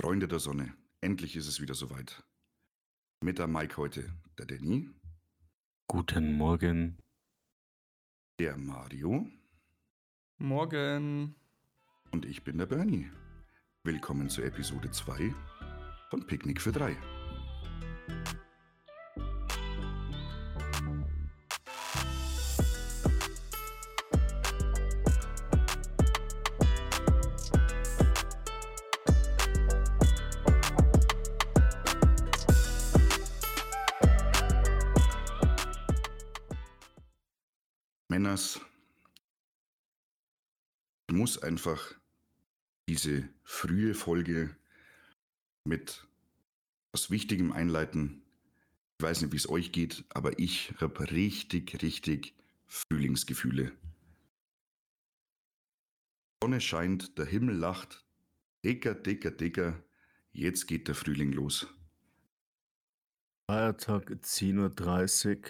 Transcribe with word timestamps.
Freunde 0.00 0.26
der 0.28 0.38
Sonne, 0.38 0.72
endlich 1.02 1.36
ist 1.36 1.46
es 1.46 1.60
wieder 1.60 1.74
soweit. 1.74 2.24
Mit 3.22 3.38
der 3.38 3.46
Mike 3.46 3.76
heute, 3.76 4.10
der 4.38 4.46
Danny. 4.46 4.88
Guten 5.88 6.38
Morgen. 6.38 6.96
Der 8.38 8.56
Mario. 8.56 9.26
Morgen. 10.38 11.34
Und 12.12 12.24
ich 12.24 12.42
bin 12.44 12.56
der 12.56 12.64
Bernie. 12.64 13.10
Willkommen 13.84 14.30
zur 14.30 14.46
Episode 14.46 14.90
2 14.90 15.34
von 16.08 16.26
Picknick 16.26 16.62
für 16.62 16.72
3. 16.72 16.96
Jonas 38.30 38.60
muss 41.10 41.42
einfach 41.42 41.96
diese 42.88 43.28
frühe 43.42 43.92
Folge 43.92 44.54
mit 45.64 46.06
was 46.92 47.10
Wichtigem 47.10 47.50
einleiten. 47.50 48.22
Ich 48.98 49.02
weiß 49.02 49.22
nicht, 49.22 49.32
wie 49.32 49.36
es 49.36 49.48
euch 49.48 49.72
geht, 49.72 50.04
aber 50.10 50.38
ich 50.38 50.72
habe 50.80 51.10
richtig, 51.10 51.82
richtig 51.82 52.36
Frühlingsgefühle. 52.68 53.72
Die 56.36 56.44
Sonne 56.44 56.60
scheint, 56.60 57.18
der 57.18 57.26
Himmel 57.26 57.56
lacht, 57.56 58.06
dicker, 58.64 58.94
dicker, 58.94 59.32
dicker. 59.32 59.82
Jetzt 60.30 60.68
geht 60.68 60.86
der 60.86 60.94
Frühling 60.94 61.32
los. 61.32 61.66
Feiertag 63.50 64.08
10.30 64.08 65.42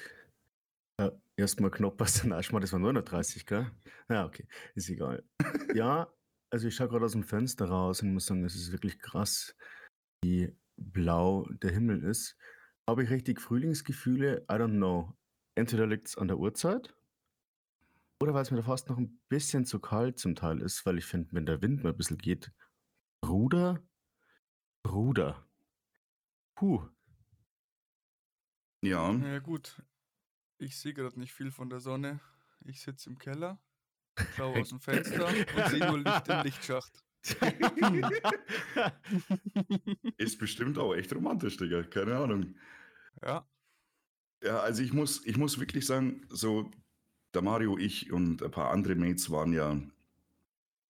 Uhr. 0.99 1.21
Erstmal 1.41 1.71
knapp 1.71 1.99
was 1.99 2.15
den 2.23 2.33
Arsch 2.33 2.51
das 2.53 2.73
war 2.73 2.81
9.30 2.81 3.37
Uhr, 3.37 3.43
gell? 3.47 3.71
Ja, 4.09 4.27
okay, 4.27 4.47
ist 4.75 4.91
egal. 4.91 5.25
ja, 5.75 6.13
also 6.51 6.69
ich 6.69 6.75
schaue 6.75 6.89
gerade 6.89 7.05
aus 7.05 7.13
dem 7.13 7.25
Fenster 7.25 7.67
raus 7.67 8.03
und 8.03 8.13
muss 8.13 8.27
sagen, 8.27 8.45
es 8.45 8.55
ist 8.55 8.73
wirklich 8.73 8.99
krass, 8.99 9.57
wie 10.23 10.57
blau 10.77 11.47
der 11.63 11.73
Himmel 11.73 12.05
ist. 12.05 12.37
Habe 12.89 13.05
ich 13.05 13.11
richtig 13.11 13.41
Frühlingsgefühle? 13.41 14.43
I 14.51 14.55
don't 14.55 14.77
know. 14.77 15.17
Entweder 15.55 15.87
liegt 15.87 16.09
es 16.09 16.19
an 16.19 16.29
der 16.29 16.39
Uhrzeit 16.39 16.95
oder 18.23 18.35
weil 18.35 18.43
es 18.43 18.51
mir 18.51 18.59
da 18.59 18.63
fast 18.63 18.89
noch 18.89 18.99
ein 18.99 19.19
bisschen 19.29 19.65
zu 19.65 19.81
kalt 19.81 20.19
zum 20.19 20.35
Teil 20.35 20.61
ist, 20.61 20.85
weil 20.85 20.99
ich 20.99 21.07
finde, 21.07 21.33
wenn 21.33 21.47
der 21.47 21.63
Wind 21.63 21.83
mal 21.83 21.91
ein 21.91 21.97
bisschen 21.97 22.19
geht, 22.19 22.53
Bruder, 23.23 23.83
Bruder. 24.83 25.47
Puh. 26.55 26.87
Ja, 28.83 29.13
Ja 29.13 29.39
gut, 29.39 29.83
ich 30.61 30.79
sehe 30.79 30.95
gerade 30.95 31.19
nicht 31.19 31.33
viel 31.33 31.51
von 31.51 31.69
der 31.71 31.81
Sonne. 31.81 32.21
Ich 32.65 32.83
sitze 32.83 33.11
im 33.11 33.19
Keller, 33.19 33.59
schaue 34.37 34.61
aus 34.61 34.69
dem 34.69 34.79
Fenster 34.81 35.27
und 35.27 35.69
sehe 35.69 35.87
nur 35.87 35.99
Licht 35.99 36.29
im 36.29 36.43
Lichtschacht. 36.43 37.05
ist 40.17 40.39
bestimmt 40.39 40.79
auch 40.79 40.95
echt 40.95 41.15
romantisch, 41.15 41.59
Digga. 41.59 41.83
Keine 41.83 42.17
Ahnung. 42.17 42.55
Ja, 43.23 43.47
Ja, 44.43 44.61
also 44.61 44.83
ich 44.83 44.93
muss, 44.93 45.25
ich 45.27 45.37
muss 45.37 45.61
wirklich 45.61 45.87
sagen, 45.87 46.27
so 46.31 46.71
der 47.35 47.43
Mario, 47.43 47.77
ich 47.77 48.13
und 48.13 48.43
ein 48.43 48.51
paar 48.51 48.71
andere 48.71 48.95
Mates 48.95 49.31
waren 49.31 49.53
ja 49.53 49.79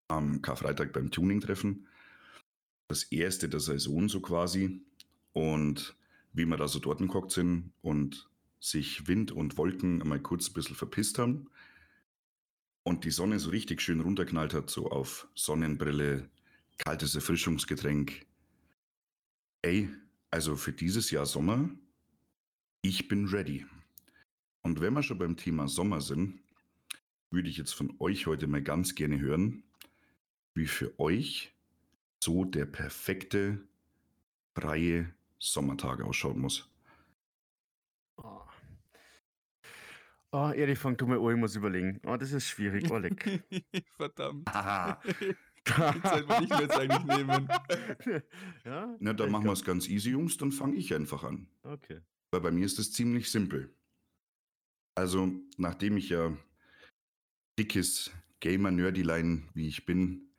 am 0.08 0.42
Karfreitag 0.42 0.92
beim 0.92 1.10
Tuning-Treffen. 1.10 1.86
Das 2.88 3.04
erste 3.04 3.48
der 3.48 3.60
Saison 3.60 4.08
so 4.08 4.20
quasi. 4.20 4.82
Und 5.32 5.96
wie 6.32 6.44
wir 6.44 6.56
da 6.56 6.68
so 6.68 6.78
dort 6.78 6.98
geguckt 6.98 7.32
sind 7.32 7.72
und 7.82 8.29
sich 8.60 9.08
Wind 9.08 9.32
und 9.32 9.56
Wolken 9.56 10.02
einmal 10.02 10.20
kurz 10.20 10.48
ein 10.48 10.52
bisschen 10.52 10.76
verpisst 10.76 11.18
haben 11.18 11.50
und 12.82 13.04
die 13.04 13.10
Sonne 13.10 13.38
so 13.38 13.50
richtig 13.50 13.80
schön 13.80 14.00
runterknallt 14.00 14.54
hat, 14.54 14.70
so 14.70 14.90
auf 14.90 15.28
Sonnenbrille, 15.34 16.30
kaltes 16.78 17.14
Erfrischungsgetränk. 17.14 18.26
Ey, 19.62 19.88
also 20.30 20.56
für 20.56 20.72
dieses 20.72 21.10
Jahr 21.10 21.26
Sommer, 21.26 21.70
ich 22.82 23.08
bin 23.08 23.26
ready. 23.28 23.66
Und 24.62 24.80
wenn 24.80 24.94
wir 24.94 25.02
schon 25.02 25.18
beim 25.18 25.36
Thema 25.36 25.68
Sommer 25.68 26.00
sind, 26.00 26.40
würde 27.30 27.48
ich 27.48 27.56
jetzt 27.56 27.72
von 27.74 27.94
euch 27.98 28.26
heute 28.26 28.46
mal 28.46 28.62
ganz 28.62 28.94
gerne 28.94 29.20
hören, 29.20 29.62
wie 30.54 30.66
für 30.66 30.98
euch 30.98 31.54
so 32.22 32.44
der 32.44 32.66
perfekte 32.66 33.60
freie 34.54 35.14
Sommertag 35.38 36.02
ausschauen 36.02 36.38
muss. 36.38 36.69
Oh, 40.32 40.50
Erich, 40.54 40.78
fang 40.78 40.96
du 40.96 41.06
mal 41.06 41.18
an, 41.18 41.34
ich 41.34 41.40
muss 41.40 41.56
überlegen. 41.56 42.00
Oh, 42.06 42.16
das 42.16 42.30
ist 42.30 42.46
schwierig, 42.46 42.90
Oleg. 42.90 43.42
verdammt. 43.96 44.48
Haha. 44.48 45.00
Die 45.66 46.02
Zeit 46.02 46.28
will 46.28 46.44
ich 46.44 46.50
mir 46.50 46.62
jetzt 46.62 46.76
eigentlich 46.76 47.04
nehmen. 47.04 47.48
ja? 48.64 48.96
Na, 49.00 49.12
dann 49.12 49.26
Ich 49.26 49.32
machen 49.32 49.46
wir 49.46 49.52
es 49.52 49.64
ganz 49.64 49.88
easy, 49.88 50.10
Jungs, 50.10 50.36
dann 50.36 50.52
fange 50.52 50.76
ich 50.76 50.94
einfach 50.94 51.24
an. 51.24 51.48
Okay. 51.62 52.00
Weil 52.30 52.40
bei 52.40 52.50
mir 52.52 52.64
ist 52.64 52.78
es 52.78 52.92
ziemlich 52.92 53.30
simpel. 53.30 53.74
Also, 54.94 55.32
nachdem 55.56 55.96
ich 55.96 56.10
ja 56.10 56.36
dickes 57.58 58.12
Gamer-Nerdylein, 58.40 59.48
wie 59.54 59.68
ich 59.68 59.84
bin, 59.84 60.30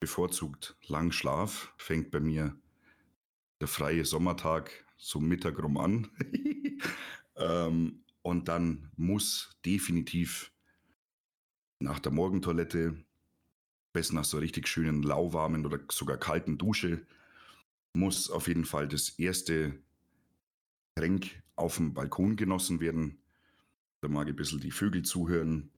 bevorzugt 0.00 0.76
lang 0.88 1.12
Schlaf, 1.12 1.72
fängt 1.76 2.10
bei 2.10 2.20
mir 2.20 2.56
der 3.60 3.68
freie 3.68 4.04
Sommertag 4.04 4.84
so 4.96 5.20
Mittag 5.20 5.62
rum 5.62 5.76
an. 5.78 6.10
ähm, 7.36 8.04
und 8.22 8.48
dann 8.48 8.90
muss 8.96 9.50
definitiv 9.64 10.52
nach 11.80 11.98
der 11.98 12.12
Morgentoilette, 12.12 12.96
besser 13.92 14.14
nach 14.14 14.24
so 14.24 14.38
richtig 14.38 14.68
schönen 14.68 15.02
lauwarmen 15.02 15.66
oder 15.66 15.80
sogar 15.90 16.16
kalten 16.16 16.56
Dusche, 16.56 17.04
muss 17.94 18.30
auf 18.30 18.48
jeden 18.48 18.64
Fall 18.64 18.88
das 18.88 19.10
erste 19.10 19.78
Getränk 20.94 21.42
auf 21.56 21.76
dem 21.76 21.94
Balkon 21.94 22.36
genossen 22.36 22.80
werden. 22.80 23.18
Da 24.00 24.08
mag 24.08 24.26
ich 24.26 24.32
ein 24.32 24.36
bisschen 24.36 24.60
die 24.60 24.70
Vögel 24.70 25.02
zuhören. 25.02 25.70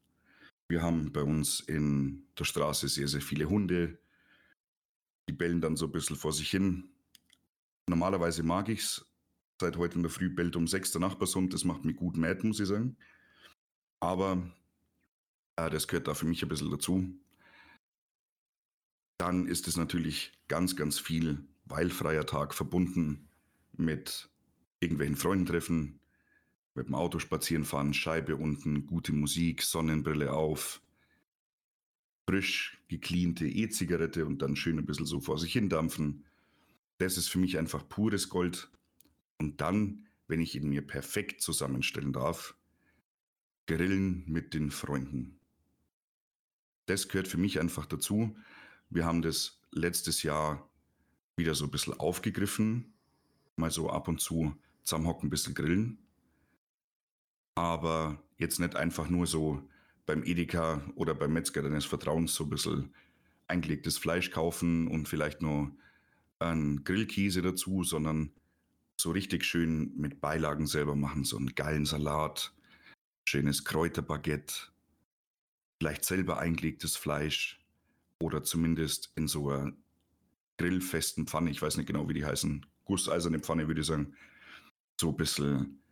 Wir 0.69 0.83
haben 0.83 1.13
bei 1.13 1.23
uns 1.23 1.61
in 1.61 2.27
der 2.39 2.45
Straße 2.45 2.89
sehr, 2.89 3.09
sehr 3.09 3.21
viele 3.21 3.49
Hunde. 3.49 3.99
Die 5.29 5.33
bellen 5.33 5.61
dann 5.61 5.77
so 5.77 5.87
ein 5.87 5.93
bisschen 5.93 6.17
vor 6.17 6.33
sich 6.33 6.51
hin. 6.51 6.89
Normalerweise 7.87 8.43
mag 8.43 8.69
ich's. 8.69 9.05
Seit 9.61 9.77
heute 9.77 9.97
in 9.97 10.03
der 10.03 10.11
Früh 10.11 10.31
bellt 10.31 10.57
um 10.57 10.67
sechs 10.67 10.91
der 10.91 11.01
Nachbarshund. 11.01 11.53
Das 11.53 11.65
macht 11.65 11.85
mich 11.85 11.97
gut 11.97 12.17
mad, 12.17 12.47
muss 12.47 12.61
ich 12.61 12.69
sagen. 12.69 12.97
Aber 14.01 14.43
äh, 15.57 15.71
das 15.71 15.89
gehört 15.89 16.09
da 16.09 16.15
für 16.15 16.27
mich 16.27 16.43
ein 16.43 16.49
bisschen 16.49 16.71
dazu. 16.71 17.09
Dann 19.19 19.47
ist 19.47 19.69
es 19.69 19.77
natürlich 19.77 20.33
ganz, 20.49 20.77
ganz 20.77 20.99
viel, 20.99 21.45
weil 21.65 21.89
freier 21.91 22.27
Tag 22.27 22.53
verbunden 22.53 23.29
mit 23.73 24.29
irgendwelchen 24.81 25.17
Freunden 25.17 25.47
treffen, 25.47 26.01
mit 26.75 26.89
dem 26.89 26.95
Auto 26.95 27.19
spazieren 27.21 27.65
fahren, 27.65 27.95
Scheibe 27.95 28.37
unten, 28.37 28.87
gute 28.87 29.13
Musik, 29.13 29.63
Sonnenbrille 29.63 30.33
auf, 30.33 30.83
frisch 32.29 32.79
gecleante 32.89 33.47
E-Zigarette 33.47 34.27
und 34.27 34.43
dann 34.43 34.57
schön 34.57 34.79
ein 34.79 34.87
bisschen 34.87 35.07
so 35.07 35.21
vor 35.21 35.39
sich 35.39 35.53
hin 35.53 35.69
dampfen. 35.69 36.25
Das 36.99 37.17
ist 37.17 37.29
für 37.29 37.39
mich 37.39 37.59
einfach 37.59 37.89
pures 37.89 38.29
Gold. 38.29 38.69
Und 39.39 39.61
dann, 39.61 40.07
wenn 40.27 40.41
ich 40.41 40.55
ihn 40.55 40.69
mir 40.69 40.87
perfekt 40.87 41.41
zusammenstellen 41.41 42.13
darf, 42.13 42.57
grillen 43.67 44.25
mit 44.27 44.55
den 44.55 44.71
Freunden. 44.71 45.41
Das 46.87 47.09
gehört 47.09 47.29
für 47.29 47.39
mich 47.39 47.61
einfach 47.61 47.87
dazu. 47.87 48.37
Wir 48.91 49.05
haben 49.05 49.23
das 49.23 49.61
letztes 49.71 50.23
Jahr 50.23 50.69
wieder 51.37 51.55
so 51.55 51.65
ein 51.65 51.71
bisschen 51.71 51.95
aufgegriffen, 51.95 52.93
mal 53.57 53.71
so 53.71 53.91
ab 53.91 54.09
und 54.09 54.21
zu 54.21 54.55
zusammenhocken, 54.83 55.29
ein 55.29 55.31
bisschen 55.31 55.55
grillen. 55.55 55.99
Aber 57.55 58.23
jetzt 58.37 58.61
nicht 58.61 58.77
einfach 58.77 59.09
nur 59.09 59.27
so 59.27 59.67
beim 60.07 60.23
Edeka 60.25 60.83
oder 60.95 61.15
beim 61.15 61.33
Metzger 61.33 61.63
deines 61.63 61.87
Vertrauens 61.87 62.35
so 62.35 62.45
ein 62.45 62.51
bisschen 62.51 62.95
eingelegtes 63.47 63.99
Fleisch 63.99 64.31
kaufen 64.31 64.89
und 64.89 65.09
vielleicht 65.09 65.41
nur 65.41 65.75
einen 66.39 66.85
Grillkäse 66.85 67.43
dazu, 67.43 67.85
sondern 67.85 68.33
so 69.05 69.11
richtig 69.11 69.45
schön 69.45 69.93
mit 69.99 70.23
Beilagen 70.23 70.67
selber 70.67 70.97
machen, 70.97 71.25
so 71.25 71.37
einen 71.37 71.55
geilen 71.55 71.85
Salat, 71.85 72.55
schönes 73.29 73.63
Kräuterbaguette, 73.67 74.55
vielleicht 75.79 76.07
selber 76.07 76.39
eingelegtes 76.39 76.97
Fleisch 76.97 77.61
oder 78.19 78.45
zumindest 78.45 79.13
in 79.15 79.29
so 79.29 79.51
einer 79.51 79.75
grillfesten 80.57 81.27
Pfanne, 81.27 81.51
ich 81.51 81.61
weiß 81.61 81.77
nicht 81.77 81.87
genau, 81.87 82.09
wie 82.09 82.15
die 82.15 82.25
heißen, 82.25 82.65
gusseiserne 82.87 83.41
Pfanne 83.41 83.69
würde 83.69 83.83
ich 83.83 83.87
sagen, 83.87 84.15
so 84.99 85.11
ein 85.11 85.17
bisschen 85.19 85.83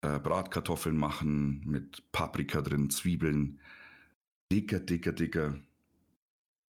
äh, 0.00 0.18
Bratkartoffeln 0.18 0.96
machen 0.96 1.62
mit 1.64 2.10
Paprika 2.10 2.60
drin, 2.60 2.90
Zwiebeln. 2.90 3.60
Dicker, 4.50 4.80
dicker, 4.80 5.12
dicker. 5.12 5.60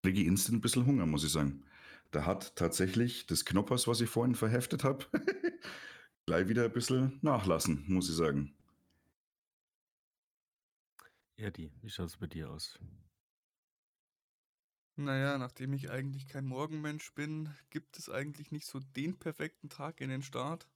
Kriege 0.03 0.24
instant 0.24 0.59
ein 0.59 0.62
bisschen 0.62 0.86
Hunger, 0.86 1.07
muss 1.07 1.24
ich 1.24 1.31
sagen. 1.31 1.63
da 2.12 2.27
hat 2.27 2.56
tatsächlich 2.56 3.25
das 3.25 3.44
Knoppers, 3.44 3.88
was 3.88 4.01
ich 4.01 4.09
vorhin 4.09 4.36
verheftet 4.36 4.83
habe, 4.83 5.06
gleich 6.26 6.48
wieder 6.48 6.66
ein 6.66 6.74
bisschen 6.74 7.20
nachlassen, 7.22 7.86
muss 7.88 8.10
ich 8.10 8.16
sagen. 8.16 8.56
Erdi, 11.38 11.72
wie 11.82 11.90
schaut 11.90 12.08
es 12.08 12.18
bei 12.18 12.28
dir 12.28 12.50
aus? 12.50 12.78
Naja, 14.98 15.38
nachdem 15.38 15.72
ich 15.74 15.90
eigentlich 15.90 16.28
kein 16.28 16.46
Morgenmensch 16.46 17.14
bin, 17.14 17.56
gibt 17.70 17.98
es 17.98 18.10
eigentlich 18.10 18.52
nicht 18.52 18.66
so 18.66 18.80
den 18.80 19.18
perfekten 19.18 19.70
Tag 19.70 20.02
in 20.02 20.10
den 20.10 20.22
Start. 20.22 20.68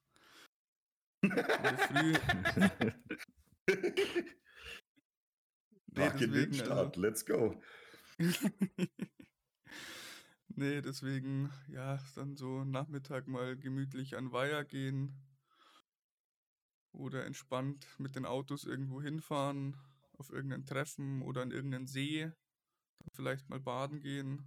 Früh. 1.22 2.14
Nee, 5.96 6.10
Tag 6.10 6.22
in 6.22 6.32
den 6.32 6.52
deswegen, 6.52 6.54
also, 6.54 6.66
Start, 6.66 6.96
let's 6.96 7.26
go. 7.26 7.62
nee, 10.56 10.82
deswegen, 10.82 11.52
ja, 11.68 12.00
dann 12.16 12.36
so 12.36 12.64
Nachmittag 12.64 13.28
mal 13.28 13.58
gemütlich 13.58 14.16
an 14.18 14.32
Weiher 14.32 14.64
gehen 14.64 15.14
oder 16.92 17.26
entspannt 17.26 17.88
mit 17.98 18.16
den 18.16 18.26
Autos 18.26 18.64
irgendwo 18.64 19.02
hinfahren, 19.02 19.76
auf 20.18 20.30
irgendein 20.32 20.66
Treffen 20.66 21.22
oder 21.22 21.42
an 21.42 21.52
irgendeinen 21.52 21.88
See, 21.88 22.22
dann 22.22 23.10
vielleicht 23.14 23.50
mal 23.50 23.60
baden 23.60 24.00
gehen. 24.02 24.46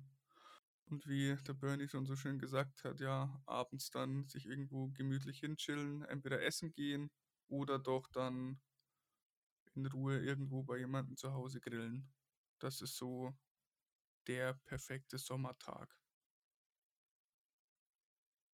Und 0.88 1.06
wie 1.08 1.36
der 1.46 1.54
Bernie 1.54 1.88
schon 1.88 2.06
so 2.06 2.14
schön 2.14 2.38
gesagt 2.38 2.84
hat, 2.84 3.00
ja, 3.00 3.42
abends 3.46 3.90
dann 3.90 4.28
sich 4.28 4.46
irgendwo 4.46 4.88
gemütlich 4.88 5.40
hinchillen, 5.40 6.02
entweder 6.02 6.42
essen 6.42 6.72
gehen 6.72 7.10
oder 7.48 7.78
doch 7.78 8.08
dann 8.08 8.60
in 9.74 9.86
Ruhe 9.86 10.18
irgendwo 10.18 10.62
bei 10.62 10.78
jemandem 10.78 11.16
zu 11.16 11.32
Hause 11.32 11.60
grillen. 11.60 12.08
Das 12.58 12.80
ist 12.80 12.96
so 12.96 13.34
der 14.28 14.54
perfekte 14.66 15.18
Sommertag. 15.18 15.96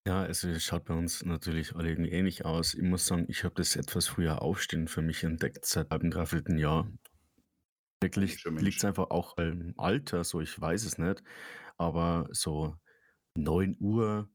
Ja, 0.07 0.23
also 0.23 0.49
es 0.49 0.65
schaut 0.65 0.85
bei 0.87 0.95
uns 0.95 1.25
natürlich 1.25 1.77
alle 1.77 1.91
irgendwie 1.91 2.11
ähnlich 2.11 2.45
aus. 2.45 2.75
Ich 2.75 2.83
muss 2.83 3.07
sagen, 3.07 3.27
ich 3.29 3.45
habe 3.45 3.55
das 3.55 3.77
etwas 3.77 4.09
früher 4.09 4.43
Aufstehen 4.43 4.89
für 4.89 5.01
mich 5.01 5.23
entdeckt, 5.23 5.65
seit 5.65 5.93
einem 5.93 6.11
dreiviertel 6.11 6.59
Jahr. 6.59 6.91
Wirklich 8.01 8.45
liegt 8.45 8.79
es 8.79 8.85
einfach 8.85 9.11
auch 9.11 9.39
im 9.39 9.75
Alter, 9.79 10.25
so 10.25 10.41
ich 10.41 10.61
weiß 10.61 10.85
es 10.85 10.99
nicht. 10.99 11.23
Aber 11.79 12.29
so 12.33 12.77
9 13.37 13.77
Uhr, 13.79 14.29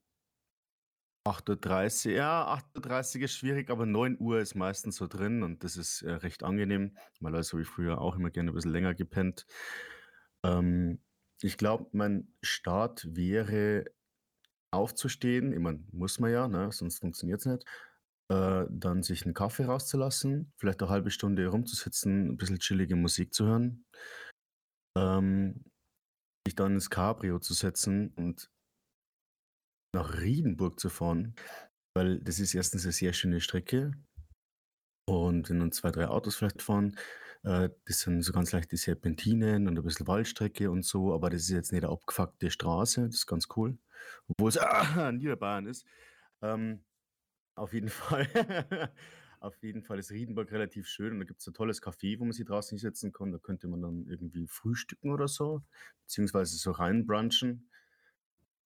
8.30 1.26 2.08
Uhr, 2.12 2.16
ja, 2.16 2.54
8.30 2.54 3.18
Uhr 3.18 3.26
ist 3.26 3.34
schwierig, 3.34 3.70
aber 3.70 3.86
9 3.86 4.18
Uhr 4.20 4.40
ist 4.40 4.56
meistens 4.56 4.96
so 4.96 5.08
drin 5.08 5.44
und 5.44 5.66
das 5.66 5.76
ist 5.76 6.02
äh, 6.02 6.12
recht 6.12 6.44
angenehm, 6.44 6.98
weil 7.20 7.36
also 7.36 7.54
habe 7.54 7.64
ich 7.64 7.68
früher 7.68 8.00
auch 8.00 8.16
immer 8.16 8.30
gerne 8.30 8.52
ein 8.52 8.56
bisschen 8.56 8.72
länger 8.72 8.96
gepennt. 8.96 9.46
Ähm, 10.44 11.02
ich 11.42 11.58
glaube, 11.58 11.88
mein 11.92 12.34
Start 12.42 13.08
wäre 13.16 13.86
aufzustehen, 14.74 15.54
ich 15.54 15.60
meine, 15.60 15.84
muss 15.92 16.20
man 16.20 16.32
ja, 16.32 16.48
ne, 16.48 16.72
sonst 16.72 17.00
funktioniert 17.00 17.40
es 17.40 17.46
nicht. 17.46 17.66
Äh, 18.30 18.66
dann 18.70 19.04
sich 19.04 19.24
einen 19.24 19.34
Kaffee 19.34 19.66
rauszulassen, 19.66 20.52
vielleicht 20.58 20.82
eine 20.82 20.90
halbe 20.90 21.12
Stunde 21.12 21.48
rumzusitzen, 21.48 22.30
ein 22.30 22.38
bisschen 22.38 22.60
chillige 22.60 22.96
Musik 22.96 23.34
zu 23.34 23.46
hören. 23.46 23.86
Ähm, 24.98 25.64
sich 26.46 26.56
dann 26.56 26.74
ins 26.74 26.90
Cabrio 26.90 27.40
zu 27.40 27.54
setzen 27.54 28.14
und 28.16 28.50
nach 29.96 30.20
Riedenburg 30.20 30.80
zu 30.80 30.90
fahren, 30.90 31.36
weil 31.96 32.20
das 32.20 32.40
ist 32.40 32.54
erstens 32.54 32.84
eine 32.84 32.92
sehr 32.92 33.14
schöne 33.14 33.40
Strecke 33.40 33.94
und 35.10 35.50
wenn 35.50 35.60
dann 35.60 35.72
zwei, 35.72 35.92
drei 35.92 36.08
Autos 36.08 36.36
vielleicht 36.36 36.62
fahren, 36.62 36.98
äh, 37.48 37.70
das 37.86 38.02
sind 38.02 38.22
so 38.22 38.34
ganz 38.34 38.52
leichte 38.52 38.78
Serpentinen 38.78 39.68
und 39.68 39.78
ein 39.78 39.84
bisschen 39.84 40.08
Waldstrecke 40.08 40.70
und 40.70 40.84
so, 40.84 41.14
aber 41.14 41.30
das 41.30 41.44
ist 41.44 41.50
jetzt 41.50 41.72
nicht 41.72 41.84
eine 41.84 41.94
abgefuckte 41.94 42.52
Straße, 42.52 43.06
das 43.06 43.16
ist 43.16 43.28
ganz 43.28 43.48
cool, 43.56 43.78
obwohl 44.28 44.50
es 44.50 44.58
ah, 44.58 45.12
Niederbayern 45.12 45.66
ist. 45.68 45.86
Ähm, 46.42 46.84
auf 47.56 47.74
jeden 47.74 47.90
Fall. 47.90 48.28
Auf 49.40 49.56
jeden 49.62 49.84
Fall 49.84 50.00
ist 50.00 50.10
Riedenburg 50.10 50.52
relativ 50.52 50.88
schön 50.88 51.14
und 51.14 51.20
da 51.20 51.26
gibt 51.26 51.42
es 51.42 51.48
ein 51.48 51.54
tolles 51.54 51.82
Café, 51.82 52.20
wo 52.20 52.24
man 52.24 52.34
sich 52.34 52.46
draußen 52.46 52.76
hinsetzen 52.76 53.14
kann. 53.14 53.32
Da 53.32 53.38
könnte 53.38 53.68
man 53.68 53.82
dann 53.84 54.08
irgendwie 54.08 54.48
frühstücken 54.48 55.12
oder 55.12 55.28
so, 55.28 55.62
beziehungsweise 56.02 56.58
so 56.58 56.72
rein 56.72 57.06
brunchen. 57.06 57.70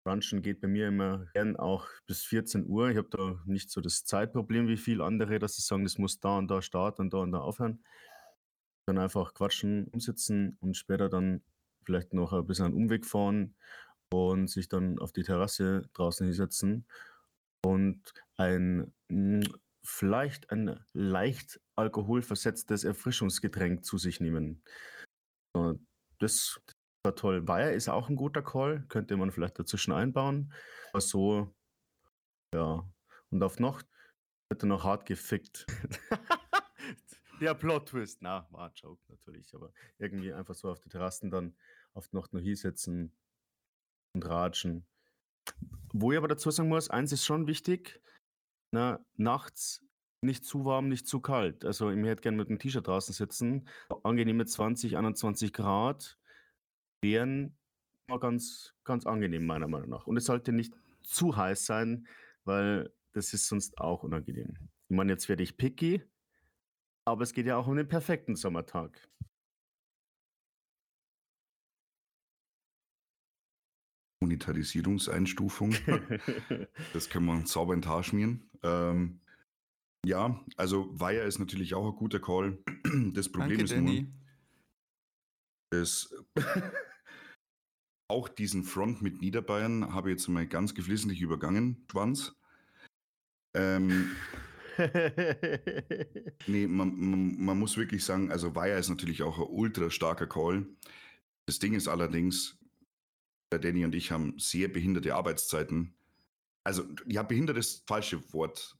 Brunchen 0.05 0.41
geht 0.41 0.61
bei 0.61 0.69
mir 0.69 0.87
immer 0.87 1.25
gern 1.33 1.57
auch 1.57 1.87
bis 2.07 2.23
14 2.23 2.65
Uhr. 2.67 2.89
Ich 2.89 2.97
habe 2.97 3.09
da 3.09 3.41
nicht 3.45 3.69
so 3.69 3.81
das 3.81 4.05
Zeitproblem 4.05 4.69
wie 4.69 4.77
viele 4.77 5.03
andere, 5.03 5.39
dass 5.39 5.55
sie 5.55 5.61
sagen, 5.61 5.83
das 5.83 5.97
muss 5.97 6.21
da 6.21 6.37
und 6.37 6.47
da 6.47 6.61
starten 6.61 7.01
und 7.01 7.13
da 7.13 7.17
und 7.17 7.33
da 7.33 7.39
aufhören. 7.39 7.83
Dann 8.87 8.97
einfach 8.97 9.33
quatschen, 9.33 9.87
umsitzen 9.87 10.57
und 10.61 10.75
später 10.75 11.09
dann 11.09 11.43
vielleicht 11.85 12.13
noch 12.13 12.33
ein 12.33 12.45
bisschen 12.45 12.65
einen 12.65 12.75
Umweg 12.75 13.05
fahren 13.05 13.55
und 14.13 14.49
sich 14.49 14.69
dann 14.69 14.99
auf 14.99 15.11
die 15.11 15.23
Terrasse 15.23 15.89
draußen 15.93 16.25
hinsetzen 16.25 16.85
und 17.65 18.13
ein 18.37 18.93
mm, 19.09 19.41
vielleicht 19.83 20.51
ein 20.51 20.79
leicht 20.93 21.59
alkoholversetztes 21.75 22.83
Erfrischungsgetränk 22.83 23.83
zu 23.85 23.97
sich 23.97 24.19
nehmen. 24.19 24.63
Äh, 25.55 25.73
Das 26.19 26.61
war 27.03 27.15
toll. 27.15 27.47
Weiher 27.47 27.73
ist 27.73 27.89
auch 27.89 28.09
ein 28.09 28.15
guter 28.15 28.43
Call, 28.43 28.85
könnte 28.89 29.17
man 29.17 29.31
vielleicht 29.31 29.57
dazwischen 29.59 29.91
einbauen. 29.91 30.53
Aber 30.91 31.01
so, 31.01 31.51
ja. 32.53 32.87
Und 33.31 33.43
auf 33.43 33.59
Nacht 33.59 33.87
wird 34.49 34.63
er 34.63 34.67
noch 34.67 34.83
hart 34.83 35.05
gefickt. 35.05 35.65
Der 37.41 37.55
Plot-Twist. 37.55 38.21
Na, 38.21 38.47
war 38.51 38.69
ein 38.69 38.75
Joke 38.75 39.01
natürlich, 39.09 39.53
aber 39.55 39.73
irgendwie 39.97 40.31
einfach 40.31 40.53
so 40.53 40.69
auf 40.69 40.79
die 40.79 40.89
Terrassen 40.89 41.31
dann 41.31 41.55
Nacht 42.11 42.33
noch 42.33 42.39
hier 42.39 42.55
sitzen 42.55 43.11
und 44.13 44.25
ratschen. 44.25 44.85
Wo 45.91 46.11
ich 46.11 46.17
aber 46.17 46.27
dazu 46.27 46.51
sagen 46.51 46.69
muss, 46.69 46.89
eins 46.89 47.11
ist 47.11 47.25
schon 47.25 47.47
wichtig, 47.47 47.99
na, 48.71 49.03
nachts 49.17 49.83
nicht 50.21 50.45
zu 50.45 50.65
warm, 50.65 50.87
nicht 50.87 51.07
zu 51.07 51.19
kalt. 51.19 51.65
Also 51.65 51.89
ich 51.89 51.97
hätte 52.05 52.21
gerne 52.21 52.37
mit 52.37 52.49
einem 52.49 52.59
T-Shirt 52.59 52.85
draußen 52.85 53.13
sitzen. 53.13 53.67
Angenehme 54.03 54.45
20, 54.45 54.95
21 54.95 55.51
Grad 55.51 56.19
wären 57.01 57.57
ganz, 58.19 58.75
ganz 58.83 59.07
angenehm, 59.07 59.47
meiner 59.47 59.67
Meinung 59.67 59.89
nach. 59.89 60.05
Und 60.05 60.17
es 60.17 60.25
sollte 60.25 60.51
nicht 60.51 60.75
zu 61.01 61.35
heiß 61.35 61.65
sein, 61.65 62.07
weil 62.43 62.93
das 63.13 63.33
ist 63.33 63.47
sonst 63.47 63.79
auch 63.79 64.03
unangenehm. 64.03 64.69
Ich 64.89 64.95
meine, 64.95 65.13
jetzt 65.13 65.27
werde 65.27 65.41
ich 65.41 65.57
picky, 65.57 66.03
aber 67.11 67.23
es 67.23 67.33
geht 67.33 67.45
ja 67.45 67.57
auch 67.57 67.67
um 67.67 67.75
den 67.75 67.87
perfekten 67.87 68.35
Sommertag. 68.35 69.07
Monetarisierungseinstufung. 74.23 75.75
das 76.93 77.09
können 77.09 77.25
wir 77.25 77.33
uns 77.33 77.51
sauber 77.51 77.73
in 77.73 77.81
den 77.81 77.89
Haar 77.89 78.03
schmieren. 78.03 78.49
Ähm, 78.63 79.19
ja, 80.05 80.43
also 80.57 80.87
Weiher 80.99 81.25
ist 81.25 81.39
natürlich 81.39 81.73
auch 81.73 81.91
ein 81.91 81.95
guter 81.95 82.19
Call. 82.19 82.57
Das 83.13 83.29
Problem 83.29 83.57
Danke, 83.57 83.63
ist 83.63 83.73
Danny. 83.73 84.01
nur, 84.01 85.79
dass 85.79 86.13
auch 88.09 88.27
diesen 88.27 88.63
Front 88.63 89.01
mit 89.01 89.21
Niederbayern 89.21 89.93
habe 89.93 90.09
ich 90.09 90.17
jetzt 90.17 90.27
mal 90.27 90.45
ganz 90.45 90.75
geflissentlich 90.75 91.21
übergangen, 91.21 91.85
Schwanz. 91.89 92.35
Ähm, 93.55 94.11
nee, 96.47 96.67
man, 96.67 96.95
man, 96.95 97.43
man 97.43 97.59
muss 97.59 97.77
wirklich 97.77 98.03
sagen, 98.03 98.31
also 98.31 98.55
Weiher 98.55 98.77
ist 98.77 98.89
natürlich 98.89 99.23
auch 99.23 99.37
ein 99.37 99.47
ultra 99.49 99.89
starker 99.89 100.27
Call. 100.27 100.65
Das 101.45 101.59
Ding 101.59 101.73
ist 101.73 101.87
allerdings, 101.87 102.57
der 103.51 103.59
Danny 103.59 103.85
und 103.85 103.95
ich 103.95 104.11
haben 104.11 104.37
sehr 104.37 104.67
behinderte 104.67 105.15
Arbeitszeiten. 105.15 105.93
Also, 106.63 106.85
ja, 107.05 107.23
behindert 107.23 107.57
ist 107.57 107.79
das 107.79 107.83
falsche 107.87 108.33
Wort. 108.33 108.77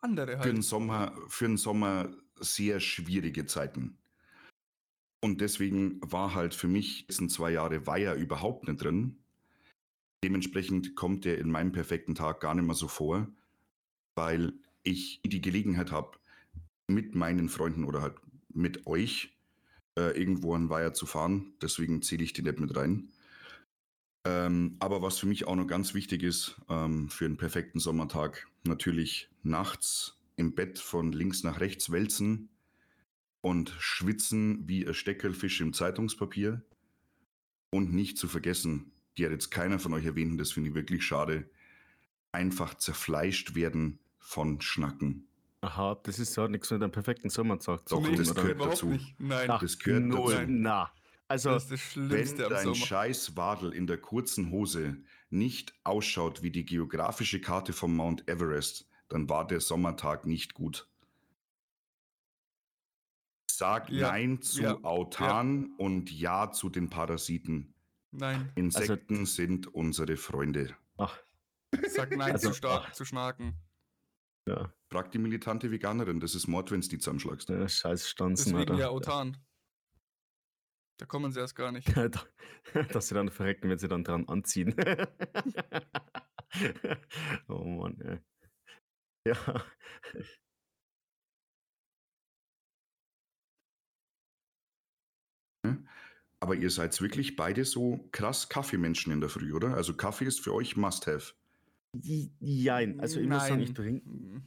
Andere 0.00 0.38
Für 0.38 0.48
den 0.48 0.56
halt. 0.56 0.64
Sommer, 0.64 1.18
für 1.28 1.46
den 1.46 1.56
Sommer 1.58 2.10
sehr 2.38 2.80
schwierige 2.80 3.46
Zeiten. 3.46 3.98
Und 5.22 5.42
deswegen 5.42 6.00
war 6.00 6.34
halt 6.34 6.54
für 6.54 6.68
mich 6.68 7.06
die 7.06 7.12
letzten 7.12 7.28
zwei 7.28 7.50
Jahre 7.50 7.86
Weiher 7.86 8.14
überhaupt 8.14 8.66
nicht 8.66 8.82
drin. 8.82 9.22
Dementsprechend 10.24 10.96
kommt 10.96 11.26
der 11.26 11.38
in 11.38 11.50
meinem 11.50 11.72
perfekten 11.72 12.14
Tag 12.14 12.40
gar 12.40 12.54
nicht 12.54 12.64
mehr 12.64 12.74
so 12.74 12.88
vor, 12.88 13.28
weil 14.20 14.52
ich 14.82 15.22
die 15.24 15.40
Gelegenheit 15.40 15.92
habe, 15.92 16.18
mit 16.86 17.14
meinen 17.14 17.48
Freunden 17.48 17.84
oder 17.84 18.02
halt 18.02 18.16
mit 18.52 18.86
euch 18.86 19.34
äh, 19.96 20.10
irgendwo 20.18 20.54
an 20.54 20.68
Weiher 20.68 20.92
zu 20.92 21.06
fahren. 21.06 21.54
Deswegen 21.62 22.02
zähle 22.02 22.24
ich 22.24 22.34
die 22.34 22.42
nicht 22.42 22.60
mit 22.60 22.76
rein. 22.76 23.08
Ähm, 24.26 24.76
aber 24.78 25.00
was 25.00 25.18
für 25.18 25.26
mich 25.26 25.46
auch 25.46 25.56
noch 25.56 25.66
ganz 25.66 25.94
wichtig 25.94 26.22
ist, 26.22 26.60
ähm, 26.68 27.08
für 27.08 27.24
einen 27.24 27.38
perfekten 27.38 27.80
Sommertag, 27.80 28.46
natürlich 28.64 29.30
nachts 29.42 30.18
im 30.36 30.54
Bett 30.54 30.78
von 30.78 31.12
links 31.12 31.42
nach 31.42 31.60
rechts 31.60 31.90
wälzen 31.90 32.50
und 33.40 33.74
schwitzen 33.78 34.68
wie 34.68 34.86
ein 34.86 34.92
Steckerlfisch 34.92 35.62
im 35.62 35.72
Zeitungspapier. 35.72 36.62
Und 37.70 37.94
nicht 37.94 38.18
zu 38.18 38.28
vergessen, 38.28 38.92
die 39.16 39.24
hat 39.24 39.32
jetzt 39.32 39.50
keiner 39.50 39.78
von 39.78 39.94
euch 39.94 40.04
erwähnt, 40.04 40.32
und 40.32 40.38
das 40.38 40.52
finde 40.52 40.68
ich 40.68 40.74
wirklich 40.74 41.04
schade, 41.04 41.48
einfach 42.32 42.74
zerfleischt 42.74 43.54
werden 43.54 43.98
von 44.20 44.60
Schnacken. 44.60 45.26
Aha, 45.62 45.96
das 46.02 46.18
ist 46.18 46.36
ja 46.36 46.48
nichts 46.48 46.70
mit 46.70 46.82
einem 46.82 46.92
perfekten 46.92 47.28
Sommertag 47.28 47.86
zu 47.88 47.96
Doch, 47.96 48.04
tun, 48.06 48.16
das 48.16 48.34
gehört 48.34 48.60
dazu. 48.60 48.86
nicht. 48.86 49.18
Nein. 49.20 49.50
Ach, 49.50 49.60
das 49.60 49.78
gehört 49.78 50.04
null. 50.04 50.32
dazu. 50.34 50.46
Na, 50.48 50.92
Also, 51.28 51.50
Das 51.50 51.70
ist 51.70 51.96
das 51.96 52.10
Wenn 52.10 52.38
dein 52.38 52.74
scheiß 52.74 53.36
Wadel 53.36 53.72
in 53.74 53.86
der 53.86 53.98
kurzen 53.98 54.50
Hose 54.50 54.96
nicht 55.28 55.74
ausschaut 55.84 56.42
wie 56.42 56.50
die 56.50 56.64
geografische 56.64 57.40
Karte 57.40 57.72
vom 57.72 57.94
Mount 57.94 58.26
Everest, 58.28 58.88
dann 59.08 59.28
war 59.28 59.46
der 59.46 59.60
Sommertag 59.60 60.24
nicht 60.26 60.54
gut. 60.54 60.88
Sag 63.50 63.90
Ja, 63.90 64.12
Nein 64.12 64.40
zu 64.40 64.62
ja, 64.62 64.82
Autan 64.82 65.74
und 65.76 66.10
Ja 66.10 66.50
zu 66.52 66.70
den 66.70 66.88
Parasiten. 66.88 67.74
Nein, 68.12 68.50
Insekten 68.54 69.26
sind 69.26 69.66
unsere 69.74 70.16
Freunde. 70.16 70.74
ach, 70.96 71.18
sag 71.88 72.10
Nein 72.16 72.32
Also, 72.32 72.50
zu, 72.50 72.66
ach. 72.68 72.90
zu 72.92 73.04
Schnaken. 73.04 73.54
Ja, 74.48 74.72
Frag 74.92 75.12
die 75.12 75.18
militante 75.18 75.70
Veganerin, 75.70 76.20
das 76.20 76.34
ist 76.34 76.48
Mord, 76.48 76.70
wenn 76.70 76.80
du 76.80 76.88
die 76.88 76.98
zusammenschlagst. 76.98 77.48
der 77.48 77.68
scheiß 77.68 78.08
Stanzen, 78.08 78.52
Deswegen 78.52 78.72
Alter. 78.72 78.80
ja 78.80 78.88
Autan. 78.88 79.36
Da 80.98 81.06
kommen 81.06 81.32
sie 81.32 81.40
erst 81.40 81.56
gar 81.56 81.72
nicht. 81.72 81.88
Dass 82.92 83.08
sie 83.08 83.14
dann 83.14 83.30
verrecken, 83.30 83.70
wenn 83.70 83.78
sie 83.78 83.88
dann 83.88 84.04
dran 84.04 84.28
anziehen. 84.28 84.74
oh 87.48 87.64
Mann, 87.64 87.98
ey. 88.00 88.18
Ja. 89.26 89.64
Aber 96.42 96.54
ihr 96.54 96.70
seid 96.70 96.98
wirklich 97.00 97.36
beide 97.36 97.64
so 97.64 98.08
krass 98.12 98.48
Kaffeemenschen 98.48 99.12
in 99.12 99.20
der 99.20 99.28
Früh, 99.28 99.52
oder? 99.52 99.74
Also 99.74 99.94
Kaffee 99.94 100.24
ist 100.24 100.40
für 100.40 100.54
euch 100.54 100.76
Must-Have. 100.76 101.34
Jein, 101.94 103.00
also 103.00 103.20
ich 103.20 103.28
muss 103.28 103.46
sagen, 103.46 103.62
ich 103.62 103.68
Nein. 103.68 103.74
trinke. 103.74 104.08
Mm, 104.08 104.44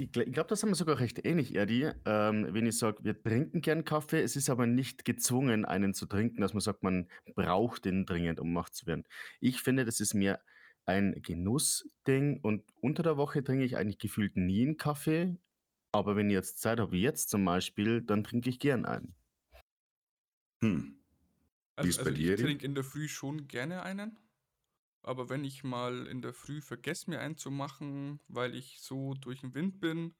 Ich, 0.00 0.10
gl- 0.10 0.26
ich 0.26 0.32
glaube, 0.32 0.48
das 0.48 0.62
haben 0.62 0.70
wir 0.70 0.74
sogar 0.76 0.98
recht 0.98 1.24
ähnlich, 1.24 1.54
Erdi. 1.54 1.90
Ähm, 2.04 2.48
wenn 2.52 2.66
ich 2.66 2.76
sage, 2.78 3.04
wir 3.04 3.22
trinken 3.22 3.60
gern 3.62 3.84
Kaffee, 3.84 4.20
es 4.22 4.36
ist 4.36 4.50
aber 4.50 4.66
nicht 4.66 5.04
gezwungen, 5.04 5.64
einen 5.64 5.94
zu 5.94 6.06
trinken, 6.06 6.40
dass 6.40 6.54
man 6.54 6.60
sagt, 6.60 6.82
man 6.82 7.08
braucht 7.34 7.84
den 7.84 8.04
dringend, 8.06 8.40
um 8.40 8.54
wach 8.54 8.70
zu 8.70 8.86
werden. 8.86 9.04
Ich 9.40 9.62
finde, 9.62 9.84
das 9.84 10.00
ist 10.00 10.14
mehr 10.14 10.42
ein 10.86 11.22
Genussding 11.22 12.40
und 12.42 12.64
unter 12.80 13.02
der 13.04 13.16
Woche 13.16 13.44
trinke 13.44 13.64
ich 13.64 13.76
eigentlich 13.76 13.98
gefühlt 13.98 14.36
nie 14.36 14.62
einen 14.62 14.76
Kaffee. 14.76 15.36
Aber 15.92 16.16
wenn 16.16 16.28
ich 16.30 16.34
jetzt 16.34 16.58
Zeit 16.60 16.80
habe, 16.80 16.92
wie 16.92 17.02
jetzt 17.02 17.30
zum 17.30 17.44
Beispiel, 17.44 18.02
dann 18.02 18.24
trinke 18.24 18.50
ich 18.50 18.58
gern 18.58 18.84
einen. 18.86 19.14
Hm. 20.62 20.98
Wie 21.80 21.88
ist 21.88 21.98
Also, 21.98 22.00
bei 22.00 22.10
also 22.10 22.22
dir, 22.22 22.34
ich 22.34 22.40
trinke 22.40 22.66
in 22.66 22.74
der 22.74 22.84
Früh 22.84 23.08
schon 23.08 23.46
gerne 23.48 23.82
einen. 23.82 24.18
Aber 25.02 25.28
wenn 25.28 25.44
ich 25.44 25.64
mal 25.64 26.06
in 26.06 26.22
der 26.22 26.32
Früh 26.32 26.60
vergesse, 26.60 27.10
mir 27.10 27.20
einen 27.20 27.36
zu 27.36 27.50
machen, 27.50 28.20
weil 28.28 28.54
ich 28.54 28.80
so 28.80 29.14
durch 29.14 29.40
den 29.40 29.54
Wind 29.54 29.80
bin, 29.80 30.14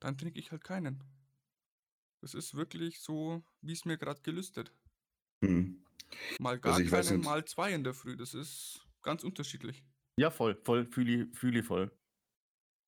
dann 0.00 0.18
trinke 0.18 0.38
ich 0.38 0.50
halt 0.50 0.64
keinen. 0.64 1.04
Das 2.20 2.34
ist 2.34 2.54
wirklich 2.54 3.00
so, 3.00 3.44
wie 3.60 3.72
es 3.72 3.84
mir 3.84 3.96
gerade 3.96 4.22
gelüstet. 4.22 4.72
Hm. 5.42 5.84
Mal 6.40 6.58
gar 6.58 6.72
Also 6.72 6.84
ich 6.84 6.90
weiß 6.90 7.10
keinen, 7.10 7.22
mal 7.22 7.44
zwei 7.44 7.72
in 7.72 7.84
der 7.84 7.94
Früh. 7.94 8.16
Das 8.16 8.34
ist 8.34 8.80
ganz 9.02 9.24
unterschiedlich. 9.24 9.84
Ja, 10.16 10.30
voll, 10.30 10.58
voll, 10.64 10.86
fühle 10.86 11.24
ich, 11.24 11.38
fühl 11.38 11.56
ich 11.56 11.66
voll. 11.66 11.90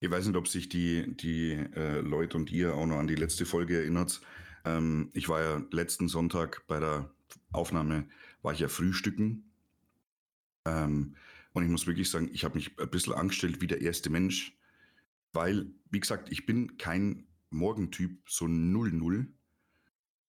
Ich 0.00 0.11
weiß 0.11 0.26
nicht, 0.26 0.37
ob 0.37 0.49
sich 0.49 0.69
die, 0.69 1.17
die 1.17 1.53
äh, 1.53 2.00
Leute 2.00 2.37
und 2.37 2.50
ihr 2.50 2.75
auch 2.75 2.87
noch 2.87 2.99
an 2.99 3.07
die 3.07 3.15
letzte 3.15 3.47
Folge 3.47 3.79
erinnert. 3.79 4.21
Ähm, 4.65 5.11
ich 5.12 5.29
war 5.29 5.43
ja 5.43 5.62
letzten 5.71 6.09
Sonntag 6.09 6.67
bei 6.67 6.81
der 6.81 7.11
Aufnahme, 7.53 8.09
war 8.43 8.53
ich 8.53 8.61
ja 8.61 8.69
frühstücken. 8.69 9.50
Ähm, 10.65 11.17
und 11.56 11.62
ich 11.62 11.70
muss 11.70 11.86
wirklich 11.86 12.10
sagen, 12.10 12.28
ich 12.34 12.44
habe 12.44 12.56
mich 12.56 12.78
ein 12.78 12.90
bisschen 12.90 13.14
angestellt 13.14 13.62
wie 13.62 13.66
der 13.66 13.80
erste 13.80 14.10
Mensch, 14.10 14.54
weil, 15.32 15.70
wie 15.90 16.00
gesagt, 16.00 16.30
ich 16.30 16.44
bin 16.44 16.76
kein 16.76 17.26
Morgentyp, 17.48 18.28
so 18.28 18.44
0-0. 18.44 19.25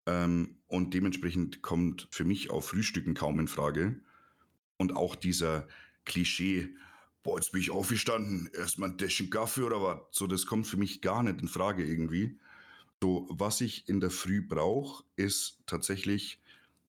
Ähm, 0.06 0.56
und 0.68 0.94
dementsprechend 0.94 1.62
kommt 1.62 2.08
für 2.12 2.24
mich 2.24 2.50
auch 2.50 2.62
Frühstücken 2.62 3.14
kaum 3.14 3.42
in 3.42 3.50
Frage. 3.50 4.00
Und 4.78 4.96
auch 4.96 5.18
dieser 5.18 5.68
Klischee, 6.06 6.70
boah, 7.24 7.36
jetzt 7.36 7.52
bin 7.52 7.60
ich 7.60 7.72
aufgestanden, 7.72 8.50
erstmal 8.54 8.92
ein 8.92 8.98
Täschchen 8.98 9.30
Kaffee 9.30 9.64
oder 9.64 9.82
was. 9.82 10.00
So, 10.12 10.28
das 10.28 10.46
kommt 10.46 10.66
für 10.66 10.78
mich 10.78 11.02
gar 11.02 11.24
nicht 11.24 11.42
in 11.42 11.50
Frage 11.50 11.84
irgendwie. 11.84 12.40
So, 13.04 13.28
was 13.30 13.60
ich 13.60 13.90
in 13.90 14.00
der 14.00 14.12
Früh 14.12 14.48
brauche, 14.48 15.04
ist 15.18 15.60
tatsächlich 15.66 16.42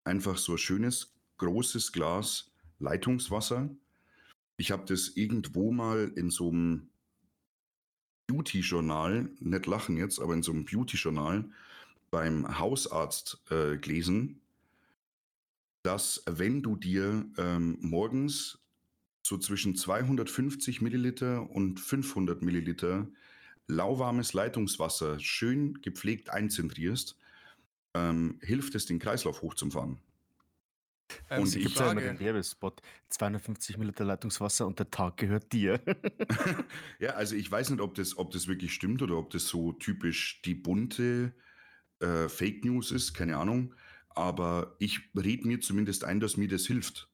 einfach 0.05 0.39
so 0.39 0.53
ein 0.53 0.59
schönes, 0.59 1.13
großes 1.39 1.91
Glas 1.91 2.53
Leitungswasser. 2.79 3.69
Ich 4.59 4.73
habe 4.73 4.85
das 4.87 5.11
irgendwo 5.17 5.71
mal 5.71 6.13
in 6.17 6.31
so 6.31 6.51
einem 6.51 6.89
Beauty-Journal, 8.27 9.31
nicht 9.39 9.67
lachen 9.67 9.97
jetzt, 9.97 10.19
aber 10.19 10.35
in 10.35 10.43
so 10.43 10.53
einem 10.53 10.65
Beauty-Journal 10.65 11.49
beim 12.11 12.59
Hausarzt 12.59 13.41
äh, 13.51 13.79
gelesen, 13.79 14.41
dass 15.85 16.25
wenn 16.27 16.63
du 16.63 16.75
dir 16.75 17.25
ähm, 17.39 17.79
morgens 17.81 18.59
so 19.23 19.39
zwischen 19.39 19.77
250 19.77 20.81
Milliliter 20.81 21.49
und 21.51 21.79
500 21.79 22.43
Milliliter 22.43 23.09
lauwarmes 23.69 24.33
Leitungswasser 24.33 25.21
schön 25.21 25.81
gepflegt 25.83 26.31
einzentrierst, 26.31 27.17
ähm, 27.95 28.41
hilft 28.43 28.75
es, 28.75 28.87
den 28.87 28.99
Kreislauf 28.99 29.41
hochzufahren. 29.41 29.99
Ähm, 31.31 31.43
Und 31.43 31.57
ich- 31.57 31.63
Gibt 31.65 31.77
ja 31.77 31.91
immer 31.91 32.01
den 32.01 32.19
Werbespot. 32.21 32.81
250 33.09 33.79
Milliliter 33.79 34.05
Leitungswasser 34.05 34.67
und 34.67 34.79
der 34.79 34.91
Tag 34.91 35.17
gehört 35.17 35.53
dir. 35.53 35.81
ja, 37.01 37.11
also 37.11 37.35
ich 37.35 37.51
weiß 37.51 37.71
nicht, 37.71 37.81
ob 37.81 37.95
das, 37.95 38.17
ob 38.19 38.31
das 38.33 38.47
wirklich 38.49 38.75
stimmt 38.75 39.03
oder 39.03 39.17
ob 39.17 39.31
das 39.31 39.47
so 39.47 39.73
typisch 39.73 40.43
die 40.43 40.55
bunte 40.55 41.35
äh, 42.01 42.29
Fake 42.29 42.65
News 42.65 42.91
ist, 42.93 43.15
keine 43.15 43.37
Ahnung. 43.39 43.75
Aber 44.11 44.77
ich 44.79 45.01
rede 45.17 45.47
mir 45.47 45.61
zumindest 45.61 46.05
ein, 46.05 46.21
dass 46.21 46.37
mir 46.37 46.49
das 46.49 46.67
hilft. 46.67 47.11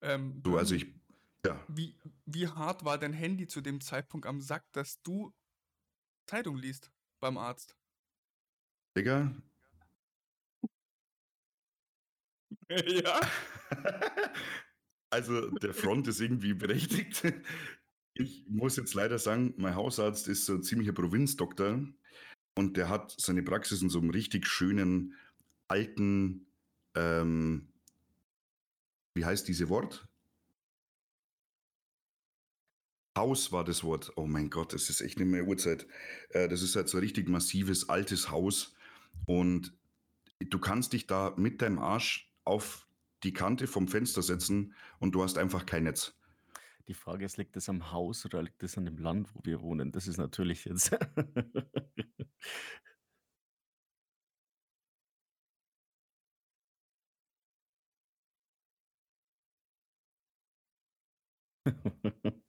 ähm, 0.00 0.42
So, 0.44 0.56
also 0.56 0.74
ich, 0.74 0.86
ja, 1.44 1.62
wie, 1.68 1.98
wie 2.26 2.48
hart 2.48 2.84
war 2.84 2.98
dein 2.98 3.12
Handy 3.12 3.46
zu 3.46 3.60
dem 3.60 3.80
Zeitpunkt 3.80 4.26
am 4.26 4.40
Sack, 4.40 4.64
dass 4.72 5.02
du 5.02 5.32
Zeitung 6.26 6.56
liest 6.56 6.90
beim 7.20 7.36
Arzt? 7.36 7.76
Digga. 8.96 9.34
ja. 13.04 13.20
Also 15.10 15.48
der 15.58 15.74
Front 15.74 16.08
ist 16.08 16.20
irgendwie 16.20 16.54
berechtigt. 16.54 17.22
Ich 18.16 18.44
muss 18.48 18.76
jetzt 18.76 18.94
leider 18.94 19.18
sagen, 19.18 19.54
mein 19.56 19.74
Hausarzt 19.74 20.28
ist 20.28 20.46
so 20.46 20.54
ein 20.54 20.62
ziemlicher 20.62 20.92
Provinzdoktor 20.92 21.80
und 22.56 22.76
der 22.76 22.88
hat 22.88 23.12
seine 23.18 23.42
Praxis 23.42 23.82
in 23.82 23.90
so 23.90 23.98
einem 23.98 24.10
richtig 24.10 24.46
schönen 24.46 25.16
alten, 25.66 26.46
ähm, 26.94 27.72
wie 29.14 29.24
heißt 29.24 29.48
diese 29.48 29.68
Wort? 29.68 30.06
Haus 33.18 33.50
war 33.50 33.64
das 33.64 33.82
Wort. 33.82 34.12
Oh 34.14 34.26
mein 34.26 34.48
Gott, 34.48 34.72
das 34.74 34.90
ist 34.90 35.00
echt 35.00 35.18
nicht 35.18 35.28
mehr 35.28 35.48
Uhrzeit. 35.48 35.84
Äh, 36.30 36.48
das 36.48 36.62
ist 36.62 36.76
halt 36.76 36.88
so 36.88 36.98
ein 36.98 37.02
richtig 37.02 37.28
massives, 37.28 37.88
altes 37.88 38.30
Haus 38.30 38.76
und 39.26 39.76
du 40.38 40.60
kannst 40.60 40.92
dich 40.92 41.08
da 41.08 41.34
mit 41.36 41.62
deinem 41.62 41.80
Arsch 41.80 42.32
auf 42.44 42.86
die 43.22 43.32
Kante 43.32 43.66
vom 43.66 43.88
Fenster 43.88 44.22
setzen 44.22 44.74
und 44.98 45.12
du 45.14 45.22
hast 45.22 45.38
einfach 45.38 45.66
kein 45.66 45.84
Netz. 45.84 46.14
Die 46.88 46.94
Frage 46.94 47.24
ist, 47.24 47.38
liegt 47.38 47.56
das 47.56 47.68
am 47.68 47.92
Haus 47.92 48.24
oder 48.26 48.42
liegt 48.42 48.62
das 48.62 48.76
an 48.78 48.84
dem 48.84 48.98
Land, 48.98 49.28
wo 49.34 49.40
wir 49.44 49.62
wohnen? 49.62 49.92
Das 49.92 50.06
ist 50.06 50.18
natürlich 50.18 50.64
jetzt. 50.66 50.96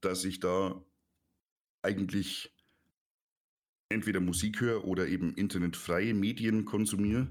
dass 0.00 0.24
ich 0.24 0.38
da 0.38 0.84
eigentlich 1.82 2.53
entweder 3.94 4.20
Musik 4.20 4.60
höre 4.60 4.84
oder 4.84 5.08
eben 5.08 5.34
internetfreie 5.34 6.14
Medien 6.14 6.64
konsumiere. 6.64 7.28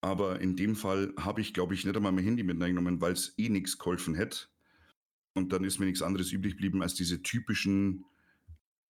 Aber 0.00 0.40
in 0.40 0.56
dem 0.56 0.76
Fall 0.76 1.12
habe 1.18 1.40
ich, 1.40 1.54
glaube 1.54 1.74
ich, 1.74 1.84
nicht 1.84 1.96
einmal 1.96 2.12
mein 2.12 2.24
Handy 2.24 2.42
mit 2.42 2.60
reingenommen, 2.60 3.00
weil 3.00 3.12
es 3.12 3.34
eh 3.38 3.48
nichts 3.48 3.78
geholfen 3.78 4.14
hätte. 4.14 4.46
Und 5.34 5.52
dann 5.52 5.64
ist 5.64 5.78
mir 5.78 5.86
nichts 5.86 6.02
anderes 6.02 6.32
übrig 6.32 6.52
geblieben 6.54 6.82
als 6.82 6.94
diese 6.94 7.22
typischen 7.22 8.04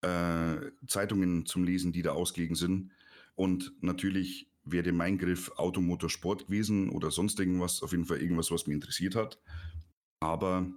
äh, 0.01 0.57
Zeitungen 0.87 1.45
zum 1.45 1.63
Lesen, 1.63 1.91
die 1.91 2.01
da 2.01 2.11
ausgelegen 2.11 2.55
sind. 2.55 2.91
Und 3.35 3.73
natürlich 3.81 4.51
wäre 4.63 4.91
mein 4.91 5.17
Griff 5.17 5.51
Automotor 5.57 6.09
Sport 6.09 6.47
gewesen 6.47 6.89
oder 6.89 7.11
sonst 7.11 7.39
irgendwas, 7.39 7.81
auf 7.81 7.91
jeden 7.91 8.05
Fall 8.05 8.21
irgendwas, 8.21 8.51
was 8.51 8.67
mich 8.67 8.75
interessiert 8.75 9.15
hat. 9.15 9.39
Aber 10.19 10.71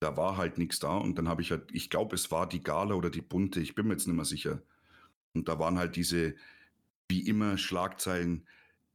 da 0.00 0.16
war 0.16 0.36
halt 0.36 0.58
nichts 0.58 0.78
da 0.78 0.96
und 0.96 1.18
dann 1.18 1.28
habe 1.28 1.42
ich 1.42 1.50
halt, 1.50 1.68
ich 1.72 1.90
glaube, 1.90 2.14
es 2.14 2.30
war 2.30 2.48
die 2.48 2.62
Gala 2.62 2.94
oder 2.94 3.10
die 3.10 3.22
Bunte, 3.22 3.60
ich 3.60 3.74
bin 3.74 3.86
mir 3.86 3.94
jetzt 3.94 4.06
nicht 4.06 4.16
mehr 4.16 4.24
sicher. 4.24 4.62
Und 5.34 5.48
da 5.48 5.58
waren 5.58 5.78
halt 5.78 5.96
diese, 5.96 6.34
wie 7.08 7.26
immer, 7.26 7.58
Schlagzeilen, 7.58 8.46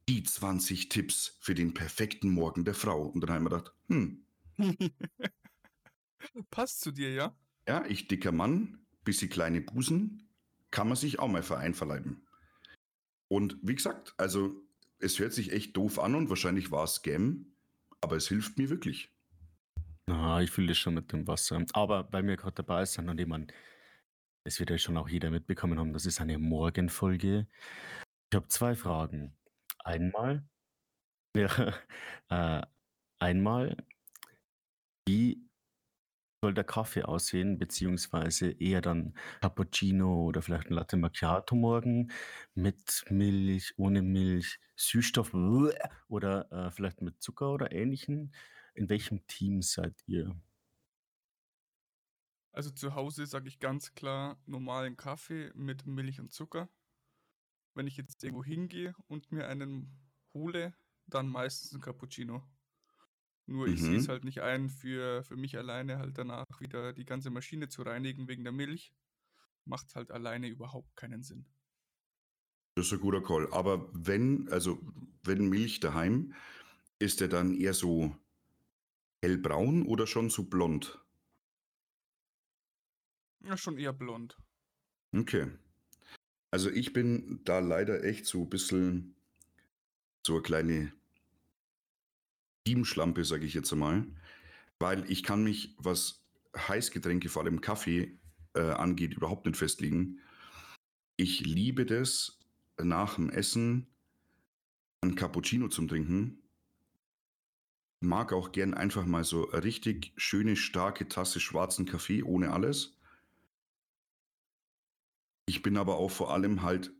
die 0.08 0.22
20 0.22 0.88
Tipps 0.88 1.38
für 1.40 1.54
den 1.54 1.74
perfekten 1.74 2.28
Morgen 2.30 2.64
der 2.64 2.74
Frau. 2.74 3.06
Und 3.06 3.20
dann 3.20 3.30
habe 3.30 3.38
ich 3.38 3.44
mir 3.44 3.50
gedacht, 3.50 3.74
hm, 3.88 4.24
Passt 6.50 6.80
zu 6.80 6.90
dir, 6.90 7.12
ja? 7.12 7.36
ja, 7.68 7.84
ich 7.86 8.08
dicker 8.08 8.32
Mann, 8.32 8.78
bisschen 9.04 9.30
kleine 9.30 9.60
Busen, 9.60 10.28
kann 10.70 10.88
man 10.88 10.96
sich 10.96 11.18
auch 11.18 11.28
mal 11.28 11.42
für 11.42 11.58
einverleiben. 11.58 12.26
Und 13.28 13.58
wie 13.62 13.74
gesagt, 13.74 14.14
also 14.16 14.62
es 14.98 15.18
hört 15.18 15.32
sich 15.32 15.52
echt 15.52 15.76
doof 15.76 15.98
an 15.98 16.14
und 16.14 16.28
wahrscheinlich 16.28 16.70
war 16.70 16.84
es 16.84 16.94
Scam, 16.96 17.46
aber 18.00 18.16
es 18.16 18.28
hilft 18.28 18.58
mir 18.58 18.70
wirklich. 18.70 19.10
Na, 20.06 20.42
ich 20.42 20.50
fühle 20.50 20.68
das 20.68 20.78
schon 20.78 20.94
mit 20.94 21.12
dem 21.12 21.26
Wasser. 21.26 21.64
Aber 21.72 22.12
weil 22.12 22.26
wir 22.26 22.36
gerade 22.36 22.54
dabei 22.54 22.84
sind 22.84 23.08
und 23.08 23.18
ich 23.18 23.26
das 24.44 24.60
wird 24.60 24.70
ja 24.70 24.78
schon 24.78 24.96
auch 24.96 25.08
jeder 25.08 25.30
mitbekommen 25.30 25.78
haben, 25.78 25.92
das 25.92 26.06
ist 26.06 26.20
eine 26.20 26.38
Morgenfolge. 26.38 27.46
Ich 28.30 28.36
habe 28.36 28.48
zwei 28.48 28.74
Fragen. 28.74 29.36
Einmal, 29.84 30.44
ja, 31.36 31.74
äh, 32.30 32.66
einmal, 33.18 33.76
wie 35.06 35.44
soll 36.42 36.54
der 36.54 36.64
Kaffee 36.64 37.04
aussehen, 37.04 37.58
beziehungsweise 37.58 38.50
eher 38.50 38.82
dann 38.82 39.14
Cappuccino 39.40 40.24
oder 40.26 40.42
vielleicht 40.42 40.70
ein 40.70 40.74
Latte 40.74 40.96
Macchiato 40.98 41.56
morgen 41.56 42.12
mit 42.54 43.04
Milch, 43.08 43.72
ohne 43.78 44.02
Milch, 44.02 44.60
Süßstoff 44.76 45.32
oder 46.08 46.52
äh, 46.52 46.70
vielleicht 46.70 47.00
mit 47.00 47.22
Zucker 47.22 47.50
oder 47.50 47.72
ähnlichen. 47.72 48.34
In 48.74 48.90
welchem 48.90 49.26
Team 49.26 49.62
seid 49.62 49.94
ihr? 50.06 50.36
Also 52.54 52.70
zu 52.70 52.94
Hause 52.94 53.26
sage 53.26 53.48
ich 53.48 53.58
ganz 53.58 53.92
klar 53.94 54.40
normalen 54.46 54.96
Kaffee 54.96 55.52
mit 55.54 55.84
Milch 55.84 56.20
und 56.20 56.32
Zucker. 56.32 56.70
Wenn 57.74 57.86
ich 57.86 57.96
jetzt 57.96 58.24
irgendwo 58.24 58.42
hingehe 58.42 58.94
und 59.06 59.30
mir 59.30 59.46
einen 59.48 59.96
hole, 60.32 60.74
dann 61.06 61.28
meistens 61.28 61.72
ein 61.72 61.80
Cappuccino. 61.80 62.42
Nur 63.46 63.68
ich 63.70 63.82
sehe 63.82 63.96
es 63.96 64.06
Mhm. 64.06 64.10
halt 64.10 64.24
nicht 64.24 64.42
ein, 64.42 64.68
für, 64.68 65.24
für 65.24 65.36
mich 65.36 65.56
alleine 65.56 65.98
halt 65.98 66.18
danach 66.18 66.44
wieder 66.60 66.92
die 66.92 67.06
ganze 67.06 67.30
Maschine 67.30 67.68
zu 67.68 67.80
reinigen 67.82 68.28
wegen 68.28 68.44
der 68.44 68.52
Milch. 68.52 68.92
Macht 69.64 69.94
halt 69.96 70.10
alleine 70.10 70.48
überhaupt 70.48 70.96
keinen 70.96 71.22
Sinn. 71.22 71.46
Das 72.76 72.86
ist 72.86 72.92
ein 72.92 73.00
guter 73.00 73.20
Call. 73.22 73.52
Aber 73.52 73.88
wenn, 73.92 74.48
also 74.48 74.78
wenn 75.24 75.48
Milch 75.48 75.80
daheim, 75.80 76.34
ist 76.98 77.20
der 77.20 77.28
dann 77.28 77.54
eher 77.54 77.74
so 77.74 78.16
hellbraun 79.24 79.86
oder 79.86 80.06
schon 80.06 80.30
so 80.30 80.44
blond? 80.44 81.03
Ja, 83.46 83.56
schon 83.56 83.78
eher 83.78 83.92
blond. 83.92 84.36
Okay. 85.14 85.50
Also 86.50 86.70
ich 86.70 86.92
bin 86.92 87.40
da 87.44 87.58
leider 87.58 88.04
echt 88.04 88.26
so 88.26 88.42
ein 88.42 88.50
bisschen 88.50 89.16
so 90.26 90.34
eine 90.34 90.42
kleine 90.42 90.92
Teamschlampe, 92.66 93.24
sage 93.24 93.44
ich 93.44 93.54
jetzt 93.54 93.72
einmal, 93.72 94.06
weil 94.78 95.08
ich 95.10 95.22
kann 95.22 95.44
mich, 95.44 95.74
was 95.78 96.24
Heißgetränke, 96.56 97.28
vor 97.28 97.42
allem 97.42 97.60
Kaffee 97.60 98.18
äh, 98.54 98.60
angeht, 98.60 99.14
überhaupt 99.14 99.46
nicht 99.46 99.58
festlegen. 99.58 100.20
Ich 101.16 101.40
liebe 101.40 101.84
das, 101.84 102.38
nach 102.80 103.16
dem 103.16 103.30
Essen 103.30 103.86
ein 105.02 105.14
Cappuccino 105.14 105.68
zum 105.68 105.88
Trinken. 105.88 106.42
Mag 108.00 108.32
auch 108.32 108.52
gern 108.52 108.74
einfach 108.74 109.06
mal 109.06 109.24
so 109.24 109.50
eine 109.50 109.64
richtig 109.64 110.12
schöne, 110.16 110.56
starke 110.56 111.08
Tasse 111.08 111.40
schwarzen 111.40 111.86
Kaffee 111.86 112.22
ohne 112.22 112.52
alles. 112.52 112.93
Ich 115.46 115.62
bin 115.62 115.76
aber 115.76 115.96
auch 115.96 116.10
vor 116.10 116.32
allem 116.32 116.62
halt 116.62 116.92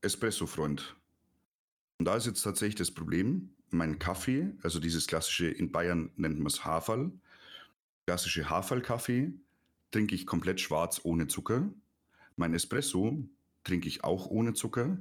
Espresso-Freund. 0.00 0.96
Und 1.98 2.06
da 2.06 2.16
ist 2.16 2.26
jetzt 2.26 2.42
tatsächlich 2.42 2.74
das 2.74 2.90
Problem, 2.90 3.54
mein 3.70 3.98
Kaffee, 3.98 4.52
also 4.62 4.80
dieses 4.80 5.06
klassische, 5.06 5.46
in 5.46 5.72
Bayern 5.72 6.10
nennt 6.16 6.38
man 6.38 6.48
es 6.48 6.64
Haferl, 6.64 7.12
klassische 8.06 8.50
Haferl-Kaffee, 8.50 9.32
trinke 9.92 10.14
ich 10.14 10.26
komplett 10.26 10.60
schwarz 10.60 11.00
ohne 11.04 11.28
Zucker. 11.28 11.70
Mein 12.36 12.54
Espresso 12.54 13.24
trinke 13.64 13.86
ich 13.86 14.04
auch 14.04 14.26
ohne 14.26 14.54
Zucker. 14.54 14.98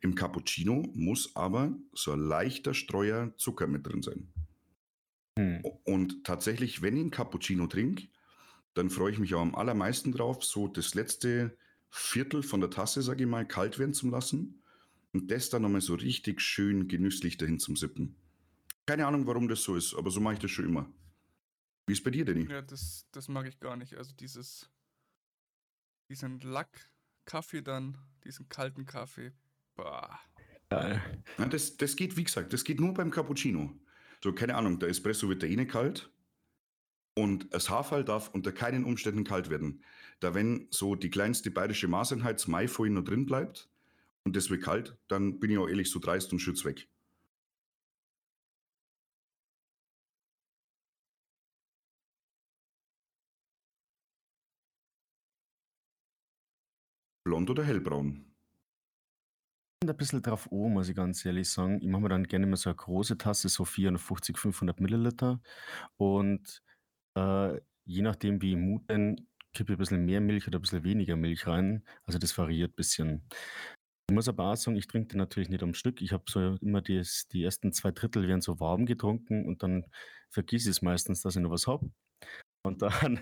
Im 0.00 0.14
Cappuccino 0.14 0.90
muss 0.94 1.34
aber 1.34 1.72
so 1.94 2.12
ein 2.12 2.20
leichter 2.20 2.74
Streuer 2.74 3.32
Zucker 3.38 3.66
mit 3.66 3.86
drin 3.86 4.02
sein. 4.02 4.28
Hm. 5.38 5.64
Und 5.84 6.24
tatsächlich, 6.24 6.82
wenn 6.82 6.96
ich 6.96 7.00
einen 7.00 7.10
Cappuccino 7.10 7.66
trinke, 7.66 8.08
dann 8.74 8.90
freue 8.90 9.12
ich 9.12 9.18
mich 9.18 9.34
auch 9.34 9.40
am 9.40 9.54
allermeisten 9.54 10.12
drauf, 10.12 10.44
so 10.44 10.68
das 10.68 10.94
letzte 10.94 11.56
Viertel 11.94 12.42
von 12.42 12.60
der 12.60 12.70
Tasse, 12.70 13.02
sage 13.02 13.24
ich 13.24 13.28
mal, 13.28 13.46
kalt 13.46 13.78
werden 13.78 13.92
zu 13.92 14.08
lassen 14.08 14.62
und 15.12 15.30
das 15.30 15.50
dann 15.50 15.60
nochmal 15.60 15.82
so 15.82 15.94
richtig 15.94 16.40
schön 16.40 16.88
genüsslich 16.88 17.36
dahin 17.36 17.60
zum 17.60 17.76
Sippen. 17.76 18.16
Keine 18.86 19.06
Ahnung, 19.06 19.26
warum 19.26 19.46
das 19.46 19.62
so 19.62 19.76
ist, 19.76 19.94
aber 19.94 20.10
so 20.10 20.18
mache 20.18 20.34
ich 20.34 20.40
das 20.40 20.50
schon 20.50 20.64
immer. 20.64 20.90
Wie 21.86 21.92
ist 21.92 22.02
bei 22.02 22.10
dir, 22.10 22.24
Danny? 22.24 22.50
Ja, 22.50 22.62
das, 22.62 23.06
das 23.12 23.28
mag 23.28 23.46
ich 23.46 23.60
gar 23.60 23.76
nicht. 23.76 23.94
Also 23.94 24.14
dieses, 24.14 24.70
diesen 26.08 26.40
Lack-Kaffee 26.40 27.60
dann, 27.60 27.98
diesen 28.24 28.48
kalten 28.48 28.86
Kaffee. 28.86 29.32
Bah. 29.74 30.18
Geil. 30.70 31.24
Ja, 31.36 31.46
das, 31.46 31.76
das 31.76 31.94
geht, 31.94 32.16
wie 32.16 32.24
gesagt, 32.24 32.54
das 32.54 32.64
geht 32.64 32.80
nur 32.80 32.94
beim 32.94 33.10
Cappuccino. 33.10 33.78
So, 34.24 34.32
keine 34.32 34.54
Ahnung, 34.54 34.78
der 34.78 34.88
Espresso 34.88 35.28
wird 35.28 35.42
da 35.42 35.46
eh 35.46 35.56
nicht 35.56 35.70
kalt. 35.70 36.10
Und 37.14 37.52
das 37.52 37.68
Haferl 37.68 38.04
darf 38.04 38.30
unter 38.30 38.52
keinen 38.52 38.84
Umständen 38.84 39.24
kalt 39.24 39.50
werden. 39.50 39.84
Da 40.20 40.34
wenn 40.34 40.66
so 40.70 40.94
die 40.94 41.10
kleinste 41.10 41.50
bayerische 41.50 41.88
Maßeinheit 41.88 42.36
das 42.36 42.48
Mai 42.48 42.68
vorhin 42.68 42.94
noch 42.94 43.04
drin 43.04 43.26
bleibt 43.26 43.68
und 44.24 44.36
das 44.36 44.50
wird 44.50 44.62
kalt, 44.62 44.96
dann 45.08 45.38
bin 45.40 45.50
ich 45.50 45.58
auch 45.58 45.68
ehrlich 45.68 45.90
so 45.90 45.98
dreist 45.98 46.32
und 46.32 46.38
schütz 46.40 46.64
weg. 46.64 46.88
Blond 57.24 57.50
oder 57.50 57.64
hellbraun? 57.64 58.32
ein 59.88 59.96
bisschen 59.96 60.22
drauf 60.22 60.50
an, 60.52 60.72
muss 60.72 60.88
ich 60.88 60.94
ganz 60.94 61.24
ehrlich 61.24 61.50
sagen. 61.50 61.80
Ich 61.80 61.88
mache 61.88 62.02
mir 62.02 62.08
dann 62.08 62.24
gerne 62.24 62.46
mal 62.46 62.56
so 62.56 62.70
eine 62.70 62.76
große 62.76 63.18
Tasse, 63.18 63.48
so 63.48 63.64
450, 63.64 64.38
500 64.38 64.80
Milliliter. 64.80 65.40
Und 65.96 66.62
äh, 67.14 67.60
je 67.84 68.02
nachdem, 68.02 68.42
wie 68.42 68.56
Mut 68.56 68.86
bin, 68.86 69.28
kippe 69.52 69.72
ich 69.72 69.76
ein 69.76 69.80
bisschen 69.80 70.04
mehr 70.04 70.20
Milch 70.20 70.46
oder 70.46 70.58
ein 70.58 70.62
bisschen 70.62 70.84
weniger 70.84 71.16
Milch 71.16 71.46
rein. 71.46 71.84
Also 72.04 72.18
das 72.18 72.36
variiert 72.36 72.72
ein 72.72 72.76
bisschen. 72.76 73.28
Ich 74.08 74.14
muss 74.14 74.28
aber 74.28 74.52
auch 74.52 74.56
sagen, 74.56 74.76
ich 74.76 74.86
trinke 74.86 75.08
den 75.08 75.18
natürlich 75.18 75.48
nicht 75.48 75.62
am 75.62 75.74
Stück. 75.74 76.02
Ich 76.02 76.12
habe 76.12 76.24
so 76.28 76.56
immer 76.60 76.82
das, 76.82 77.28
die 77.28 77.42
ersten 77.42 77.72
zwei 77.72 77.92
Drittel 77.92 78.26
werden 78.28 78.40
so 78.40 78.60
warm 78.60 78.86
getrunken 78.86 79.46
und 79.46 79.62
dann 79.62 79.86
vergesse 80.30 80.68
ich 80.68 80.76
es 80.76 80.82
meistens, 80.82 81.22
dass 81.22 81.36
ich 81.36 81.42
noch 81.42 81.50
was 81.50 81.66
habe. 81.66 81.90
Und 82.64 82.82
dann 82.82 83.20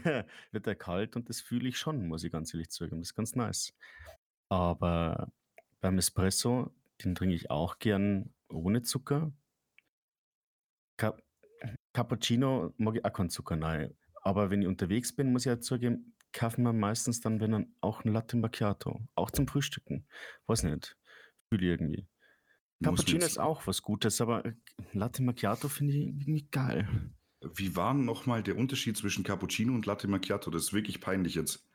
wird 0.53 0.67
er 0.67 0.75
kalt 0.75 1.17
und 1.17 1.29
das 1.29 1.41
fühle 1.41 1.69
ich 1.69 1.79
schon, 1.79 2.07
muss 2.07 2.25
ich 2.25 2.33
ganz 2.33 2.53
ehrlich 2.55 2.71
zugeben. 2.71 3.01
Das 3.01 3.11
ist 3.11 3.17
ganz 3.17 3.35
nice. 3.35 3.75
Aber 4.49 5.33
beim 5.81 5.99
Espresso, 5.99 6.71
den 7.05 7.15
trinke 7.15 7.35
ich 7.35 7.51
auch 7.51 7.79
gern 7.79 8.35
ohne 8.49 8.83
Zucker. 8.83 9.33
Cap 11.61 11.77
Cappuccino 11.93 12.73
mag 12.77 12.97
ich 12.97 13.05
auch 13.05 13.13
keinen 13.13 13.31
Zucker 13.31 13.61
rein. 13.61 13.95
Aber 14.23 14.51
wenn 14.51 14.63
ich 14.63 14.69
unterwegs 14.69 15.15
bin, 15.15 15.33
muss 15.33 15.47
ich 15.47 15.51
halt 15.51 15.65
zugeben, 15.65 16.15
kaufen 16.33 16.63
wir 16.63 16.73
meistens 16.73 17.21
dann, 17.21 17.41
wenn 17.41 17.53
dann 17.53 17.75
auch 17.81 18.05
ein 18.05 18.13
Latte 18.13 18.37
Macchiato. 18.37 19.01
Auch 19.15 19.31
zum 19.31 19.49
Frühstücken. 19.49 20.07
Weiß 20.47 20.63
nicht. 20.63 20.97
Fühle 21.49 21.67
ich 21.67 21.71
irgendwie. 21.71 22.07
Cappuccino 22.83 23.25
ist 23.25 23.39
auch 23.39 23.67
was 23.67 23.83
Gutes, 23.83 24.21
aber 24.21 24.45
äh, 24.45 24.55
Latte 24.93 25.23
Macchiato 25.23 25.69
finde 25.69 25.95
ich 25.95 26.07
irgendwie 26.07 26.49
geil. 26.51 26.89
Wie 27.55 27.77
war 27.77 27.95
nochmal 27.95 28.43
der 28.43 28.57
Unterschied 28.57 28.97
zwischen 28.97 29.25
Cappuccino 29.25 29.75
und 29.75 29.87
Latte 29.87 30.09
Macchiato? 30.09 30.51
Das 30.51 30.65
ist 30.65 30.73
wirklich 30.73 31.01
peinlich 31.01 31.35
jetzt. 31.35 31.67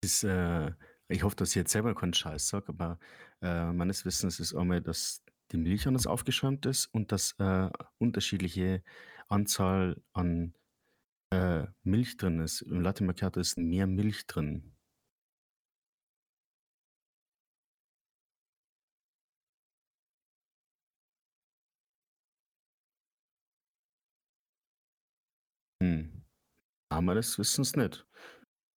Das 0.00 0.12
ist, 0.12 0.24
äh, 0.24 0.72
ich 1.08 1.22
hoffe, 1.22 1.36
dass 1.36 1.50
ich 1.50 1.56
jetzt 1.56 1.72
selber 1.72 1.94
keinen 1.94 2.14
Scheiß 2.14 2.48
sage, 2.48 2.68
aber 2.68 2.98
äh, 3.40 3.72
meines 3.72 4.04
Wissens 4.04 4.40
ist 4.40 4.54
einmal, 4.54 4.80
dass 4.80 5.22
die 5.52 5.58
Milch 5.58 5.86
anders 5.86 6.06
aufgeschäumt 6.06 6.66
ist 6.66 6.86
und 6.86 7.12
dass 7.12 7.34
äh, 7.38 7.68
unterschiedliche 7.98 8.82
Anzahl 9.32 10.02
an 10.12 10.54
äh, 11.30 11.66
Milch 11.84 12.16
drin 12.18 12.40
ist. 12.40 12.62
Im 12.62 12.80
Latte 12.82 13.04
Macchiato 13.04 13.40
ist 13.40 13.58
mehr 13.58 13.86
Milch 13.86 14.26
drin. 14.26 14.74
Hm. 25.82 26.24
Aber 26.90 27.02
meines 27.02 27.38
Wissens 27.38 27.76
nicht. 27.76 28.06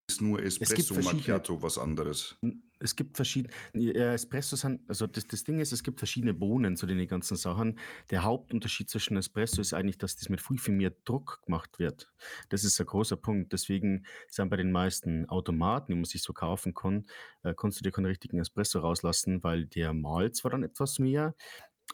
Ist 0.07 0.21
nur 0.21 0.37
gibt 0.37 0.49
Espresso 0.49 0.95
verschiedene- 0.95 1.19
Macchiato 1.21 1.63
was 1.63 1.79
anderes. 1.79 2.37
Es 2.79 2.95
gibt 2.95 3.17
verschiedene, 3.17 3.53
ja, 3.73 4.13
Espresso 4.13 4.57
sind, 4.57 4.83
also 4.89 5.07
das, 5.07 5.27
das 5.27 5.45
Ding 5.45 5.59
ist, 5.61 5.73
es 5.73 5.83
gibt 5.83 5.99
verschiedene 5.99 6.35
Bohnen 6.35 6.77
zu 6.77 6.85
den 6.87 7.07
ganzen 7.09 7.37
Sachen. 7.39 7.79
Der 8.11 8.25
Hauptunterschied 8.25 8.91
zwischen 8.91 9.17
Espresso 9.17 9.63
ist 9.63 9.73
eigentlich, 9.73 9.97
dass 9.97 10.17
das 10.17 10.29
mit 10.29 10.43
viel, 10.43 10.59
viel 10.59 10.75
mehr 10.75 10.93
Druck 11.07 11.41
gemacht 11.47 11.79
wird. 11.79 12.13
Das 12.51 12.65
ist 12.65 12.79
ein 12.79 12.87
großer 12.87 13.17
Punkt. 13.17 13.55
Deswegen 13.55 14.05
sind 14.29 14.51
bei 14.51 14.57
den 14.57 14.73
meisten 14.73 15.27
Automaten, 15.31 15.93
die 15.93 15.97
man 15.97 16.05
sich 16.05 16.23
so 16.23 16.35
kaufen 16.35 16.75
kann, 16.75 17.07
äh, 17.43 17.55
kannst 17.57 17.81
du 17.81 17.83
dir 17.83 17.91
keinen 17.91 18.07
richtigen 18.07 18.39
Espresso 18.39 18.81
rauslassen, 18.81 19.43
weil 19.43 19.65
der 19.65 19.95
malt 19.95 20.37
zwar 20.37 20.51
dann 20.51 20.65
etwas 20.65 20.99
mehr, 20.99 21.35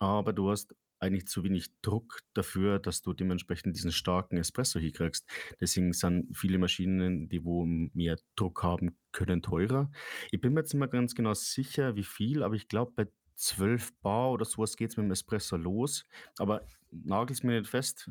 aber 0.01 0.33
du 0.33 0.51
hast 0.51 0.75
eigentlich 1.01 1.27
zu 1.27 1.43
wenig 1.43 1.71
Druck 1.83 2.21
dafür, 2.35 2.79
dass 2.79 3.03
du 3.03 3.13
dementsprechend 3.13 3.75
diesen 3.75 3.91
starken 3.91 4.37
Espresso 4.37 4.79
hinkriegst. 4.79 5.27
Deswegen 5.61 5.93
sind 5.93 6.37
viele 6.37 6.59
Maschinen, 6.59 7.29
die 7.29 7.45
wo 7.45 7.65
mehr 7.65 8.19
Druck 8.37 8.63
haben, 8.63 8.97
können 9.13 9.43
teurer. 9.43 9.91
Ich 10.31 10.41
bin 10.41 10.53
mir 10.53 10.61
jetzt 10.61 10.75
nicht 10.75 10.81
mehr 10.81 10.89
ganz 10.89 11.15
genau 11.15 11.35
sicher, 11.35 11.97
wie 11.97 12.05
viel, 12.05 12.43
aber 12.43 12.55
ich 12.55 12.69
glaube, 12.69 12.93
bei 12.95 13.09
12 13.37 13.95
Bar 14.03 14.33
oder 14.33 14.45
sowas 14.45 14.77
geht 14.77 14.91
es 14.91 14.97
mit 14.99 15.05
dem 15.05 15.13
Espresso 15.13 15.57
los. 15.57 16.05
Aber 16.39 16.67
nagel's 16.91 17.43
mir 17.43 17.59
nicht 17.59 17.71
fest. 17.71 18.11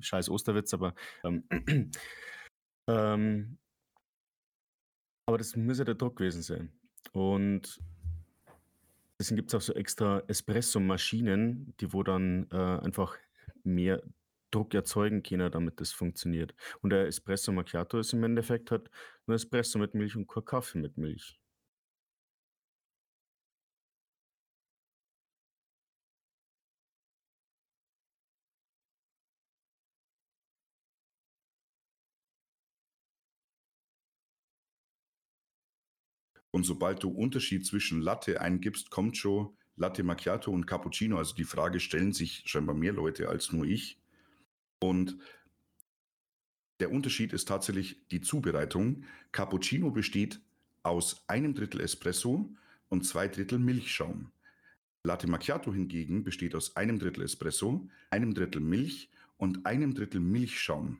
Scheiß 0.00 0.30
Osterwitz, 0.30 0.72
aber 0.72 0.94
ähm, 1.24 1.44
ähm, 2.88 3.58
aber 5.26 5.36
das 5.36 5.56
muss 5.56 5.78
ja 5.78 5.84
der 5.84 5.96
Druck 5.96 6.16
gewesen 6.16 6.42
sein. 6.42 6.72
Und 7.12 7.80
deswegen 9.18 9.36
gibt 9.36 9.50
es 9.50 9.54
auch 9.54 9.60
so 9.60 9.74
extra 9.74 10.22
Espresso-Maschinen, 10.28 11.74
die 11.80 11.92
wo 11.92 12.02
dann 12.02 12.48
äh, 12.50 12.56
einfach 12.56 13.16
mehr 13.64 14.02
Druck 14.50 14.74
erzeugen 14.74 15.22
können, 15.22 15.50
damit 15.52 15.80
das 15.80 15.92
funktioniert. 15.92 16.54
Und 16.80 16.90
der 16.90 17.06
Espresso 17.06 17.52
Macchiato 17.52 17.98
ist 17.98 18.12
im 18.12 18.24
Endeffekt 18.24 18.70
halt 18.70 18.90
nur 19.26 19.34
Espresso 19.36 19.78
mit 19.78 19.94
Milch 19.94 20.16
und 20.16 20.26
kein 20.28 20.44
Kaffee 20.44 20.78
mit 20.78 20.96
Milch. 20.96 21.38
Und 36.58 36.64
sobald 36.64 37.04
du 37.04 37.10
Unterschied 37.10 37.64
zwischen 37.64 38.02
Latte 38.02 38.40
eingibst, 38.40 38.90
kommt 38.90 39.16
schon 39.16 39.50
Latte 39.76 40.02
Macchiato 40.02 40.50
und 40.50 40.66
Cappuccino. 40.66 41.16
Also 41.16 41.36
die 41.36 41.44
Frage 41.44 41.78
stellen 41.78 42.12
sich 42.12 42.42
scheinbar 42.46 42.74
mehr 42.74 42.92
Leute 42.92 43.28
als 43.28 43.52
nur 43.52 43.64
ich. 43.64 43.96
Und 44.80 45.16
der 46.80 46.90
Unterschied 46.90 47.32
ist 47.32 47.46
tatsächlich 47.46 48.08
die 48.08 48.22
Zubereitung. 48.22 49.04
Cappuccino 49.30 49.92
besteht 49.92 50.40
aus 50.82 51.22
einem 51.28 51.54
Drittel 51.54 51.80
Espresso 51.80 52.52
und 52.88 53.06
zwei 53.06 53.28
Drittel 53.28 53.60
Milchschaum. 53.60 54.32
Latte 55.04 55.28
Macchiato 55.28 55.72
hingegen 55.72 56.24
besteht 56.24 56.56
aus 56.56 56.74
einem 56.74 56.98
Drittel 56.98 57.22
Espresso, 57.22 57.88
einem 58.10 58.34
Drittel 58.34 58.60
Milch 58.60 59.10
und 59.36 59.64
einem 59.64 59.94
Drittel 59.94 60.20
Milchschaum. 60.20 60.98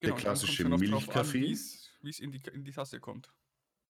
Genau, 0.00 0.16
der 0.16 0.24
klassische 0.24 0.68
Milchkaffee. 0.68 1.56
Wie 2.04 2.10
es 2.10 2.20
in 2.20 2.32
die, 2.32 2.42
in 2.52 2.64
die 2.64 2.72
Tasse 2.72 3.00
kommt. 3.00 3.32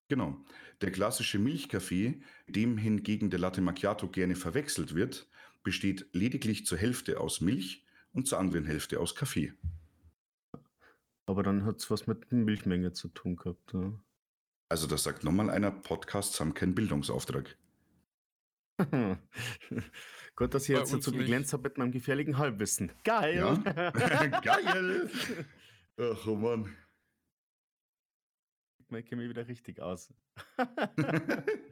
Genau. 0.07 0.37
Der 0.81 0.91
klassische 0.91 1.39
Milchkaffee, 1.39 2.21
dem 2.47 2.77
hingegen 2.77 3.29
der 3.29 3.39
Latte 3.39 3.61
Macchiato 3.61 4.07
gerne 4.07 4.35
verwechselt 4.35 4.93
wird, 4.93 5.27
besteht 5.63 6.07
lediglich 6.11 6.65
zur 6.65 6.77
Hälfte 6.77 7.19
aus 7.19 7.41
Milch 7.41 7.85
und 8.13 8.27
zur 8.27 8.39
anderen 8.39 8.65
Hälfte 8.65 8.99
aus 8.99 9.15
Kaffee. 9.15 9.53
Aber 11.25 11.41
dann 11.41 11.65
hat 11.65 11.79
es 11.79 11.89
was 11.89 12.05
mit 12.07 12.31
Milchmenge 12.31 12.93
zu 12.93 13.07
tun 13.07 13.35
gehabt. 13.35 13.73
Ja. 13.73 13.93
Also 14.69 14.87
das 14.87 15.03
sagt 15.03 15.23
nochmal 15.23 15.49
einer, 15.49 15.71
Podcasts 15.71 16.39
haben 16.39 16.53
keinen 16.53 16.75
Bildungsauftrag. 16.75 17.57
Gut, 20.35 20.53
dass 20.53 20.63
ich 20.63 20.69
jetzt 20.75 20.93
dazu 20.93 21.11
geglänzt 21.11 21.53
habe 21.53 21.63
mit 21.63 21.77
meinem 21.77 21.91
gefährlichen 21.91 22.37
Halbwissen. 22.37 22.91
Geil! 23.03 23.37
Ja? 23.37 23.55
Geil! 24.41 25.09
Ach, 25.97 26.27
oh 26.27 26.35
Mann. 26.35 26.75
Ich 28.89 29.05
kenne 29.05 29.21
mich 29.21 29.29
wieder 29.29 29.47
richtig 29.47 29.79
aus. 29.79 30.13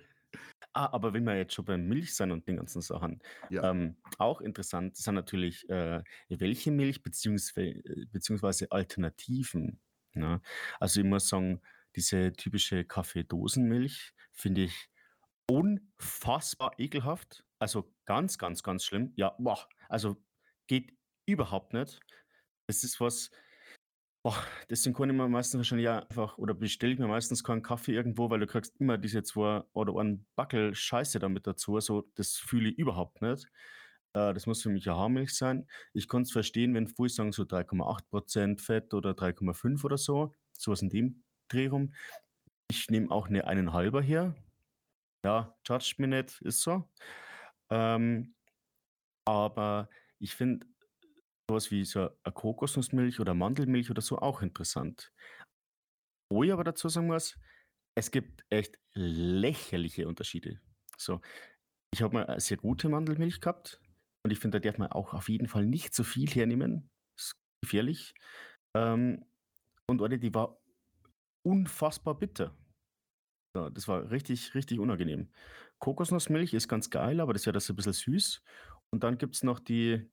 Ah, 0.76 0.92
aber 0.92 1.14
wenn 1.14 1.24
wir 1.26 1.38
jetzt 1.38 1.54
schon 1.54 1.66
beim 1.66 1.88
Milch 1.88 2.16
sind 2.16 2.32
und 2.32 2.48
den 2.48 2.58
ganzen 2.58 2.82
Sachen, 2.82 3.22
Ja. 3.52 3.70
ähm, 3.70 3.96
auch 4.18 4.42
interessant 4.42 4.98
sind 4.98 5.14
natürlich, 5.14 5.70
äh, 5.70 6.02
welche 6.30 6.72
Milch 6.72 7.04
beziehungsweise, 7.04 7.70
äh, 7.70 8.06
beziehungsweise 8.12 8.72
Alternativen. 8.72 9.80
Ne? 10.14 10.42
Also 10.80 11.02
ich 11.02 11.06
muss 11.06 11.28
sagen, 11.30 11.62
diese 11.96 12.34
typische 12.34 12.86
Kaffeedosenmilch 12.86 14.14
finde 14.32 14.62
ich 14.64 14.90
unfassbar 15.48 16.72
ekelhaft. 16.80 17.46
Also 17.60 17.94
ganz, 18.06 18.40
ganz, 18.40 18.64
ganz 18.64 18.84
schlimm. 18.84 19.14
Ja, 19.16 19.36
boah, 19.38 19.70
also 19.90 20.18
geht 20.66 20.98
überhaupt 21.28 21.74
nicht. 21.74 22.00
Das 22.66 22.84
ist 22.84 23.00
was, 23.00 23.30
Boah, 24.24 24.42
deswegen 24.70 24.96
kann 24.96 25.10
ich 25.10 25.16
mir 25.18 25.28
meistens 25.28 25.58
wahrscheinlich 25.58 25.90
einfach 25.90 26.38
oder 26.38 26.54
bestelle 26.54 26.94
ich 26.94 27.00
mir 27.00 27.08
meistens 27.08 27.44
keinen 27.44 27.62
Kaffee 27.62 27.94
irgendwo, 27.94 28.30
weil 28.30 28.40
du 28.40 28.48
kriegst 28.48 28.80
immer 28.80 28.98
diese 28.98 29.22
zwei 29.24 29.64
oder 29.74 30.00
einen 30.00 30.26
Backel 30.38 30.74
Scheiße 30.74 31.20
damit 31.20 31.46
dazu. 31.46 31.78
So, 31.82 32.10
das 32.16 32.38
fühle 32.38 32.70
ich 32.70 32.78
überhaupt 32.78 33.22
nicht. 33.22 33.48
Äh, 34.14 34.34
das 34.34 34.46
muss 34.46 34.62
für 34.62 34.70
mich 34.70 34.86
ja 34.86 34.96
Haarmilch 34.96 35.36
sein. 35.36 35.68
Ich 35.94 36.08
kann 36.08 36.22
es 36.22 36.32
verstehen, 36.32 36.74
wenn 36.74 36.88
viele 36.88 37.10
sagen, 37.10 37.34
so 37.34 37.44
3,8% 37.44 38.62
Fett 38.62 38.94
oder 38.94 39.14
3,5 39.14 39.84
oder 39.84 39.98
so. 39.98 40.34
Sowas 40.54 40.82
in 40.82 40.90
dem 40.90 41.24
Dreh 41.50 41.68
rum. 41.68 41.94
Ich 42.70 42.90
nehme 42.90 43.12
auch 43.12 43.28
eine 43.28 43.46
eineinhalber 43.46 44.02
her. 44.02 44.36
Ja, 45.26 45.54
judge 45.68 45.96
me 45.98 46.08
nicht, 46.08 46.42
ist 46.42 46.62
so. 46.62 46.90
Ähm, 47.70 48.36
aber 49.26 49.90
ich 50.20 50.34
finde, 50.36 50.66
sowas 51.50 51.72
wie 51.72 51.86
so 51.86 52.10
eine 52.24 52.34
Kokosnussmilch 52.34 53.20
oder 53.20 53.34
Mandelmilch 53.34 53.90
oder 53.92 54.02
so 54.02 54.20
auch 54.20 54.42
interessant. 54.42 55.12
Wo 56.32 56.44
ich 56.44 56.52
aber 56.52 56.64
dazu 56.64 56.90
sagen 56.90 57.08
muss, 57.08 57.38
es 57.96 58.12
gibt 58.12 58.44
echt 58.50 58.80
lächerliche 58.94 60.08
Unterschiede. 60.08 60.60
So, 60.98 61.22
ich 61.94 62.02
habe 62.02 62.14
mal 62.16 62.26
eine 62.26 62.40
sehr 62.40 62.58
gute 62.58 62.90
Mandelmilch 62.90 63.40
gehabt 63.42 63.82
und 64.26 64.32
ich 64.32 64.40
finde, 64.40 64.60
da 64.60 64.70
darf 64.70 64.80
man 64.80 64.92
auch 64.92 65.14
auf 65.14 65.30
jeden 65.30 65.48
Fall 65.48 65.66
nicht 65.66 65.94
so 65.94 66.04
viel 66.04 66.30
hernehmen. 66.30 66.90
Das 67.18 67.26
ist 67.26 67.36
gefährlich. 67.62 68.14
Ähm, 68.76 69.26
und 69.88 70.02
eine, 70.02 70.18
die 70.18 70.34
war 70.34 70.60
unfassbar 71.46 72.18
bitter. 72.18 72.56
Ja, 73.56 73.70
das 73.70 73.88
war 73.88 74.10
richtig, 74.10 74.56
richtig 74.56 74.80
unangenehm. 74.80 75.30
Kokosnussmilch 75.80 76.54
ist 76.54 76.68
ganz 76.68 76.90
geil, 76.90 77.20
aber 77.20 77.34
das 77.34 77.46
wäre 77.46 77.54
das 77.54 77.70
ein 77.70 77.76
bisschen 77.76 77.94
süß. 77.94 78.42
Und 78.92 79.04
dann 79.04 79.18
gibt 79.18 79.36
es 79.36 79.44
noch 79.44 79.60
die, 79.60 80.10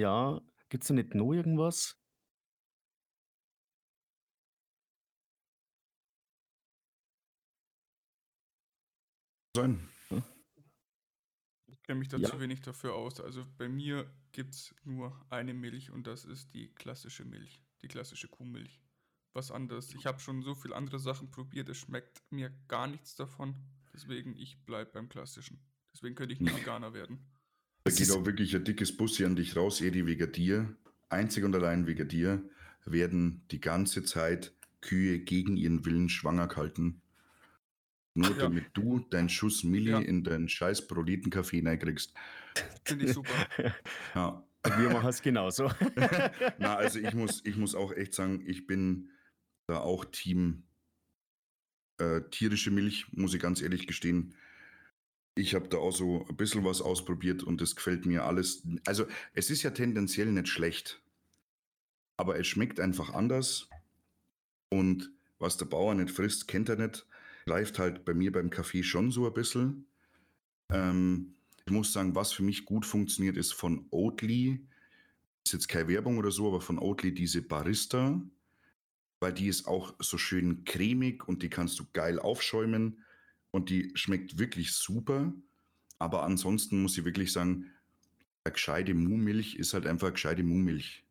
Ja, 0.00 0.40
gibt's 0.70 0.86
da 0.88 0.94
nicht 0.94 1.14
noch 1.14 1.30
irgendwas? 1.34 2.00
Sein. 9.56 9.88
Hm? 10.08 10.22
Ich 11.66 11.82
kenne 11.82 11.98
mich 11.98 12.08
da 12.08 12.16
Ja. 12.16 12.28
zu 12.30 12.40
wenig 12.40 12.60
dafür 12.62 12.94
aus. 12.94 13.20
Also 13.20 13.44
bei 13.58 13.68
mir 13.68 14.10
gibt 14.32 14.54
es 14.54 14.74
nur 14.84 15.20
eine 15.30 15.54
Milch 15.54 15.90
und 15.90 16.06
das 16.06 16.24
ist 16.24 16.54
die 16.54 16.72
klassische 16.74 17.24
Milch, 17.24 17.62
die 17.82 17.88
klassische 17.88 18.28
Kuhmilch. 18.28 18.80
Was 19.32 19.50
anderes. 19.50 19.94
Ich 19.94 20.06
habe 20.06 20.18
schon 20.20 20.42
so 20.42 20.54
viele 20.54 20.74
andere 20.76 20.98
Sachen 20.98 21.30
probiert, 21.30 21.68
es 21.68 21.78
schmeckt 21.78 22.22
mir 22.30 22.50
gar 22.68 22.86
nichts 22.86 23.14
davon. 23.14 23.54
Deswegen, 23.92 24.34
ich 24.36 24.64
bleibe 24.64 24.90
beim 24.92 25.08
klassischen. 25.08 25.60
Deswegen 25.92 26.14
könnte 26.14 26.32
ich 26.34 26.40
nie 26.40 26.50
Ja. 26.50 26.56
Veganer 26.56 26.92
werden. 26.94 27.39
Da 27.90 28.02
Es 28.02 28.08
geht 28.08 28.16
auch 28.16 28.24
wirklich 28.24 28.54
ein 28.54 28.64
dickes 28.64 28.96
Bussi 28.96 29.24
an 29.24 29.36
dich 29.36 29.56
raus, 29.56 29.80
Edi, 29.80 30.06
wegen 30.06 30.30
dir. 30.32 30.76
Einzig 31.08 31.44
und 31.44 31.54
allein 31.54 31.86
wegen 31.86 32.06
dir 32.08 32.42
werden 32.84 33.42
die 33.50 33.60
ganze 33.60 34.04
Zeit 34.04 34.52
Kühe 34.80 35.18
gegen 35.18 35.56
ihren 35.56 35.84
Willen 35.84 36.08
schwanger 36.08 36.46
gehalten. 36.48 37.02
Nur 38.14 38.30
Ja. 38.30 38.36
damit 38.38 38.66
du 38.74 39.00
deinen 39.00 39.28
Schuss 39.28 39.64
Milli 39.64 39.90
Ja. 39.90 39.98
in 39.98 40.24
deinen 40.24 40.48
scheiß 40.48 40.86
Proleten-Kaffee 40.88 41.62
reinkriegst. 41.64 42.14
Finde 42.84 43.04
ich 43.06 43.12
super. 43.12 43.30
Ja. 44.14 44.44
Wir 44.76 44.90
machen 44.90 45.08
es 45.08 45.22
genauso. 45.22 45.70
Na, 46.58 46.76
also 46.76 46.98
ich 46.98 47.14
muss, 47.14 47.42
ich 47.46 47.56
muss 47.56 47.74
auch 47.74 47.92
echt 47.92 48.12
sagen, 48.14 48.42
ich 48.46 48.66
bin 48.66 49.10
da 49.66 49.78
auch 49.78 50.04
Team 50.04 50.64
äh, 51.98 52.20
tierische 52.30 52.70
Milch, 52.70 53.06
muss 53.12 53.32
ich 53.34 53.40
ganz 53.40 53.62
ehrlich 53.62 53.86
gestehen. 53.86 54.34
Ich 55.34 55.54
habe 55.54 55.68
da 55.68 55.78
auch 55.78 55.92
so 55.92 56.26
ein 56.28 56.36
bisschen 56.36 56.64
was 56.64 56.82
ausprobiert 56.82 57.42
und 57.42 57.60
das 57.60 57.76
gefällt 57.76 58.04
mir 58.04 58.24
alles. 58.24 58.62
Also 58.84 59.06
es 59.32 59.50
ist 59.50 59.62
ja 59.62 59.70
tendenziell 59.70 60.30
nicht 60.32 60.48
schlecht, 60.48 61.02
aber 62.16 62.38
es 62.38 62.46
schmeckt 62.46 62.80
einfach 62.80 63.14
anders 63.14 63.68
und 64.70 65.10
was 65.38 65.56
der 65.56 65.66
Bauer 65.66 65.94
nicht 65.94 66.10
frisst, 66.10 66.48
kennt 66.48 66.68
er 66.68 66.76
nicht. 66.76 67.06
Greift 67.46 67.78
halt 67.78 68.04
bei 68.04 68.12
mir 68.12 68.30
beim 68.32 68.50
Kaffee 68.50 68.82
schon 68.82 69.10
so 69.10 69.26
ein 69.26 69.32
bisschen. 69.32 69.86
Ähm, 70.70 71.34
ich 71.64 71.72
muss 71.72 71.92
sagen, 71.92 72.14
was 72.14 72.32
für 72.32 72.42
mich 72.42 72.64
gut 72.64 72.84
funktioniert, 72.84 73.36
ist 73.36 73.52
von 73.52 73.86
Oatly 73.90 74.66
ist 75.44 75.52
jetzt 75.52 75.68
keine 75.68 75.88
Werbung 75.88 76.18
oder 76.18 76.30
so, 76.30 76.48
aber 76.48 76.60
von 76.60 76.78
Oatly 76.78 77.14
diese 77.14 77.42
Barista, 77.42 78.20
weil 79.20 79.32
die 79.32 79.48
ist 79.48 79.66
auch 79.66 79.94
so 79.98 80.18
schön 80.18 80.64
cremig 80.64 81.26
und 81.26 81.42
die 81.42 81.48
kannst 81.50 81.78
du 81.78 81.84
geil 81.92 82.18
aufschäumen 82.18 83.04
und 83.50 83.70
die 83.70 83.92
schmeckt 83.94 84.38
wirklich 84.38 84.72
super. 84.72 85.32
Aber 85.98 86.22
ansonsten 86.22 86.82
muss 86.82 86.96
ich 86.96 87.04
wirklich 87.04 87.32
sagen, 87.32 87.70
eine 88.44 88.52
gescheite 88.52 88.94
Muhmilch 88.94 89.56
ist 89.56 89.74
halt 89.74 89.86
einfach 89.86 90.08
eine 90.08 90.14
gescheite 90.14 90.42
Muhmilch. 90.42 91.04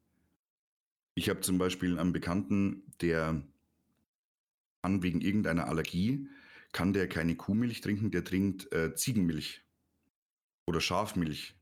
Ich 1.16 1.30
habe 1.30 1.42
zum 1.42 1.58
Beispiel 1.58 2.00
einen 2.00 2.14
Bekannten, 2.14 2.84
der 3.02 3.44
kann 4.82 5.04
wegen 5.04 5.22
irgendeiner 5.22 5.68
Allergie, 5.68 6.28
kann 6.72 6.94
der 6.94 7.08
keine 7.08 7.36
Kuhmilch 7.36 7.82
trinken, 7.82 8.12
der 8.12 8.24
trinkt 8.24 8.72
äh, 8.72 8.96
Ziegenmilch 8.96 9.64
oder 10.66 10.82
Schafmilch. 10.82 11.56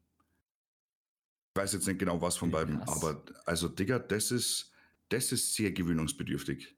Ich 1.56 1.62
weiß 1.62 1.74
jetzt 1.74 1.88
nicht 1.88 2.00
genau, 2.00 2.22
was 2.22 2.38
von 2.38 2.52
beiden, 2.52 2.80
Krass. 2.80 3.04
aber 3.04 3.26
also 3.46 3.68
Digga, 3.68 4.00
das 4.00 4.32
ist, 4.32 4.72
das 5.10 5.32
ist 5.32 5.56
sehr 5.56 5.72
gewöhnungsbedürftig. 5.72 6.76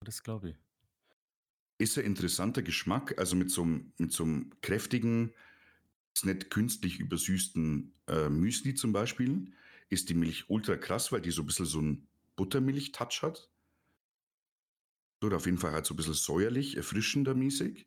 Das 0.00 0.22
glaube 0.22 0.50
ich. 0.50 0.56
Ist 1.78 1.98
ein 1.98 2.04
interessanter 2.04 2.62
Geschmack, 2.62 3.18
also 3.18 3.36
mit 3.36 3.50
so 3.50 3.62
einem, 3.62 3.92
mit 3.98 4.12
so 4.12 4.24
einem 4.24 4.50
kräftigen, 4.62 5.34
nicht 6.22 6.50
künstlich 6.50 6.98
übersüßten 6.98 7.92
äh, 8.08 8.28
Müsli 8.30 8.74
zum 8.74 8.92
Beispiel, 8.92 9.52
ist 9.90 10.08
die 10.08 10.14
Milch 10.14 10.48
ultra 10.48 10.76
krass, 10.76 11.12
weil 11.12 11.20
die 11.20 11.30
so 11.30 11.42
ein 11.42 11.46
bisschen 11.46 11.66
so 11.66 11.78
einen 11.78 12.08
Buttermilch-Touch 12.36 13.22
hat. 13.22 13.50
Oder 15.22 15.36
auf 15.36 15.46
jeden 15.46 15.58
Fall 15.58 15.72
halt 15.72 15.86
so 15.86 15.94
ein 15.94 15.96
bisschen 15.96 16.14
säuerlich, 16.14 16.76
erfrischender 16.76 17.34
mäßig. 17.34 17.86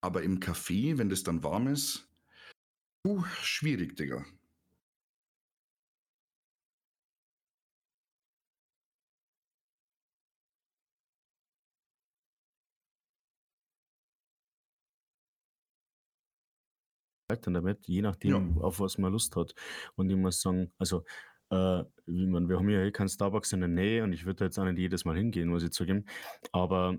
Aber 0.00 0.22
im 0.22 0.40
Kaffee, 0.40 0.96
wenn 0.98 1.10
das 1.10 1.22
dann 1.22 1.42
warm 1.42 1.66
ist, 1.66 2.08
uh, 3.06 3.22
schwierig, 3.42 3.96
Digga. 3.96 4.24
Dann 17.38 17.54
damit, 17.54 17.86
je 17.86 18.02
nachdem, 18.02 18.56
Ja. 18.56 18.62
auf 18.62 18.80
was 18.80 18.98
man 18.98 19.12
Lust 19.12 19.36
hat. 19.36 19.54
Und 19.96 20.10
ich 20.10 20.16
muss 20.16 20.40
sagen, 20.40 20.72
also, 20.78 21.04
äh, 21.50 21.84
wie 22.06 22.26
man, 22.26 22.48
wir 22.48 22.58
haben 22.58 22.68
ja 22.70 22.82
eh 22.82 22.92
keinen 22.92 23.08
Starbucks 23.08 23.52
in 23.52 23.60
der 23.60 23.68
Nähe 23.68 24.04
und 24.04 24.12
ich 24.12 24.24
würde 24.24 24.36
da 24.40 24.44
jetzt 24.46 24.58
auch 24.58 24.64
nicht 24.64 24.78
jedes 24.78 25.04
Mal 25.04 25.16
hingehen, 25.16 25.48
muss 25.48 25.62
ich 25.62 25.70
zugeben. 25.72 26.04
Aber 26.52 26.98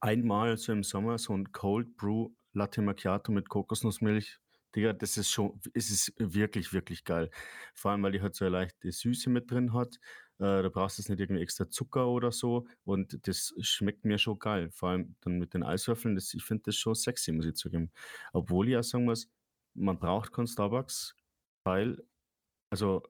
einmal 0.00 0.56
so 0.56 0.72
im 0.72 0.82
Sommer 0.82 1.18
so 1.18 1.34
ein 1.34 1.52
Cold 1.52 1.96
Brew 1.96 2.30
Latte 2.52 2.80
Macchiato 2.80 3.32
mit 3.32 3.48
Kokosnussmilch, 3.50 4.38
Digga, 4.74 4.92
das 4.92 5.16
ist 5.16 5.30
schon, 5.30 5.60
es 5.74 5.90
ist 5.90 6.12
wirklich, 6.18 6.72
wirklich 6.72 7.04
geil. 7.04 7.30
Vor 7.74 7.90
allem, 7.90 8.02
weil 8.02 8.12
die 8.12 8.20
halt 8.22 8.34
so 8.34 8.44
eine 8.44 8.52
leichte 8.52 8.90
Süße 8.92 9.30
mit 9.30 9.50
drin 9.50 9.72
hat. 9.72 9.96
Äh, 10.38 10.62
da 10.62 10.68
brauchst 10.68 10.98
du 10.98 11.02
jetzt 11.02 11.08
nicht 11.08 11.20
irgendwie 11.20 11.42
extra 11.42 11.68
Zucker 11.70 12.08
oder 12.08 12.30
so. 12.30 12.66
Und 12.84 13.26
das 13.26 13.54
schmeckt 13.60 14.04
mir 14.04 14.18
schon 14.18 14.38
geil. 14.38 14.70
Vor 14.70 14.90
allem 14.90 15.16
dann 15.20 15.38
mit 15.38 15.54
den 15.54 15.62
Eiswürfeln, 15.62 16.14
das, 16.14 16.32
ich 16.34 16.44
finde 16.44 16.64
das 16.66 16.76
schon 16.76 16.94
sexy, 16.94 17.32
muss 17.32 17.46
ich 17.46 17.54
zugeben. 17.54 17.90
Obwohl 18.32 18.68
ich 18.68 18.76
auch 18.76 18.82
sagen 18.82 19.06
muss, 19.06 19.28
man 19.76 19.98
braucht 19.98 20.32
keinen 20.32 20.46
Starbucks, 20.46 21.16
weil, 21.64 22.02
also 22.70 23.02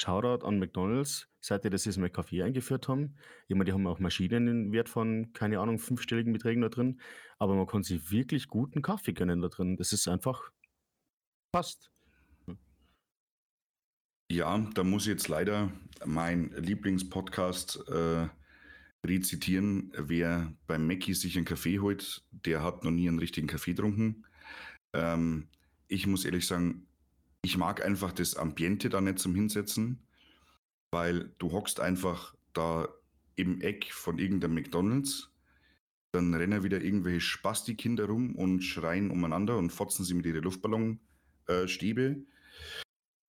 Shoutout 0.00 0.44
an 0.44 0.58
McDonalds, 0.58 1.28
seit 1.40 1.64
die 1.64 1.70
das 1.70 1.84
jetzt 1.84 1.98
mit 1.98 2.12
Kaffee 2.12 2.42
eingeführt 2.42 2.88
haben. 2.88 3.16
Ich 3.48 3.54
meine, 3.54 3.64
die 3.64 3.72
haben 3.72 3.86
auch 3.86 4.00
Maschinen 4.00 4.48
im 4.48 4.72
Wert 4.72 4.88
von, 4.88 5.32
keine 5.32 5.60
Ahnung, 5.60 5.78
fünfstelligen 5.78 6.32
Beträgen 6.32 6.62
da 6.62 6.68
drin. 6.68 7.00
Aber 7.38 7.54
man 7.54 7.66
kann 7.66 7.82
sich 7.82 8.10
wirklich 8.10 8.48
guten 8.48 8.82
Kaffee 8.82 9.12
gönnen 9.12 9.40
da 9.40 9.48
drin. 9.48 9.76
Das 9.76 9.92
ist 9.92 10.08
einfach 10.08 10.50
passt. 11.52 11.90
Ja, 14.30 14.58
da 14.74 14.82
muss 14.82 15.02
ich 15.02 15.10
jetzt 15.10 15.28
leider 15.28 15.70
mein 16.04 16.50
Lieblingspodcast 16.50 17.88
äh, 17.88 18.28
rezitieren. 19.06 19.92
Wer 19.96 20.52
beim 20.66 20.86
Mackie 20.86 21.14
sich 21.14 21.36
einen 21.36 21.44
Kaffee 21.44 21.78
holt, 21.78 22.24
der 22.32 22.62
hat 22.62 22.82
noch 22.82 22.90
nie 22.90 23.08
einen 23.08 23.20
richtigen 23.20 23.46
Kaffee 23.46 23.74
getrunken. 23.74 24.26
Ähm, 24.92 25.48
ich 25.88 26.06
muss 26.06 26.24
ehrlich 26.24 26.46
sagen, 26.46 26.86
ich 27.42 27.56
mag 27.58 27.84
einfach 27.84 28.12
das 28.12 28.36
Ambiente 28.36 28.88
da 28.88 29.00
nicht 29.00 29.18
zum 29.18 29.34
Hinsetzen, 29.34 30.02
weil 30.90 31.34
du 31.38 31.52
hockst 31.52 31.80
einfach 31.80 32.34
da 32.52 32.88
im 33.36 33.60
Eck 33.60 33.92
von 33.92 34.18
irgendeinem 34.18 34.54
McDonalds, 34.54 35.30
dann 36.12 36.32
rennen 36.32 36.62
wieder 36.62 36.80
irgendwelche 36.80 37.20
Spasti-Kinder 37.20 38.06
rum 38.06 38.36
und 38.36 38.62
schreien 38.62 39.10
umeinander 39.10 39.58
und 39.58 39.70
fotzen 39.70 40.04
sie 40.04 40.14
mit 40.14 40.26
ihren 40.26 40.44
Luftballonstäbe, 40.44 42.24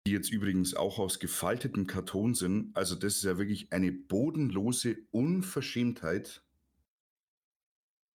die 0.08 0.12
jetzt 0.12 0.32
übrigens 0.32 0.76
auch 0.76 1.00
aus 1.00 1.20
gefaltetem 1.20 1.88
Karton 1.88 2.36
sind. 2.36 2.78
Also 2.78 2.96
das 2.96 3.16
ist 3.16 3.24
ja 3.24 3.40
wirklich 3.40 3.74
eine 3.74 3.92
bodenlose 3.92 4.98
Unverschämtheit, 5.10 6.45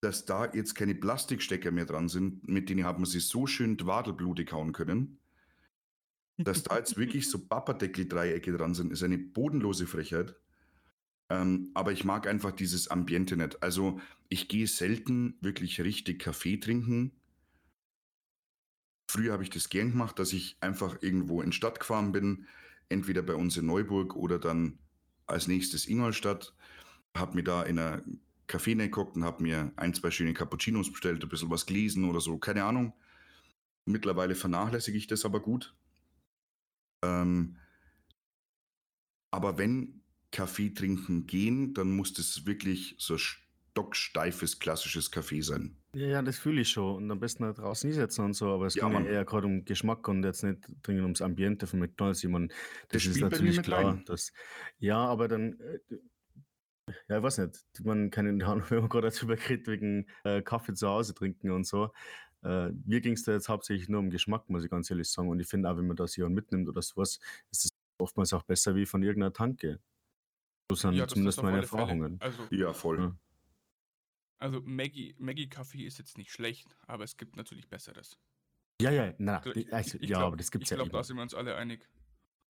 dass 0.00 0.24
da 0.24 0.50
jetzt 0.52 0.74
keine 0.74 0.94
Plastikstecker 0.94 1.70
mehr 1.70 1.84
dran 1.84 2.08
sind, 2.08 2.48
mit 2.48 2.70
denen 2.70 2.84
hat 2.84 2.98
man 2.98 3.06
sich 3.06 3.26
so 3.26 3.46
schön 3.46 3.76
Dwadelblute 3.76 4.44
kauen 4.44 4.72
können. 4.72 5.18
Dass 6.38 6.62
da 6.62 6.78
jetzt 6.78 6.96
wirklich 6.96 7.28
so 7.28 7.38
Papperdeckel-Dreiecke 7.38 8.56
dran 8.56 8.74
sind, 8.74 8.92
ist 8.92 9.02
eine 9.02 9.18
bodenlose 9.18 9.86
Frechheit. 9.86 10.36
Ähm, 11.28 11.70
aber 11.74 11.92
ich 11.92 12.04
mag 12.04 12.26
einfach 12.26 12.52
dieses 12.52 12.88
Ambiente 12.88 13.36
nicht. 13.36 13.62
Also 13.62 14.00
ich 14.30 14.48
gehe 14.48 14.66
selten 14.66 15.36
wirklich 15.42 15.80
richtig 15.82 16.18
Kaffee 16.18 16.56
trinken. 16.56 17.12
Früher 19.10 19.34
habe 19.34 19.42
ich 19.42 19.50
das 19.50 19.68
gern 19.68 19.90
gemacht, 19.90 20.18
dass 20.18 20.32
ich 20.32 20.56
einfach 20.60 21.02
irgendwo 21.02 21.42
in 21.42 21.52
Stadt 21.52 21.78
gefahren 21.78 22.12
bin, 22.12 22.46
entweder 22.88 23.22
bei 23.22 23.34
uns 23.34 23.56
in 23.56 23.66
Neuburg 23.66 24.16
oder 24.16 24.38
dann 24.38 24.78
als 25.26 25.46
nächstes 25.46 25.86
Ingolstadt, 25.86 26.54
habe 27.14 27.34
mir 27.34 27.44
da 27.44 27.62
in 27.64 27.78
einer 27.78 28.02
Café 28.50 28.76
geguckt 28.76 29.16
und 29.16 29.24
habe 29.24 29.42
mir 29.42 29.72
ein, 29.76 29.94
zwei 29.94 30.10
schöne 30.10 30.34
Cappuccinos 30.34 30.90
bestellt, 30.90 31.22
ein 31.22 31.28
bisschen 31.28 31.50
was 31.50 31.66
gelesen 31.66 32.04
oder 32.08 32.20
so, 32.20 32.38
keine 32.38 32.64
Ahnung. 32.64 32.94
Mittlerweile 33.86 34.34
vernachlässige 34.34 34.98
ich 34.98 35.06
das 35.08 35.24
aber 35.26 35.40
gut. 35.40 35.74
Ähm, 37.02 37.56
aber 39.32 39.58
wenn 39.58 40.02
Kaffee 40.30 40.70
trinken 40.70 41.26
gehen, 41.26 41.74
dann 41.74 41.90
muss 41.90 42.12
das 42.12 42.46
wirklich 42.46 42.94
so 42.98 43.18
stocksteifes, 43.18 44.58
klassisches 44.60 45.10
Kaffee 45.10 45.40
sein. 45.42 45.76
Ja, 45.92 46.06
ja, 46.06 46.22
das 46.22 46.38
fühle 46.38 46.60
ich 46.60 46.68
schon. 46.70 46.96
Und 46.96 47.10
am 47.10 47.18
besten 47.18 47.44
halt 47.44 47.58
draußen 47.58 47.88
hinsetzen 47.90 48.24
und 48.24 48.34
so, 48.34 48.48
aber 48.54 48.66
es 48.66 48.74
Ja, 48.74 48.88
geht 48.88 48.92
ja 48.92 49.00
eher 49.00 49.24
gerade 49.24 49.46
um 49.48 49.64
Geschmack 49.64 50.06
und 50.06 50.22
jetzt 50.22 50.44
nicht 50.44 50.68
dringend 50.82 51.02
ums 51.02 51.20
Ambiente 51.20 51.66
von 51.66 51.80
McDonalds. 51.80 52.22
Ich 52.22 52.30
meine, 52.30 52.48
Das 52.88 53.02
das 53.02 53.06
ist 53.06 53.20
natürlich 53.20 53.60
klar. 53.62 54.00
Dass, 54.06 54.32
ja, 54.78 54.98
aber 54.98 55.26
dann, 55.26 55.58
äh, 55.58 55.78
ja, 57.08 57.18
ich 57.18 57.22
weiß 57.22 57.38
nicht, 57.38 57.64
man 57.84 58.10
kann 58.10 58.26
in 58.26 58.42
Ahnung, 58.42 58.64
wenn 58.70 58.80
man 58.80 58.88
gerade 58.88 59.10
darüber 59.10 59.34
redet, 59.48 59.66
wegen 59.66 60.06
äh, 60.24 60.42
Kaffee 60.42 60.74
zu 60.74 60.88
Hause 60.88 61.14
trinken 61.14 61.50
und 61.50 61.64
so. 61.66 61.92
Äh, 62.42 62.70
mir 62.86 63.00
ging 63.00 63.12
es 63.14 63.24
da 63.24 63.32
jetzt 63.32 63.48
hauptsächlich 63.48 63.88
nur 63.88 64.00
um 64.00 64.10
Geschmack, 64.10 64.48
muss 64.48 64.64
ich 64.64 64.70
ganz 64.70 64.90
ehrlich 64.90 65.08
sagen. 65.10 65.28
Und 65.28 65.40
ich 65.40 65.46
finde 65.46 65.70
auch, 65.70 65.76
wenn 65.76 65.86
man 65.86 65.96
das 65.96 66.14
hier 66.14 66.28
mitnimmt 66.28 66.68
oder 66.68 66.80
sowas, 66.82 67.18
ist 67.50 67.64
es 67.66 67.70
oftmals 67.98 68.32
auch 68.32 68.42
besser 68.44 68.74
wie 68.74 68.86
von 68.86 69.02
irgendeiner 69.02 69.32
Tanke. 69.32 69.78
So 70.70 70.76
sind 70.76 70.94
Ja, 70.94 71.06
zumindest 71.06 71.42
meine. 71.42 71.58
Erfahrungen. 71.58 72.16
Also, 72.20 72.42
Ja, 72.50 72.72
voll. 72.72 72.98
Ja. 72.98 73.16
also 74.38 74.60
Maggie, 74.64 75.14
Maggie 75.18 75.48
Kaffee 75.48 75.84
ist 75.84 75.98
jetzt 75.98 76.16
nicht 76.16 76.32
schlecht, 76.32 76.76
aber 76.86 77.04
es 77.04 77.16
gibt 77.16 77.36
natürlich 77.36 77.68
Besseres. 77.68 78.16
Ja, 78.80 78.90
ja, 78.90 79.12
na, 79.18 79.38
Also, 79.38 79.52
die- 79.52 79.70
also, 79.72 79.98
ich 80.00 80.08
ja, 80.08 80.16
glaub- 80.18 80.28
aber 80.28 80.36
das 80.38 80.50
gibt's 80.50 80.68
Ich 80.68 80.70
ja 80.70 80.76
glaube, 80.76 80.90
immer. 80.90 80.98
da 81.00 81.04
sind 81.04 81.16
wir 81.16 81.22
uns 81.22 81.34
alle 81.34 81.56
einig. 81.56 81.86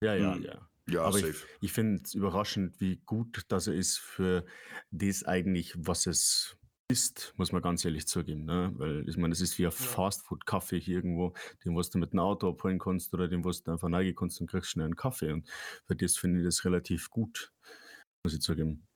Ja, 0.02 0.14
ja, 0.14 0.36
Mhm. 0.36 0.42
ja. 0.44 0.70
Ja, 0.90 1.02
Aber 1.02 1.18
ich, 1.18 1.24
safe. 1.24 1.46
ich 1.60 1.72
finde 1.72 2.02
es 2.04 2.14
überraschend, 2.14 2.80
wie 2.80 2.96
gut 3.06 3.44
das 3.48 3.66
er 3.66 3.74
ist 3.74 3.98
für 3.98 4.44
das 4.90 5.24
eigentlich, 5.24 5.74
was 5.76 6.06
es 6.06 6.56
ist, 6.90 7.32
muss 7.36 7.52
man 7.52 7.62
ganz 7.62 7.84
ehrlich 7.84 8.06
zugeben. 8.06 8.44
Ne? 8.44 8.72
Weil 8.76 9.08
ich 9.08 9.16
meine, 9.16 9.32
es 9.32 9.40
ist 9.40 9.58
wie 9.58 9.66
ein 9.66 9.72
Fastfood-Kaffee 9.72 10.80
hier 10.80 10.96
irgendwo, 10.96 11.34
den 11.64 11.76
was 11.76 11.90
du 11.90 11.98
mit 11.98 12.12
dem 12.12 12.18
Auto 12.18 12.50
abholen 12.50 12.78
kannst 12.78 13.14
oder 13.14 13.28
den 13.28 13.44
was 13.44 13.62
du 13.62 13.72
einfach 13.72 13.90
reingehen 13.90 14.16
kannst 14.16 14.40
und 14.40 14.48
kriegst 14.48 14.70
schnell 14.70 14.86
einen 14.86 14.96
Kaffee. 14.96 15.32
Und 15.32 15.48
für 15.86 15.96
das 15.96 16.16
finde 16.16 16.40
ich 16.40 16.46
das 16.46 16.64
relativ 16.64 17.10
gut, 17.10 17.52
muss 18.24 18.34
ich 18.34 18.40
zugeben. 18.40 18.86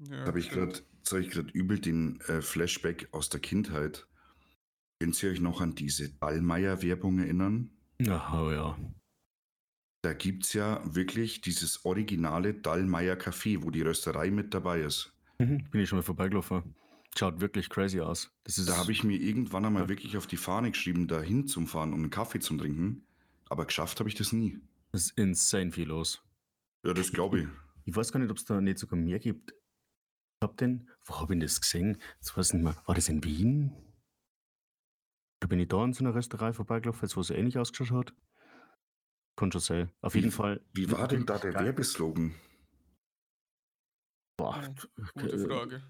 Ja, 0.00 0.34
ich 0.34 0.50
gerade, 0.50 0.80
habe 1.10 1.20
ich 1.20 1.30
gerade 1.30 1.50
übel 1.52 1.78
den 1.78 2.20
äh, 2.22 2.42
Flashback 2.42 3.08
aus 3.12 3.28
der 3.28 3.40
Kindheit. 3.40 4.06
Könnt 5.00 5.22
ihr 5.22 5.30
euch 5.30 5.40
noch 5.40 5.60
an 5.60 5.74
diese 5.74 6.12
Ballmeier-Werbung 6.12 7.20
erinnern? 7.20 7.70
Ach, 8.08 8.34
oh 8.34 8.50
ja. 8.50 8.76
Da 10.04 10.12
gibt 10.12 10.44
es 10.44 10.52
ja 10.52 10.82
wirklich 10.84 11.40
dieses 11.40 11.84
originale 11.86 12.52
Dallmayr 12.52 13.18
Café, 13.18 13.62
wo 13.62 13.70
die 13.70 13.80
Rösterei 13.80 14.30
mit 14.30 14.52
dabei 14.52 14.80
ist. 14.82 15.14
Mhm, 15.38 15.64
Bin 15.70 15.80
ich 15.80 15.88
schon 15.88 15.96
mal 15.98 16.02
vorbeigelaufen. 16.02 16.74
Schaut 17.16 17.40
wirklich 17.40 17.70
crazy 17.70 18.00
aus. 18.00 18.30
Da 18.66 18.76
habe 18.76 18.92
ich 18.92 19.02
mir 19.02 19.16
irgendwann 19.18 19.64
einmal 19.64 19.84
Ja. 19.84 19.88
wirklich 19.88 20.16
auf 20.18 20.26
die 20.26 20.36
Fahne 20.36 20.72
geschrieben, 20.72 21.08
da 21.08 21.22
hinzufahren 21.22 21.94
und 21.94 22.00
einen 22.00 22.10
Kaffee 22.10 22.40
zu 22.40 22.54
trinken. 22.56 23.06
Aber 23.48 23.64
geschafft 23.64 23.98
habe 24.00 24.08
ich 24.10 24.14
das 24.14 24.32
nie. 24.32 24.60
das 24.92 25.04
ist 25.06 25.18
insane 25.18 25.72
viel 25.72 25.88
los. 25.88 26.22
Ja, 26.84 26.92
das 26.92 27.10
glaube 27.12 27.40
ich. 27.40 27.46
Ich 27.86 27.96
weiß 27.96 28.12
gar 28.12 28.20
nicht, 28.20 28.30
ob 28.30 28.36
es 28.36 28.44
da 28.44 28.60
nicht 28.60 28.78
sogar 28.78 28.98
mehr 28.98 29.18
gibt. 29.18 29.52
Ich 29.52 30.42
hab 30.42 30.56
den, 30.58 30.90
wo 31.04 31.18
habe 31.20 31.34
ich 31.34 31.40
das 31.40 31.60
gesehen? 31.62 31.96
Jetzt 32.20 32.36
weiß 32.36 32.48
ich 32.48 32.54
nicht 32.54 32.64
mehr. 32.64 32.76
War 32.84 32.94
das 32.94 33.08
in 33.08 33.24
Wien? 33.24 33.72
Oder 35.40 35.48
bin 35.48 35.58
ich 35.60 35.68
da 35.68 35.82
in 35.84 35.92
so 35.94 36.04
einer 36.04 36.14
Rösterei 36.14 36.52
vorbeigelaufen, 36.52 37.08
wo 37.14 37.20
es 37.20 37.26
so 37.28 37.34
ähnlich 37.34 37.58
ausgeschaut 37.58 38.10
hat? 38.10 38.14
Sein. 39.38 39.90
Auf 40.00 40.14
Wie- 40.14 40.20
jeden 40.20 40.30
Fall. 40.32 40.60
Wie 40.72 40.90
war 40.90 41.08
denn 41.08 41.26
da 41.26 41.38
der. 41.38 41.54
Werbeslogan? 41.54 42.34
Boah, 44.36 44.62
Gute 45.14 45.36
äh, 45.36 45.46
Frage. 45.46 45.82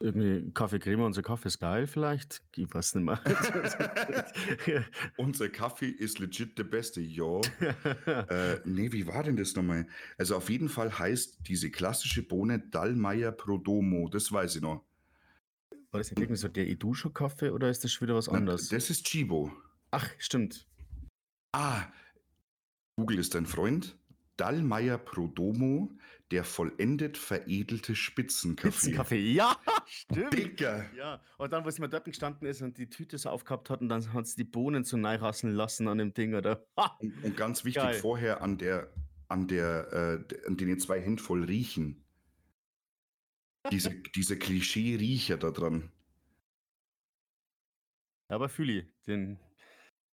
irgendwie 0.00 0.50
Kaffee 0.52 0.78
Creme, 0.78 1.02
unser 1.02 1.22
Kaffee 1.22 1.48
ist 1.48 1.58
geil 1.58 1.86
vielleicht? 1.86 2.42
Ich 2.56 2.72
weiß 2.72 2.94
nicht 2.94 3.04
mehr. 3.04 3.20
Unser 5.18 5.50
Kaffee 5.50 5.88
ist 5.90 6.18
legit 6.18 6.56
der 6.58 6.64
beste, 6.64 7.00
ja. 7.02 7.40
Äh, 8.06 8.60
nee, 8.64 8.90
wie 8.92 9.06
war 9.06 9.22
denn 9.22 9.36
das 9.36 9.54
nochmal? 9.54 9.86
Also 10.16 10.36
auf 10.36 10.48
jeden 10.48 10.68
Fall 10.70 10.98
heißt 10.98 11.40
diese 11.46 11.70
klassische 11.70 12.22
Bohne 12.22 12.58
Dallmayr 12.58 13.32
Prodomo, 13.32 14.08
das 14.08 14.32
weiß 14.32 14.56
ich 14.56 14.62
noch. 14.62 14.84
War 15.90 15.98
das 16.00 16.10
nicht 16.10 16.20
irgendwie 16.20 16.36
so 16.40 16.48
der 16.48 16.68
Idusho-Kaffee 16.68 17.50
oder 17.50 17.68
ist 17.68 17.82
das 17.84 17.92
schon 17.92 18.06
wieder 18.08 18.16
was 18.16 18.28
Na, 18.28 18.34
anderes? 18.38 18.68
Das 18.68 18.88
ist 18.88 19.04
Chibo. 19.04 19.52
Ach, 19.90 20.08
stimmt. 20.18 20.66
Ah, 21.52 21.86
Google 23.00 23.18
ist 23.18 23.34
dein 23.34 23.46
Freund. 23.46 23.96
Dallmayr 24.36 24.98
Prodomo, 24.98 25.90
der 26.30 26.44
vollendet 26.44 27.16
veredelte 27.16 27.94
Spitzenkaffee. 27.94 28.72
Spitzenkaffee, 28.72 29.32
ja, 29.32 29.56
stimmt. 29.86 30.34
Digga. 30.34 30.84
Ja, 30.94 31.22
und 31.38 31.50
dann, 31.50 31.64
was 31.64 31.78
man 31.78 31.90
dort 31.90 32.04
gestanden 32.04 32.46
ist 32.46 32.60
und 32.60 32.76
die 32.76 32.90
Tüte 32.90 33.16
so 33.16 33.30
aufgehabt 33.30 33.70
hat 33.70 33.80
und 33.80 33.88
dann 33.88 34.12
hat 34.12 34.26
es 34.26 34.36
die 34.36 34.44
Bohnen 34.44 34.84
so 34.84 34.98
neirassen 34.98 35.50
lassen 35.50 35.88
an 35.88 35.96
dem 35.96 36.12
Ding, 36.12 36.34
oder? 36.34 36.66
Ha! 36.76 36.98
Und, 37.00 37.24
und 37.24 37.36
ganz 37.38 37.64
wichtig, 37.64 37.82
Geil. 37.82 37.94
vorher 37.94 38.42
an 38.42 38.58
der, 38.58 38.92
an 39.28 39.48
der, 39.48 40.24
äh, 40.30 40.46
an 40.46 40.58
den 40.58 40.78
zwei 40.78 41.00
Händen 41.00 41.18
voll 41.18 41.44
riechen. 41.44 42.04
Diese, 43.70 43.90
diese 44.14 44.38
Klischee-Riecher 44.38 45.38
da 45.38 45.50
dran. 45.50 45.90
Aber 48.28 48.50
Füli, 48.50 48.92
den, 49.06 49.38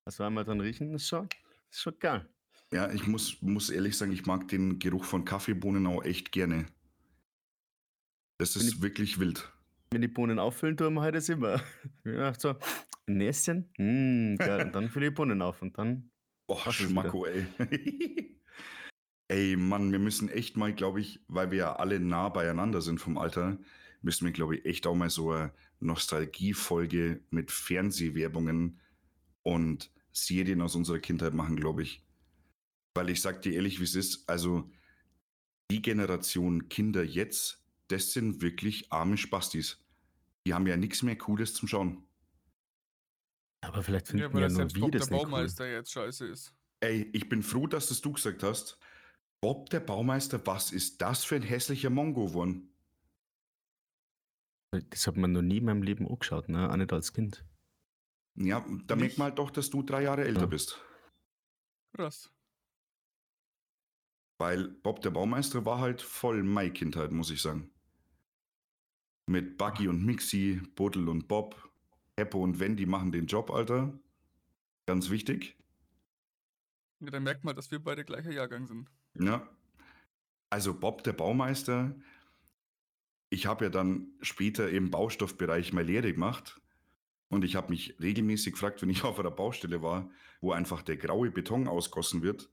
was 0.05 0.19
wir 0.19 0.25
einmal 0.25 0.45
dran 0.45 0.61
riechen, 0.61 0.93
ist 0.93 1.09
schon, 1.09 1.27
ist 1.69 1.81
schon 1.81 1.99
geil. 1.99 2.29
Ja, 2.73 2.91
ich 2.91 3.07
muss, 3.07 3.41
muss 3.41 3.69
ehrlich 3.69 3.97
sagen, 3.97 4.11
ich 4.11 4.25
mag 4.25 4.47
den 4.49 4.79
Geruch 4.79 5.05
von 5.05 5.23
Kaffeebohnen 5.25 5.87
auch 5.87 6.03
echt 6.03 6.31
gerne. 6.31 6.65
Das 8.39 8.55
ist 8.55 8.73
ich- 8.73 8.81
wirklich 8.81 9.19
wild. 9.19 9.51
Wenn 9.91 10.01
die 10.01 10.09
Bohnen 10.09 10.37
auffüllen, 10.37 10.75
tun 10.75 10.95
wir 10.95 11.01
heute 11.01 11.13
das 11.13 11.29
immer. 11.29 11.61
Ja, 12.03 12.33
so, 12.37 12.55
ein 13.07 13.17
Näschen, 13.17 13.69
mm, 13.77 14.35
geil. 14.35 14.65
Und 14.65 14.75
dann 14.75 14.89
fülle 14.89 15.05
ich 15.07 15.11
die 15.11 15.15
Bohnen 15.15 15.41
auf 15.41 15.61
und 15.61 15.77
dann, 15.77 16.11
ist 16.49 16.73
Schmacko, 16.73 17.25
ey. 17.25 17.45
ey, 19.29 19.55
Mann, 19.55 19.93
wir 19.93 19.99
müssen 19.99 20.27
echt 20.27 20.57
mal, 20.57 20.73
glaube 20.73 20.99
ich, 20.99 21.21
weil 21.29 21.51
wir 21.51 21.57
ja 21.57 21.75
alle 21.77 22.01
nah 22.01 22.27
beieinander 22.27 22.81
sind 22.81 22.99
vom 22.99 23.17
Alter, 23.17 23.57
müssen 24.01 24.25
wir, 24.25 24.33
glaube 24.33 24.57
ich, 24.57 24.65
echt 24.65 24.87
auch 24.87 24.95
mal 24.95 25.09
so 25.09 25.31
eine 25.31 25.53
Nostalgiefolge 25.79 27.21
mit 27.29 27.49
Fernsehwerbungen 27.51 28.81
und 29.43 29.89
Serien 30.11 30.61
aus 30.61 30.75
unserer 30.75 30.99
Kindheit 30.99 31.33
machen, 31.33 31.55
glaube 31.55 31.83
ich. 31.83 32.03
Weil 32.97 33.09
ich 33.11 33.21
sag 33.21 33.43
dir 33.43 33.53
ehrlich, 33.53 33.79
wie 33.79 33.83
es 33.83 33.93
ist, 33.93 34.27
also 34.27 34.71
die 35.69 35.83
Generation 35.83 36.67
Kinder 36.67 37.03
jetzt, 37.03 37.63
das 37.89 38.11
sind 38.11 38.41
wirklich 38.41 38.91
arme 38.91 39.17
Spastis. 39.17 39.85
Die 40.47 40.53
haben 40.55 40.65
ja 40.65 40.77
nichts 40.77 41.03
mehr 41.03 41.15
Cooles 41.17 41.53
zum 41.53 41.67
Schauen. 41.67 42.07
aber 43.61 43.83
vielleicht 43.83 44.07
Ja, 44.07 44.29
finden 44.29 44.33
weil 44.33 44.41
ja, 44.41 44.47
ja 44.47 44.53
nur 44.53 44.73
wir 44.73 44.81
Bob 44.81 44.91
der 44.93 44.99
das 45.01 45.11
nicht 45.11 45.31
cool. 45.31 45.31
Baumeister 45.31 45.67
jetzt 45.69 45.91
scheiße 45.91 46.25
ist. 46.25 46.55
Ey, 46.79 47.09
ich 47.13 47.29
bin 47.29 47.43
froh, 47.43 47.67
dass 47.67 47.87
das 47.89 48.01
du 48.01 48.13
gesagt 48.13 48.41
hast. 48.41 48.79
Bob 49.41 49.69
der 49.69 49.79
Baumeister, 49.79 50.45
was 50.47 50.71
ist 50.71 51.01
das 51.01 51.23
für 51.23 51.35
ein 51.35 51.43
hässlicher 51.43 51.89
Mongo 51.91 52.25
geworden? 52.27 52.73
Das 54.89 55.07
hat 55.07 55.17
man 55.17 55.31
noch 55.31 55.41
nie 55.41 55.57
in 55.57 55.65
meinem 55.65 55.81
Leben 55.83 56.07
angeschaut, 56.07 56.49
ne? 56.49 56.69
auch 56.69 56.75
nicht 56.77 56.91
als 56.93 57.13
Kind. 57.13 57.45
Ja, 58.35 58.65
da 58.85 58.95
merkt 58.95 59.17
man 59.17 59.29
halt 59.29 59.39
doch, 59.39 59.51
dass 59.51 59.69
du 59.69 59.81
drei 59.83 60.03
Jahre 60.03 60.23
älter 60.25 60.41
Ja. 60.41 60.45
bist. 60.47 60.79
Krass. 61.95 62.29
Weil 64.37 64.67
Bob 64.67 65.01
der 65.01 65.09
Baumeister 65.09 65.65
war 65.65 65.79
halt 65.79 66.01
voll 66.01 66.43
meine 66.43 66.71
Kindheit, 66.71 67.11
muss 67.11 67.31
ich 67.31 67.41
sagen. 67.41 67.71
Mit 69.25 69.57
Buggy 69.57 69.87
und 69.87 70.05
Mixi, 70.05 70.61
Buddel 70.75 71.09
und 71.09 71.27
Bob, 71.27 71.69
Heppo 72.17 72.43
und 72.43 72.59
Wendy 72.59 72.85
machen 72.85 73.11
den 73.11 73.27
Job, 73.27 73.51
Alter. 73.51 73.93
Ganz 74.85 75.09
wichtig. 75.09 75.57
Ja, 76.99 77.11
dann 77.11 77.23
merkt 77.23 77.43
man, 77.43 77.55
dass 77.55 77.69
wir 77.71 77.79
beide 77.79 78.05
gleicher 78.05 78.31
Jahrgang 78.31 78.67
sind. 78.67 78.89
Ja. 79.19 79.47
Also 80.49 80.73
Bob 80.73 81.03
der 81.03 81.13
Baumeister. 81.13 81.93
Ich 83.29 83.45
habe 83.45 83.65
ja 83.65 83.69
dann 83.69 84.07
später 84.21 84.69
im 84.69 84.89
Baustoffbereich 84.89 85.73
meine 85.73 85.87
Lehre 85.87 86.13
gemacht. 86.13 86.61
Und 87.29 87.43
ich 87.43 87.55
habe 87.55 87.69
mich 87.69 87.99
regelmäßig 87.99 88.53
gefragt, 88.53 88.81
wenn 88.81 88.89
ich 88.89 89.03
auf 89.03 89.19
einer 89.19 89.31
Baustelle 89.31 89.83
war, 89.83 90.09
wo 90.41 90.51
einfach 90.53 90.81
der 90.81 90.97
graue 90.97 91.29
Beton 91.29 91.67
ausgossen 91.67 92.21
wird, 92.21 92.49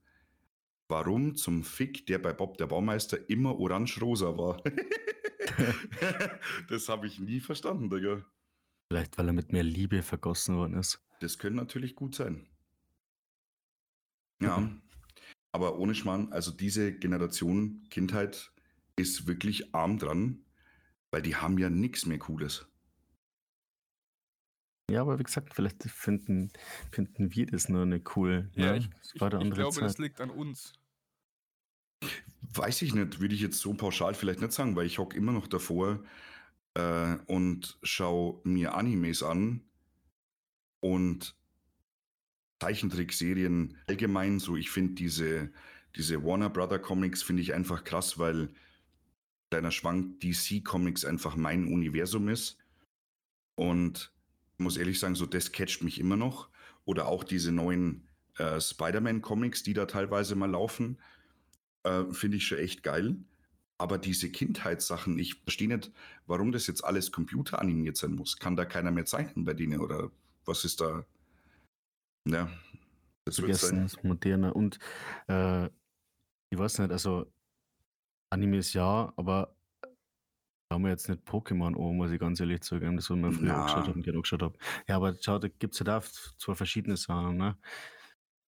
warum 0.88 1.37
zum 1.37 1.64
Fick 1.64 2.07
der 2.07 2.18
bei 2.18 2.33
Bob 2.33 2.59
der 2.59 2.66
Baumeister 2.66 3.29
immer 3.31 3.59
orange-rosa 3.59 4.37
war. 4.37 4.62
das 6.68 6.88
habe 6.88 7.07
ich 7.07 7.18
nie 7.18 7.40
verstanden, 7.40 7.90
Digga. 7.90 8.25
Vielleicht, 8.90 9.18
weil 9.18 9.29
er 9.29 9.33
mit 9.33 9.53
mehr 9.53 9.62
Liebe 9.62 10.03
vergossen 10.03 10.57
worden 10.57 10.79
ist. 10.79 11.01
Das 11.20 11.38
könnte 11.38 11.57
natürlich 11.57 11.94
gut 11.94 12.14
sein. 12.14 12.47
Ja, 14.42 14.59
Mhm. 14.59 14.83
aber 15.53 15.79
ohne 15.79 15.94
Schmarrn, 15.94 16.33
also 16.33 16.51
diese 16.51 16.92
Generation 16.92 17.87
Kindheit 17.88 18.53
ist 18.97 19.27
wirklich 19.27 19.75
arm 19.75 19.99
dran, 19.99 20.44
weil 21.11 21.23
die 21.23 21.37
haben 21.37 21.59
ja 21.59 21.70
nichts 21.70 22.07
mehr 22.07 22.18
Cooles. 22.18 22.66
Ja, 24.90 25.01
aber 25.01 25.18
wie 25.18 25.23
gesagt, 25.23 25.55
vielleicht 25.55 25.83
finden, 25.85 26.51
finden 26.90 27.35
wir 27.35 27.47
das 27.47 27.68
nur 27.68 27.87
nicht 27.87 28.16
cool. 28.16 28.51
Ja, 28.55 28.73
ne? 28.73 28.79
ich, 28.79 28.90
ich, 29.14 29.23
eine 29.23 29.44
ich 29.44 29.55
glaube, 29.55 29.81
das 29.81 29.92
Zeit. 29.92 29.99
liegt 29.99 30.20
an 30.20 30.31
uns. 30.31 30.75
Weiß 32.42 32.83
ich 32.83 32.94
nicht, 32.94 33.20
würde 33.20 33.35
ich 33.35 33.40
jetzt 33.40 33.61
so 33.61 33.73
pauschal 33.75 34.14
vielleicht 34.14 34.40
nicht 34.40 34.53
sagen, 34.53 34.77
weil 34.77 34.87
ich 34.87 34.99
hocke 34.99 35.16
immer 35.16 35.33
noch 35.33 35.47
davor 35.47 36.05
äh, 36.75 37.16
und 37.27 37.79
schaue 37.83 38.40
mir 38.44 38.75
Animes 38.75 39.23
an 39.23 39.62
und 40.81 41.35
Zeichentrickserien 42.61 43.79
allgemein 43.87 44.38
so. 44.38 44.57
Ich 44.57 44.70
finde 44.70 44.94
diese, 44.94 45.51
diese 45.97 46.23
Warner 46.25 46.51
Brother 46.51 46.79
Comics 46.79 47.23
finde 47.23 47.42
ich 47.42 47.55
einfach 47.55 47.85
krass, 47.85 48.18
weil 48.18 48.51
kleiner 49.51 49.70
Schwank 49.70 50.20
DC 50.20 50.62
Comics 50.64 51.05
einfach 51.05 51.37
mein 51.37 51.66
Universum 51.66 52.29
ist. 52.29 52.59
Und 53.57 54.13
muss 54.59 54.77
ehrlich 54.77 54.99
sagen, 54.99 55.14
so 55.14 55.27
das 55.27 55.53
catcht 55.53 55.83
mich 55.83 56.01
immer 56.01 56.17
noch. 56.17 56.49
Oder 56.85 57.07
auch 57.07 57.25
diese 57.25 57.53
neuen 57.53 58.07
äh, 58.38 58.61
Spider-Man 58.61 59.23
Comics, 59.23 59.62
die 59.62 59.73
da 59.73 59.87
teilweise 59.87 60.35
mal 60.35 60.51
laufen, 60.51 60.99
äh, 61.85 62.05
finde 62.12 62.37
ich 62.37 62.47
schon 62.47 62.59
echt 62.59 62.83
geil. 62.83 63.17
Aber 63.79 63.99
diese 63.99 64.31
Kindheitssachen, 64.31 65.19
ich 65.19 65.35
verstehe 65.43 65.69
nicht, 65.69 65.90
warum 66.27 66.53
das 66.53 66.67
jetzt 66.67 66.85
alles 66.85 67.11
computeranimiert 67.11 67.97
sein 67.97 68.12
muss. 68.12 68.38
Kann 68.38 68.57
da 68.57 68.64
keiner 68.64 68.90
mehr 68.90 69.05
zeichnen 69.05 69.45
bei 69.45 69.55
denen 69.55 69.81
oder 69.81 70.11
was 70.45 70.64
ist 70.64 70.81
da? 70.81 71.05
Ja, 72.27 72.49
das 73.25 73.40
wird 73.43 73.57
sein. 73.57 73.85
ist 73.85 74.05
moderner. 74.05 74.55
Und 74.55 74.79
äh, 75.29 75.67
ich 76.51 76.59
weiß 76.59 76.79
nicht, 76.79 76.93
also 76.93 77.27
Animes 78.31 78.73
ja, 78.75 79.12
aber 79.17 79.57
haben 80.72 80.83
wir 80.83 80.90
jetzt 80.90 81.09
nicht 81.09 81.22
Pokémon 81.29 81.77
an, 81.77 81.96
muss 81.96 82.11
ich 82.11 82.18
ganz 82.18 82.40
ehrlich 82.40 82.62
zugeben, 82.62 82.96
das, 82.96 83.11
was 83.11 83.16
wir 83.16 83.33
früher 83.33 83.48
Na. 83.48 83.61
angeschaut 83.61 83.88
haben, 83.88 84.03
gerne 84.03 84.18
angeschaut 84.18 84.42
haben. 84.42 84.55
Ja, 84.88 84.96
aber 84.96 85.14
schau, 85.20 85.38
da 85.38 85.48
gibt 85.48 85.74
es 85.74 85.81
halt 85.81 85.90
auch 85.90 86.09
zwei 86.38 86.55
verschiedene 86.55 86.96
Sachen, 86.96 87.37
ne? 87.37 87.57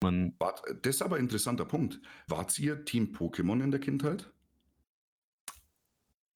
Man, 0.02 0.34
Wart, 0.38 0.62
das 0.82 0.96
ist 0.96 1.02
aber 1.02 1.16
ein 1.16 1.22
interessanter 1.22 1.64
Punkt. 1.64 2.00
Wart 2.28 2.58
ihr 2.58 2.84
Team 2.84 3.14
Pokémon 3.14 3.62
in 3.62 3.70
der 3.70 3.80
Kindheit? 3.80 4.30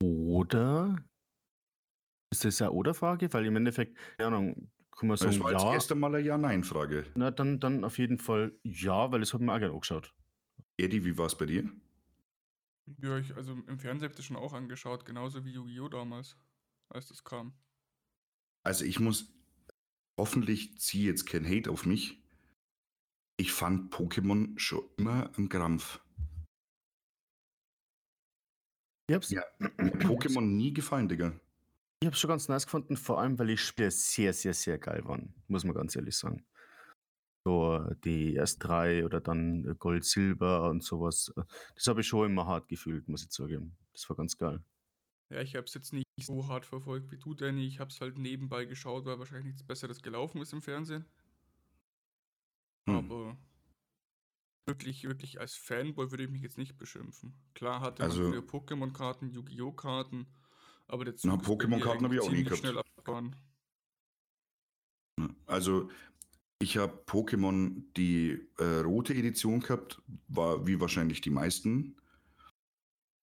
oder 0.03 0.97
ist 2.33 2.45
das 2.45 2.63
eine 2.63 2.71
Oder-Frage? 2.73 3.33
Weil 3.33 3.47
im 3.47 3.57
Endeffekt, 3.57 3.99
keine 4.17 4.29
Ahnung, 4.29 4.71
kann 4.97 5.09
man 5.09 5.17
Das 5.17 5.21
sagen, 5.21 5.41
war 5.41 5.53
jetzt 5.53 5.63
ja, 5.63 5.75
erst 5.75 5.93
einmal 5.93 6.15
eine 6.15 6.25
Ja-Nein-Frage. 6.25 7.07
na, 7.17 7.31
dann, 7.31 7.61
dann 7.61 7.85
auf 7.85 7.99
jeden 7.99 8.19
Fall 8.19 8.53
ja, 8.63 9.11
weil 9.13 9.21
das 9.21 9.35
hat 9.35 9.41
man 9.41 9.57
auch 9.57 9.59
gerne 9.59 9.75
angeschaut. 9.75 10.15
Eddie, 10.79 11.05
wie 11.05 11.19
war 11.19 11.27
es 11.27 11.37
bei 11.37 11.47
dir? 11.47 11.71
Ja, 12.99 13.19
ich, 13.19 13.35
also 13.37 13.53
im 13.53 13.79
Fernsehen 13.79 14.05
habe 14.05 14.13
ich 14.13 14.17
das 14.17 14.25
schon 14.25 14.37
auch 14.37 14.53
angeschaut, 14.53 15.05
genauso 15.05 15.45
wie 15.45 15.53
Yu-Gi-Oh! 15.53 15.89
damals, 15.89 16.37
als 16.89 17.09
das 17.09 17.25
kam. 17.25 17.55
Also 18.63 18.85
ich 18.85 19.01
muss, 19.01 19.33
hoffentlich 20.19 20.79
ziehe 20.79 21.07
jetzt 21.07 21.27
kein 21.27 21.47
Hate 21.47 21.71
auf 21.71 21.87
mich. 21.87 22.23
Ich 23.37 23.53
fand 23.53 23.93
Pokémon 23.95 24.59
schon 24.59 24.85
immer 24.99 25.31
ein 25.39 25.49
Krampf. 25.49 26.01
Ich 29.09 29.15
hab's, 29.15 29.31
Ja. 29.31 29.43
Pokémon 29.61 30.43
nie 30.43 30.73
gefallen, 30.73 31.09
Digga. 31.09 31.33
Ich 32.03 32.07
habe 32.07 32.15
es 32.15 32.21
schon 32.21 32.29
ganz 32.29 32.49
nice 32.49 32.65
gefunden, 32.65 32.97
vor 32.97 33.21
allem, 33.21 33.39
weil 33.39 33.49
die 33.49 33.57
Spiele 33.57 33.91
sehr, 33.91 34.33
sehr, 34.33 34.55
sehr 34.55 34.79
geil 34.79 35.05
waren, 35.05 35.35
muss 35.49 35.65
man 35.65 35.75
ganz 35.75 35.97
ehrlich 35.97 36.17
sagen. 36.17 36.45
So 37.45 37.77
äh, 37.77 37.97
die 38.05 38.35
erst 38.35 38.63
drei 38.63 39.05
oder 39.05 39.21
dann 39.21 39.65
äh, 39.67 39.75
Gold, 39.79 40.05
Silber 40.05 40.69
und 40.69 40.83
sowas. 40.85 41.33
äh, 41.37 41.43
Das 41.75 41.87
habe 41.87 42.03
ich 42.03 42.07
schon 42.09 42.31
immer 42.31 42.47
hart 42.47 42.69
gefühlt, 42.69 43.09
muss 43.09 43.23
ich 43.23 43.31
zugeben. 43.31 43.77
Das 43.93 44.09
war 44.11 44.17
ganz 44.17 44.37
geil. 44.37 44.63
Ja, 45.31 45.41
ich 45.41 45.55
habe 45.57 45.65
es 45.67 45.75
jetzt 45.75 45.93
nicht 45.93 46.07
so 46.21 46.49
hart 46.49 46.67
verfolgt 46.67 47.11
wie 47.13 47.17
du, 47.19 47.35
Danny. 47.35 47.67
Ich 47.67 47.79
habe 47.81 47.91
es 47.91 48.01
halt 48.01 48.19
nebenbei 48.19 48.65
geschaut, 48.65 49.05
weil 49.07 49.19
wahrscheinlich 49.19 49.47
nichts 49.47 49.63
Besseres 49.63 50.03
gelaufen 50.03 50.43
ist 50.43 50.53
im 50.53 50.61
Fernsehen. 50.61 51.07
Hm. 52.89 52.97
Aber 52.97 53.37
wirklich, 54.67 55.05
wirklich 55.05 55.41
als 55.41 55.55
Fanboy 55.55 56.11
würde 56.11 56.25
ich 56.25 56.31
mich 56.31 56.43
jetzt 56.43 56.59
nicht 56.59 56.77
beschimpfen. 56.77 57.33
Klar 57.55 57.81
hatte 57.81 58.03
Also- 58.03 58.23
man 58.29 58.39
Pokémon-Karten, 58.47 59.31
Yu-Gi-Oh!-Karten, 59.31 60.27
aber 60.89 61.05
der 61.05 61.15
Na, 61.15 61.39
Zug 61.39 61.41
mir 61.41 61.47
Pokémon-Karten 61.47 62.05
hab 62.05 62.13
ich 62.13 62.21
auch 62.21 62.31
nie 62.31 62.43
gehabt. 62.45 62.59
schnell 62.61 62.79
abgefahren. 62.79 63.37
Also 65.47 65.91
ich 66.63 66.77
habe 66.77 67.03
Pokémon 67.07 67.83
die 67.97 68.47
äh, 68.59 68.81
rote 68.81 69.15
Edition 69.15 69.61
gehabt, 69.61 70.03
war 70.29 70.67
wie 70.67 70.79
wahrscheinlich 70.79 71.23
die 71.23 71.31
meisten. 71.31 71.97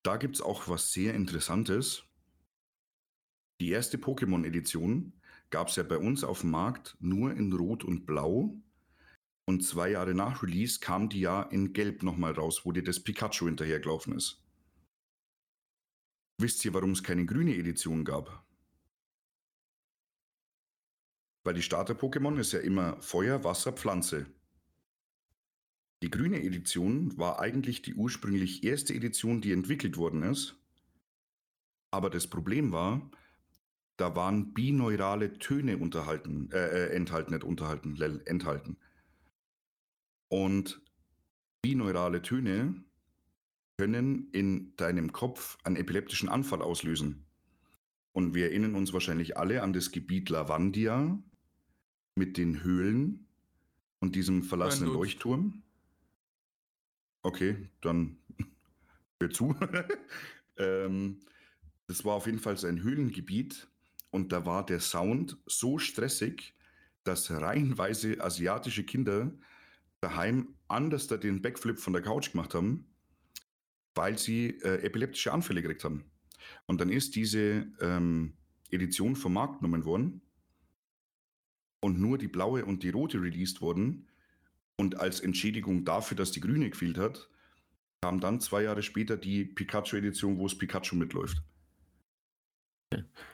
Da 0.04 0.18
gibt 0.18 0.36
es 0.36 0.42
auch 0.42 0.68
was 0.68 0.92
sehr 0.92 1.14
Interessantes. 1.14 2.04
Die 3.62 3.70
erste 3.70 3.98
Pokémon-Edition 3.98 5.14
gab 5.50 5.70
es 5.70 5.76
ja 5.76 5.84
bei 5.84 5.98
uns 5.98 6.24
auf 6.24 6.42
dem 6.42 6.52
Markt 6.52 6.98
nur 7.00 7.32
in 7.32 7.54
Rot 7.54 7.84
und 7.84 8.06
Blau. 8.06 8.60
Und 9.46 9.64
zwei 9.64 9.92
Jahre 9.92 10.14
nach 10.14 10.44
Release 10.44 10.80
kam 10.80 11.08
die 11.08 11.22
ja 11.22 11.44
in 11.44 11.74
Gelb 11.74 12.04
nochmal 12.04 12.34
raus, 12.34 12.66
wo 12.66 12.72
dir 12.72 12.84
das 12.84 13.04
Pikachu 13.04 13.46
hinterhergelaufen 13.46 14.16
ist. 14.16 14.44
Wisst 16.40 16.66
ihr, 16.66 16.74
warum 16.74 16.92
es 16.92 17.04
keine 17.04 17.26
grüne 17.26 17.56
Edition 17.56 18.04
gab? 18.04 18.47
Weil 21.48 21.54
die 21.54 21.62
Starter-Pokémon 21.62 22.38
ist 22.40 22.52
ja 22.52 22.60
immer 22.60 23.00
Feuer, 23.00 23.46
Wasser, 23.46 23.72
Pflanze. 23.72 24.26
Die 26.04 26.12
grüne 26.12 26.44
Edition 26.44 27.18
war 27.18 27.40
eigentlich 27.40 27.82
die 27.82 27.94
ursprünglich 27.94 28.66
erste 28.66 28.94
Edition, 28.94 29.40
die 29.40 29.54
entwickelt 29.54 29.96
worden 29.96 30.24
ist. 30.24 30.58
Aber 31.90 32.10
das 32.10 32.28
Problem 32.28 32.74
war, 32.74 33.10
da 33.96 34.14
waren 34.14 34.54
bineurale 34.54 35.40
Töne 35.40 35.78
unterhalten, 35.78 36.50
äh, 36.52 36.90
äh 36.90 36.94
enthalten, 36.94 37.32
nicht 37.32 37.46
unterhalten, 37.46 37.96
enthalten. 38.26 38.76
Und 40.28 40.82
bineurale 41.62 42.22
Töne 42.24 42.84
können 43.78 44.30
in 44.34 44.76
deinem 44.76 45.14
Kopf 45.14 45.58
einen 45.64 45.78
epileptischen 45.78 46.28
Anfall 46.28 46.62
auslösen. 46.62 47.26
Und 48.12 48.36
wir 48.36 48.48
erinnern 48.48 48.76
uns 48.76 48.92
wahrscheinlich 48.92 49.38
alle 49.38 49.64
an 49.64 49.72
das 49.72 49.92
Gebiet 49.92 50.30
Lavandia 50.30 51.18
mit 52.18 52.38
den 52.38 52.64
Höhlen 52.64 53.28
und 54.00 54.16
diesem 54.16 54.44
verlassenen 54.44 54.94
Leuchtturm. 54.94 55.64
Okay, 57.22 57.70
dann 57.82 58.18
hör 59.22 59.30
zu. 59.30 59.56
ähm, 60.58 61.20
das 61.88 62.04
war 62.04 62.16
auf 62.16 62.26
jeden 62.26 62.40
Fall 62.40 62.58
ein 62.66 62.82
Höhlengebiet 62.82 63.68
und 64.10 64.32
da 64.32 64.46
war 64.46 64.66
der 64.66 64.80
Sound 64.80 65.38
so 65.46 65.78
stressig, 65.78 66.56
dass 67.04 67.32
reihenweise 67.32 68.22
asiatische 68.22 68.84
Kinder 68.84 69.32
daheim 70.02 70.56
anders 70.68 71.08
da 71.08 71.18
den 71.18 71.42
Backflip 71.42 71.80
von 71.80 71.94
der 71.94 72.02
Couch 72.02 72.32
gemacht 72.32 72.54
haben, 72.54 72.86
weil 73.96 74.18
sie 74.18 74.50
äh, 74.62 74.84
epileptische 74.84 75.32
Anfälle 75.32 75.62
gekriegt 75.62 75.84
haben. 75.84 76.04
Und 76.66 76.82
dann 76.82 76.90
ist 76.90 77.16
diese 77.16 77.68
ähm, 77.80 78.34
Edition 78.70 79.16
vom 79.16 79.34
Markt 79.34 79.60
genommen 79.60 79.86
worden 79.86 80.22
und 81.82 82.00
nur 82.00 82.18
die 82.18 82.28
blaue 82.28 82.66
und 82.66 82.84
die 82.84 82.90
rote 82.90 83.22
released 83.22 83.62
wurden. 83.62 84.08
Und 84.78 85.00
als 85.00 85.20
Entschädigung 85.20 85.86
dafür, 85.86 86.18
dass 86.18 86.32
die 86.32 86.40
grüne 86.40 86.70
gefehlt 86.70 86.98
hat, 86.98 87.30
kam 88.02 88.20
dann 88.20 88.40
zwei 88.40 88.64
Jahre 88.64 88.84
später 88.84 89.18
die 89.18 89.46
Pikachu-Edition, 89.46 90.38
wo 90.38 90.46
es 90.46 90.58
Pikachu 90.58 90.96
mitläuft. 90.96 91.42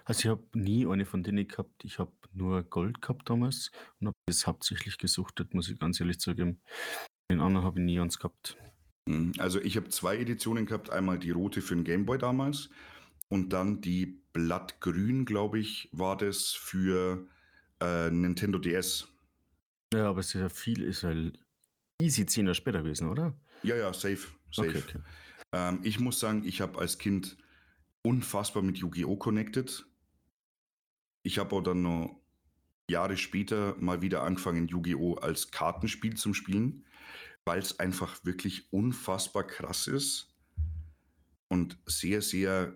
Also 0.05 0.19
ich 0.19 0.27
habe 0.27 0.43
nie 0.53 0.87
eine 0.87 1.05
von 1.05 1.23
denen 1.23 1.47
gehabt. 1.47 1.83
Ich 1.83 1.99
habe 1.99 2.11
nur 2.33 2.63
Gold 2.63 3.01
gehabt 3.01 3.29
damals 3.29 3.71
und 3.99 4.07
habe 4.07 4.17
das 4.25 4.47
hauptsächlich 4.47 4.97
gesuchtet, 4.97 5.53
muss 5.53 5.69
ich 5.69 5.79
ganz 5.79 5.99
ehrlich 5.99 6.19
zugeben. 6.19 6.59
Den 7.29 7.39
anderen 7.39 7.65
habe 7.65 7.79
ich 7.79 7.85
nie 7.85 7.99
eins 7.99 8.17
gehabt. 8.17 8.57
Mhm, 9.05 9.33
also 9.37 9.61
ich 9.61 9.77
habe 9.77 9.89
zwei 9.89 10.17
Editionen 10.17 10.65
gehabt. 10.65 10.89
Einmal 10.89 11.19
die 11.19 11.31
rote 11.31 11.61
für 11.61 11.75
den 11.75 11.83
Gameboy 11.83 12.17
damals 12.17 12.69
und 13.29 13.53
dann 13.53 13.81
die 13.81 14.21
Blattgrün, 14.33 15.25
glaube 15.25 15.59
ich, 15.59 15.89
war 15.91 16.17
das 16.17 16.51
für 16.51 17.27
äh, 17.83 18.09
Nintendo 18.11 18.59
DS. 18.59 19.07
Ja, 19.93 20.09
aber 20.09 20.21
es 20.21 20.33
ist 20.33 20.41
ja 20.41 20.49
viel, 20.49 20.83
ist 20.83 21.03
ja 21.03 21.13
easy 22.01 22.25
10 22.25 22.45
Jahre 22.45 22.55
später 22.55 22.81
gewesen, 22.81 23.09
oder? 23.09 23.33
Ja, 23.63 23.75
ja, 23.75 23.93
safe. 23.93 24.27
safe. 24.51 24.69
Okay, 24.69 24.83
okay. 24.87 24.99
Ähm, 25.51 25.79
ich 25.83 25.99
muss 25.99 26.19
sagen, 26.19 26.43
ich 26.45 26.61
habe 26.61 26.79
als 26.79 26.97
Kind 26.97 27.37
unfassbar 28.01 28.63
mit 28.63 28.77
Yu-Gi-Oh! 28.77 29.17
connected. 29.17 29.85
Ich 31.23 31.37
habe 31.37 31.55
auch 31.55 31.61
dann 31.61 31.81
noch 31.81 32.19
Jahre 32.89 33.17
später 33.17 33.75
mal 33.79 34.01
wieder 34.01 34.23
angefangen, 34.23 34.67
Yu-Gi-Oh! 34.67 35.15
als 35.15 35.51
Kartenspiel 35.51 36.15
zu 36.15 36.33
spielen, 36.33 36.85
weil 37.45 37.59
es 37.59 37.79
einfach 37.79 38.25
wirklich 38.25 38.71
unfassbar 38.73 39.45
krass 39.45 39.87
ist 39.87 40.33
und 41.47 41.77
sehr, 41.85 42.21
sehr, 42.21 42.75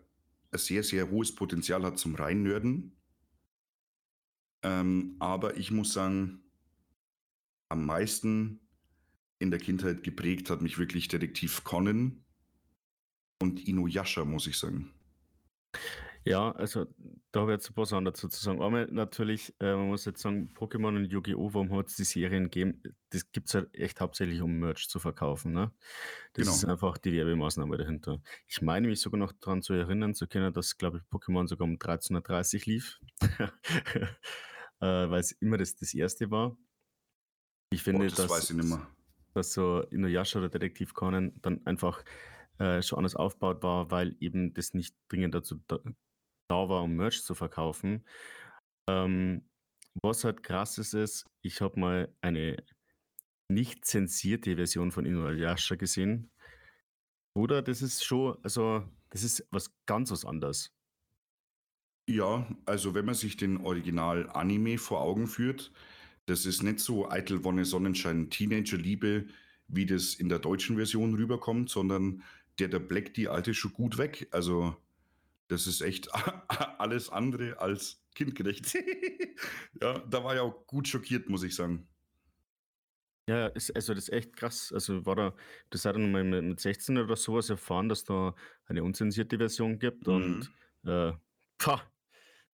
sehr, 0.53 0.83
sehr 0.83 1.09
hohes 1.09 1.33
Potenzial 1.33 1.83
hat 1.83 1.97
zum 1.99 2.15
Reinnörden. 2.15 2.96
Ähm, 4.63 5.15
aber 5.19 5.57
ich 5.57 5.71
muss 5.71 5.93
sagen, 5.93 6.43
am 7.69 7.85
meisten 7.85 8.59
in 9.39 9.51
der 9.51 9.59
Kindheit 9.59 10.03
geprägt 10.03 10.49
hat 10.49 10.61
mich 10.61 10.77
wirklich 10.77 11.07
Detektiv 11.07 11.63
Conan 11.63 12.23
und 13.41 13.67
Inuyasha, 13.67 14.25
muss 14.25 14.47
ich 14.47 14.57
sagen. 14.57 14.93
Ja, 16.27 16.51
also 16.51 16.85
da 17.31 17.41
habe 17.41 17.51
ich 17.51 17.57
jetzt 17.57 17.69
ein 17.69 17.73
paar 17.73 17.85
Sachen 17.85 18.03
dazu 18.03 18.27
zu 18.27 18.43
sagen. 18.43 18.61
Einmal 18.61 18.87
natürlich, 18.91 19.53
äh, 19.61 19.75
man 19.75 19.87
muss 19.87 20.03
jetzt 20.03 20.21
sagen, 20.21 20.51
Pokémon 20.53 20.97
und 20.97 21.05
Yu-Gi-Oh!, 21.05 21.53
warum 21.53 21.71
hat 21.77 21.87
es 21.87 21.95
die 21.95 22.03
Serien 22.03 22.45
gegeben? 22.45 22.83
Das 23.11 23.31
gibt 23.31 23.47
es 23.47 23.53
halt 23.53 23.73
echt 23.73 24.01
hauptsächlich, 24.01 24.41
um 24.41 24.59
Merch 24.59 24.89
zu 24.89 24.99
verkaufen. 24.99 25.53
Ne? 25.53 25.71
Das 26.33 26.43
genau. 26.43 26.55
ist 26.55 26.65
einfach 26.65 26.97
die 26.97 27.13
Werbemaßnahme 27.13 27.77
dahinter. 27.77 28.19
Ich 28.45 28.61
meine 28.61 28.87
mich 28.87 28.99
sogar 28.99 29.19
noch 29.19 29.31
daran 29.39 29.61
zu 29.61 29.71
erinnern 29.71 30.15
zu 30.15 30.27
können, 30.27 30.51
dass, 30.51 30.77
glaube 30.77 30.97
ich, 30.97 31.03
Pokémon 31.03 31.47
sogar 31.47 31.65
um 31.65 31.75
13.30 31.75 32.55
Uhr 32.55 32.73
lief, 32.73 32.99
weil 34.79 35.19
es 35.19 35.31
immer 35.33 35.57
das, 35.57 35.75
das 35.75 35.93
erste 35.93 36.29
war. 36.31 36.57
Ich 37.71 37.83
finde, 37.83 38.01
oh, 38.01 38.07
das 38.07 38.15
dass, 38.15 38.29
weiß 38.29 38.49
ich 38.51 38.55
nicht 38.55 38.69
mehr. 38.69 38.87
dass 39.33 39.53
so 39.53 39.81
Inuyasha 39.89 40.39
oder 40.39 40.49
Detektiv 40.49 40.93
Conan 40.93 41.33
dann 41.41 41.65
einfach 41.65 42.03
äh, 42.59 42.81
schon 42.81 42.99
anders 42.99 43.15
aufgebaut 43.15 43.61
war, 43.63 43.91
weil 43.91 44.15
eben 44.19 44.53
das 44.53 44.73
nicht 44.73 44.95
dringend 45.09 45.35
dazu 45.35 45.61
da, 45.67 45.79
da 46.49 46.69
war, 46.69 46.83
um 46.83 46.95
Merch 46.95 47.23
zu 47.23 47.35
verkaufen. 47.35 48.05
Ähm, 48.89 49.43
was 50.01 50.23
halt 50.23 50.43
krass 50.43 50.77
ist, 50.77 50.93
ist, 50.93 51.25
ich 51.41 51.61
habe 51.61 51.79
mal 51.79 52.15
eine 52.21 52.63
nicht 53.49 53.85
zensierte 53.85 54.55
Version 54.55 54.91
von 54.91 55.05
Inuyasha 55.05 55.75
gesehen. 55.75 56.31
Oder 57.35 57.61
das 57.61 57.81
ist 57.81 58.03
schon, 58.03 58.37
also 58.43 58.83
das 59.09 59.23
ist 59.23 59.47
was 59.51 59.71
ganz 59.85 60.11
was 60.11 60.25
anderes. 60.25 60.73
Ja, 62.07 62.47
also 62.65 62.93
wenn 62.93 63.05
man 63.05 63.15
sich 63.15 63.35
den 63.35 63.57
Original-Anime 63.57 64.77
vor 64.77 65.01
Augen 65.01 65.27
führt, 65.27 65.71
das 66.25 66.45
ist 66.45 66.63
nicht 66.63 66.79
so 66.79 67.09
Eitel 67.09 67.43
Wonne 67.43 67.65
Sonnenschein 67.65 68.29
Teenager-Liebe, 68.29 69.27
wie 69.67 69.85
das 69.85 70.15
in 70.15 70.29
der 70.29 70.39
deutschen 70.39 70.77
Version 70.77 71.15
rüberkommt, 71.15 71.69
sondern 71.69 72.23
der, 72.59 72.69
der 72.69 72.79
Black 72.79 73.13
die 73.13 73.27
alte 73.27 73.53
schon 73.53 73.73
gut 73.73 73.97
weg. 73.97 74.27
Also, 74.31 74.75
das 75.49 75.67
ist 75.67 75.81
echt 75.81 76.09
alles 76.79 77.09
andere 77.09 77.59
als 77.59 78.01
kindgerecht. 78.15 78.73
ja, 79.81 79.99
da 79.99 80.23
war 80.23 80.33
ich 80.33 80.39
auch 80.39 80.65
gut 80.65 80.87
schockiert, 80.87 81.29
muss 81.29 81.43
ich 81.43 81.55
sagen. 81.55 81.87
Ja, 83.29 83.47
ist, 83.47 83.75
also 83.75 83.93
das 83.93 84.07
ist 84.07 84.13
echt 84.13 84.35
krass. 84.37 84.71
Also 84.71 85.05
war 85.05 85.15
da, 85.17 85.35
das 85.69 85.83
hat 85.83 85.95
dann 85.95 86.11
mal 86.11 86.23
mit 86.23 86.59
16 86.59 86.97
oder 86.97 87.17
sowas 87.17 87.49
erfahren, 87.49 87.89
dass 87.89 88.05
da 88.05 88.33
eine 88.65 88.83
unzensierte 88.83 89.37
Version 89.37 89.79
gibt 89.79 90.07
mhm. 90.07 90.13
und 90.13 90.51
äh, 90.89 91.13
pah, 91.57 91.81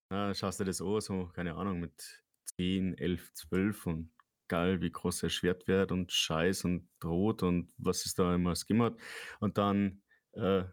na, 0.10 0.34
schaust 0.34 0.60
du 0.60 0.64
das 0.64 0.82
an, 0.82 1.02
so, 1.02 1.28
keine 1.34 1.56
Ahnung, 1.56 1.80
mit 1.80 2.24
10, 2.58 2.98
11, 2.98 3.34
12 3.34 3.88
und 3.88 4.12
geil, 4.48 4.82
wie 4.82 4.92
groß 4.92 5.24
er 5.24 5.30
Schwert 5.30 5.68
wird 5.68 5.92
und 5.92 6.12
Scheiß 6.12 6.66
und 6.66 6.88
Rot 7.04 7.44
und 7.44 7.72
was 7.78 8.06
ist 8.06 8.20
da 8.20 8.36
immer 8.36 8.56
skimmert. 8.56 9.00
Und 9.40 9.58
dann 9.58 10.02
äh, 10.34 10.64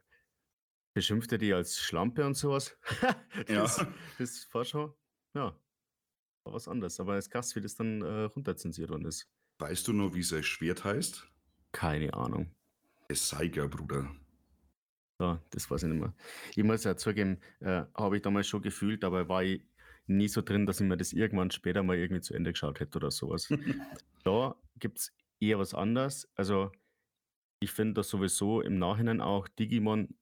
beschimpft 0.95 1.33
er 1.33 1.39
die 1.39 1.55
als 1.55 1.79
Schlampe 1.79 2.27
und 2.27 2.35
sowas. 2.35 2.77
das, 3.47 3.79
ja. 3.79 3.89
das 4.19 4.49
war 4.53 4.65
schon, 4.65 4.93
ja, 5.35 5.59
war 6.45 6.53
was 6.53 6.69
anderes. 6.69 7.01
Aber 7.01 7.17
es 7.17 7.27
ist 7.27 7.31
krass, 7.31 7.57
wie 7.57 7.61
das 7.61 7.75
dann 7.75 8.03
äh, 8.03 8.25
runterzensiert 8.25 8.91
worden 8.91 9.07
ist. 9.07 9.31
Weißt 9.59 9.87
du 9.89 9.93
nur, 9.93 10.15
wie 10.15 10.23
sein 10.23 10.43
Schwert 10.43 10.85
heißt? 10.85 11.27
Keine 11.73 12.15
Ahnung. 12.15 12.55
Es 13.09 13.29
Seiger, 13.29 13.69
Bruder. 13.69 14.11
Ja, 15.21 15.39
das 15.51 15.71
weiß 15.71 15.83
ich 15.83 15.91
nicht 15.91 16.01
mehr. 16.01 16.15
Ich 16.57 16.65
muss 16.65 16.85
ja 16.85 16.97
zugeben, 16.97 17.39
äh, 17.61 17.83
habe 17.95 18.17
ich 18.17 18.23
damals 18.23 18.49
schon 18.49 18.63
gefühlt, 18.63 19.05
aber 19.05 19.29
war 19.29 19.45
ich 19.45 19.63
nie 20.07 20.29
so 20.29 20.41
drin, 20.41 20.65
dass 20.65 20.81
ich 20.81 20.87
mir 20.87 20.97
das 20.97 21.13
irgendwann 21.13 21.51
später 21.51 21.83
mal 21.83 21.97
irgendwie 21.97 22.23
zu 22.23 22.35
Ende 22.35 22.53
geschaut 22.53 22.81
hätte 22.81 22.97
oder 22.97 23.11
sowas. 23.11 23.49
da 24.25 24.57
gibt 24.79 24.99
es 24.99 25.13
eher 25.39 25.59
was 25.59 25.75
anderes. 25.75 26.27
Also 26.37 26.73
ich 27.61 27.71
finde 27.71 27.95
das 27.95 28.09
sowieso 28.09 28.63
im 28.63 28.79
Nachhinein 28.79 29.21
auch 29.21 29.47
Digimon 29.47 30.15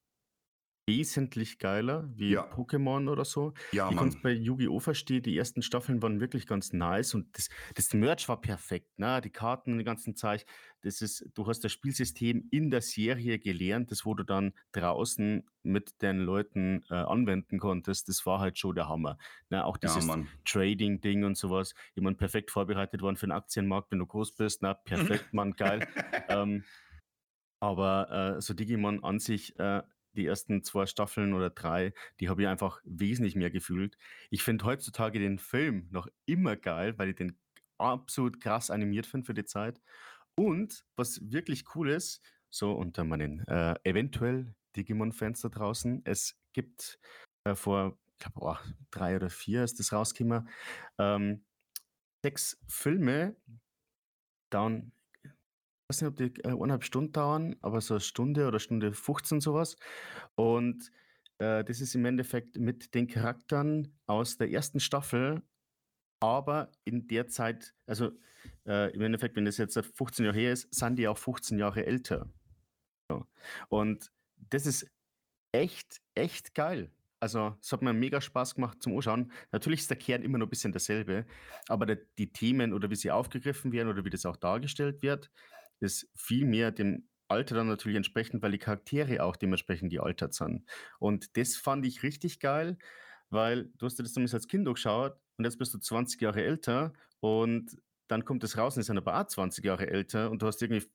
wesentlich 0.89 1.59
geiler 1.61 2.11
wie 2.17 2.33
Ja. 2.33 2.43
Pokémon 2.43 3.09
oder 3.09 3.25
so. 3.25 3.53
Ja, 3.73 3.89
Ich 3.91 3.97
kann 3.97 4.09
es 4.09 4.21
bei 4.21 4.33
Yu-Gi-Oh! 4.33 4.81
verstehen, 4.81 5.23
die 5.23 5.37
ersten 5.37 5.63
Staffeln 5.63 6.03
waren 6.03 6.21
wirklich 6.21 6.47
ganz 6.47 6.73
nice 6.73 7.15
und 7.15 7.37
das, 7.39 7.49
das 7.75 7.95
Merch 7.95 8.29
war 8.29 8.41
perfekt, 8.41 8.99
ne? 8.99 9.21
Die 9.21 9.31
Karten 9.31 9.73
und 9.73 9.79
die 9.79 9.85
ganzen 9.85 10.17
Zeug. 10.17 10.45
Das 10.81 11.01
ist, 11.03 11.29
du 11.35 11.47
hast 11.47 11.61
das 11.65 11.73
Spielsystem 11.73 12.49
in 12.51 12.71
der 12.71 12.81
Serie 12.83 13.39
gelernt, 13.39 13.91
das 13.91 14.05
wo 14.07 14.15
du 14.15 14.25
dann 14.25 14.53
draußen 14.73 15.45
mit 15.63 16.03
den 16.03 16.19
Leuten 16.21 16.85
äh, 16.91 16.95
anwenden 16.95 17.59
konntest. 17.59 18.09
Das 18.09 18.25
war 18.27 18.41
halt 18.41 18.59
schon 18.59 18.75
der 18.75 18.89
Hammer. 18.89 19.19
Ne? 19.51 19.65
Auch 19.65 19.77
Ja, 19.83 19.89
dieses 19.89 20.09
Trading-Ding 20.45 21.25
und 21.25 21.37
sowas. 21.37 21.75
Ich 21.95 22.03
meine, 22.03 22.17
perfekt 22.17 22.51
vorbereitet 22.51 23.03
worden 23.03 23.17
für 23.17 23.27
den 23.27 23.33
Aktienmarkt, 23.33 23.91
wenn 23.91 23.99
du 23.99 24.07
groß 24.07 24.33
bist. 24.33 24.63
Na, 24.63 24.75
perfekt, 24.75 25.33
Mann, 25.35 25.53
geil. 25.53 25.87
ähm, 26.29 26.65
aber 27.61 28.37
äh, 28.37 28.41
so 28.41 28.55
Digimon 28.55 29.03
an 29.03 29.19
sich, 29.19 29.59
äh, 29.59 29.83
die 30.19 30.27
ersten 30.27 30.63
zwei 30.63 30.87
Staffeln 30.87 31.33
oder 31.33 31.51
drei, 31.51 31.95
die 32.21 32.29
habe 32.29 32.43
ich 32.43 32.49
einfach 32.49 32.81
wesentlich 32.85 33.37
mehr 33.37 33.51
gefühlt. 33.51 33.97
Ich 34.31 34.43
finde 34.43 34.65
heutzutage 34.65 35.19
den 35.19 35.39
Film 35.39 35.89
noch 35.91 36.09
immer 36.27 36.57
geil, 36.57 36.99
weil 36.99 37.11
ich 37.11 37.17
den 37.17 37.39
absolut 37.79 38.41
krass 38.41 38.71
animiert 38.71 39.07
finde 39.07 39.27
für 39.27 39.35
die 39.35 39.45
Zeit. 39.45 39.81
Und 40.35 40.85
was 40.97 41.21
wirklich 41.33 41.75
cool 41.75 41.91
ist, 41.91 42.23
so 42.51 42.73
unter 42.73 43.05
meinen 43.05 43.47
äh, 43.47 43.75
eventuell 43.85 44.55
Digimon-Fans 44.77 45.41
da 45.41 45.49
draußen. 45.49 46.03
Es 46.05 46.39
gibt 46.53 46.99
äh, 47.45 47.55
vor, 47.55 47.99
ich 48.13 48.19
glaube, 48.19 48.41
oh, 48.41 48.57
drei 48.91 49.17
oder 49.17 49.31
vier 49.31 49.65
ist 49.65 49.79
das 49.79 49.93
rausgekommen, 49.93 50.49
ähm, 50.99 51.45
sechs 52.23 52.59
Filme, 52.67 53.37
dauern, 54.51 54.93
ich 55.91 55.97
weiß 55.97 56.03
nicht, 56.03 56.11
ob 56.11 56.17
die 56.17 56.43
äh, 56.43 56.53
eineinhalb 56.53 56.85
Stunden 56.85 57.13
dauern, 57.13 57.57
aber 57.63 57.81
so 57.81 57.95
eine 57.95 58.01
Stunde 58.03 58.47
oder 58.47 58.59
Stunde 58.59 58.93
15 58.93 59.41
sowas. 59.41 59.77
Und 60.35 60.93
äh, 61.39 61.65
das 61.65 61.81
ist 61.81 61.95
im 61.95 62.05
Endeffekt 62.05 62.59
mit 62.59 62.95
den 62.95 63.07
Charakteren 63.07 63.99
aus 64.07 64.37
der 64.37 64.51
ersten 64.51 64.81
Staffel, 64.81 65.43
aber 66.21 66.71
in 66.85 67.09
der 67.09 67.29
Zeit, 67.29 67.75
also 67.87 68.11
äh, 68.67 68.93
im 68.93 69.01
Endeffekt, 69.01 69.35
wenn 69.37 69.47
das 69.47 69.57
jetzt 69.57 69.75
seit 69.75 69.87
15 69.87 70.27
Jahre 70.27 70.39
her 70.39 70.53
ist, 70.53 70.75
sind 70.75 70.97
die 70.97 71.09
auch 71.09 71.17
15 71.17 71.59
Jahre 71.59 71.87
älter. 71.87 72.31
So. 73.11 73.27
Und 73.71 74.13
das 74.37 74.67
ist 74.67 74.91
echt, 75.53 76.03
echt 76.15 76.55
geil. 76.55 76.91
Also, 77.19 77.57
es 77.63 77.73
hat 77.73 77.81
mir 77.81 77.95
mega 77.95 78.21
Spaß 78.21 78.57
gemacht 78.57 78.83
zum 78.83 78.95
Anschauen. 78.95 79.33
Natürlich 79.53 79.81
ist 79.81 79.91
der 79.91 79.97
Kern 79.97 80.23
immer 80.23 80.37
noch 80.37 80.47
ein 80.47 80.51
bisschen 80.51 80.73
derselbe, 80.73 81.25
aber 81.67 81.87
der, 81.87 81.99
die 82.19 82.31
Themen 82.31 82.75
oder 82.75 82.91
wie 82.91 82.95
sie 82.95 83.11
aufgegriffen 83.11 83.73
werden 83.73 83.89
oder 83.89 84.05
wie 84.05 84.11
das 84.11 84.27
auch 84.27 84.37
dargestellt 84.37 85.03
wird, 85.03 85.31
ist 85.81 86.09
viel 86.15 86.45
mehr 86.47 86.71
dem 86.71 87.09
Alter 87.29 87.55
dann 87.55 87.69
natürlich 87.69 87.97
entsprechend, 87.97 88.43
weil 88.43 88.53
die 88.53 88.59
Charaktere 88.59 89.23
auch 89.23 89.37
dementsprechend 89.37 89.91
gealtert 89.91 90.35
sind. 90.35 90.65
Und 90.99 91.37
das 91.37 91.57
fand 91.57 91.85
ich 91.87 92.03
richtig 92.03 92.41
geil, 92.41 92.79
weil 93.31 93.67
du 93.77 93.87
hast 93.87 93.99
dir 93.99 94.03
das 94.03 94.15
zumindest 94.15 94.35
als 94.35 94.49
Kind 94.49 94.67
geschaut 94.67 95.17
und 95.37 95.45
jetzt 95.45 95.59
bist 95.59 95.75
du 95.75 95.79
20 95.79 96.21
Jahre 96.21 96.43
älter 96.43 96.93
und 97.21 97.77
dann 98.09 98.25
kommt 98.25 98.43
es 98.45 98.57
raus 98.57 98.77
und 98.77 98.81
ist 98.81 98.89
dann 98.89 98.99
aber 98.99 99.21
auch 99.21 99.27
20 99.27 99.65
Jahre 99.65 99.89
älter 99.89 100.31
und 100.31 100.41
du 100.41 100.47
hast 100.47 100.63
irgendwie 100.63 100.87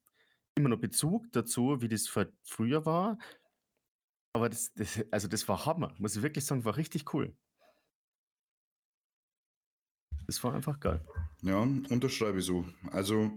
immer 0.55 0.69
noch 0.69 0.79
Bezug 0.79 1.31
dazu, 1.31 1.81
wie 1.81 1.87
das 1.87 2.07
früher 2.07 2.85
war. 2.85 3.17
Aber 4.35 4.49
das, 4.49 4.73
das, 4.73 5.05
also 5.11 5.27
das 5.27 5.47
war 5.47 5.65
Hammer, 5.65 5.93
muss 5.99 6.15
ich 6.15 6.23
wirklich 6.23 6.45
sagen, 6.45 6.65
war 6.65 6.77
richtig 6.77 7.13
cool. 7.13 7.35
Das 10.25 10.43
war 10.43 10.53
einfach 10.53 10.79
geil. 10.79 11.05
Ja, 11.41 11.59
unterschreibe 11.59 12.39
ich 12.39 12.45
so. 12.45 12.65
Also 12.91 13.31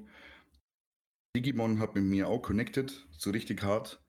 Digimon 1.36 1.80
hat 1.80 1.94
mit 1.94 2.04
mir 2.04 2.28
auch 2.28 2.40
connected, 2.40 3.06
so 3.10 3.30
richtig 3.30 3.62
hart. 3.62 4.02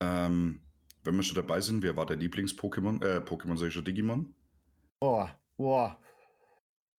Ähm, 0.00 0.62
wenn 1.02 1.14
wir 1.14 1.22
schon 1.22 1.36
dabei 1.36 1.60
sind, 1.60 1.82
wer 1.82 1.94
war 1.94 2.06
der 2.06 2.16
Lieblings-Pokémon? 2.16 3.04
Äh, 3.04 3.18
Pokémon 3.18 3.58
sag 3.58 3.68
ich 3.68 3.74
schon, 3.74 3.84
Digimon? 3.84 4.34
Oh, 5.00 5.26
boah. 5.58 6.00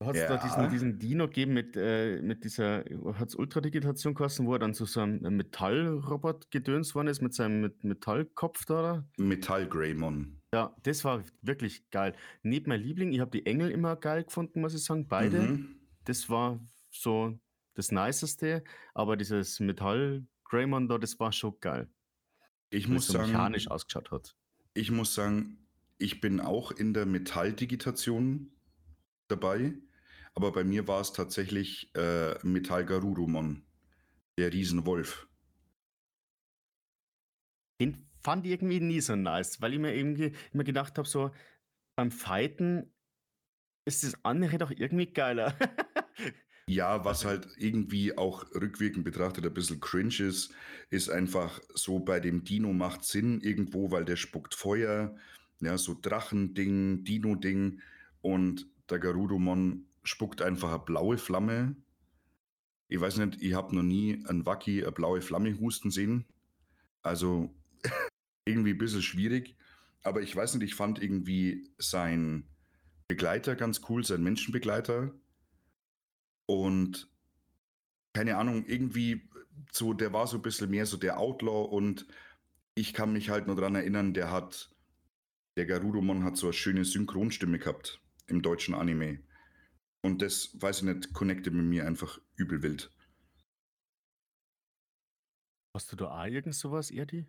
Hat 0.04 0.16
es 0.16 0.28
da 0.28 0.38
diesen, 0.38 0.70
diesen 0.70 1.00
Dino 1.00 1.26
gegeben 1.26 1.54
mit, 1.54 1.76
äh, 1.76 2.22
mit 2.22 2.44
dieser, 2.44 2.84
hat 3.14 3.30
es 3.30 3.36
Ultradigitation 3.36 4.14
gekostet, 4.14 4.46
wo 4.46 4.54
er 4.54 4.60
dann 4.60 4.76
zu 4.76 4.86
so 4.86 5.00
einem 5.00 5.36
Metallrobot 5.36 6.52
gedöns 6.52 6.94
worden 6.94 7.08
ist 7.08 7.24
mit 7.24 7.34
seinem 7.34 7.62
mit 7.62 7.84
Metallkopf 7.84 8.66
da? 8.66 8.80
Oder? 8.80 9.10
Metall-Greymon. 9.18 10.42
Ja, 10.54 10.76
das 10.84 11.04
war 11.06 11.24
wirklich 11.42 11.90
geil. 11.90 12.14
Neben 12.44 12.70
mein 12.70 12.82
Liebling, 12.82 13.14
ich 13.14 13.20
habe 13.20 13.32
die 13.32 13.48
Engel 13.48 13.72
immer 13.72 13.96
geil 13.96 14.26
gefunden, 14.26 14.62
muss 14.62 14.76
ich 14.76 14.84
sagen, 14.84 15.08
beide. 15.08 15.40
Mhm. 15.40 15.80
Das 16.04 16.30
war 16.30 16.60
so 16.92 17.40
das 17.76 17.92
Niceste, 17.92 18.64
aber 18.94 19.16
dieses 19.16 19.60
Metall-Greymon 19.60 20.88
da, 20.88 20.98
das 20.98 21.20
war 21.20 21.32
schon 21.32 21.60
geil. 21.60 21.90
Ich 22.70 22.88
muss 22.88 23.08
so 23.08 23.14
sagen, 23.14 23.32
mechanisch 23.32 23.70
ausgeschaut 23.70 24.12
hat. 24.12 24.36
Ich 24.74 24.92
muss 24.92 25.14
sagen, 25.14 25.68
ich 25.98 26.20
bin 26.20 26.42
auch 26.42 26.72
in 26.72 26.94
der 26.94 27.06
Metalldigitation 27.06 28.52
dabei, 29.28 29.74
aber 30.34 30.52
bei 30.52 30.64
mir 30.64 30.88
war 30.88 31.02
es 31.02 31.14
tatsächlich 31.14 31.94
äh, 31.96 32.36
Metall 32.46 32.86
Garurumon, 32.86 33.66
der 34.38 34.52
Riesenwolf. 34.52 35.28
Den 37.80 38.10
fand 38.22 38.46
ich 38.46 38.52
irgendwie 38.52 38.80
nie 38.80 39.02
so 39.02 39.16
nice, 39.16 39.62
weil 39.62 39.74
ich 39.74 39.80
mir 39.80 39.96
irgendwie 39.96 40.34
immer 40.52 40.64
gedacht 40.64 40.98
habe, 40.98 41.08
so 41.08 41.32
beim 41.96 42.12
Fighten 42.12 42.92
ist 43.86 44.04
das 44.04 44.18
andere 44.26 44.58
doch 44.58 44.72
irgendwie 44.72 45.08
geiler. 45.08 45.58
Ja, 46.68 47.06
was 47.06 47.26
halt 47.26 47.48
irgendwie 47.58 48.18
auch 48.18 48.44
rückwirkend 48.56 49.06
betrachtet 49.06 49.46
ein 49.46 49.54
bisschen 49.54 49.80
cringe 49.80 50.20
ist, 50.20 50.52
ist 50.90 51.10
einfach 51.10 51.62
so 51.76 52.00
bei 52.00 52.20
dem 52.20 52.44
Dino 52.44 52.74
macht 52.74 53.06
Sinn 53.06 53.40
irgendwo, 53.42 53.92
weil 53.92 54.04
der 54.04 54.16
spuckt 54.16 54.56
Feuer, 54.56 55.16
ja, 55.60 55.78
so 55.78 55.96
Drachending, 56.00 57.04
Dino-Ding 57.04 57.82
und 58.22 58.68
der 58.90 59.00
Garurumon 59.00 59.86
spuckt 60.04 60.42
einfach 60.42 60.70
eine 60.70 60.80
blaue 60.80 61.20
Flamme. 61.20 61.76
Ich 62.88 63.00
weiß 63.00 63.18
nicht, 63.18 63.42
ich 63.42 63.54
habe 63.54 63.76
noch 63.76 63.84
nie 63.84 64.24
einen 64.28 64.46
Waki 64.46 64.82
eine 64.82 64.92
blaue 64.92 65.22
Flamme 65.22 65.60
husten 65.60 65.92
sehen. 65.92 66.26
Also 67.04 67.54
irgendwie 68.46 68.72
ein 68.72 68.78
bisschen 68.80 69.04
schwierig. 69.04 69.56
Aber 70.04 70.22
ich 70.22 70.36
weiß 70.36 70.56
nicht, 70.56 70.64
ich 70.64 70.76
fand 70.76 71.02
irgendwie 71.02 71.70
sein 71.78 72.48
Begleiter 73.08 73.56
ganz 73.56 73.82
cool, 73.90 74.04
sein 74.04 74.24
Menschenbegleiter. 74.24 75.14
Und 76.46 77.10
keine 78.14 78.38
Ahnung, 78.38 78.66
irgendwie 78.66 79.30
so, 79.72 79.94
der 79.94 80.14
war 80.14 80.28
so 80.28 80.38
ein 80.38 80.42
bisschen 80.42 80.70
mehr 80.70 80.86
so 80.86 80.98
der 80.98 81.20
Outlaw 81.20 81.70
und 81.70 82.06
ich 82.76 82.94
kann 82.94 83.14
mich 83.14 83.30
halt 83.30 83.48
nur 83.48 83.56
daran 83.56 83.76
erinnern, 83.76 84.14
der 84.14 84.32
hat, 84.32 84.74
der 85.56 85.66
Garurumon 85.66 86.24
hat 86.24 86.38
so 86.38 86.48
eine 86.48 86.54
schöne 86.54 86.86
Synchronstimme 86.86 87.60
gehabt 87.60 88.02
im 88.28 88.42
deutschen 88.42 88.76
Anime. 88.76 89.20
Und 90.02 90.22
das, 90.22 90.62
weiß 90.62 90.80
ich 90.80 90.84
nicht, 90.84 91.14
connectet 91.14 91.54
mit 91.54 91.66
mir 91.66 91.88
einfach 91.88 92.20
übel 92.36 92.62
wild. 92.62 92.92
Hast 95.74 95.92
du 95.92 95.96
da 95.96 96.22
auch 96.22 96.26
irgend 96.26 96.56
sowas, 96.56 96.92
Erdi? 96.92 97.26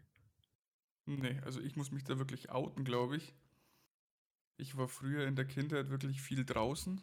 Nee, 1.06 1.40
also 1.44 1.60
ich 1.60 1.76
muss 1.76 1.90
mich 1.90 2.04
da 2.04 2.18
wirklich 2.18 2.50
outen, 2.50 2.84
glaube 2.84 3.16
ich. 3.16 3.34
Ich 4.56 4.76
war 4.76 4.88
früher 4.88 5.26
in 5.26 5.36
der 5.36 5.46
Kindheit 5.46 5.90
wirklich 5.90 6.20
viel 6.20 6.44
draußen. 6.44 7.00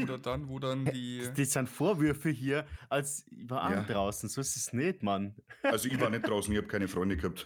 Oder 0.00 0.18
dann, 0.18 0.48
wo 0.48 0.58
dann 0.58 0.84
die. 0.86 1.28
Das 1.36 1.52
sind 1.52 1.68
Vorwürfe 1.68 2.30
hier, 2.30 2.66
als 2.88 3.26
ich 3.30 3.48
war 3.50 3.70
ja. 3.70 3.82
draußen. 3.82 4.28
So 4.28 4.40
ist 4.40 4.56
es 4.56 4.72
nicht, 4.72 5.02
Mann. 5.02 5.34
Also 5.62 5.88
ich 5.88 6.00
war 6.00 6.10
nicht 6.10 6.26
draußen, 6.26 6.52
ich 6.52 6.58
habe 6.58 6.68
keine 6.68 6.88
Freunde 6.88 7.16
gehabt. 7.16 7.44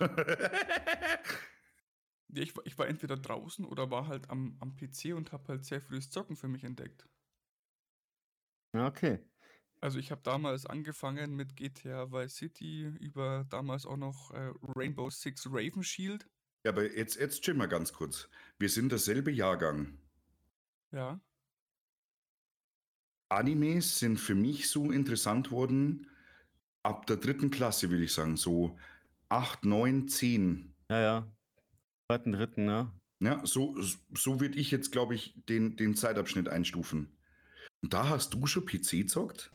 Ja, 2.36 2.42
ich, 2.42 2.52
ich 2.64 2.76
war 2.76 2.86
entweder 2.86 3.16
draußen 3.16 3.64
oder 3.64 3.90
war 3.90 4.08
halt 4.08 4.28
am, 4.28 4.56
am 4.60 4.76
PC 4.76 5.14
und 5.14 5.32
habe 5.32 5.48
halt 5.48 5.64
sehr 5.64 5.80
frühes 5.80 6.10
Zocken 6.10 6.36
für 6.36 6.48
mich 6.48 6.64
entdeckt. 6.64 7.08
Okay. 8.74 9.20
Also 9.80 9.98
ich 9.98 10.10
habe 10.10 10.20
damals 10.22 10.66
angefangen 10.66 11.34
mit 11.34 11.56
GTA 11.56 12.10
Vice 12.10 12.36
City 12.36 12.88
über 13.00 13.46
damals 13.48 13.86
auch 13.86 13.96
noch 13.96 14.32
äh, 14.32 14.52
Rainbow 14.74 15.08
Six 15.08 15.46
Raven 15.50 15.82
Shield. 15.82 16.28
Ja, 16.64 16.72
aber 16.72 16.92
jetzt, 16.94 17.16
jetzt 17.16 17.42
chill 17.42 17.54
mal 17.54 17.68
ganz 17.68 17.92
kurz. 17.92 18.28
Wir 18.58 18.68
sind 18.68 18.90
dasselbe 18.90 19.30
Jahrgang. 19.30 19.98
Ja. 20.92 21.20
Animes 23.28 23.98
sind 23.98 24.18
für 24.18 24.34
mich 24.34 24.68
so 24.68 24.90
interessant 24.90 25.50
worden 25.50 26.08
ab 26.82 27.06
der 27.06 27.16
dritten 27.16 27.50
Klasse, 27.50 27.90
würde 27.90 28.04
ich 28.04 28.12
sagen. 28.12 28.36
So 28.36 28.78
8, 29.28 29.64
9, 29.64 30.08
10. 30.08 30.74
Ja, 30.90 31.00
ja. 31.00 31.32
Zweiten, 32.06 32.32
dritten, 32.32 32.64
ne? 32.64 32.92
Ja, 33.20 33.44
so, 33.44 33.74
so 34.14 34.40
würde 34.40 34.58
ich 34.58 34.70
jetzt, 34.70 34.92
glaube 34.92 35.14
ich, 35.14 35.34
den, 35.48 35.76
den 35.76 35.96
Zeitabschnitt 35.96 36.48
einstufen. 36.48 37.16
Und 37.82 37.92
da 37.92 38.08
hast 38.08 38.34
du 38.34 38.46
schon 38.46 38.66
PC 38.66 39.08
zockt? 39.08 39.50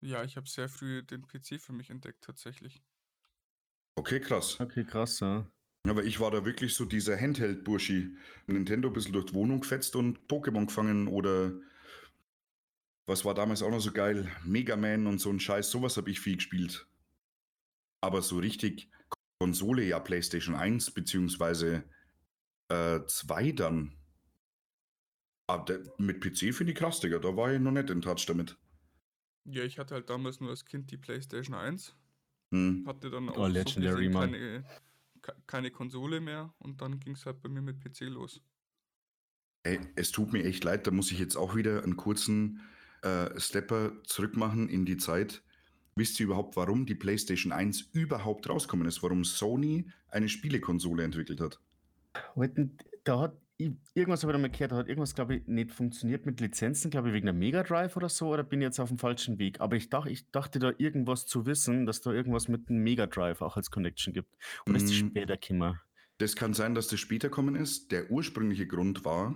Ja, 0.00 0.24
ich 0.24 0.36
habe 0.36 0.48
sehr 0.48 0.68
früh 0.68 1.02
den 1.02 1.26
PC 1.26 1.60
für 1.60 1.72
mich 1.72 1.90
entdeckt, 1.90 2.22
tatsächlich. 2.22 2.82
Okay, 3.96 4.20
krass. 4.20 4.60
Okay, 4.60 4.84
krass, 4.84 5.20
ja. 5.20 5.50
Aber 5.88 6.04
ich 6.04 6.20
war 6.20 6.30
da 6.30 6.44
wirklich 6.44 6.74
so 6.74 6.84
dieser 6.84 7.18
Handheld-Burschi. 7.18 8.16
Nintendo 8.46 8.88
ein 8.88 8.92
bisschen 8.94 9.12
durch 9.12 9.26
die 9.26 9.34
Wohnung 9.34 9.60
gefetzt 9.60 9.96
und 9.96 10.18
Pokémon 10.28 10.66
gefangen 10.66 11.08
oder 11.08 11.52
was 13.06 13.24
war 13.24 13.34
damals 13.34 13.62
auch 13.62 13.70
noch 13.70 13.80
so 13.80 13.92
geil? 13.92 14.30
Mega 14.44 14.76
Man 14.76 15.06
und 15.06 15.18
so 15.20 15.30
ein 15.30 15.40
Scheiß, 15.40 15.70
sowas 15.70 15.96
habe 15.96 16.10
ich 16.10 16.20
viel 16.20 16.36
gespielt. 16.36 16.86
Aber 18.00 18.22
so 18.22 18.38
richtig 18.38 18.90
Konsole 19.40 19.84
ja 19.84 20.00
PlayStation 20.00 20.54
1 20.54 20.90
beziehungsweise 20.92 21.84
äh, 22.68 23.00
2 23.06 23.52
dann. 23.52 23.96
Aber 25.48 25.78
mit 25.98 26.20
PC 26.20 26.54
finde 26.54 26.72
ich 26.72 26.78
krass, 26.78 27.00
Digga. 27.00 27.18
Da 27.18 27.36
war 27.36 27.52
ich 27.52 27.60
noch 27.60 27.70
nicht 27.70 27.90
in 27.90 28.02
Touch 28.02 28.26
damit. 28.26 28.56
Ja, 29.44 29.62
ich 29.62 29.78
hatte 29.78 29.94
halt 29.94 30.10
damals 30.10 30.40
nur 30.40 30.50
als 30.50 30.64
Kind 30.64 30.90
die 30.90 30.96
PlayStation 30.96 31.54
1. 31.54 31.94
Hm. 32.50 32.84
Hatte 32.86 33.10
dann 33.10 33.28
auch 33.28 33.38
oh, 33.38 33.46
Legendary, 33.46 34.12
so 34.12 34.18
keine, 34.18 34.64
keine 35.46 35.70
Konsole 35.70 36.20
mehr 36.20 36.52
und 36.58 36.80
dann 36.80 36.98
ging 36.98 37.14
es 37.14 37.26
halt 37.26 37.40
bei 37.40 37.48
mir 37.48 37.62
mit 37.62 37.80
PC 37.80 38.02
los. 38.02 38.40
Ey, 39.62 39.80
es 39.94 40.10
tut 40.10 40.32
mir 40.32 40.44
echt 40.44 40.64
leid, 40.64 40.86
da 40.86 40.90
muss 40.90 41.12
ich 41.12 41.18
jetzt 41.18 41.36
auch 41.36 41.54
wieder 41.54 41.82
einen 41.82 41.96
kurzen 41.96 42.60
äh, 43.06 43.40
Stepper 43.40 43.92
zurückmachen 44.04 44.68
in 44.68 44.84
die 44.84 44.96
Zeit. 44.96 45.42
Wisst 45.94 46.20
ihr 46.20 46.26
überhaupt, 46.26 46.56
warum 46.56 46.86
die 46.86 46.94
PlayStation 46.94 47.52
1 47.52 47.90
überhaupt 47.92 48.48
rausgekommen 48.48 48.86
ist? 48.86 49.02
Warum 49.02 49.24
Sony 49.24 49.88
eine 50.08 50.28
Spielekonsole 50.28 51.04
entwickelt 51.04 51.40
hat? 51.40 51.60
Da 53.04 53.20
hat 53.20 53.36
irgendwas 53.94 54.22
habe 54.22 54.34
ich 54.34 54.38
mal 54.38 54.50
gehört, 54.50 54.72
da 54.72 54.76
hat 54.76 54.88
irgendwas, 54.88 55.14
glaube 55.14 55.36
ich, 55.36 55.46
nicht 55.46 55.72
funktioniert 55.72 56.26
mit 56.26 56.40
Lizenzen, 56.40 56.90
glaube 56.90 57.08
ich, 57.08 57.14
wegen 57.14 57.26
der 57.26 57.32
Mega 57.34 57.62
Drive 57.62 57.96
oder 57.96 58.08
so, 58.08 58.28
oder 58.28 58.42
bin 58.42 58.60
ich 58.60 58.66
jetzt 58.66 58.80
auf 58.80 58.88
dem 58.88 58.98
falschen 58.98 59.38
Weg? 59.38 59.60
Aber 59.60 59.76
ich, 59.76 59.88
dach, 59.88 60.06
ich 60.06 60.30
dachte 60.30 60.58
da 60.58 60.72
irgendwas 60.76 61.26
zu 61.26 61.46
wissen, 61.46 61.86
dass 61.86 62.02
da 62.02 62.12
irgendwas 62.12 62.48
mit 62.48 62.68
dem 62.68 62.78
Mega 62.82 63.06
Drive 63.06 63.40
auch 63.40 63.56
als 63.56 63.70
Connection 63.70 64.12
gibt. 64.12 64.34
Oder 64.68 64.76
ist 64.76 64.88
das 64.90 64.96
Mm, 64.96 65.08
später 65.08 65.36
gekommen? 65.36 65.80
Das 66.18 66.36
kann 66.36 66.54
sein, 66.54 66.74
dass 66.74 66.88
das 66.88 67.00
später 67.00 67.28
kommen 67.28 67.54
ist. 67.56 67.92
Der 67.92 68.10
ursprüngliche 68.10 68.66
Grund 68.66 69.04
war, 69.04 69.34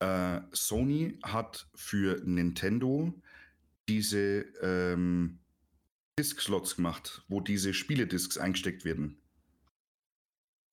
äh, 0.00 0.40
Sony 0.52 1.18
hat 1.22 1.68
für 1.74 2.20
Nintendo 2.24 3.14
diese 3.88 4.40
ähm, 4.62 5.38
Disk-Slots 6.18 6.76
gemacht, 6.76 7.22
wo 7.28 7.40
diese 7.40 7.74
Spieledisks 7.74 8.38
eingesteckt 8.38 8.84
werden. 8.84 9.18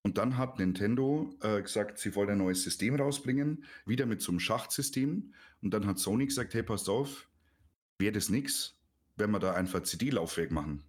Und 0.04 0.18
dann 0.18 0.38
hat 0.38 0.58
Nintendo 0.58 1.36
äh, 1.42 1.62
gesagt, 1.62 2.00
sie 2.00 2.16
wollen 2.16 2.32
ein 2.32 2.38
neues 2.40 2.64
System 2.64 2.96
rausbringen, 2.96 3.66
wieder 3.86 4.06
mit 4.06 4.22
so 4.22 4.32
einem 4.32 4.40
Schachtsystem. 4.40 5.34
Und 5.62 5.74
dann 5.74 5.86
hat 5.86 6.00
Sony 6.00 6.26
gesagt, 6.26 6.54
hey, 6.54 6.64
passt 6.64 6.90
auf, 6.90 7.30
wäre 8.00 8.12
das 8.14 8.30
nix, 8.30 8.80
wenn 9.18 9.30
wir 9.32 9.40
da 9.40 9.54
einfach 9.54 9.84
CD-Laufwerk 9.84 10.52
machen. 10.52 10.84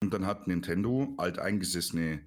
Und 0.00 0.12
dann 0.12 0.26
hat 0.26 0.46
Nintendo, 0.46 1.14
alteingesessene 1.16 2.20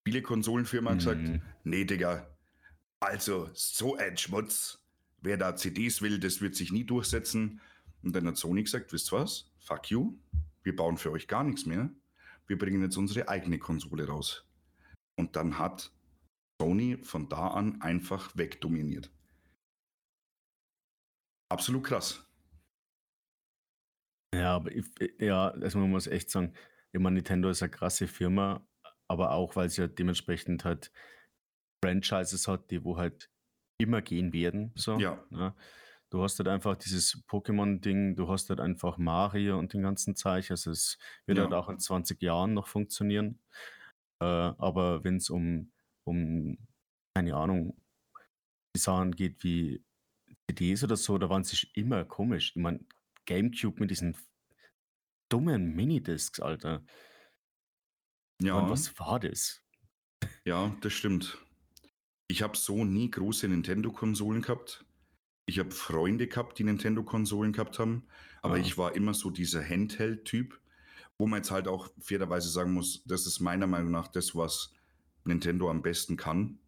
Spielekonsolenfirma, 0.00 0.94
gesagt, 0.94 1.20
Mhm. 1.20 1.42
nee, 1.64 1.84
Digga, 1.84 2.29
also 3.00 3.50
so 3.54 3.96
ein 3.96 4.16
Schmutz, 4.16 4.84
wer 5.22 5.36
da 5.36 5.56
CDs 5.56 6.02
will, 6.02 6.20
das 6.20 6.40
wird 6.40 6.54
sich 6.54 6.70
nie 6.70 6.84
durchsetzen. 6.84 7.60
Und 8.02 8.14
dann 8.14 8.26
hat 8.26 8.36
Sony 8.36 8.62
gesagt, 8.62 8.92
wisst 8.92 9.12
was, 9.12 9.50
fuck 9.58 9.90
you, 9.90 10.18
wir 10.62 10.76
bauen 10.76 10.96
für 10.96 11.10
euch 11.10 11.28
gar 11.28 11.44
nichts 11.44 11.66
mehr, 11.66 11.90
wir 12.46 12.58
bringen 12.58 12.82
jetzt 12.82 12.96
unsere 12.96 13.28
eigene 13.28 13.58
Konsole 13.58 14.06
raus. 14.06 14.46
Und 15.16 15.36
dann 15.36 15.58
hat 15.58 15.92
Sony 16.60 16.98
von 17.02 17.28
da 17.28 17.48
an 17.48 17.80
einfach 17.80 18.36
wegdominiert. 18.36 19.10
Absolut 21.50 21.84
krass. 21.84 22.26
Ja, 24.34 24.54
aber 24.56 24.70
ich, 24.72 24.86
ja, 25.18 25.48
also 25.48 25.78
man 25.78 25.90
muss 25.90 26.06
echt 26.06 26.30
sagen, 26.30 26.54
meine, 26.92 27.16
Nintendo 27.16 27.50
ist 27.50 27.62
eine 27.62 27.70
krasse 27.70 28.06
Firma, 28.06 28.66
aber 29.08 29.32
auch, 29.32 29.56
weil 29.56 29.68
sie 29.68 29.82
halt 29.82 29.98
dementsprechend 29.98 30.64
halt 30.64 30.92
Franchises 31.84 32.46
hat, 32.48 32.70
die 32.70 32.84
wo 32.84 32.96
halt 32.96 33.30
immer 33.78 34.02
gehen 34.02 34.32
werden. 34.32 34.72
So, 34.76 34.98
Ja. 34.98 35.24
ne? 35.30 35.54
Du 36.10 36.22
hast 36.22 36.38
halt 36.40 36.48
einfach 36.48 36.76
dieses 36.76 37.24
Pokémon-Ding, 37.28 38.16
du 38.16 38.28
hast 38.28 38.50
halt 38.50 38.58
einfach 38.60 38.98
Mario 38.98 39.58
und 39.58 39.72
den 39.72 39.82
ganzen 39.82 40.16
Zeug. 40.16 40.50
Also 40.50 40.72
es 40.72 40.98
wird 41.26 41.38
Ja. 41.38 41.44
halt 41.44 41.54
auch 41.54 41.68
in 41.68 41.78
20 41.78 42.20
Jahren 42.20 42.52
noch 42.52 42.66
funktionieren. 42.66 43.38
Äh, 44.20 44.24
aber 44.26 45.04
wenn 45.04 45.16
es 45.16 45.30
um, 45.30 45.70
um, 46.04 46.58
keine 47.14 47.36
Ahnung, 47.36 47.80
die 48.76 48.80
Sachen 48.80 49.12
geht 49.12 49.42
wie 49.44 49.84
CDs 50.50 50.82
oder 50.84 50.96
so, 50.96 51.16
da 51.16 51.30
waren 51.30 51.44
sie 51.44 51.68
immer 51.74 52.04
komisch. 52.04 52.50
Ich 52.56 52.62
meine, 52.62 52.80
Gamecube 53.26 53.80
mit 53.80 53.90
diesen 53.90 54.16
dummen 55.30 55.74
Minidiscs, 55.76 56.40
Alter. 56.40 56.82
Ja, 58.42 58.54
Mann, 58.60 58.70
was 58.70 58.98
war 58.98 59.20
das? 59.20 59.62
ja, 60.44 60.74
das 60.80 60.92
stimmt. 60.92 61.38
Ich 62.30 62.42
habe 62.42 62.56
so 62.56 62.84
nie 62.84 63.10
große 63.10 63.48
Nintendo-Konsolen 63.48 64.42
gehabt. 64.42 64.84
Ich 65.46 65.58
habe 65.58 65.72
Freunde 65.72 66.28
gehabt, 66.28 66.60
die 66.60 66.64
Nintendo-Konsolen 66.64 67.52
gehabt 67.52 67.80
haben, 67.80 68.06
aber 68.40 68.54
Ah. 68.54 68.58
ich 68.58 68.78
war 68.78 68.94
immer 68.94 69.14
so 69.14 69.30
dieser 69.30 69.64
Handheld-Typ, 69.68 70.60
wo 71.18 71.26
man 71.26 71.38
jetzt 71.38 71.50
halt 71.50 71.66
auch 71.66 71.88
fairerweise 71.98 72.48
sagen 72.48 72.72
muss, 72.72 73.02
das 73.04 73.26
ist 73.26 73.40
meiner 73.40 73.66
Meinung 73.66 73.90
nach 73.90 74.06
das, 74.06 74.36
was 74.36 74.72
Nintendo 75.24 75.68
am 75.68 75.82
besten 75.82 76.16
kann. 76.16 76.60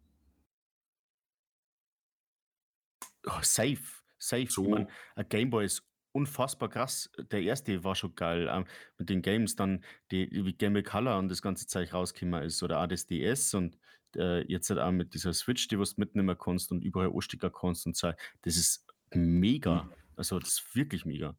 Oh, 3.25 3.39
safe, 3.41 3.79
safe. 4.19 4.47
So. 4.49 4.63
Ich 4.65 4.69
mein, 4.69 4.87
ein 5.15 5.29
Gameboy 5.29 5.63
ist 5.63 5.81
unfassbar 6.11 6.67
krass. 6.67 7.09
Der 7.31 7.41
erste 7.41 7.85
war 7.85 7.95
schon 7.95 8.15
geil. 8.15 8.49
Ähm, 8.51 8.65
mit 8.97 9.09
den 9.09 9.21
Games 9.21 9.55
dann, 9.55 9.85
die 10.11 10.29
wie 10.29 10.51
Game 10.51 10.83
Color 10.83 11.19
und 11.19 11.29
das 11.29 11.41
ganze 11.41 11.67
Zeug 11.67 11.93
rausgekommen 11.93 12.43
ist. 12.43 12.61
Oder 12.63 12.85
das 12.85 13.07
DS 13.07 13.53
und 13.53 13.77
äh, 14.15 14.41
jetzt 14.51 14.69
halt 14.69 14.79
auch 14.79 14.91
mit 14.91 15.13
dieser 15.13 15.33
Switch, 15.33 15.67
die 15.67 15.75
du 15.75 15.83
mitnehmen 15.97 16.37
kannst 16.37 16.71
und 16.71 16.83
überall 16.83 17.11
anstecken 17.13 17.51
kannst 17.51 17.85
und 17.85 17.95
so. 17.95 18.11
Das 18.41 18.57
ist 18.57 18.85
mega. 19.13 19.83
Mhm. 19.83 19.91
Also, 20.15 20.39
das 20.39 20.53
ist 20.53 20.75
wirklich 20.75 21.05
mega. 21.05 21.35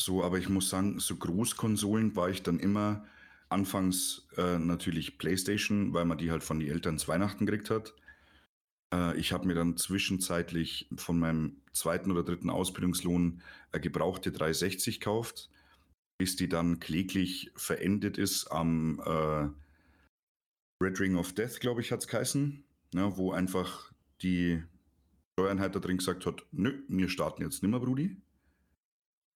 So, 0.00 0.24
aber 0.24 0.38
ich 0.38 0.48
muss 0.48 0.70
sagen, 0.70 0.98
so 0.98 1.16
Großkonsolen 1.16 2.16
war 2.16 2.30
ich 2.30 2.42
dann 2.42 2.58
immer 2.58 3.04
anfangs 3.50 4.28
äh, 4.36 4.58
natürlich 4.58 5.18
PlayStation, 5.18 5.92
weil 5.92 6.04
man 6.04 6.18
die 6.18 6.30
halt 6.30 6.42
von 6.42 6.60
den 6.60 6.70
Eltern 6.70 6.98
zu 6.98 7.08
Weihnachten 7.08 7.46
gekriegt 7.46 7.70
hat. 7.70 7.94
Äh, 8.94 9.18
ich 9.18 9.32
habe 9.32 9.46
mir 9.46 9.54
dann 9.54 9.76
zwischenzeitlich 9.76 10.88
von 10.96 11.18
meinem 11.18 11.60
zweiten 11.72 12.10
oder 12.10 12.22
dritten 12.22 12.50
Ausbildungslohn 12.50 13.42
eine 13.72 13.80
gebrauchte 13.80 14.32
360 14.32 15.00
gekauft, 15.00 15.50
bis 16.18 16.36
die 16.36 16.48
dann 16.48 16.80
kläglich 16.80 17.50
verendet 17.56 18.18
ist 18.18 18.46
am 18.48 19.00
äh, 19.04 19.48
Red 20.82 20.98
Ring 21.00 21.16
of 21.16 21.32
Death, 21.34 21.60
glaube 21.60 21.80
ich, 21.80 21.92
hat 21.92 22.00
es 22.00 22.08
geheißen, 22.08 22.64
ja, 22.94 23.16
wo 23.16 23.32
einfach 23.32 23.92
die 24.22 24.62
Steuereinheit 25.32 25.74
da 25.74 25.78
drin 25.80 25.98
gesagt 25.98 26.26
hat, 26.26 26.42
nö, 26.52 26.82
wir 26.88 27.08
starten 27.08 27.42
jetzt 27.42 27.62
nimmer, 27.62 27.80
Brudi. 27.80 28.16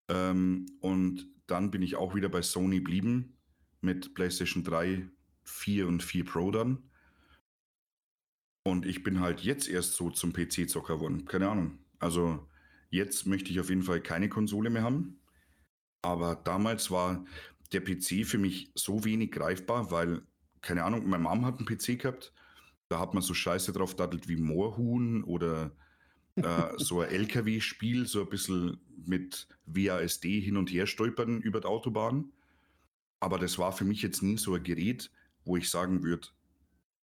Ähm, 0.09 0.67
und 0.81 1.29
dann 1.47 1.71
bin 1.71 1.83
ich 1.83 1.97
auch 1.97 2.15
wieder 2.15 2.29
bei 2.29 2.43
Sony 2.43 2.81
blieben 2.81 3.37
mit 3.81 4.15
PlayStation 4.15 4.65
3, 4.65 5.09
4 5.45 5.87
und 5.87 6.03
4 6.03 6.25
Pro 6.25 6.51
dann. 6.51 6.91
Und 8.67 8.87
ich 8.87 9.03
bin 9.03 9.21
halt 9.21 9.41
jetzt 9.41 9.69
erst 9.69 9.95
so 9.95 10.11
zum 10.11 10.33
PC-Zocker 10.33 10.95
geworden. 10.95 11.27
Keine 11.27 11.51
Ahnung. 11.51 11.79
Also 11.99 12.49
jetzt 12.91 13.27
möchte 13.27 13.51
ich 13.51 13.61
auf 13.61 13.69
jeden 13.69 13.83
Fall 13.83 14.01
keine 14.01 14.31
Konsole 14.31 14.71
mehr 14.71 14.83
haben. 14.83 15.21
Aber 16.03 16.35
damals 16.35 16.91
war 16.91 17.25
der 17.73 17.81
PC 17.81 18.27
für 18.27 18.39
mich 18.39 18.71
so 18.75 19.05
wenig 19.05 19.33
greifbar, 19.33 19.91
weil, 19.91 20.23
keine 20.65 20.83
Ahnung, 20.85 21.07
meine 21.09 21.23
Mom 21.23 21.45
hat 21.45 21.59
einen 21.59 21.67
PC 21.67 21.99
gehabt. 22.01 22.33
Da 22.89 22.99
hat 22.99 23.15
man 23.15 23.23
so 23.23 23.35
Scheiße 23.35 23.73
drauf 23.73 23.95
dattelt 23.95 24.29
wie 24.29 24.37
Moorhuhn 24.37 25.23
oder 25.25 25.73
äh, 26.37 26.43
so 26.79 27.01
ein 27.01 27.11
LKW-Spiel, 27.11 28.07
so 28.07 28.23
ein 28.23 28.29
bisschen 28.29 28.81
mit 29.07 29.47
WASD 29.67 30.41
hin 30.41 30.57
und 30.57 30.71
her 30.71 30.87
stolpern 30.87 31.41
über 31.41 31.61
die 31.61 31.67
Autobahn. 31.67 32.33
Aber 33.21 33.39
das 33.39 33.59
war 33.59 33.73
für 33.73 33.85
mich 33.85 34.03
jetzt 34.03 34.23
nie 34.23 34.37
so 34.39 34.55
ein 34.55 34.63
Gerät, 34.63 35.11
wo 35.45 35.57
ich 35.57 35.71
sagen 35.71 36.03
würde, 36.03 36.29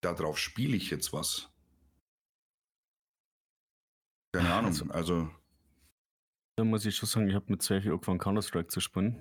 darauf 0.01 0.39
spiele 0.39 0.77
ich 0.77 0.91
jetzt 0.91 1.13
was. 1.13 1.51
Keine 4.33 4.53
Ahnung, 4.53 4.71
Also- 4.73 4.91
also, 4.91 5.31
Da 6.57 6.65
muss 6.65 6.85
ich 6.85 6.95
schon 6.97 7.09
sagen, 7.09 7.29
ich 7.29 7.35
habe 7.35 7.47
mit 7.49 7.63
12 7.63 7.85
Jahren 7.85 7.95
angefangen, 7.95 8.19
Counter-Strike 8.19 8.69
zu 8.69 8.81
spielen. 8.81 9.21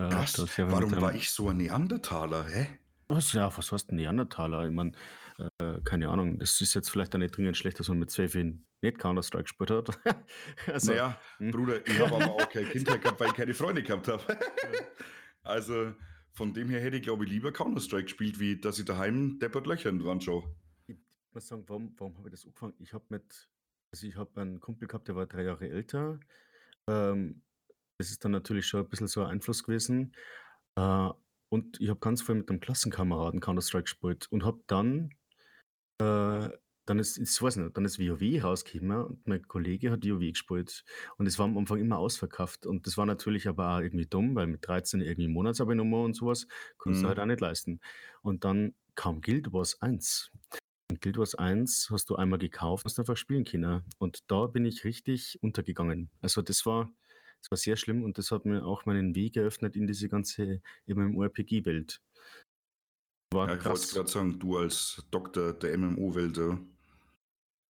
Äh, 0.00 0.08
ja 0.10 0.70
warum 0.70 1.00
war 1.00 1.14
ich 1.14 1.30
so 1.30 1.48
ein 1.50 1.58
Neandertaler, 1.58 2.46
hä? 2.48 2.78
Was, 3.14 3.34
ja, 3.34 3.54
was 3.54 3.70
heißt 3.70 3.92
Neandertaler? 3.92 4.66
Ich 4.66 4.72
meine, 4.72 4.92
äh, 5.58 5.80
keine 5.84 6.08
Ahnung, 6.08 6.38
das 6.38 6.60
ist 6.62 6.72
jetzt 6.72 6.88
vielleicht 6.88 7.14
auch 7.14 7.18
nicht 7.18 7.36
dringend 7.36 7.58
schlecht, 7.58 7.78
dass 7.78 7.88
man 7.88 7.98
mit 7.98 8.10
12 8.10 8.34
Jahren 8.34 8.66
nicht 8.80 8.98
Counter-Strike 8.98 9.44
gespielt 9.44 9.70
hat. 9.70 10.00
also, 10.66 10.92
naja, 10.92 11.20
hm. 11.36 11.50
Bruder, 11.50 11.86
ich 11.86 11.98
habe 12.00 12.16
aber 12.16 12.32
auch 12.32 12.48
keine 12.48 12.66
Kindheit 12.70 13.02
gehabt, 13.02 13.20
weil 13.20 13.28
ich 13.28 13.34
keine 13.34 13.52
Freunde 13.52 13.82
gehabt 13.82 14.08
habe. 14.08 14.22
also 15.42 15.92
von 16.32 16.54
dem 16.54 16.70
her 16.70 16.80
hätte 16.80 16.96
ich, 16.96 17.02
glaube 17.02 17.24
ich, 17.24 17.30
lieber 17.30 17.52
Counter-Strike 17.52 18.04
gespielt, 18.04 18.40
wie 18.40 18.58
dass 18.58 18.78
ich 18.78 18.86
daheim 18.86 19.38
deppert 19.38 19.66
Löcher 19.66 19.90
in 19.90 19.98
die 19.98 20.06
Wand 20.06 20.24
schaue. 20.24 20.44
ich 20.86 20.96
muss 21.32 21.46
sagen, 21.46 21.64
warum, 21.66 21.94
warum 21.98 22.16
habe 22.16 22.28
ich 22.28 22.32
das 22.32 22.46
angefangen? 22.46 22.74
Ich 22.78 22.94
habe 22.94 23.04
mit, 23.10 23.50
also 23.92 24.06
ich 24.06 24.16
habe 24.16 24.40
einen 24.40 24.58
Kumpel 24.58 24.88
gehabt, 24.88 25.06
der 25.06 25.16
war 25.16 25.26
drei 25.26 25.44
Jahre 25.44 25.68
älter. 25.68 26.18
Ähm, 26.86 27.42
das 27.98 28.10
ist 28.10 28.24
dann 28.24 28.32
natürlich 28.32 28.66
schon 28.66 28.80
ein 28.80 28.88
bisschen 28.88 29.06
so 29.06 29.22
ein 29.22 29.32
Einfluss 29.32 29.62
gewesen. 29.62 30.14
Äh, 30.76 31.10
und 31.52 31.78
ich 31.82 31.90
habe 31.90 32.00
ganz 32.00 32.22
viel 32.22 32.34
mit 32.36 32.48
einem 32.48 32.60
Klassenkameraden 32.60 33.40
Counter-Strike 33.40 33.84
gespielt 33.84 34.26
und 34.30 34.42
habe 34.44 34.62
dann, 34.68 35.10
äh, 35.98 36.48
dann 36.86 36.98
ist, 36.98 37.18
ich 37.18 37.42
weiß 37.42 37.56
nicht, 37.56 37.76
dann 37.76 37.84
ist 37.84 37.98
WoW 38.00 38.42
rausgekommen 38.42 39.04
und 39.04 39.26
mein 39.28 39.46
Kollege 39.46 39.90
hat 39.92 40.04
WoW 40.04 40.20
gespielt 40.32 40.84
und 41.18 41.26
es 41.26 41.38
war 41.38 41.46
am 41.46 41.58
Anfang 41.58 41.78
immer 41.78 41.98
ausverkauft 41.98 42.66
und 42.66 42.86
das 42.86 42.96
war 42.96 43.06
natürlich 43.06 43.48
aber 43.48 43.76
auch 43.76 43.80
irgendwie 43.80 44.06
dumm, 44.06 44.34
weil 44.34 44.46
mit 44.48 44.66
13 44.66 45.00
irgendwie 45.02 45.28
Monatsabonnement 45.28 46.06
und 46.06 46.14
sowas 46.14 46.46
konntest 46.78 47.02
du 47.04 47.06
Mhm. 47.06 47.08
halt 47.08 47.20
auch 47.20 47.26
nicht 47.26 47.40
leisten. 47.40 47.80
Und 48.22 48.44
dann 48.44 48.74
kam 48.94 49.20
Guild 49.20 49.52
Wars 49.52 49.80
1. 49.82 50.30
Und 50.90 51.00
Guild 51.00 51.18
Wars 51.18 51.34
1 51.34 51.88
hast 51.90 52.10
du 52.10 52.16
einmal 52.16 52.38
gekauft, 52.38 52.84
hast 52.84 52.98
einfach 52.98 53.16
spielen 53.16 53.44
können. 53.44 53.84
Und 53.98 54.30
da 54.30 54.46
bin 54.46 54.64
ich 54.66 54.84
richtig 54.84 55.38
untergegangen. 55.42 56.10
Also 56.20 56.42
das 56.42 56.66
war, 56.66 56.90
das 57.42 57.50
war 57.50 57.58
sehr 57.58 57.76
schlimm 57.76 58.04
und 58.04 58.18
das 58.18 58.30
hat 58.30 58.44
mir 58.44 58.64
auch 58.64 58.86
meinen 58.86 59.14
Weg 59.14 59.34
geöffnet 59.34 59.74
in 59.76 59.86
diese 59.86 60.08
ganze 60.08 60.62
MMORPG-Welt. 60.86 62.00
War 63.32 63.48
Ja, 63.48 63.54
ich 63.56 63.64
wollte 63.64 63.80
krass. 63.80 63.92
gerade 63.94 64.08
sagen, 64.10 64.38
du 64.38 64.58
als 64.58 65.04
Doktor 65.10 65.52
der 65.52 65.76
MMO-Welt, 65.76 66.38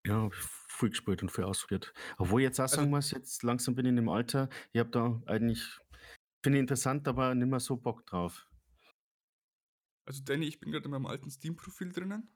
Ja, 0.06 0.28
viel 0.32 0.90
gespielt 0.90 1.22
und 1.22 1.30
viel 1.30 1.44
ausprobiert. 1.44 1.94
Obwohl 2.18 2.40
ich 2.42 2.46
jetzt 2.46 2.58
auch 2.58 2.64
Also- 2.64 2.76
sagen 2.76 2.90
muss, 2.90 3.12
jetzt 3.12 3.42
langsam 3.44 3.74
bin 3.74 3.86
ich 3.86 3.90
in 3.90 3.96
dem 3.96 4.08
Alter, 4.08 4.48
ich 4.72 4.80
habe 4.80 4.90
da 4.90 5.22
eigentlich, 5.26 5.62
finde 6.44 6.58
ich 6.58 6.62
interessant, 6.62 7.06
aber 7.08 7.34
nicht 7.34 7.48
mehr 7.48 7.60
so 7.60 7.76
Bock 7.76 8.04
drauf. 8.06 8.46
Also 10.04 10.22
Danny, 10.24 10.46
ich 10.48 10.58
bin 10.58 10.72
gerade 10.72 10.84
in 10.86 10.90
meinem 10.90 11.06
alten 11.06 11.30
Steam-Profil 11.30 11.92
drinnen. 11.92 12.28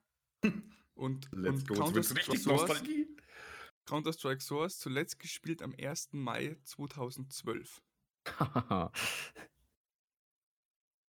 Und, 0.95 1.29
Let's 1.33 1.61
und 1.61 1.69
go, 1.69 1.75
Source, 1.75 2.47
Nostalgie. 2.47 3.16
Counter-Strike 3.87 4.43
Source 4.43 4.79
zuletzt 4.79 5.19
gespielt 5.19 5.63
am 5.63 5.75
1. 5.81 6.11
Mai 6.13 6.57
2012. 6.65 7.83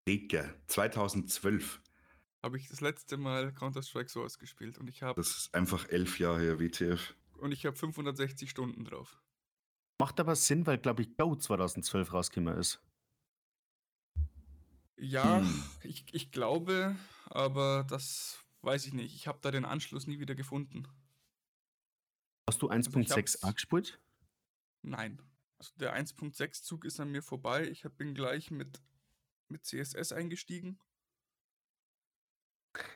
Digga, 0.08 0.54
2012. 0.68 1.82
Habe 2.44 2.58
ich 2.58 2.70
das 2.70 2.82
letzte 2.82 3.18
Mal 3.18 3.54
Counter-Strike 3.54 4.10
Source 4.10 4.38
gespielt 4.40 4.78
und 4.78 4.88
ich 4.90 5.02
habe 5.04 5.20
Das 5.20 5.36
ist 5.38 5.54
einfach 5.54 5.88
elf 5.90 6.20
Jahre 6.20 6.40
her, 6.40 6.60
WTF. 6.60 7.16
und 7.40 7.52
ich 7.52 7.66
habe 7.66 7.76
560 7.76 8.50
Stunden 8.50 8.86
drauf. 8.86 9.22
Macht 10.00 10.20
aber 10.20 10.36
Sinn, 10.36 10.66
weil, 10.68 10.78
glaube 10.78 11.02
ich, 11.02 11.18
Go 11.18 11.36
2012 11.36 12.14
rausgekommen 12.14 12.58
ist. 12.58 12.80
Ja, 15.00 15.40
Hm. 15.40 15.64
ich, 15.84 16.06
ich 16.14 16.32
glaube, 16.32 16.96
aber 17.26 17.84
das 17.90 18.40
weiß 18.62 18.86
ich 18.88 18.94
nicht. 18.94 19.14
Ich 19.16 19.28
habe 19.28 19.40
da 19.42 19.52
den 19.52 19.66
Anschluss 19.66 20.08
nie 20.08 20.20
wieder 20.20 20.36
gefunden. 20.36 20.88
Hast 22.48 22.62
du 22.62 22.70
Also 22.70 22.89
ich 22.91 22.95
1.6 23.10 23.12
hab's- 23.16 23.43
angespielt? 23.43 24.00
Nein. 24.84 25.22
Also 25.60 25.74
der 25.76 25.93
1.6-Zug 25.95 26.86
ist 26.86 27.00
an 27.00 27.12
mir 27.12 27.22
vorbei. 27.22 27.68
Ich 27.68 27.84
bin 27.98 28.14
gleich 28.14 28.52
mit, 28.52 28.82
mit 29.50 29.66
CSS 29.66 30.12
eingestiegen. 30.14 30.80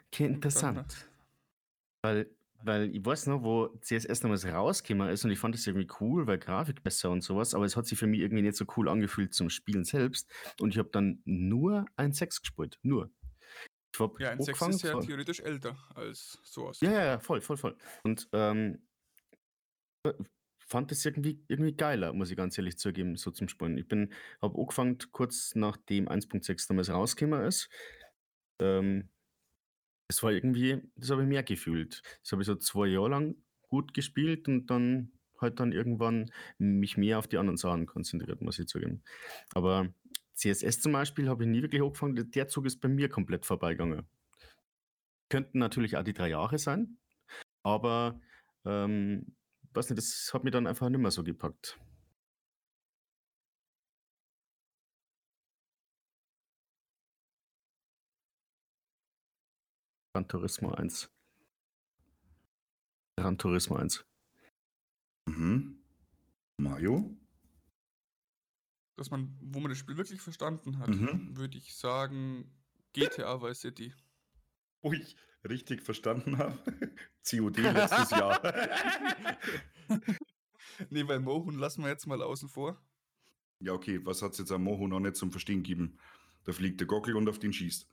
Okay, 0.07 0.25
interessant. 0.25 1.09
Weil, 2.03 2.29
weil 2.63 2.95
ich 2.95 3.03
weiß 3.03 3.27
noch, 3.27 3.41
wo 3.43 3.67
CSS 3.79 4.19
damals 4.21 4.45
rausgekommen 4.45 5.09
ist 5.09 5.25
und 5.25 5.31
ich 5.31 5.39
fand 5.39 5.55
das 5.55 5.65
irgendwie 5.65 5.87
cool, 5.99 6.27
weil 6.27 6.37
Grafik 6.37 6.83
besser 6.83 7.09
und 7.09 7.21
sowas, 7.21 7.53
aber 7.55 7.65
es 7.65 7.75
hat 7.75 7.87
sich 7.87 7.97
für 7.97 8.07
mich 8.07 8.19
irgendwie 8.21 8.43
nicht 8.43 8.55
so 8.55 8.65
cool 8.77 8.87
angefühlt 8.89 9.33
zum 9.33 9.49
Spielen 9.49 9.83
selbst 9.83 10.29
und 10.59 10.69
ich 10.69 10.77
habe 10.77 10.89
dann 10.91 11.21
nur 11.25 11.85
1.6 11.97 12.41
gespielt. 12.41 12.79
Nur. 12.83 13.11
Ich 13.93 13.99
Ja, 14.19 14.29
ein 14.29 14.41
6 14.41 14.61
angefangen, 14.61 14.73
ist 14.75 14.83
ja 14.83 14.99
theoretisch 14.99 15.39
älter 15.41 15.77
als 15.95 16.39
Source. 16.43 16.79
Ja, 16.81 16.91
ja, 16.91 17.05
ja, 17.05 17.19
voll, 17.19 17.41
voll, 17.41 17.57
voll. 17.57 17.77
Und 18.03 18.29
ähm, 18.33 18.75
äh, 18.75 18.90
fand 20.67 20.91
es 20.91 21.05
irgendwie, 21.05 21.43
irgendwie 21.47 21.75
geiler, 21.75 22.13
muss 22.13 22.31
ich 22.31 22.37
ganz 22.37 22.57
ehrlich 22.57 22.77
zugeben, 22.77 23.15
so 23.17 23.31
zum 23.31 23.49
Spielen. 23.49 23.77
Ich 23.77 23.87
bin, 23.87 24.13
habe 24.41 24.57
angefangen, 24.57 24.97
kurz 25.11 25.53
nachdem 25.55 26.07
1.6 26.07 26.67
damals 26.67 26.89
rausgekommen 26.89 27.45
ist. 27.45 27.69
Ähm, 28.59 29.09
das 30.07 30.23
war 30.23 30.31
irgendwie, 30.31 30.81
das 30.95 31.09
habe 31.09 31.23
ich 31.23 31.27
mehr 31.27 31.43
gefühlt. 31.43 32.01
Das 32.21 32.31
habe 32.31 32.41
ich 32.41 32.45
so 32.45 32.55
zwei 32.55 32.87
Jahre 32.87 33.09
lang 33.09 33.35
gut 33.69 33.93
gespielt 33.93 34.47
und 34.47 34.67
dann 34.67 35.11
halt 35.39 35.59
dann 35.59 35.71
irgendwann 35.71 36.31
mich 36.57 36.97
mehr 36.97 37.17
auf 37.17 37.27
die 37.27 37.37
anderen 37.37 37.57
Sachen 37.57 37.85
konzentriert, 37.85 38.41
muss 38.41 38.59
ich 38.59 38.67
zugeben. 38.67 39.03
Aber 39.53 39.93
CSS 40.35 40.81
zum 40.81 40.91
Beispiel 40.91 41.29
habe 41.29 41.43
ich 41.43 41.49
nie 41.49 41.61
wirklich 41.61 41.81
angefangen. 41.81 42.15
Der- 42.15 42.25
Der 42.25 42.47
Zug 42.47 42.65
ist 42.65 42.79
bei 42.79 42.89
mir 42.89 43.09
komplett 43.09 43.45
vorbeigegangen. 43.45 44.05
Könnten 45.29 45.59
natürlich 45.59 45.97
auch 45.97 46.03
die 46.03 46.13
drei 46.13 46.29
Jahre 46.29 46.57
sein, 46.59 46.97
aber 47.63 48.19
ähm, 48.65 49.33
weiß 49.73 49.89
nicht, 49.89 49.97
das 49.97 50.31
hat 50.33 50.43
mich 50.43 50.51
dann 50.53 50.67
einfach 50.67 50.89
nicht 50.89 50.99
mehr 51.01 51.11
so 51.11 51.23
gepackt. 51.23 51.79
Gran 60.13 60.27
Turismo 60.27 60.71
1. 60.71 61.09
Gran 63.17 63.37
Turismo 63.37 63.77
1. 63.77 64.05
Mhm. 65.27 65.81
Mario? 66.57 67.17
Dass 68.97 69.09
man, 69.09 69.37
wo 69.41 69.59
man 69.59 69.69
das 69.69 69.77
Spiel 69.77 69.97
wirklich 69.97 70.21
verstanden 70.21 70.79
hat, 70.79 70.89
Mhm. 70.89 71.37
würde 71.37 71.57
ich 71.57 71.75
sagen 71.75 72.51
GTA 72.93 73.41
Vice 73.41 73.61
City. 73.61 73.93
Ich 74.83 75.15
richtig 75.47 75.81
verstanden 75.81 76.37
habe. 76.37 76.57
COD 77.29 77.57
letztes 77.57 78.11
Jahr. 78.11 78.41
nee, 80.89 81.07
weil 81.07 81.19
Mohun 81.19 81.57
lassen 81.57 81.83
wir 81.83 81.89
jetzt 81.89 82.07
mal 82.07 82.21
außen 82.21 82.49
vor. 82.49 82.81
ja, 83.59 83.73
okay, 83.73 84.03
was 84.05 84.21
hat 84.21 84.33
es 84.33 84.39
jetzt 84.39 84.51
am 84.51 84.63
Moho 84.63 84.87
noch 84.87 84.99
nicht 84.99 85.15
zum 85.15 85.31
Verstehen 85.31 85.63
gegeben? 85.63 85.97
Da 86.43 86.53
fliegt 86.53 86.79
der 86.79 86.87
Gockel 86.87 87.15
und 87.15 87.29
auf 87.29 87.39
den 87.39 87.53
schießt. 87.53 87.87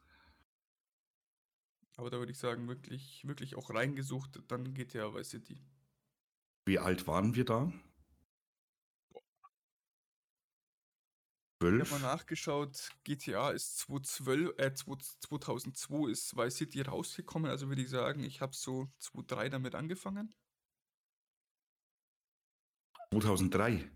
Aber 1.97 2.11
da 2.11 2.19
würde 2.19 2.33
ich 2.33 2.39
sagen, 2.39 2.69
wirklich, 2.69 3.27
wirklich 3.27 3.57
auch 3.57 3.71
reingesucht, 3.71 4.41
dann 4.49 4.73
GTA 4.73 5.15
Vice 5.15 5.31
City. 5.31 5.61
Wie 6.65 6.79
alt 6.79 7.07
waren 7.07 7.35
wir 7.35 7.45
da? 7.45 7.73
Ich 11.61 11.67
habe 11.67 11.91
mal 11.91 12.01
nachgeschaut, 12.01 12.91
GTA 13.03 13.51
ist 13.51 13.79
2012, 13.79 14.59
äh, 14.59 14.73
2002 14.75 16.11
ist 16.11 16.37
Vice 16.37 16.57
City 16.57 16.83
rausgekommen, 16.83 17.51
also 17.51 17.69
würde 17.69 17.83
ich 17.83 17.91
sagen, 17.91 18.23
ich 18.23 18.41
habe 18.41 18.55
so 18.55 18.89
2003 19.01 19.49
damit 19.49 19.75
angefangen. 19.75 20.33
2003. 23.11 23.91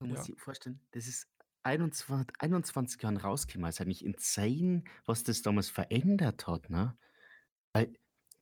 Man 0.00 0.10
muss 0.10 0.24
sich 0.24 0.40
vorstellen, 0.40 0.80
das 0.92 1.06
ist 1.06 1.28
21, 1.64 2.40
21 2.40 3.02
Jahren 3.02 3.18
rausgekommen. 3.18 3.68
ist 3.68 3.80
eigentlich 3.82 4.04
insane, 4.04 4.84
was 5.04 5.24
das 5.24 5.42
damals 5.42 5.68
verändert 5.68 6.46
hat, 6.46 6.70
ne? 6.70 6.96
Weil, 7.74 7.92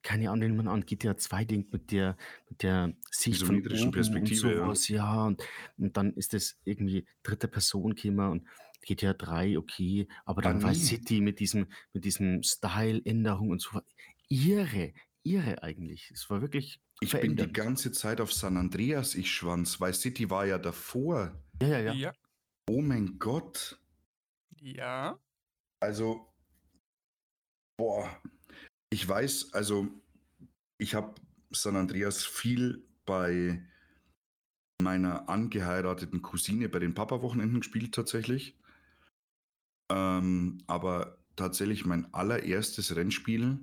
keine 0.07 0.31
Ahnung, 0.31 0.51
wenn 0.51 0.57
man 0.57 0.69
an 0.69 0.87
GTA 0.87 1.17
2 1.17 1.45
denkt, 1.47 1.73
mit 1.73 1.91
der, 1.91 2.17
mit 2.49 2.63
der 2.63 2.95
Sicht 3.11 3.43
von 3.43 3.57
oben 3.57 3.91
Perspektive, 3.91 4.47
und 4.47 4.55
ja. 4.55 4.65
sowas, 4.65 4.89
ja. 4.89 5.25
und, 5.25 5.43
und 5.79 5.97
dann 5.97 6.13
ist 6.13 6.33
das 6.33 6.57
irgendwie 6.65 7.05
dritte 7.25 7.49
Person 7.49 7.93
gekommen 7.97 8.31
und 8.31 8.47
GTA 8.83 9.15
3, 9.15 9.59
okay, 9.59 10.07
aber 10.25 10.43
dann 10.43 10.63
Vice 10.63 10.79
nie. 10.79 10.85
City 10.85 11.21
mit 11.21 11.41
diesem, 11.41 11.67
mit 11.93 12.05
diesem 12.05 12.45
Style-Änderung 12.45 13.51
und 13.51 13.61
so. 13.61 13.81
Irre, 14.29 14.93
irre 15.25 15.61
eigentlich. 15.65 16.13
Es 16.13 16.31
war 16.31 16.41
wirklich 16.41 16.81
Ich 17.01 17.11
bin 17.11 17.35
die 17.35 17.53
ganze 17.53 17.91
Zeit 17.91 18.21
auf 18.21 18.33
San 18.33 18.57
Andreas, 18.57 19.17
ich 19.17 19.33
Schwanz. 19.33 19.81
Vice 19.81 20.03
City 20.03 20.31
war 20.31 20.47
ja 20.47 20.59
davor. 20.59 21.37
Ja, 21.61 21.67
ja, 21.67 21.81
ja. 21.81 21.93
Ja. 21.95 22.13
Oh 22.71 22.81
mein 22.81 23.19
Gott. 23.19 23.81
Ja. 24.61 25.19
Also, 25.81 26.33
boah, 27.77 28.21
ich 28.91 29.07
weiß, 29.09 29.53
also 29.53 29.89
ich 30.79 30.95
habe 30.95 31.15
San 31.51 31.77
Andreas 31.77 32.25
viel 32.25 32.87
bei 33.05 33.63
meiner 34.83 35.29
angeheirateten 35.29 36.23
Cousine 36.23 36.69
bei 36.69 36.79
den 36.79 36.95
Papa-Wochenenden 36.95 37.61
gespielt 37.61 37.95
tatsächlich. 37.95 38.59
Ähm, 39.91 40.59
aber 40.67 41.19
tatsächlich 41.37 41.87
mein 41.87 42.13
allererstes 42.13 42.95
Rennspiel 42.95 43.59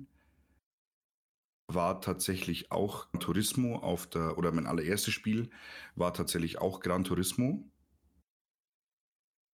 war 1.72 2.00
tatsächlich 2.00 2.70
auch 2.70 3.10
Gran 3.12 3.20
Turismo 3.20 3.76
auf 3.76 4.06
der, 4.06 4.38
oder 4.38 4.52
mein 4.52 4.66
allererstes 4.66 5.14
Spiel 5.14 5.50
war 5.94 6.12
tatsächlich 6.14 6.58
auch 6.58 6.80
Gran 6.80 7.04
Turismo. 7.04 7.70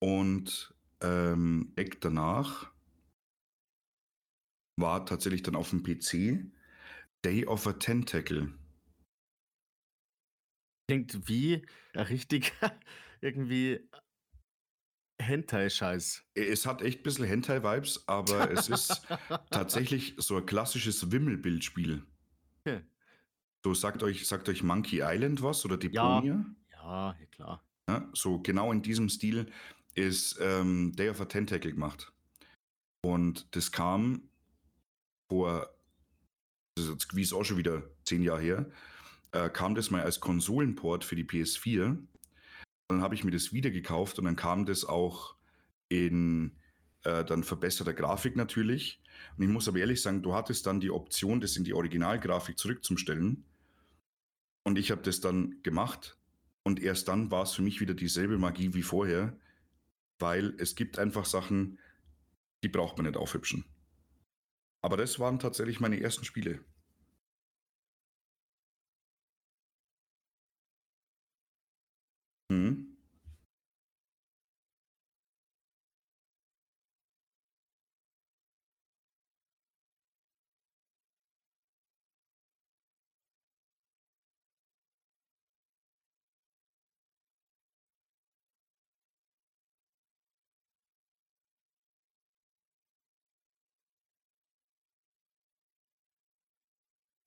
Und 0.02 0.74
ähm, 1.02 1.72
danach 2.00 2.70
war 4.80 5.06
tatsächlich 5.06 5.42
dann 5.42 5.56
auf 5.56 5.70
dem 5.70 5.82
PC 5.82 6.50
Day 7.24 7.46
of 7.46 7.66
a 7.66 7.72
Tentacle. 7.74 8.52
Klingt 10.88 11.28
wie 11.28 11.66
ein 11.94 12.06
richtig 12.06 12.52
irgendwie 13.20 13.80
Hentai-Scheiß. 15.20 16.24
Es 16.34 16.66
hat 16.66 16.82
echt 16.82 17.00
ein 17.00 17.02
bisschen 17.02 17.26
Hentai-Vibes, 17.26 18.08
aber 18.08 18.50
es 18.50 18.68
ist 18.68 19.02
tatsächlich 19.50 20.14
so 20.16 20.36
ein 20.36 20.46
klassisches 20.46 21.12
Wimmelbildspiel. 21.12 22.02
Okay. 22.60 22.80
So 23.64 23.74
sagt 23.74 24.02
euch, 24.02 24.26
sagt 24.26 24.48
euch 24.48 24.62
Monkey 24.62 25.00
Island 25.02 25.42
was 25.42 25.64
oder 25.64 25.76
Deponia? 25.76 26.44
Ja, 26.72 27.16
ja, 27.18 27.26
klar. 27.30 27.64
Ja, 27.88 28.08
so 28.14 28.40
genau 28.40 28.72
in 28.72 28.82
diesem 28.82 29.08
Stil 29.08 29.46
ist 29.94 30.38
ähm, 30.40 30.92
Day 30.96 31.10
of 31.10 31.20
a 31.20 31.26
Tentacle 31.26 31.72
gemacht. 31.72 32.12
Und 33.02 33.54
das 33.54 33.72
kam 33.72 34.29
vor, 35.30 35.72
das 36.74 36.86
ist 36.86 36.90
jetzt 36.90 37.08
gewiss 37.08 37.32
auch 37.32 37.44
schon 37.44 37.56
wieder 37.56 37.84
zehn 38.04 38.22
Jahre 38.22 38.40
her, 38.40 38.70
äh, 39.30 39.48
kam 39.48 39.76
das 39.76 39.90
mal 39.90 40.02
als 40.02 40.18
Konsolenport 40.18 41.04
für 41.04 41.14
die 41.14 41.24
PS4. 41.24 41.96
Dann 42.88 43.02
habe 43.02 43.14
ich 43.14 43.22
mir 43.22 43.30
das 43.30 43.52
wieder 43.52 43.70
gekauft 43.70 44.18
und 44.18 44.24
dann 44.24 44.34
kam 44.34 44.66
das 44.66 44.84
auch 44.84 45.36
in 45.88 46.56
äh, 47.04 47.24
dann 47.24 47.44
verbesserter 47.44 47.94
Grafik 47.94 48.34
natürlich. 48.34 49.00
Und 49.36 49.44
ich 49.44 49.48
muss 49.48 49.68
aber 49.68 49.78
ehrlich 49.78 50.02
sagen, 50.02 50.22
du 50.22 50.34
hattest 50.34 50.66
dann 50.66 50.80
die 50.80 50.90
Option, 50.90 51.40
das 51.40 51.56
in 51.56 51.62
die 51.62 51.74
Originalgrafik 51.74 52.58
zurückzustellen. 52.58 53.44
Und 54.64 54.78
ich 54.78 54.90
habe 54.90 55.02
das 55.02 55.20
dann 55.20 55.62
gemacht. 55.62 56.18
Und 56.64 56.82
erst 56.82 57.06
dann 57.06 57.30
war 57.30 57.44
es 57.44 57.52
für 57.52 57.62
mich 57.62 57.80
wieder 57.80 57.94
dieselbe 57.94 58.36
Magie 58.36 58.74
wie 58.74 58.82
vorher, 58.82 59.38
weil 60.18 60.54
es 60.58 60.74
gibt 60.74 60.98
einfach 60.98 61.24
Sachen, 61.24 61.78
die 62.64 62.68
braucht 62.68 62.96
man 62.98 63.06
nicht 63.06 63.16
aufhübschen. 63.16 63.64
Aber 64.84 64.96
das 64.98 65.18
waren 65.18 65.38
tatsächlich 65.38 65.80
meine 65.80 66.00
ersten 66.00 66.24
Spiele. 66.26 66.60
Mhm. 72.50 72.89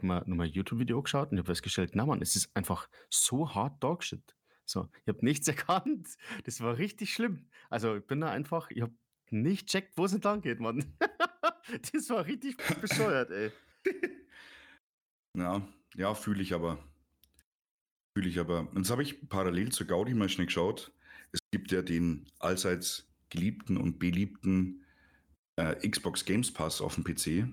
Mal 0.03 0.23
nochmal 0.25 0.47
YouTube-Video 0.47 1.01
geschaut 1.01 1.31
und 1.31 1.37
ich 1.37 1.39
habe 1.39 1.47
festgestellt, 1.47 1.91
na 1.95 2.05
Mann, 2.05 2.21
es 2.21 2.35
ist 2.35 2.55
einfach 2.55 2.89
so 3.09 3.53
hart 3.53 3.83
Dogshit. 3.83 4.35
So, 4.65 4.89
ich 5.01 5.07
habe 5.07 5.25
nichts 5.25 5.47
erkannt. 5.47 6.07
Das 6.45 6.61
war 6.61 6.77
richtig 6.77 7.13
schlimm. 7.13 7.47
Also 7.69 7.97
ich 7.97 8.05
bin 8.05 8.21
da 8.21 8.29
einfach, 8.29 8.69
ich 8.71 8.81
habe 8.81 8.93
nicht 9.29 9.67
checkt, 9.67 9.97
wo 9.97 10.05
es 10.05 10.13
entlang 10.13 10.41
geht, 10.41 10.59
Mann. 10.59 10.93
das 11.93 12.09
war 12.09 12.25
richtig 12.25 12.57
bescheuert, 12.81 13.31
ey. 13.31 13.51
Ja, 15.35 15.67
ja, 15.95 16.13
fühle 16.13 16.43
ich 16.43 16.53
aber. 16.53 16.77
Fühle 18.15 18.29
ich 18.29 18.37
aber. 18.37 18.69
Und 18.69 18.77
jetzt 18.77 18.91
habe 18.91 19.01
ich 19.01 19.27
parallel 19.27 19.71
zur 19.71 19.87
Gaudi 19.87 20.13
mal 20.13 20.29
schnell 20.29 20.45
geschaut. 20.45 20.93
Es 21.31 21.39
gibt 21.49 21.71
ja 21.71 21.81
den 21.81 22.27
allseits 22.37 23.11
geliebten 23.31 23.77
und 23.77 23.97
beliebten 23.97 24.85
äh, 25.55 25.89
Xbox 25.89 26.25
Games 26.25 26.53
Pass 26.53 26.81
auf 26.81 26.93
dem 26.95 27.03
PC. 27.03 27.47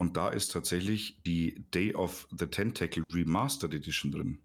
Und 0.00 0.16
da 0.16 0.30
ist 0.30 0.50
tatsächlich 0.52 1.22
die 1.24 1.62
Day 1.74 1.94
of 1.94 2.26
the 2.30 2.46
Tentacle 2.46 3.04
Remastered 3.12 3.74
Edition 3.74 4.10
drin. 4.10 4.42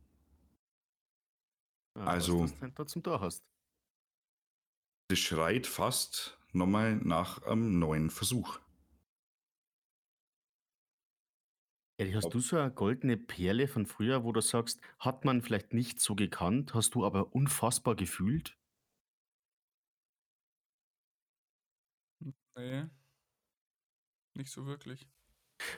Ja, 1.98 2.04
Also- 2.04 2.42
was 2.42 2.54
du 2.54 2.60
denn 2.60 2.76
da 2.76 2.86
zum 2.86 3.04
Tor 3.04 3.22
hast. 3.22 3.42
Das 5.10 5.20
schreit 5.20 5.66
fast 5.66 6.38
nochmal 6.52 6.98
nach 6.98 7.42
einem 7.44 7.80
neuen 7.80 8.10
Versuch. 8.10 8.60
Ehrlich, 11.98 12.16
hast 12.16 12.26
Ob- 12.26 12.32
du 12.34 12.40
so 12.42 12.58
eine 12.58 12.74
goldene 12.74 13.16
Perle 13.16 13.70
von 13.70 13.86
früher, 13.86 14.26
wo 14.26 14.34
du 14.34 14.42
sagst, 14.42 14.82
hat 15.00 15.24
man 15.24 15.42
vielleicht 15.42 15.74
nicht 15.74 16.02
so 16.02 16.16
gekannt, 16.16 16.74
hast 16.74 16.96
du 16.96 17.06
aber 17.06 17.34
unfassbar 17.34 17.96
gefühlt? 17.96 18.58
Nee. 22.58 22.90
Nicht 24.34 24.52
so 24.52 24.66
wirklich. 24.66 25.08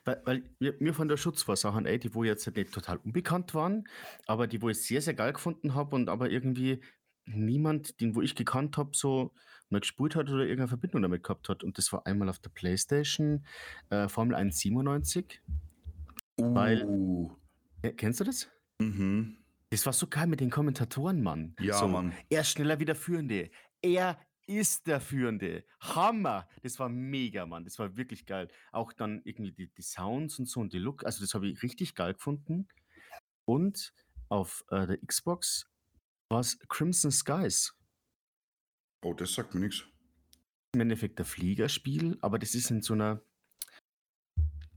Weil, 0.05 0.21
weil 0.25 0.43
mir, 0.79 0.93
von 0.93 1.07
der 1.07 1.17
Schutz 1.17 1.47
war 1.47 1.55
Sachen, 1.55 1.85
ey, 1.85 1.99
die 1.99 2.13
wo 2.15 2.23
jetzt 2.23 2.47
nicht 2.55 2.73
total 2.73 2.97
unbekannt 2.97 3.53
waren, 3.53 3.87
aber 4.25 4.47
die 4.47 4.61
wo 4.61 4.69
ich 4.69 4.81
sehr, 4.81 5.01
sehr 5.01 5.13
geil 5.13 5.33
gefunden 5.33 5.75
habe 5.75 5.95
und 5.95 6.09
aber 6.09 6.29
irgendwie 6.29 6.81
niemand, 7.25 7.99
den 8.01 8.15
wo 8.15 8.21
ich 8.21 8.35
gekannt 8.35 8.77
habe, 8.77 8.91
so 8.93 9.33
mal 9.69 9.81
gespielt 9.81 10.15
hat 10.15 10.29
oder 10.29 10.43
irgendeine 10.43 10.69
Verbindung 10.69 11.01
damit 11.01 11.23
gehabt 11.23 11.49
hat. 11.49 11.63
Und 11.63 11.77
das 11.77 11.91
war 11.91 12.05
einmal 12.07 12.29
auf 12.29 12.39
der 12.39 12.49
Playstation 12.49 13.45
äh, 13.89 14.07
Formel 14.07 14.35
1 14.35 14.57
97. 14.59 15.41
Weil- 16.37 16.85
Uh, 16.85 17.35
Äh, 17.81 17.91
kennst 17.91 18.19
du 18.19 18.23
das? 18.23 18.49
mhm. 18.79 19.37
Das 19.69 19.85
war 19.85 19.91
so 19.91 20.07
geil 20.07 20.27
mit 20.27 20.39
den 20.39 20.49
Kommentatoren, 20.49 21.21
Mann. 21.21 21.53
Ja, 21.59 21.73
so, 21.77 21.89
Mann. 21.89 22.13
Er 22.29 22.41
ist 22.41 22.51
schneller 22.51 22.79
wie 22.79 22.85
der 22.85 22.95
Führende. 22.95 23.49
Er 23.81 24.17
ist 24.47 24.87
der 24.87 25.01
Führende. 25.01 25.65
Hammer. 25.79 26.47
Das 26.63 26.79
war 26.79 26.89
mega, 26.89 27.45
Mann. 27.45 27.65
Das 27.65 27.77
war 27.79 27.95
wirklich 27.97 28.25
geil. 28.25 28.47
Auch 28.71 28.93
dann 28.93 29.21
irgendwie 29.25 29.51
die, 29.51 29.67
die 29.67 29.81
Sounds 29.81 30.39
und 30.39 30.47
so 30.47 30.61
und 30.61 30.73
die 30.73 30.79
Look. 30.79 31.05
Also 31.05 31.21
das 31.21 31.33
habe 31.33 31.47
ich 31.47 31.61
richtig 31.61 31.95
geil 31.95 32.13
gefunden. 32.13 32.67
Und 33.45 33.93
auf 34.29 34.63
äh, 34.69 34.87
der 34.87 34.97
Xbox 35.05 35.69
war 36.29 36.39
es 36.39 36.57
Crimson 36.67 37.11
Skies. 37.11 37.75
Oh, 39.03 39.13
das 39.13 39.33
sagt 39.33 39.53
mir 39.53 39.61
nichts. 39.61 39.85
Im 40.73 40.81
Endeffekt 40.81 41.19
ein 41.19 41.25
Fliegerspiel, 41.25 42.17
aber 42.21 42.39
das 42.39 42.53
ist 42.55 42.71
in 42.71 42.81
so 42.81 42.93
einer, 42.93 43.21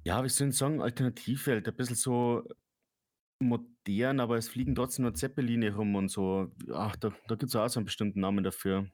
ja, 0.04 0.22
wie 0.22 0.28
soll 0.28 0.48
ich 0.48 0.56
sagen, 0.56 0.80
Alternativwelt. 0.80 1.66
Ein 1.66 1.76
bisschen 1.76 1.96
so 1.96 2.48
modern, 3.40 4.20
aber 4.20 4.36
es 4.36 4.48
fliegen 4.48 4.74
trotzdem 4.74 5.04
nur 5.04 5.14
Zeppeline 5.14 5.74
rum 5.74 5.94
und 5.94 6.10
so. 6.10 6.52
Ach, 6.72 6.94
da, 6.96 7.10
da 7.26 7.34
gibt 7.34 7.50
es 7.50 7.56
auch 7.56 7.68
so 7.68 7.80
einen 7.80 7.86
bestimmten 7.86 8.20
Namen 8.20 8.44
dafür. 8.44 8.90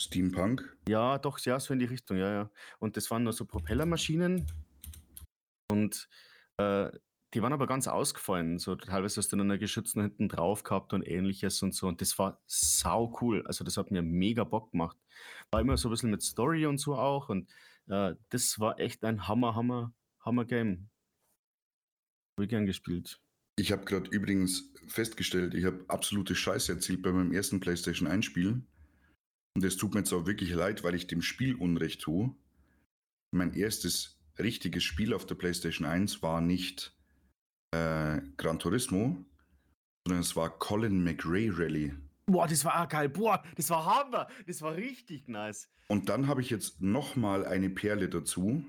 Steampunk. 0.00 0.76
Ja, 0.88 1.18
doch, 1.18 1.38
ja, 1.40 1.58
so 1.58 1.72
in 1.72 1.80
die 1.80 1.86
Richtung, 1.86 2.16
ja, 2.18 2.30
ja. 2.32 2.50
Und 2.78 2.96
das 2.96 3.10
waren 3.10 3.24
nur 3.24 3.32
so 3.32 3.44
Propellermaschinen. 3.44 4.46
Und 5.70 6.08
äh, 6.58 6.90
die 7.34 7.42
waren 7.42 7.52
aber 7.52 7.66
ganz 7.66 7.88
ausgefallen. 7.88 8.58
So 8.58 8.76
teilweise 8.76 9.20
hast 9.20 9.32
du 9.32 9.36
dann 9.36 9.50
einen 9.50 9.60
geschützten 9.60 10.00
hinten 10.00 10.28
drauf 10.28 10.62
gehabt 10.62 10.92
und 10.92 11.02
ähnliches 11.02 11.62
und 11.62 11.74
so. 11.74 11.86
Und 11.88 12.00
das 12.00 12.18
war 12.18 12.40
sau 12.46 13.16
cool. 13.20 13.46
Also 13.46 13.64
das 13.64 13.76
hat 13.76 13.90
mir 13.90 14.02
mega 14.02 14.44
Bock 14.44 14.70
gemacht. 14.72 14.96
War 15.50 15.60
immer 15.60 15.76
so 15.76 15.88
ein 15.88 15.90
bisschen 15.90 16.10
mit 16.10 16.22
Story 16.22 16.66
und 16.66 16.78
so 16.78 16.96
auch. 16.96 17.28
Und 17.28 17.50
äh, 17.88 18.14
das 18.30 18.58
war 18.58 18.78
echt 18.78 19.04
ein 19.04 19.28
Hammer, 19.28 19.54
Hammer, 19.54 19.92
Hammer 20.20 20.44
Game. 20.44 20.88
Habe 22.36 22.44
ich 22.44 22.50
gern 22.50 22.66
gespielt. 22.66 23.20
Ich 23.58 23.72
habe 23.72 23.84
gerade 23.84 24.10
übrigens 24.10 24.72
festgestellt, 24.86 25.54
ich 25.54 25.64
habe 25.64 25.84
absolute 25.88 26.34
Scheiße 26.34 26.72
erzielt 26.72 27.02
bei 27.02 27.10
meinem 27.10 27.32
ersten 27.32 27.58
PlayStation 27.58 28.06
1 28.06 28.24
Spiel. 28.24 28.62
Und 29.56 29.64
es 29.64 29.78
tut 29.78 29.94
mir 29.94 30.00
jetzt 30.00 30.12
auch 30.12 30.26
wirklich 30.26 30.50
leid, 30.50 30.84
weil 30.84 30.94
ich 30.94 31.06
dem 31.06 31.22
Spiel 31.22 31.54
Unrecht 31.54 32.02
tue. 32.02 32.30
Mein 33.30 33.54
erstes 33.54 34.20
richtiges 34.38 34.84
Spiel 34.84 35.14
auf 35.14 35.24
der 35.24 35.34
PlayStation 35.34 35.86
1 35.86 36.20
war 36.20 36.42
nicht 36.42 36.94
äh, 37.70 38.20
Gran 38.36 38.58
Turismo, 38.58 39.16
sondern 40.06 40.20
es 40.20 40.36
war 40.36 40.58
Colin 40.58 41.02
McRae 41.02 41.48
Rally. 41.50 41.94
Boah, 42.26 42.46
das 42.46 42.66
war 42.66 42.82
auch 42.82 42.86
geil. 42.86 43.08
Boah, 43.08 43.42
das 43.56 43.70
war 43.70 43.86
Hammer. 43.86 44.28
Das 44.46 44.60
war 44.60 44.76
richtig 44.76 45.26
nice. 45.26 45.70
Und 45.88 46.10
dann 46.10 46.26
habe 46.26 46.42
ich 46.42 46.50
jetzt 46.50 46.82
nochmal 46.82 47.46
eine 47.46 47.70
Perle 47.70 48.10
dazu, 48.10 48.62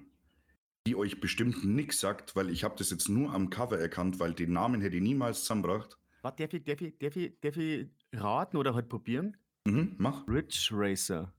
die 0.88 0.96
euch 0.96 1.20
bestimmt 1.20 1.66
nichts 1.66 2.00
sagt, 2.00 2.34
weil 2.38 2.50
ich 2.50 2.64
habe 2.64 2.76
das 2.78 2.92
jetzt 2.92 3.10
nur 3.10 3.34
am 3.34 3.50
Cover 3.50 3.78
erkannt, 3.78 4.22
weil 4.22 4.34
den 4.34 4.54
Namen 4.54 4.80
hätte 4.80 4.96
ich 4.96 5.04
niemals 5.04 5.42
zusammengebracht. 5.42 5.98
Warte, 6.22 6.48
darf 6.48 6.54
ich, 6.54 6.64
darf, 6.64 6.80
ich, 6.80 6.98
darf, 6.98 7.16
ich, 7.18 7.40
darf 7.42 7.58
ich 7.58 7.90
raten 8.14 8.56
oder 8.56 8.74
halt 8.74 8.88
probieren? 8.88 9.36
Mhm, 9.68 9.96
mach. 9.98 10.28
Ridge 10.28 10.70
Racer. 10.72 11.34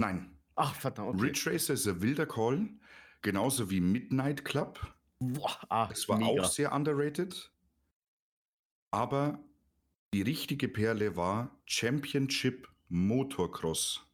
Nein. 0.00 0.36
Ach, 0.56 0.74
verdammt. 0.74 1.14
Okay. 1.14 1.22
Ridge 1.22 1.50
Racer 1.50 1.74
ist 1.74 1.86
ein 1.86 2.02
wilder 2.02 2.26
Call, 2.26 2.68
genauso 3.22 3.70
wie 3.70 3.80
Midnight 3.80 4.44
Club. 4.44 4.80
Boah, 5.20 5.58
ah, 5.68 5.88
Es 5.92 6.08
war 6.08 6.18
mega. 6.18 6.42
auch 6.42 6.44
sehr 6.44 6.72
underrated. 6.72 7.52
Aber 8.90 9.38
die 10.14 10.22
richtige 10.22 10.68
Perle 10.68 11.16
war 11.16 11.56
Championship 11.66 12.68
Motocross. 12.88 14.04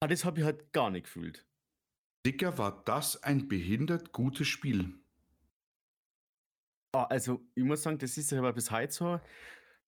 Ah, 0.00 0.06
das 0.06 0.24
habe 0.24 0.40
ich 0.40 0.44
halt 0.44 0.72
gar 0.72 0.90
nicht 0.90 1.04
gefühlt. 1.04 1.46
Dicker, 2.26 2.58
war 2.58 2.82
das 2.84 3.22
ein 3.22 3.48
behindert 3.48 4.12
gutes 4.12 4.46
Spiel. 4.46 4.94
Ah, 6.94 7.04
also, 7.04 7.40
ich 7.54 7.64
muss 7.64 7.82
sagen, 7.82 7.98
das 7.98 8.16
ist 8.16 8.32
aber 8.32 8.52
bis 8.52 8.70
heute 8.70 8.92
so. 8.92 9.20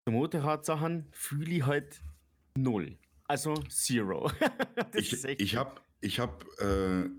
Die 0.09 0.15
Motorradsachen 0.15 1.07
fühle 1.13 1.57
ich 1.57 1.67
halt 1.67 2.01
null. 2.57 2.97
Also 3.25 3.53
Zero. 3.69 4.31
Ich, 4.95 5.23
ich 5.23 5.55
habe 5.55 5.83
ich 6.01 6.19
hab, 6.19 6.47
äh, 6.61 7.11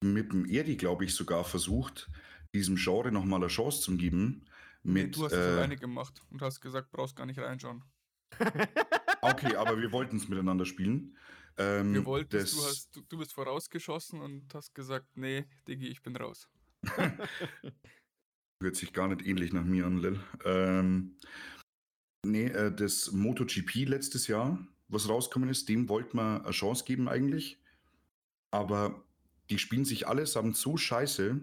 mit 0.00 0.32
dem 0.32 0.46
Erdi, 0.46 0.76
glaube 0.76 1.04
ich, 1.04 1.12
sogar 1.12 1.42
versucht, 1.42 2.08
diesem 2.54 2.76
Genre 2.76 3.10
nochmal 3.10 3.40
eine 3.40 3.48
Chance 3.48 3.80
zu 3.80 3.96
geben. 3.96 4.44
Nee, 4.84 5.06
Mit, 5.06 5.16
du 5.16 5.24
hast 5.24 5.32
es 5.32 5.38
äh, 5.38 5.50
alleine 5.54 5.76
gemacht 5.76 6.22
und 6.30 6.40
hast 6.40 6.60
gesagt, 6.60 6.92
brauchst 6.92 7.16
gar 7.16 7.26
nicht 7.26 7.40
reinschauen. 7.40 7.82
okay, 9.20 9.56
aber 9.56 9.76
wir 9.76 9.90
wollten 9.90 10.16
es 10.16 10.28
miteinander 10.28 10.66
spielen. 10.66 11.16
Ähm, 11.56 11.94
Wir 11.94 12.04
wollten 12.04 12.36
es, 12.36 12.52
du, 12.52 12.62
hast, 12.62 12.94
du, 12.94 13.00
du 13.00 13.18
bist 13.18 13.32
vorausgeschossen 13.32 14.20
und 14.20 14.54
hast 14.54 14.72
gesagt, 14.72 15.16
nee, 15.16 15.46
Diggi, 15.66 15.88
ich 15.88 16.00
bin 16.00 16.14
raus. 16.14 16.48
Hört 18.62 18.76
sich 18.76 18.92
gar 18.92 19.08
nicht 19.08 19.26
ähnlich 19.26 19.52
nach 19.52 19.64
mir 19.64 19.84
an, 19.84 19.96
Lil. 19.96 20.20
Ähm, 20.44 21.16
nee, 22.24 22.46
äh, 22.46 22.74
das 22.74 23.12
MotoGP 23.12 23.86
letztes 23.86 24.26
Jahr, 24.26 24.58
was 24.88 25.08
rausgekommen 25.08 25.48
ist, 25.48 25.68
dem 25.68 25.88
wollten 25.88 26.16
wir 26.16 26.44
eine 26.44 26.50
Chance 26.52 26.84
geben 26.84 27.08
eigentlich. 27.08 27.60
Aber 28.50 29.04
die 29.50 29.58
spielen 29.58 29.84
sich 29.84 30.06
allesamt 30.06 30.56
so 30.56 30.76
scheiße. 30.76 31.40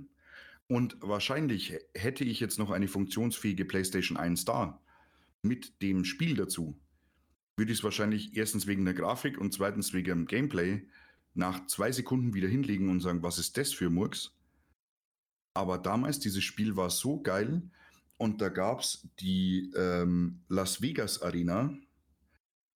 Und 0.67 0.97
wahrscheinlich 1.01 1.77
hätte 1.93 2.23
ich 2.23 2.39
jetzt 2.39 2.57
noch 2.57 2.71
eine 2.71 2.88
funktionsfähige 2.88 3.65
PlayStation 3.65 4.17
1 4.17 4.45
da, 4.45 4.82
mit 5.41 5.82
dem 5.82 6.05
Spiel 6.05 6.36
dazu, 6.36 6.79
würde 7.57 7.71
ich 7.71 7.79
es 7.79 7.84
wahrscheinlich 7.84 8.38
erstens 8.38 8.67
wegen 8.67 8.86
der 8.86 8.93
Grafik 8.93 9.38
und 9.38 9.53
zweitens 9.53 9.93
wegen 9.93 10.09
dem 10.09 10.25
Gameplay 10.25 10.88
nach 11.34 11.67
zwei 11.67 11.91
Sekunden 11.91 12.34
wieder 12.34 12.47
hinlegen 12.47 12.89
und 12.89 13.01
sagen, 13.01 13.23
was 13.23 13.39
ist 13.39 13.57
das 13.57 13.73
für 13.73 13.89
Murks? 13.89 14.34
Aber 15.53 15.77
damals, 15.77 16.19
dieses 16.19 16.43
Spiel 16.43 16.75
war 16.75 16.89
so 16.89 17.21
geil 17.21 17.61
und 18.22 18.39
da 18.39 18.49
gab 18.49 18.82
es 18.82 19.07
die 19.19 19.72
ähm, 19.76 20.41
Las 20.47 20.80
Vegas 20.80 21.24
Arena 21.24 21.76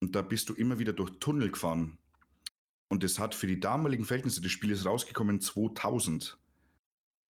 und 0.00 0.16
da 0.16 0.22
bist 0.22 0.48
du 0.48 0.54
immer 0.54 0.80
wieder 0.80 0.92
durch 0.92 1.20
Tunnel 1.20 1.52
gefahren. 1.52 1.98
Und 2.88 3.04
das 3.04 3.20
hat 3.20 3.32
für 3.32 3.46
die 3.46 3.60
damaligen 3.60 4.04
Verhältnisse 4.04 4.40
des 4.40 4.50
Spieles 4.50 4.84
rausgekommen 4.84 5.40
2000. 5.40 6.36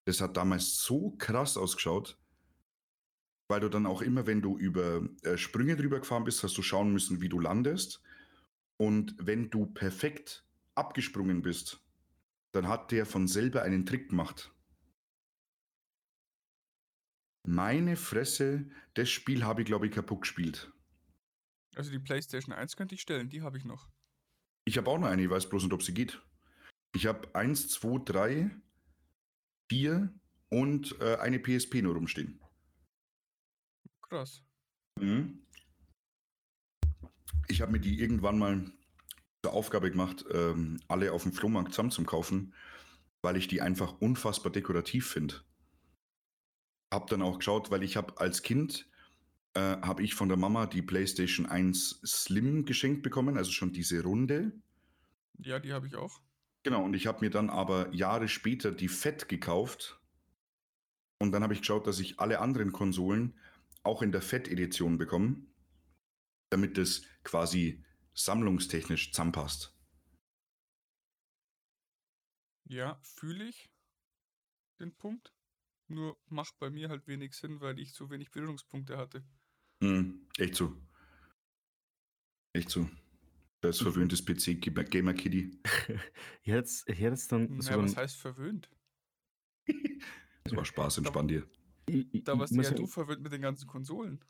Das 0.07 0.23
hat 0.23 0.35
damals 0.39 0.79
so 0.79 1.11
krass 1.19 1.59
ausgeschaut, 1.59 2.17
weil 3.49 3.61
du 3.61 3.69
dann 3.69 3.85
auch 3.85 4.01
immer, 4.01 4.27
wenn 4.27 4.41
du 4.41 4.57
über 4.57 5.07
äh, 5.21 5.37
Sprünge 5.37 5.77
drüber 5.77 6.01
gefahren 6.01 6.25
bist, 6.25 6.43
hast 6.43 6.57
du 6.57 6.63
schauen 6.63 6.95
müssen, 6.95 7.21
wie 7.21 7.29
du 7.29 7.39
landest. 7.39 8.01
Und 8.79 9.15
wenn 9.19 9.51
du 9.51 9.67
perfekt 9.67 10.43
abgesprungen 10.75 11.43
bist, 11.43 11.85
dann 12.53 12.67
hat 12.67 12.93
der 12.93 13.05
von 13.05 13.29
selber 13.29 13.61
einen 13.61 13.85
Trick 13.85 14.09
gemacht. 14.09 14.56
Meine 17.47 17.97
Fresse, 17.97 18.69
das 18.95 19.09
Spiel 19.09 19.45
habe 19.45 19.63
ich, 19.63 19.67
glaube 19.67 19.87
ich, 19.87 19.93
kaputt 19.93 20.23
gespielt. 20.23 20.73
Also 21.75 21.91
die 21.91 21.99
PlayStation 21.99 22.55
1 22.55 22.77
könnte 22.77 22.95
ich 22.95 23.03
stellen, 23.03 23.29
die 23.29 23.43
habe 23.43 23.59
ich 23.59 23.65
noch. 23.65 23.89
Ich 24.65 24.79
habe 24.79 24.91
auch 24.91 24.99
noch 24.99 25.09
eine, 25.09 25.23
ich 25.23 25.31
weiß 25.31 25.49
bloß 25.49 25.65
nicht, 25.65 25.73
ob 25.73 25.83
sie 25.83 25.95
geht. 25.95 26.21
Ich 26.95 27.07
habe 27.07 27.35
1, 27.35 27.69
2, 27.69 28.05
3, 28.05 28.51
4, 29.71 30.13
und 30.49 31.01
äh, 31.01 31.17
eine 31.17 31.39
PSP 31.39 31.83
nur 31.83 31.95
rumstehen. 31.95 32.41
Krass. 34.03 34.43
Mhm. 35.01 35.43
Ich 37.49 37.61
habe 37.61 37.73
mir 37.73 37.81
die 37.81 37.99
irgendwann 38.01 38.39
mal 38.39 38.73
zur 39.45 39.53
Aufgabe 39.53 39.91
gemacht, 39.91 40.25
ähm, 40.33 40.81
alle 40.89 41.13
auf 41.13 41.23
dem 41.23 41.33
Flohmarkt 41.33 41.73
zusammen 41.73 41.91
zu 41.91 42.03
kaufen, 42.05 42.55
weil 43.23 43.37
ich 43.37 43.49
die 43.49 43.61
einfach 43.61 44.01
unfassbar 44.01 44.53
dekorativ 44.53 45.09
finde. 45.09 45.43
Hab 46.93 47.09
dann 47.09 47.23
auch 47.23 47.39
geschaut, 47.39 47.71
weil 47.71 47.83
ich 47.83 47.97
habe 47.97 48.19
als 48.21 48.43
Kind 48.43 48.89
äh, 49.55 49.81
habe 49.81 50.03
ich 50.03 50.15
von 50.15 50.29
der 50.29 50.37
Mama 50.37 50.67
die 50.67 50.83
PlayStation 50.83 51.47
1 51.47 52.01
Slim 52.05 52.65
geschenkt 52.65 53.03
bekommen, 53.03 53.37
also 53.37 53.51
schon 53.51 53.73
diese 53.73 54.03
Runde. 54.03 54.53
Ja, 55.39 55.59
die 55.59 55.73
habe 55.73 55.87
ich 55.87 55.97
auch. 55.97 56.21
Genau, 56.63 56.85
und 56.85 56.95
ich 56.95 57.07
habe 57.07 57.25
mir 57.25 57.31
dann 57.31 57.49
aber 57.49 57.93
Jahre 57.95 58.29
später 58.29 58.73
die 58.73 58.89
Fett 58.89 59.29
gekauft. 59.29 60.01
Und 61.19 61.33
dann 61.33 61.43
habe 61.43 61.55
ich 61.55 61.61
geschaut, 61.61 61.87
dass 61.87 62.01
ich 62.01 62.21
alle 62.21 62.41
anderen 62.41 62.73
Konsolen 62.73 63.39
auch 63.83 64.03
in 64.03 64.13
der 64.13 64.21
Fett-Edition 64.21 64.99
bekomme, 64.99 65.47
damit 66.51 66.77
das 66.77 67.03
quasi 67.23 67.85
sammlungstechnisch 68.15 69.13
zusammenpasst. 69.13 69.75
Ja, 72.69 72.99
fühle 73.03 73.49
ich 73.49 73.71
den 74.81 74.93
Punkt. 74.97 75.36
Nur 75.89 76.19
macht 76.29 76.59
bei 76.59 76.71
mir 76.71 76.89
halt 76.89 77.07
wenig 77.07 77.35
Sinn, 77.35 77.61
weil 77.61 77.79
ich 77.79 77.95
so 77.95 78.11
wenig 78.11 78.31
Berührungspunkte 78.31 78.97
hatte. 78.97 79.25
Hm, 79.83 80.27
echt 80.39 80.55
so. 80.57 80.75
Echt 82.53 82.71
so. 82.71 82.89
Das 83.61 83.79
verwöhntes 83.79 84.25
PC-Gamer 84.25 85.15
Kitty. 85.15 85.61
Jetzt, 86.43 86.89
jetzt 86.89 87.33
dann 87.33 87.49
Na, 87.57 87.63
so 87.63 87.83
was 87.83 87.93
ein, 87.93 87.97
heißt 87.97 88.17
verwöhnt? 88.17 88.71
Das 90.45 90.55
war 90.55 90.65
Spaß, 90.65 90.99
entspann 90.99 91.27
dir. 91.29 91.49
Da 92.25 92.39
warst 92.39 92.55
ja- 92.55 92.71
du 92.71 92.87
verwöhnt 92.87 93.23
mit 93.23 93.33
den 93.33 93.43
ganzen 93.43 93.67
Konsolen. 93.67 94.25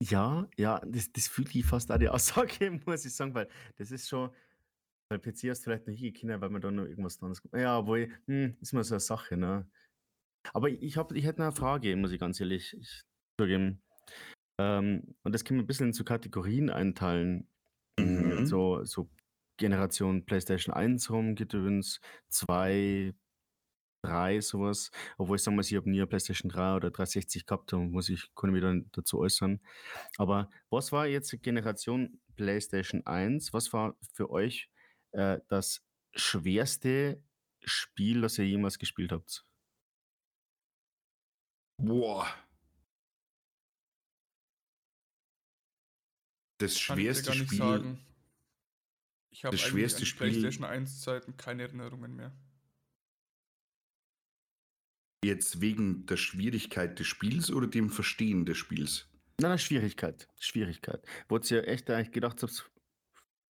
Ja, 0.00 0.48
ja, 0.56 0.80
das, 0.86 1.12
das 1.12 1.28
fühle 1.28 1.50
ich 1.52 1.64
fast 1.64 1.92
auch 1.92 1.98
die 1.98 2.08
Aussage, 2.08 2.70
muss 2.86 3.04
ich 3.04 3.14
sagen, 3.14 3.34
weil 3.34 3.48
das 3.76 3.90
ist 3.90 4.08
schon, 4.08 4.30
weil 5.12 5.18
PC 5.18 5.50
hast 5.50 5.60
du 5.60 5.64
vielleicht 5.64 5.86
noch 5.86 5.94
hingekommen, 5.94 6.40
weil 6.40 6.50
man 6.50 6.62
da 6.62 6.70
noch 6.70 6.86
irgendwas 6.86 7.22
anderes. 7.22 7.42
Ja, 7.54 7.78
obwohl, 7.78 8.08
hm, 8.26 8.56
ist 8.60 8.72
mal 8.72 8.82
so 8.82 8.94
eine 8.94 9.00
Sache, 9.00 9.36
ne? 9.36 9.68
Aber 10.54 10.70
ich, 10.70 10.96
hab, 10.96 11.12
ich 11.12 11.24
hätte 11.24 11.42
eine 11.42 11.52
Frage, 11.52 11.94
muss 11.96 12.12
ich 12.12 12.18
ganz 12.18 12.40
ehrlich 12.40 12.74
ich, 12.78 13.02
zugeben. 13.38 13.82
Ähm, 14.58 15.14
und 15.22 15.34
das 15.34 15.44
können 15.44 15.60
wir 15.60 15.64
ein 15.64 15.66
bisschen 15.66 15.88
in 15.88 15.92
so 15.92 16.04
Kategorien 16.04 16.70
einteilen. 16.70 17.48
Mhm. 17.98 18.46
So, 18.46 18.84
so 18.84 19.10
Generation 19.58 20.24
PlayStation 20.24 20.74
1 20.74 21.10
Rumgedöns, 21.10 22.00
2, 22.30 23.14
3, 24.02 24.40
sowas. 24.40 24.90
Obwohl 25.18 25.36
ich 25.36 25.42
sagen 25.42 25.56
muss, 25.56 25.70
ich 25.70 25.76
habe 25.76 25.90
nie 25.90 25.98
eine 25.98 26.06
PlayStation 26.06 26.50
3 26.50 26.76
oder 26.76 26.90
360 26.90 27.46
gehabt, 27.46 27.72
da 27.72 27.76
muss 27.76 28.08
ich, 28.08 28.24
ich 28.24 28.42
mich 28.42 28.62
dann 28.62 28.88
dazu 28.92 29.18
äußern. 29.18 29.60
Aber 30.16 30.48
was 30.70 30.90
war 30.90 31.06
jetzt 31.06 31.30
Generation 31.42 32.18
PlayStation 32.34 33.06
1? 33.06 33.52
Was 33.52 33.72
war 33.72 33.94
für 34.14 34.30
euch 34.30 34.71
äh, 35.12 35.40
das 35.48 35.82
schwerste 36.14 37.22
Spiel, 37.64 38.20
das 38.22 38.38
ihr 38.38 38.46
jemals 38.46 38.78
gespielt 38.78 39.12
habt? 39.12 39.46
Boah. 41.78 42.26
Das 46.58 46.74
Kann 46.74 46.98
ich 46.98 47.04
schwerste 47.04 47.30
nicht 47.30 47.46
Spiel. 47.46 47.58
sagen. 47.58 48.06
Ich 49.30 49.44
habe 49.44 49.56
das 49.56 49.64
schwerste 49.66 49.96
an 49.98 50.00
die 50.02 50.06
Spiel- 50.06 50.30
PlayStation 50.30 50.64
1 50.64 51.00
Zeiten 51.00 51.36
keine 51.36 51.62
Erinnerungen 51.62 52.14
mehr. 52.14 52.32
Jetzt 55.24 55.60
wegen 55.60 56.04
der 56.06 56.16
Schwierigkeit 56.16 56.98
des 56.98 57.06
Spiels 57.06 57.50
oder 57.50 57.66
dem 57.66 57.90
Verstehen 57.90 58.44
des 58.44 58.58
Spiels? 58.58 59.08
Nein, 59.40 59.50
nein, 59.50 59.58
Schwierigkeit. 59.58 60.28
Schwierigkeit. 60.38 61.04
Wo 61.28 61.38
ihr 61.38 61.66
echt 61.66 61.88
eigentlich 61.90 62.12
gedacht 62.12 62.42
habt, 62.42 62.70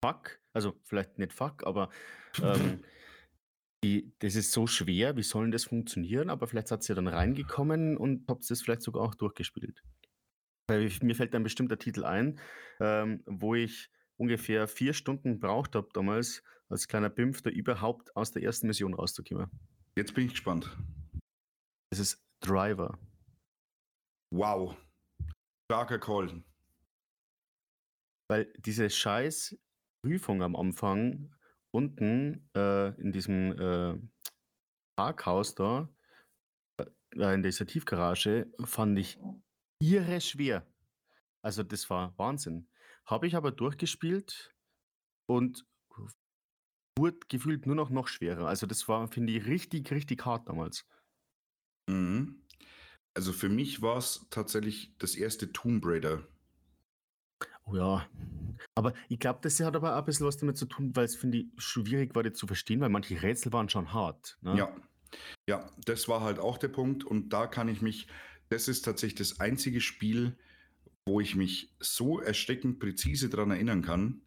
fuck, 0.04 0.40
also 0.52 0.78
vielleicht 0.84 1.18
nicht 1.18 1.32
fuck, 1.32 1.64
aber 1.66 1.90
ähm, 2.42 2.82
die, 3.84 4.12
das 4.20 4.36
ist 4.36 4.52
so 4.52 4.66
schwer, 4.66 5.16
wie 5.16 5.22
soll 5.22 5.44
denn 5.44 5.52
das 5.52 5.64
funktionieren? 5.64 6.30
Aber 6.30 6.46
vielleicht 6.46 6.68
seid 6.68 6.88
ihr 6.88 6.94
dann 6.94 7.08
reingekommen 7.08 7.96
und 7.96 8.28
habt 8.28 8.48
es 8.48 8.62
vielleicht 8.62 8.82
sogar 8.82 9.02
auch 9.02 9.14
durchgespielt. 9.14 9.82
Weil 10.68 10.82
ich, 10.82 11.02
mir 11.02 11.16
fällt 11.16 11.34
ein 11.34 11.42
bestimmter 11.42 11.78
Titel 11.78 12.04
ein, 12.04 12.40
ähm, 12.80 13.22
wo 13.26 13.54
ich 13.54 13.90
ungefähr 14.16 14.68
vier 14.68 14.94
Stunden 14.94 15.40
braucht 15.40 15.74
habe 15.74 15.88
damals, 15.92 16.44
als 16.68 16.86
kleiner 16.86 17.10
Pimpf, 17.10 17.42
da 17.42 17.50
überhaupt 17.50 18.14
aus 18.16 18.30
der 18.30 18.42
ersten 18.42 18.68
Mission 18.68 18.94
rauszukommen. 18.94 19.50
Jetzt 19.96 20.14
bin 20.14 20.26
ich 20.26 20.32
gespannt. 20.32 20.74
Das 21.90 21.98
ist 21.98 22.24
Driver. 22.40 22.98
Wow. 24.30 24.76
Starker 25.64 25.98
Call. 25.98 26.42
Weil 28.28 28.52
diese 28.58 28.88
scheiß 28.88 29.58
Prüfung 30.02 30.42
am 30.42 30.56
Anfang 30.56 31.34
unten 31.70 32.48
äh, 32.54 32.88
in 33.00 33.12
diesem 33.12 33.52
äh, 33.58 33.98
Parkhaus 34.96 35.54
da, 35.54 35.88
äh, 36.78 37.34
in 37.34 37.42
dieser 37.42 37.66
Tiefgarage, 37.66 38.52
fand 38.64 38.98
ich 38.98 39.18
irre 39.80 40.20
schwer. 40.20 40.66
Also 41.42 41.62
das 41.62 41.88
war 41.90 42.16
Wahnsinn. 42.18 42.68
Habe 43.06 43.26
ich 43.26 43.36
aber 43.36 43.50
durchgespielt 43.50 44.54
und 45.26 45.66
wurde 46.98 47.18
gefühlt 47.28 47.66
nur 47.66 47.74
noch 47.74 47.90
noch 47.90 48.08
schwerer. 48.08 48.46
Also 48.46 48.66
das 48.66 48.86
war, 48.88 49.08
finde 49.08 49.32
ich, 49.32 49.46
richtig, 49.46 49.90
richtig 49.90 50.24
hart 50.24 50.48
damals. 50.48 50.86
Mhm. 51.88 52.44
Also 53.14 53.32
für 53.32 53.48
mich 53.48 53.82
war 53.82 53.98
es 53.98 54.26
tatsächlich 54.30 54.96
das 54.98 55.14
erste 55.16 55.52
Tomb 55.52 55.84
Raider. 55.84 56.26
Oh 57.64 57.76
ja. 57.76 58.06
Aber 58.74 58.94
ich 59.08 59.18
glaube, 59.18 59.40
das 59.42 59.60
hat 59.60 59.76
aber 59.76 59.94
auch 59.94 59.98
ein 60.00 60.04
bisschen 60.04 60.26
was 60.26 60.36
damit 60.36 60.56
zu 60.56 60.66
tun, 60.66 60.94
weil 60.94 61.04
es, 61.04 61.16
finde 61.16 61.38
ich, 61.38 61.46
schwierig 61.58 62.14
war, 62.14 62.22
das 62.22 62.34
zu 62.34 62.46
verstehen, 62.46 62.80
weil 62.80 62.88
manche 62.88 63.20
Rätsel 63.22 63.52
waren 63.52 63.68
schon 63.68 63.92
hart. 63.92 64.38
Ne? 64.42 64.56
Ja. 64.56 64.76
Ja, 65.46 65.70
das 65.84 66.08
war 66.08 66.22
halt 66.22 66.38
auch 66.38 66.58
der 66.58 66.68
Punkt. 66.68 67.04
Und 67.04 67.32
da 67.32 67.46
kann 67.46 67.68
ich 67.68 67.82
mich, 67.82 68.06
das 68.48 68.68
ist 68.68 68.82
tatsächlich 68.82 69.18
das 69.18 69.40
einzige 69.40 69.80
Spiel, 69.80 70.36
wo 71.04 71.20
ich 71.20 71.34
mich 71.34 71.74
so 71.80 72.20
erschreckend 72.20 72.78
präzise 72.78 73.28
daran 73.28 73.50
erinnern 73.50 73.82
kann. 73.82 74.22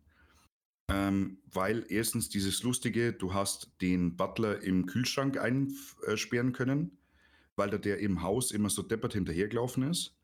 Ähm, 0.88 1.40
weil 1.52 1.86
erstens 1.90 2.30
dieses 2.30 2.62
Lustige, 2.62 3.14
du 3.14 3.34
hast 3.34 3.72
den 3.82 4.16
Butler 4.18 4.62
im 4.62 4.86
Kühlschrank 4.86 5.38
einsperren 5.38 6.54
können, 6.54 7.00
weil 7.56 7.72
da 7.72 7.80
der 7.80 8.00
im 8.00 8.22
Haus 8.22 8.52
immer 8.52 8.70
so 8.70 8.84
deppert 8.84 9.14
hinterhergelaufen 9.14 9.90
ist 9.90 10.16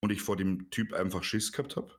und 0.00 0.10
ich 0.10 0.22
vor 0.22 0.36
dem 0.36 0.70
Typ 0.70 0.94
einfach 0.94 1.22
Schiss 1.22 1.52
gehabt 1.52 1.76
habe. 1.76 1.92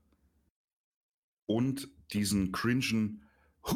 Und 1.47 1.89
diesen 2.13 2.51
cringen 2.51 3.23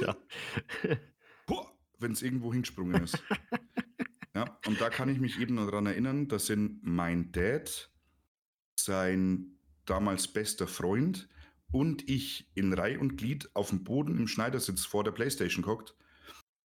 ja. 0.00 0.16
wenn 1.98 2.12
es 2.12 2.22
irgendwo 2.22 2.52
hingesprungen 2.52 3.02
ist. 3.02 3.22
ja, 4.34 4.58
und 4.66 4.80
da 4.80 4.90
kann 4.90 5.08
ich 5.08 5.18
mich 5.18 5.38
eben 5.38 5.56
daran 5.56 5.86
erinnern, 5.86 6.28
dass 6.28 6.46
sind 6.46 6.80
mein 6.82 7.32
Dad, 7.32 7.90
sein 8.78 9.58
damals 9.84 10.28
bester 10.28 10.66
Freund 10.66 11.28
und 11.70 12.08
ich 12.08 12.50
in 12.54 12.72
Reih 12.72 12.98
und 12.98 13.16
Glied 13.16 13.54
auf 13.54 13.70
dem 13.70 13.84
Boden 13.84 14.18
im 14.18 14.28
Schneidersitz 14.28 14.84
vor 14.84 15.04
der 15.04 15.12
Playstation 15.12 15.62
gehockt, 15.62 15.94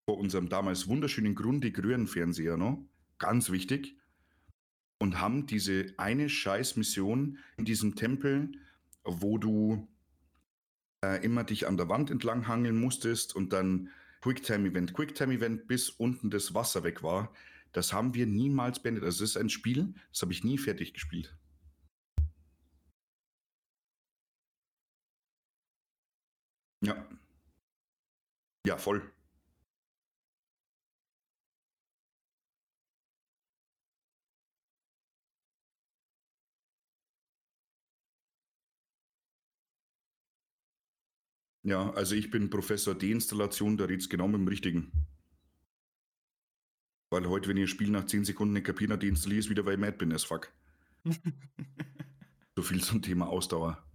vor 0.05 0.19
unserem 0.19 0.49
damals 0.49 0.89
wunderschönen 0.89 1.35
Grundig-Röhrenfernseher 1.35 2.57
noch, 2.57 2.85
ganz 3.19 3.51
wichtig, 3.51 3.97
und 4.99 5.21
haben 5.21 5.47
diese 5.47 5.95
eine 5.97 6.29
Scheiß-Mission 6.29 7.39
in 7.57 7.65
diesem 7.65 7.95
Tempel, 7.95 8.53
wo 9.05 9.39
du 9.39 9.89
äh, 11.05 11.25
immer 11.25 11.45
dich 11.45 11.67
an 11.67 11.77
der 11.77 11.89
Wand 11.89 12.11
entlang 12.11 12.49
hangeln 12.49 12.77
musstest 12.77 13.35
und 13.35 13.53
dann 13.53 13.91
Quicktime-Event, 14.23 14.95
Quicktime-Event, 14.95 15.69
bis 15.69 15.91
unten 15.91 16.31
das 16.31 16.55
Wasser 16.55 16.83
weg 16.83 17.03
war. 17.03 17.33
Das 17.73 17.93
haben 17.93 18.15
wir 18.15 18.27
niemals 18.27 18.83
beendet. 18.83 19.05
Also 19.05 19.23
das 19.23 19.31
ist 19.31 19.37
ein 19.37 19.51
Spiel, 19.51 19.95
das 20.11 20.23
habe 20.23 20.33
ich 20.33 20.43
nie 20.43 20.59
fertig 20.59 20.95
gespielt. 20.95 21.37
Ja. 26.81 27.07
Ja, 28.67 28.77
voll. 28.77 29.13
Ja, 41.69 41.91
also 41.91 42.15
ich 42.15 42.31
bin 42.31 42.49
Professor 42.49 42.95
Deinstallation, 42.95 43.77
da 43.77 43.85
red's 43.85 44.09
genau 44.09 44.27
mit 44.27 44.41
dem 44.41 44.49
Richtigen. 44.49 44.91
Weil 47.11 47.29
heute, 47.29 47.49
wenn 47.49 47.59
ihr 47.59 47.65
ein 47.65 47.69
Spiel 47.69 47.91
nach 47.91 48.07
10 48.07 48.25
Sekunden 48.25 48.55
nicht 48.55 48.65
kapiert 48.65 48.91
habt, 48.91 49.03
deinstalliere 49.03 49.41
ich 49.41 49.47
es 49.47 49.51
wieder, 49.51 49.67
weil 49.67 49.75
ich 49.75 49.81
mad 49.81 49.99
bin 49.99 50.13
as 50.13 50.25
fuck. 50.25 50.51
So 52.57 52.63
viel 52.63 52.83
zum 52.83 53.03
Thema 53.03 53.29
Ausdauer. 53.29 53.88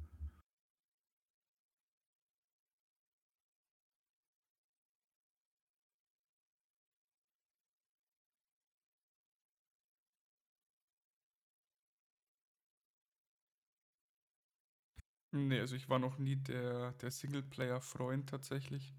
Nee, 15.33 15.59
also 15.59 15.75
ich 15.75 15.89
war 15.89 15.97
noch 15.97 16.19
nie 16.19 16.35
der, 16.35 16.91
der 16.93 17.09
Singleplayer-Freund 17.09 18.29
tatsächlich. 18.29 18.93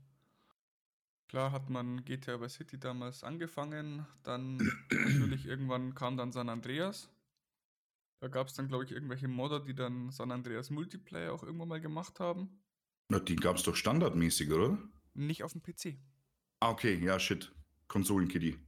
Klar 1.28 1.52
hat 1.52 1.70
man 1.70 2.04
GTA 2.04 2.40
Vice 2.40 2.54
City 2.54 2.78
damals 2.78 3.22
angefangen, 3.22 4.04
dann 4.24 4.56
natürlich 4.90 5.46
irgendwann 5.46 5.94
kam 5.94 6.16
dann 6.16 6.32
San 6.32 6.48
Andreas. 6.48 7.08
Da 8.18 8.26
gab 8.26 8.48
es 8.48 8.54
dann, 8.54 8.66
glaube 8.66 8.82
ich, 8.82 8.90
irgendwelche 8.90 9.28
Modder, 9.28 9.60
die 9.60 9.76
dann 9.76 10.10
San 10.10 10.32
Andreas 10.32 10.70
Multiplayer 10.70 11.32
auch 11.32 11.44
irgendwann 11.44 11.68
mal 11.68 11.80
gemacht 11.80 12.18
haben. 12.18 12.60
Na, 13.08 13.20
die 13.20 13.36
gab 13.36 13.56
es 13.56 13.62
doch 13.62 13.76
standardmäßig, 13.76 14.50
oder? 14.50 14.76
Nicht 15.12 15.44
auf 15.44 15.52
dem 15.52 15.62
PC. 15.62 15.98
Ah, 16.58 16.70
okay, 16.70 16.98
ja, 16.98 17.20
shit. 17.20 17.52
Konsolenkitty. 17.86 18.58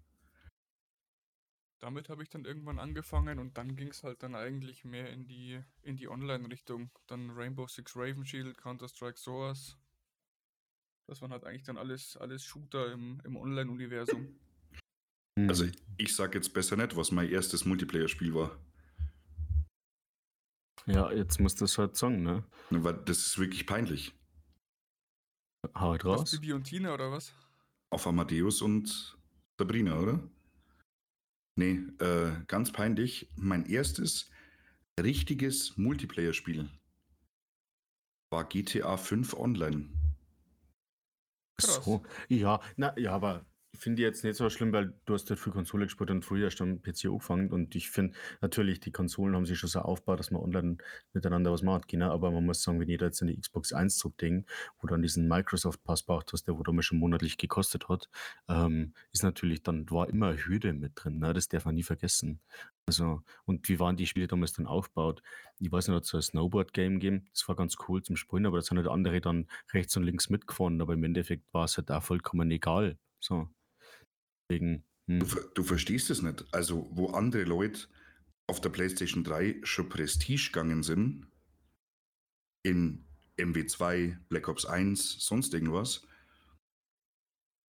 Damit 1.78 2.08
habe 2.08 2.22
ich 2.22 2.30
dann 2.30 2.44
irgendwann 2.44 2.78
angefangen 2.78 3.38
und 3.38 3.58
dann 3.58 3.76
ging 3.76 3.88
es 3.88 4.02
halt 4.02 4.22
dann 4.22 4.34
eigentlich 4.34 4.84
mehr 4.84 5.10
in 5.10 5.26
die, 5.26 5.60
in 5.82 5.96
die 5.96 6.08
Online-Richtung. 6.08 6.90
Dann 7.06 7.30
Rainbow 7.30 7.66
Six 7.66 7.94
Raven 7.94 8.24
Shield, 8.24 8.56
Counter-Strike 8.56 9.18
Source. 9.18 9.76
Das 11.06 11.20
waren 11.20 11.32
halt 11.32 11.44
eigentlich 11.44 11.64
dann 11.64 11.76
alles, 11.76 12.16
alles 12.16 12.44
Shooter 12.44 12.92
im, 12.92 13.20
im 13.24 13.36
Online-Universum. 13.36 14.38
Also 15.48 15.66
ich 15.98 16.16
sag 16.16 16.34
jetzt 16.34 16.54
besser 16.54 16.76
nicht, 16.76 16.96
was 16.96 17.12
mein 17.12 17.28
erstes 17.28 17.66
Multiplayer-Spiel 17.66 18.34
war. 18.34 18.58
Ja, 20.86 21.12
jetzt 21.12 21.40
musst 21.40 21.60
du 21.60 21.66
es 21.66 21.76
halt 21.78 21.96
sagen, 21.96 22.22
ne? 22.22 22.44
Weil 22.70 22.94
das 23.04 23.18
ist 23.18 23.38
wirklich 23.38 23.66
peinlich. 23.66 24.14
Hau 25.74 25.90
halt 25.90 26.04
Was, 26.04 26.20
raus. 26.20 26.30
Bibi 26.30 26.52
und 26.54 26.64
Tina 26.64 26.94
oder 26.94 27.10
was? 27.10 27.34
Auf 27.90 28.06
Amadeus 28.06 28.62
und 28.62 29.18
Sabrina, 29.58 29.98
oder? 29.98 30.22
Nee, 31.56 31.80
äh, 32.00 32.32
ganz 32.46 32.70
peinlich. 32.70 33.30
Mein 33.34 33.64
erstes 33.64 34.30
richtiges 35.00 35.76
Multiplayer-Spiel 35.78 36.68
war 38.30 38.44
GTA 38.44 38.96
5 38.98 39.34
Online. 39.34 39.88
Krass. 41.56 41.82
So. 41.84 42.02
Ja, 42.28 42.60
na, 42.76 42.96
ja, 42.98 43.12
aber 43.12 43.46
finde 43.78 44.02
jetzt 44.02 44.24
nicht 44.24 44.36
so 44.36 44.48
schlimm, 44.50 44.72
weil 44.72 44.92
du 45.04 45.14
hast 45.14 45.28
halt 45.30 45.40
viel 45.40 45.52
Konsole 45.52 45.86
gespielt 45.86 46.10
und 46.10 46.24
früher 46.24 46.44
erst 46.44 46.60
am 46.60 46.80
PC 46.82 47.06
angefangen 47.06 47.50
und 47.50 47.74
ich 47.74 47.90
finde 47.90 48.16
natürlich, 48.40 48.80
die 48.80 48.92
Konsolen 48.92 49.34
haben 49.34 49.46
sich 49.46 49.58
schon 49.58 49.68
so 49.68 49.80
aufgebaut, 49.80 50.18
dass 50.18 50.30
man 50.30 50.42
online 50.42 50.76
miteinander 51.12 51.52
was 51.52 51.62
macht, 51.62 51.88
genau, 51.88 52.10
aber 52.10 52.30
man 52.30 52.44
muss 52.44 52.62
sagen, 52.62 52.80
wenn 52.80 52.88
jeder 52.88 53.06
jetzt 53.06 53.22
eine 53.22 53.36
Xbox 53.36 53.72
1 53.72 53.98
zurückdenkt, 53.98 54.48
wo 54.80 54.86
dann 54.86 55.02
diesen 55.02 55.28
Microsoft-Pass 55.28 56.04
braucht 56.04 56.32
hast, 56.32 56.44
der 56.44 56.58
wo 56.58 56.62
damals 56.62 56.86
schon 56.86 56.98
monatlich 56.98 57.38
gekostet 57.38 57.88
hat, 57.88 58.08
ähm, 58.48 58.94
ist 59.12 59.22
natürlich 59.22 59.62
dann, 59.62 59.90
war 59.90 60.08
immer 60.08 60.36
Hürde 60.36 60.72
mit 60.72 60.92
drin, 60.94 61.18
ne? 61.18 61.32
das 61.32 61.48
darf 61.48 61.64
man 61.64 61.74
nie 61.74 61.82
vergessen. 61.82 62.40
Also, 62.86 63.22
und 63.46 63.68
wie 63.68 63.80
waren 63.80 63.96
die 63.96 64.06
Spiele 64.06 64.28
damals 64.28 64.52
dann 64.52 64.66
aufgebaut? 64.66 65.22
Ich 65.58 65.72
weiß 65.72 65.88
nicht, 65.88 65.96
hat 65.96 66.04
es 66.04 66.10
so 66.10 66.18
ein 66.18 66.22
Snowboard-Game 66.22 67.00
gegeben, 67.00 67.26
das 67.32 67.48
war 67.48 67.56
ganz 67.56 67.76
cool 67.88 68.02
zum 68.02 68.16
Spielen, 68.16 68.46
aber 68.46 68.58
da 68.58 68.62
sind 68.62 68.78
halt 68.78 68.88
andere 68.88 69.20
dann 69.20 69.48
rechts 69.72 69.96
und 69.96 70.04
links 70.04 70.30
mitgefahren, 70.30 70.80
aber 70.80 70.94
im 70.94 71.02
Endeffekt 71.02 71.52
war 71.52 71.64
es 71.64 71.76
halt 71.76 71.90
auch 71.90 72.02
vollkommen 72.02 72.50
egal. 72.50 72.96
So. 73.18 73.48
Deswegen, 74.48 74.84
hm. 75.08 75.20
Du, 75.20 75.26
du 75.54 75.62
verstehst 75.62 76.10
es 76.10 76.22
nicht. 76.22 76.44
Also, 76.52 76.88
wo 76.92 77.08
andere 77.08 77.44
Leute 77.44 77.88
auf 78.46 78.60
der 78.60 78.70
PlayStation 78.70 79.24
3 79.24 79.60
schon 79.62 79.88
Prestige 79.88 80.50
gegangen 80.52 80.82
sind, 80.82 81.26
in 82.62 83.04
MW2, 83.38 84.16
Black 84.28 84.48
Ops 84.48 84.66
1, 84.66 85.20
sonst 85.20 85.54
irgendwas, 85.54 86.06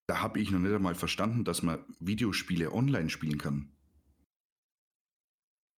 da 0.08 0.22
habe 0.22 0.40
ich 0.40 0.52
noch 0.52 0.60
nicht 0.60 0.74
einmal 0.74 0.96
verstanden, 0.96 1.44
dass 1.44 1.62
man 1.62 1.84
Videospiele 2.00 2.72
online 2.72 3.10
spielen 3.10 3.38
kann. 3.38 3.72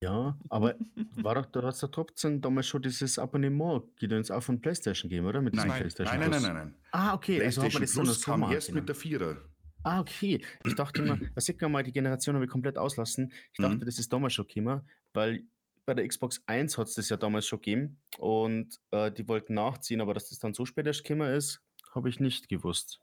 Ja, 0.02 0.40
aber 0.50 0.76
war 1.16 1.36
doch, 1.36 1.46
du 1.48 1.62
hast 1.62 1.84
doch 1.84 1.92
trotzdem 1.92 2.40
damals 2.40 2.68
schon 2.68 2.82
dieses 2.82 3.20
Abonnement, 3.20 3.84
geht 3.98 4.14
uns 4.14 4.32
auch 4.32 4.42
von 4.42 4.62
PlayStation 4.62 5.10
geben, 5.10 5.26
oder? 5.26 5.42
Mit 5.42 5.56
Nein, 5.56 5.68
PlayStation 5.68 6.20
nein, 6.20 6.30
nein, 6.30 6.42
nein, 6.42 6.54
nein, 6.54 6.68
nein. 6.68 6.76
Ah, 6.92 7.14
okay, 7.16 7.44
also 7.44 7.64
hat 7.64 7.74
man 7.74 7.82
das 7.82 7.94
Plus 7.94 8.22
kam 8.24 8.44
erst 8.44 8.74
mit 8.74 8.88
der 8.88 8.96
Vierer. 8.96 9.49
Ah, 9.84 10.00
okay. 10.02 10.42
Ich 10.66 10.76
dachte 10.76 11.02
immer, 11.02 11.18
da 11.34 11.42
sieht 11.42 11.62
man 11.62 11.72
mal, 11.72 11.84
die 11.84 11.92
Generation 11.92 12.36
habe 12.36 12.46
ich 12.46 12.52
komplett 12.52 12.78
auslassen. 12.78 13.32
Ich 13.54 13.58
dachte, 13.62 13.76
Mhm. 13.78 13.86
das 13.86 13.98
ist 14.00 14.12
damals 14.12 14.34
schon 14.34 14.48
gekommen, 14.48 14.82
weil 15.14 15.44
bei 15.86 15.94
der 15.94 16.08
Xbox 16.08 16.44
1 16.46 16.78
hat 16.78 16.88
es 16.88 16.96
das 16.96 17.10
ja 17.10 17.18
damals 17.18 17.48
schon 17.48 17.60
gegeben 17.62 17.98
und 18.18 18.80
äh, 18.92 19.12
die 19.12 19.28
wollten 19.28 19.54
nachziehen, 19.56 20.02
aber 20.02 20.14
dass 20.14 20.30
das 20.30 20.40
dann 20.40 20.54
so 20.54 20.66
spät 20.66 20.86
erst 20.86 21.04
gekommen 21.04 21.34
ist, 21.34 21.62
habe 21.96 22.10
ich 22.10 22.20
nicht 22.20 22.50
gewusst. 22.50 23.00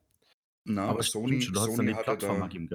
Na, 0.65 0.87
aber 0.87 1.03
Sony, 1.03 1.41
schon, 1.41 1.55
Sony, 1.55 1.93
hatte 1.93 2.17
da, 2.19 2.35
gegeben. 2.47 2.69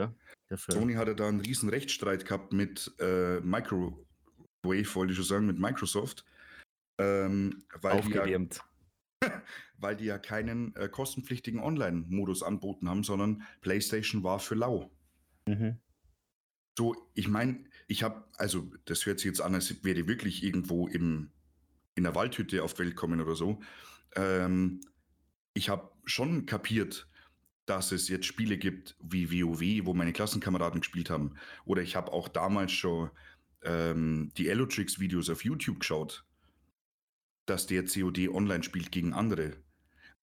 Sony 0.55 0.93
hatte 0.95 1.15
da 1.15 1.27
einen 1.27 1.41
riesen 1.41 1.69
Rechtsstreit 1.69 2.25
gehabt 2.25 2.53
mit 2.53 2.91
äh, 2.99 3.39
Microwave, 3.41 3.95
wollte 4.63 5.11
ich 5.11 5.15
schon 5.17 5.25
sagen, 5.25 5.45
mit 5.45 5.59
Microsoft. 5.59 6.25
Ähm, 6.97 7.63
weil, 7.81 7.99
Aufgewärmt. 7.99 8.61
Weil 9.77 9.95
die 9.95 10.05
ja 10.05 10.17
keinen 10.17 10.75
äh, 10.75 10.89
kostenpflichtigen 10.89 11.59
Online-Modus 11.59 12.43
anboten 12.43 12.89
haben, 12.89 13.03
sondern 13.03 13.43
PlayStation 13.61 14.23
war 14.23 14.39
für 14.39 14.55
lau. 14.55 14.91
Mhm. 15.47 15.77
So, 16.77 16.95
ich 17.13 17.27
meine, 17.27 17.65
ich 17.87 18.03
habe, 18.03 18.23
also 18.37 18.71
das 18.85 19.05
hört 19.05 19.19
sich 19.19 19.25
jetzt 19.25 19.41
an, 19.41 19.55
als 19.55 19.83
wäre 19.83 19.99
ich 19.99 20.07
wirklich 20.07 20.43
irgendwo 20.43 20.87
im, 20.87 21.31
in 21.95 22.03
der 22.03 22.15
Waldhütte 22.15 22.63
auf 22.63 22.79
Welt 22.79 22.95
kommen 22.95 23.19
oder 23.19 23.35
so. 23.35 23.61
Ähm, 24.15 24.81
ich 25.53 25.69
habe 25.69 25.91
schon 26.05 26.45
kapiert, 26.45 27.07
dass 27.65 27.91
es 27.91 28.07
jetzt 28.07 28.25
Spiele 28.25 28.57
gibt 28.57 28.95
wie 29.01 29.31
WoW, 29.31 29.85
wo 29.85 29.93
meine 29.93 30.13
Klassenkameraden 30.13 30.81
gespielt 30.81 31.09
haben. 31.09 31.35
Oder 31.65 31.81
ich 31.81 31.95
habe 31.95 32.11
auch 32.11 32.27
damals 32.27 32.71
schon 32.71 33.11
ähm, 33.63 34.31
die 34.37 34.47
Elotrix-Videos 34.47 35.29
auf 35.29 35.43
YouTube 35.43 35.79
geschaut, 35.79 36.25
dass 37.45 37.67
der 37.67 37.85
COD 37.85 38.29
online 38.29 38.63
spielt 38.63 38.91
gegen 38.91 39.13
andere. 39.13 39.57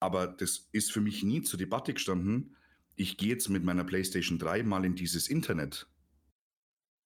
Aber 0.00 0.26
das 0.26 0.68
ist 0.72 0.92
für 0.92 1.00
mich 1.00 1.22
nie 1.22 1.42
zur 1.42 1.58
Debatte 1.58 1.94
gestanden. 1.94 2.56
Ich 2.96 3.16
gehe 3.16 3.30
jetzt 3.30 3.48
mit 3.48 3.64
meiner 3.64 3.84
PlayStation 3.84 4.38
3 4.38 4.62
mal 4.62 4.84
in 4.84 4.94
dieses 4.94 5.28
Internet 5.28 5.86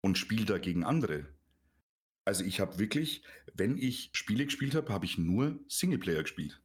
und 0.02 0.18
spiele 0.18 0.44
da 0.44 0.58
gegen 0.58 0.84
andere. 0.84 1.26
Also 2.24 2.44
ich 2.44 2.60
habe 2.60 2.78
wirklich, 2.78 3.22
wenn 3.55 3.76
ich 3.76 4.10
Spiele 4.12 4.44
gespielt 4.44 4.74
habe, 4.74 4.93
habe 4.93 5.06
ich 5.06 5.18
nur 5.18 5.59
Singleplayer 5.68 6.22
gespielt. 6.22 6.60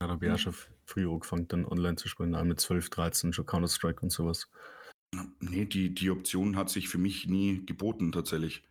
Ja, 0.00 0.08
da 0.08 0.08
habe 0.08 0.26
ich 0.26 0.32
auch 0.32 0.38
schon 0.38 0.54
früh 0.84 1.10
angefangen, 1.10 1.48
dann 1.48 1.64
online 1.64 1.96
zu 1.96 2.08
spielen, 2.08 2.34
auch 2.34 2.44
mit 2.44 2.60
12, 2.60 2.90
13, 2.90 3.32
schon 3.32 3.46
Counter-Strike 3.46 4.02
und 4.02 4.10
sowas. 4.10 4.50
Nee, 5.40 5.64
die, 5.64 5.94
die 5.94 6.10
Option 6.10 6.56
hat 6.56 6.68
sich 6.68 6.88
für 6.88 6.98
mich 6.98 7.26
nie 7.26 7.64
geboten, 7.64 8.12
tatsächlich. 8.12 8.64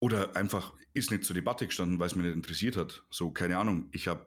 Oder 0.00 0.36
einfach 0.36 0.74
ist 0.94 1.10
nicht 1.10 1.24
zur 1.24 1.34
Debatte 1.34 1.66
gestanden, 1.66 1.98
weil 1.98 2.06
es 2.06 2.14
mich 2.14 2.24
nicht 2.24 2.34
interessiert 2.34 2.76
hat. 2.76 3.02
So, 3.10 3.30
keine 3.30 3.58
Ahnung. 3.58 3.88
Ich 3.92 4.08
habe 4.08 4.26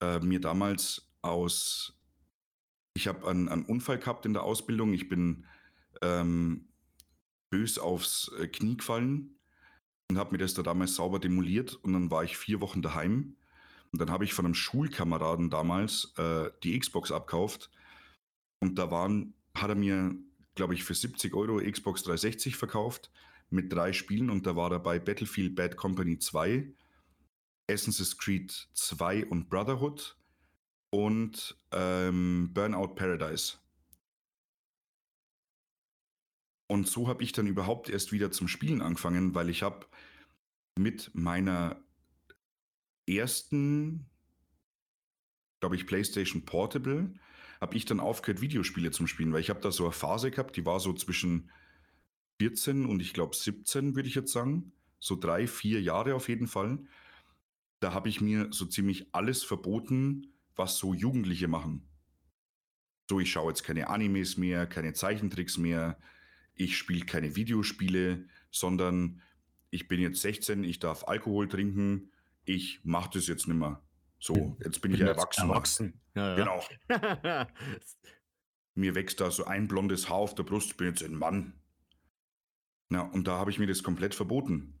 äh, 0.00 0.20
mir 0.20 0.40
damals 0.40 1.10
aus. 1.22 1.98
Ich 2.94 3.08
habe 3.08 3.28
einen, 3.28 3.48
einen 3.48 3.64
Unfall 3.64 3.98
gehabt 3.98 4.24
in 4.24 4.32
der 4.32 4.42
Ausbildung. 4.42 4.94
Ich 4.94 5.08
bin 5.08 5.44
ähm, 6.02 6.68
bös 7.50 7.78
aufs 7.78 8.30
äh, 8.38 8.48
Knie 8.48 8.76
gefallen 8.76 9.38
und 10.08 10.18
habe 10.18 10.32
mir 10.32 10.38
das 10.38 10.54
da 10.54 10.62
damals 10.62 10.94
sauber 10.94 11.18
demoliert. 11.18 11.74
Und 11.74 11.92
dann 11.92 12.10
war 12.10 12.24
ich 12.24 12.38
vier 12.38 12.60
Wochen 12.60 12.80
daheim. 12.80 13.36
Und 13.92 14.00
dann 14.00 14.10
habe 14.10 14.24
ich 14.24 14.32
von 14.32 14.46
einem 14.46 14.54
Schulkameraden 14.54 15.50
damals 15.50 16.14
äh, 16.16 16.50
die 16.62 16.78
Xbox 16.78 17.12
abkauft. 17.12 17.70
Und 18.60 18.78
da 18.78 18.90
waren, 18.90 19.34
hat 19.54 19.68
er 19.68 19.74
mir, 19.74 20.14
glaube 20.54 20.74
ich, 20.74 20.84
für 20.84 20.94
70 20.94 21.34
Euro 21.34 21.58
Xbox 21.58 22.02
360 22.02 22.56
verkauft 22.56 23.10
mit 23.50 23.72
drei 23.72 23.92
Spielen. 23.92 24.30
Und 24.30 24.46
da 24.46 24.56
war 24.56 24.70
dabei 24.70 24.98
Battlefield 24.98 25.54
Bad 25.54 25.76
Company 25.76 26.18
2, 26.18 26.72
Assassin's 27.70 28.16
Creed 28.18 28.68
2 28.74 29.26
und 29.26 29.48
Brotherhood 29.48 30.16
und 30.90 31.56
ähm, 31.72 32.50
Burnout 32.52 32.94
Paradise. 32.94 33.58
Und 36.68 36.88
so 36.88 37.08
habe 37.08 37.22
ich 37.22 37.32
dann 37.32 37.46
überhaupt 37.46 37.88
erst 37.88 38.12
wieder 38.12 38.30
zum 38.30 38.48
Spielen 38.48 38.82
angefangen, 38.82 39.34
weil 39.34 39.50
ich 39.50 39.62
habe 39.62 39.86
mit 40.76 41.10
meiner 41.14 41.80
ersten, 43.06 44.10
glaube 45.60 45.76
ich, 45.76 45.86
PlayStation 45.86 46.44
Portable, 46.44 47.14
habe 47.60 47.76
ich 47.76 47.84
dann 47.84 48.00
aufgehört, 48.00 48.40
Videospiele 48.40 48.90
zum 48.90 49.06
Spielen, 49.06 49.32
weil 49.32 49.40
ich 49.40 49.50
habe 49.50 49.60
da 49.60 49.70
so 49.70 49.84
eine 49.84 49.92
Phase 49.92 50.30
gehabt, 50.30 50.56
die 50.56 50.66
war 50.66 50.80
so 50.80 50.92
zwischen 50.92 51.50
14 52.38 52.86
und 52.86 53.00
ich 53.00 53.12
glaube 53.12 53.34
17, 53.34 53.94
würde 53.94 54.08
ich 54.08 54.14
jetzt 54.14 54.32
sagen. 54.32 54.72
So 54.98 55.16
drei, 55.16 55.46
vier 55.46 55.80
Jahre 55.80 56.14
auf 56.14 56.28
jeden 56.28 56.46
Fall. 56.46 56.78
Da 57.80 57.92
habe 57.92 58.08
ich 58.08 58.20
mir 58.20 58.48
so 58.50 58.66
ziemlich 58.66 59.14
alles 59.14 59.42
verboten, 59.42 60.32
was 60.54 60.78
so 60.78 60.94
Jugendliche 60.94 61.48
machen. 61.48 61.88
So, 63.08 63.20
ich 63.20 63.30
schaue 63.30 63.50
jetzt 63.50 63.62
keine 63.62 63.88
Animes 63.88 64.36
mehr, 64.36 64.66
keine 64.66 64.92
Zeichentricks 64.92 65.58
mehr, 65.58 65.98
ich 66.54 66.76
spiele 66.76 67.04
keine 67.04 67.36
Videospiele, 67.36 68.26
sondern 68.50 69.22
ich 69.70 69.86
bin 69.86 70.00
jetzt 70.00 70.22
16, 70.22 70.64
ich 70.64 70.78
darf 70.78 71.04
Alkohol 71.06 71.48
trinken, 71.48 72.10
ich 72.44 72.80
mache 72.82 73.10
das 73.14 73.28
jetzt 73.28 73.46
nicht 73.46 73.58
mehr. 73.58 73.82
So, 74.18 74.56
jetzt 74.64 74.80
bin 74.80 74.92
ich 74.92 74.98
Bin 74.98 75.06
jetzt 75.06 75.18
erwachsen. 75.18 75.48
Erwachsen. 75.48 76.00
Ja, 76.14 76.36
ja. 76.36 76.64
Genau. 76.88 77.46
Mir 78.74 78.94
wächst 78.94 79.20
da 79.20 79.30
so 79.30 79.44
ein 79.44 79.68
blondes 79.68 80.08
Haar 80.08 80.16
auf 80.16 80.34
der 80.34 80.42
Brust, 80.42 80.70
ich 80.70 80.76
bin 80.76 80.88
jetzt 80.88 81.02
ein 81.02 81.14
Mann. 81.14 81.52
Na, 82.88 83.02
und 83.02 83.26
da 83.26 83.38
habe 83.38 83.50
ich 83.50 83.58
mir 83.58 83.66
das 83.66 83.82
komplett 83.82 84.14
verboten. 84.14 84.80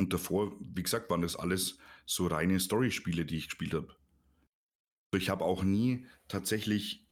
Und 0.00 0.12
davor, 0.12 0.56
wie 0.60 0.82
gesagt, 0.82 1.10
waren 1.10 1.22
das 1.22 1.36
alles 1.36 1.78
so 2.06 2.26
reine 2.26 2.60
Story-Spiele, 2.60 3.24
die 3.24 3.36
ich 3.36 3.48
gespielt 3.48 3.74
habe. 3.74 3.96
Ich 5.14 5.30
habe 5.30 5.44
auch 5.44 5.62
nie 5.62 6.06
tatsächlich 6.28 7.08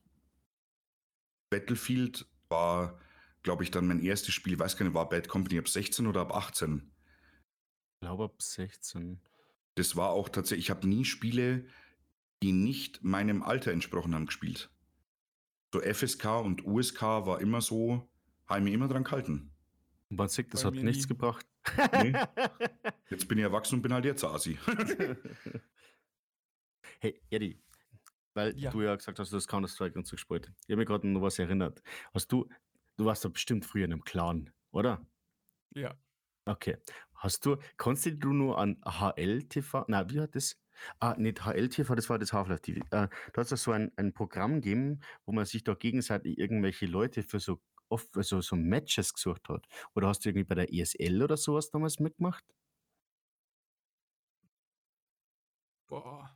Battlefield 1.51 2.27
war, 2.49 2.99
glaube 3.43 3.63
ich, 3.63 3.71
dann 3.71 3.87
mein 3.87 4.03
erstes 4.03 4.35
Spiel, 4.35 4.55
ich 4.55 4.59
weiß 4.59 4.77
gar 4.77 4.85
nicht, 4.85 4.95
war 4.95 5.09
Bad 5.09 5.29
Company 5.29 5.59
ab 5.59 5.69
16 5.69 6.07
oder 6.07 6.23
ab 6.23 6.35
18? 6.35 6.93
Ich 7.95 8.01
glaube 8.01 8.25
ab 8.25 8.43
16. 8.43 9.21
Das 9.75 9.97
war 9.97 10.11
auch 10.11 10.29
tatsächlich, 10.29 10.67
ich 10.67 10.71
habe 10.71 10.89
nie 10.89 11.05
Spiele, 11.05 11.67
die 12.43 12.53
nicht 12.53 13.05
meinem 13.05 13.43
Alter 13.43 13.71
entsprochen 13.73 14.15
haben, 14.15 14.27
gespielt. 14.27 14.71
So 15.73 15.81
FSK 15.81 16.25
und 16.41 16.65
USK 16.67 17.03
war 17.03 17.41
immer 17.41 17.61
so, 17.61 18.11
habe 18.47 18.61
ich 18.61 18.65
mich 18.65 18.75
immer 18.75 18.89
dran 18.89 19.05
gehalten. 19.05 19.52
Und 20.13 20.19
man 20.19 20.29
sieht, 20.29 20.53
das 20.53 20.61
Bei 20.63 20.67
hat 20.67 20.75
mir 20.75 20.85
nichts 20.85 21.05
nie. 21.05 21.09
gebracht. 21.09 21.47
Nee. 22.05 22.13
Jetzt 23.09 23.27
bin 23.29 23.39
ich 23.39 23.45
erwachsen 23.45 23.77
und 23.77 23.83
bin 23.83 23.95
halt 23.95 24.05
jetzt 24.05 24.23
Asi. 24.25 24.59
hey, 27.01 27.19
Eddie, 27.31 27.59
weil 28.35 28.55
Ja. 28.59 28.71
du 28.71 28.83
ja 28.83 28.95
gesagt 28.95 29.19
hast, 29.19 29.33
du 29.33 29.37
hast 29.37 29.49
Counter-Strike 29.49 29.99
und 29.99 30.07
so 30.07 30.17
gespielt. 30.17 30.53
Ich 30.67 30.73
habe 30.73 30.77
mich 30.77 30.87
gerade 30.87 31.09
noch 31.09 31.23
was 31.23 31.39
erinnert. 31.39 31.83
Hast 32.13 32.31
du, 32.31 32.47
du 32.99 33.07
warst 33.07 33.25
doch 33.25 33.31
bestimmt 33.33 33.65
früher 33.65 33.87
in 33.87 33.93
einem 33.95 34.05
Clan, 34.05 34.53
oder? 34.71 35.01
Ja. 35.75 35.95
Okay. 36.45 36.77
Hast 37.15 37.47
du, 37.47 37.57
kannst 37.79 38.05
du 38.05 38.33
nur 38.35 38.59
an 38.59 38.79
HLTV, 38.85 39.87
na, 39.89 40.11
wie 40.11 40.21
hat 40.21 40.35
das? 40.35 40.61
Ah, 40.99 41.15
nicht 41.17 41.47
HLTV, 41.47 41.95
das 41.95 42.11
war 42.11 42.19
das 42.19 42.35
Half-Life 42.35 42.61
TV. 42.61 42.81
Äh, 42.91 42.91
da 42.91 43.09
hat 43.35 43.51
es 43.51 43.63
so 43.63 43.73
ein, 43.73 43.91
ein 43.97 44.13
Programm 44.13 44.57
gegeben, 44.57 45.01
wo 45.25 45.33
man 45.33 45.47
sich 45.47 45.65
da 45.65 45.73
gegenseitig 45.75 46.37
irgendwelche 46.37 46.85
Leute 46.85 47.23
für 47.23 47.41
so 47.41 47.63
oft 47.93 48.17
also 48.17 48.41
so 48.41 48.57
Matches 48.57 49.15
gesucht 49.15 49.49
hat. 49.49 49.67
Oder 49.95 50.09
hast 50.09 50.25
du 50.25 50.31
irgendwie 50.31 50.45
bei 50.45 50.55
der 50.57 50.73
ESL 50.73 51.23
oder 51.23 51.37
sowas 51.37 51.71
damals 51.71 52.01
mitgemacht? 52.01 52.45
Boah. 55.89 56.33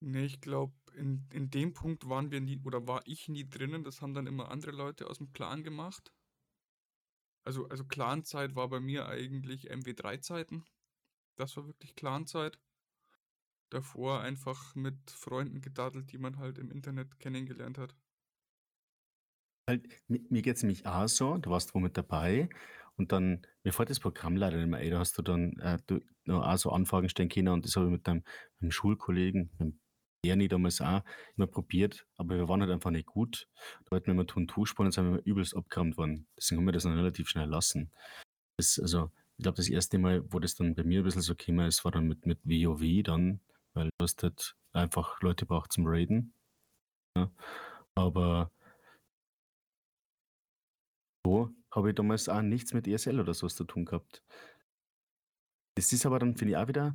Nee, 0.00 0.24
ich 0.24 0.40
glaube, 0.40 0.72
in, 0.94 1.26
in 1.30 1.50
dem 1.50 1.74
Punkt 1.74 2.08
waren 2.08 2.30
wir 2.30 2.40
nie, 2.40 2.58
oder 2.64 2.86
war 2.88 3.02
ich 3.04 3.28
nie 3.28 3.46
drinnen. 3.46 3.84
Das 3.84 4.00
haben 4.00 4.14
dann 4.14 4.26
immer 4.26 4.50
andere 4.50 4.70
Leute 4.72 5.06
aus 5.10 5.18
dem 5.18 5.32
Clan 5.34 5.64
gemacht. 5.64 6.12
Also, 7.44 7.66
also 7.68 7.82
Clan-Zeit 7.86 8.56
war 8.56 8.68
bei 8.68 8.78
mir 8.78 9.06
eigentlich 9.08 9.70
MW3-Zeiten. 9.70 10.64
Das 11.36 11.56
war 11.56 11.66
wirklich 11.66 11.94
Clan-Zeit. 11.96 12.58
Davor 13.70 14.22
einfach 14.22 14.74
mit 14.74 15.08
Freunden 15.08 15.60
gedaddelt, 15.60 16.10
die 16.10 16.18
man 16.18 16.38
halt 16.38 16.58
im 16.58 16.68
Internet 16.72 17.20
kennengelernt 17.20 17.78
hat. 17.78 17.94
Halt, 19.68 19.84
mi- 20.08 20.24
mir 20.30 20.42
geht 20.42 20.56
es 20.56 20.62
nämlich 20.62 20.86
auch 20.86 21.08
so, 21.08 21.38
du 21.38 21.50
warst 21.50 21.74
wo 21.74 21.80
mit 21.80 21.96
dabei 21.96 22.48
und 22.96 23.12
dann, 23.12 23.42
mir 23.64 23.72
fällt 23.72 23.90
das 23.90 24.00
Programm 24.00 24.36
leider 24.36 24.56
nicht 24.58 24.68
mehr 24.68 24.78
ein, 24.80 24.90
da 24.90 24.98
hast 25.00 25.18
du 25.18 25.22
dann 25.22 25.58
äh, 25.58 25.78
du, 25.86 26.00
auch 26.32 26.56
so 26.56 26.70
Anfragen 26.70 27.08
stellen 27.08 27.28
können 27.28 27.48
und 27.48 27.64
das 27.64 27.76
habe 27.76 27.86
ich 27.86 27.92
mit 27.92 28.06
deinem, 28.06 28.22
mit 28.58 28.62
dem 28.62 28.70
Schulkollegen, 28.70 29.50
mit 29.52 29.60
dem 29.60 29.80
Bernie 30.22 30.48
damals 30.48 30.80
auch 30.80 31.02
immer 31.36 31.46
probiert, 31.46 32.06
aber 32.16 32.36
wir 32.36 32.48
waren 32.48 32.60
halt 32.60 32.70
einfach 32.70 32.90
nicht 32.90 33.06
gut. 33.06 33.48
Da 33.84 33.92
wollten 33.92 34.06
wir 34.06 34.12
immer 34.12 34.26
tun 34.26 34.48
tu 34.48 34.66
spielen 34.66 34.86
und 34.86 34.92
sind 34.92 35.12
wir 35.12 35.22
übelst 35.24 35.56
abgerammt 35.56 35.96
worden. 35.96 36.26
Deswegen 36.36 36.60
haben 36.60 36.66
wir 36.66 36.72
das 36.72 36.82
dann 36.84 36.94
relativ 36.96 37.28
schnell 37.28 37.48
lassen. 37.48 37.92
Das, 38.58 38.78
also, 38.78 39.10
ich 39.36 39.42
glaube, 39.42 39.56
das 39.56 39.68
erste 39.68 39.98
Mal, 39.98 40.24
wo 40.32 40.40
das 40.40 40.54
dann 40.56 40.74
bei 40.74 40.84
mir 40.84 41.00
ein 41.00 41.04
bisschen 41.04 41.22
so 41.22 41.34
gekommen 41.34 41.66
ist, 41.68 41.84
war 41.84 41.92
dann 41.92 42.08
mit, 42.08 42.26
mit 42.26 42.40
WoW 42.44 43.02
dann, 43.04 43.40
weil 43.74 43.86
du 43.86 44.02
hast 44.04 44.22
halt 44.22 44.56
einfach 44.72 45.20
Leute 45.22 45.46
braucht 45.46 45.72
zum 45.72 45.86
Raiden. 45.86 46.34
Ja. 47.16 47.30
Aber 47.94 48.50
so 51.26 51.50
habe 51.72 51.88
ich 51.90 51.94
damals 51.96 52.28
auch 52.28 52.40
nichts 52.42 52.72
mit 52.72 52.86
ESL 52.86 53.18
oder 53.20 53.34
sowas 53.34 53.56
zu 53.56 53.64
tun 53.64 53.84
gehabt. 53.84 54.22
Das 55.74 55.92
ist 55.92 56.06
aber 56.06 56.18
dann, 56.18 56.36
finde 56.36 56.52
ich, 56.52 56.56
auch 56.56 56.68
wieder 56.68 56.92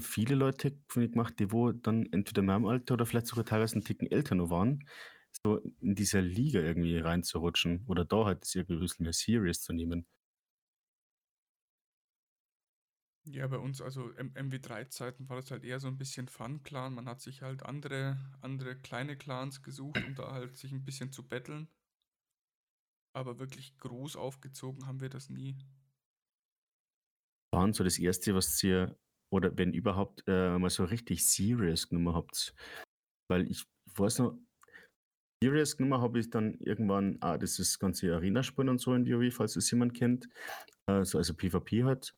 viele 0.00 0.36
Leute 0.36 0.78
finde 0.88 1.06
ich, 1.06 1.12
gemacht, 1.12 1.38
die 1.38 1.52
wo 1.52 1.72
dann 1.72 2.06
entweder 2.12 2.40
in 2.40 2.46
meinem 2.46 2.66
Alter 2.66 2.94
oder 2.94 3.04
vielleicht 3.04 3.26
sogar 3.26 3.44
teilweise 3.44 3.74
einen 3.74 3.84
Ticken 3.84 4.10
älter 4.10 4.34
noch 4.34 4.48
waren, 4.48 4.88
so 5.44 5.58
in 5.80 5.94
dieser 5.94 6.22
Liga 6.22 6.60
irgendwie 6.60 6.96
reinzurutschen 6.98 7.84
oder 7.88 8.04
da 8.06 8.24
halt 8.24 8.42
das 8.42 8.54
irgendwie 8.54 8.76
ein 8.76 8.80
bisschen 8.80 9.04
mehr 9.04 9.12
serious 9.12 9.60
zu 9.62 9.72
nehmen. 9.74 10.06
Ja, 13.24 13.46
bei 13.48 13.56
uns, 13.58 13.80
also 13.80 14.10
M 14.12 14.32
MW3-Zeiten 14.34 15.28
war 15.28 15.36
das 15.36 15.50
halt 15.50 15.64
eher 15.64 15.80
so 15.80 15.88
ein 15.88 15.98
bisschen 15.98 16.28
Fun-Clan. 16.28 16.94
Man 16.94 17.08
hat 17.08 17.20
sich 17.20 17.42
halt 17.42 17.62
andere, 17.64 18.18
andere 18.40 18.76
kleine 18.80 19.16
Clans 19.16 19.62
gesucht, 19.62 20.04
um 20.04 20.14
da 20.14 20.30
halt 20.32 20.56
sich 20.56 20.72
ein 20.72 20.84
bisschen 20.84 21.10
zu 21.12 21.26
betteln. 21.28 21.68
Aber 23.14 23.38
wirklich 23.38 23.76
groß 23.78 24.16
aufgezogen 24.16 24.86
haben 24.86 25.00
wir 25.00 25.10
das 25.10 25.28
nie. 25.28 25.56
Waren 27.54 27.72
so 27.72 27.84
das 27.84 27.98
erste, 27.98 28.34
was 28.34 28.62
ihr, 28.62 28.96
oder 29.30 29.56
wenn 29.56 29.74
überhaupt, 29.74 30.24
äh, 30.26 30.58
mal 30.58 30.70
so 30.70 30.84
richtig 30.84 31.26
serious 31.26 31.88
genommen 31.88 32.14
habt. 32.14 32.54
Weil 33.30 33.50
ich 33.50 33.64
weiß 33.94 34.20
noch, 34.20 34.38
serious 35.42 35.76
genommen 35.76 36.00
habe 36.00 36.20
ich 36.20 36.30
dann 36.30 36.54
irgendwann, 36.60 37.18
ah, 37.20 37.36
das 37.36 37.58
ist 37.58 37.78
ganze 37.78 38.14
Arena-Spielen 38.14 38.70
und 38.70 38.80
so 38.80 38.94
in 38.94 39.06
WoW, 39.06 39.34
falls 39.34 39.56
es 39.56 39.70
jemand 39.70 39.94
kennt. 39.94 40.28
Äh, 40.86 41.04
so, 41.04 41.18
also 41.18 41.34
PvP 41.34 41.84
halt. 41.84 42.16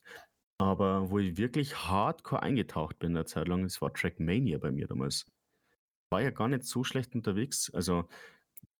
Aber 0.60 1.10
wo 1.10 1.18
ich 1.18 1.36
wirklich 1.36 1.74
hardcore 1.76 2.42
eingetaucht 2.42 2.98
bin 3.00 3.16
eine 3.16 3.24
Zeit 3.24 3.48
lang, 3.48 3.64
das 3.64 3.82
war 3.82 3.92
Trackmania 3.92 4.58
bei 4.58 4.70
mir 4.70 4.86
damals. 4.86 5.26
War 6.12 6.22
ja 6.22 6.30
gar 6.30 6.48
nicht 6.48 6.64
so 6.64 6.84
schlecht 6.84 7.14
unterwegs. 7.16 7.70
Also, 7.74 8.08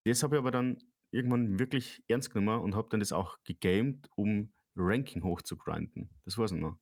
das 0.07 0.23
habe 0.23 0.36
ich 0.36 0.39
aber 0.39 0.53
dann 0.53 0.78
irgendwann 1.15 1.59
wirklich 1.59 2.03
ernst 2.09 2.31
genommen 2.31 2.62
und 2.62 2.74
habe 2.74 2.89
dann 2.91 3.01
das 3.01 3.12
auch 3.12 3.39
gegamed, 3.45 4.09
um 4.16 4.53
Ranking 4.77 5.23
hochzugrinden. 5.23 6.11
Das 6.24 6.36
war's 6.36 6.53
noch. 6.53 6.78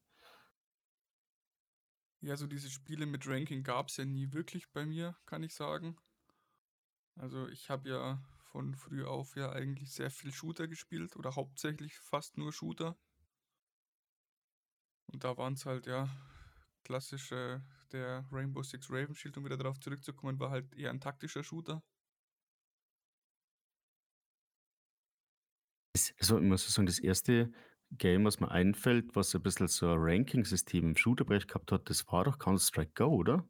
Ja, 2.21 2.37
so 2.37 2.47
diese 2.47 2.71
Spiele 2.71 3.07
mit 3.07 3.27
Ranking 3.27 3.63
gab 3.63 3.89
es 3.89 3.97
ja 3.97 4.05
nie 4.05 4.33
wirklich 4.33 4.71
bei 4.71 4.87
mir, 4.87 5.17
kann 5.27 5.43
ich 5.43 5.55
sagen. 5.55 5.97
Also 7.17 7.49
ich 7.49 7.69
habe 7.69 7.89
ja 7.89 8.23
von 8.53 8.75
früh 8.75 9.05
auf 9.05 9.37
ja 9.37 9.51
eigentlich 9.51 9.93
sehr 9.93 10.11
viel 10.11 10.33
Shooter 10.33 10.69
gespielt 10.69 11.17
oder 11.17 11.35
hauptsächlich 11.35 11.99
fast 11.99 12.39
nur 12.39 12.53
Shooter. 12.53 12.97
Und 15.13 15.25
da 15.25 15.37
waren 15.37 15.55
es 15.55 15.67
halt 15.67 15.87
ja 15.87 16.09
klassische, 16.85 17.63
der 17.93 18.27
Rainbow 18.31 18.63
Six 18.63 18.91
Raven 18.91 19.15
Shield, 19.15 19.37
um 19.37 19.45
wieder 19.45 19.57
darauf 19.57 19.79
zurückzukommen, 19.81 20.39
war 20.39 20.51
halt 20.51 20.73
eher 20.75 20.91
ein 20.91 21.01
taktischer 21.01 21.45
Shooter. 21.45 21.83
Das, 25.95 26.11
also 26.23 26.39
ich 26.39 26.45
muss 26.45 26.73
sagen, 26.73 26.87
das 26.87 27.01
erste 27.01 27.53
Game, 27.99 28.25
was 28.25 28.39
mir 28.39 28.51
einfällt, 28.51 29.17
was 29.17 29.35
ein 29.35 29.43
bisschen 29.43 29.67
so 29.67 29.91
ein 29.91 29.99
Ranking-System 29.99 30.91
im 30.91 30.97
Shooterbereich 30.97 31.49
gehabt 31.49 31.73
hat, 31.73 31.91
das 31.91 32.07
war 32.07 32.25
doch 32.25 32.39
Counter-Strike 32.39 32.93
Go, 32.95 33.07
oder? 33.09 33.45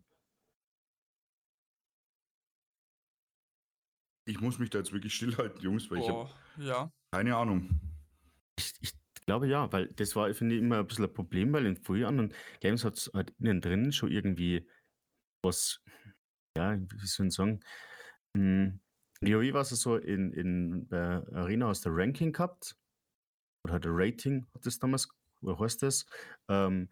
Ich 4.24 4.40
muss 4.40 4.58
mich 4.58 4.70
da 4.70 4.78
jetzt 4.78 4.92
wirklich 4.92 5.14
stillhalten, 5.16 5.60
Jungs, 5.60 5.90
weil 5.90 5.98
ich 5.98 6.08
habe 6.08 6.30
Boah, 6.56 6.64
ja. 6.64 6.92
keine 7.12 7.36
Ahnung. 7.36 7.78
Ich, 8.58 8.72
ich 8.80 8.94
glaube 9.26 9.48
ja, 9.48 9.70
weil 9.70 9.88
das 9.88 10.16
war, 10.16 10.32
finde 10.32 10.54
ich, 10.54 10.62
immer 10.62 10.78
ein 10.78 10.86
bisschen 10.86 11.04
ein 11.04 11.12
Problem, 11.12 11.52
weil 11.52 11.66
in 11.66 11.76
früher 11.76 12.08
anderen 12.08 12.32
Games 12.60 12.86
hat 12.86 12.96
es 12.96 13.10
halt 13.12 13.34
innen 13.38 13.60
drin 13.60 13.92
schon 13.92 14.10
irgendwie 14.10 14.66
was, 15.44 15.82
ja, 16.56 16.78
wie 16.78 17.06
soll 17.06 17.26
ich 17.26 17.34
sagen, 17.34 17.60
hm, 18.34 18.80
WoW 19.22 19.52
war 19.52 19.62
es 19.62 19.70
so, 19.70 19.96
in, 19.96 20.32
in 20.32 20.88
der 20.88 21.26
Arena 21.32 21.68
hast 21.68 21.86
du 21.86 21.90
Ranking 21.90 22.32
gehabt, 22.32 22.76
oder 23.64 23.74
halt 23.74 23.84
Rating, 23.86 24.46
hat 24.54 24.66
das 24.66 24.78
damals, 24.78 25.08
oder 25.40 25.58
heißt 25.58 25.82
das, 25.82 26.06
ähm, 26.48 26.88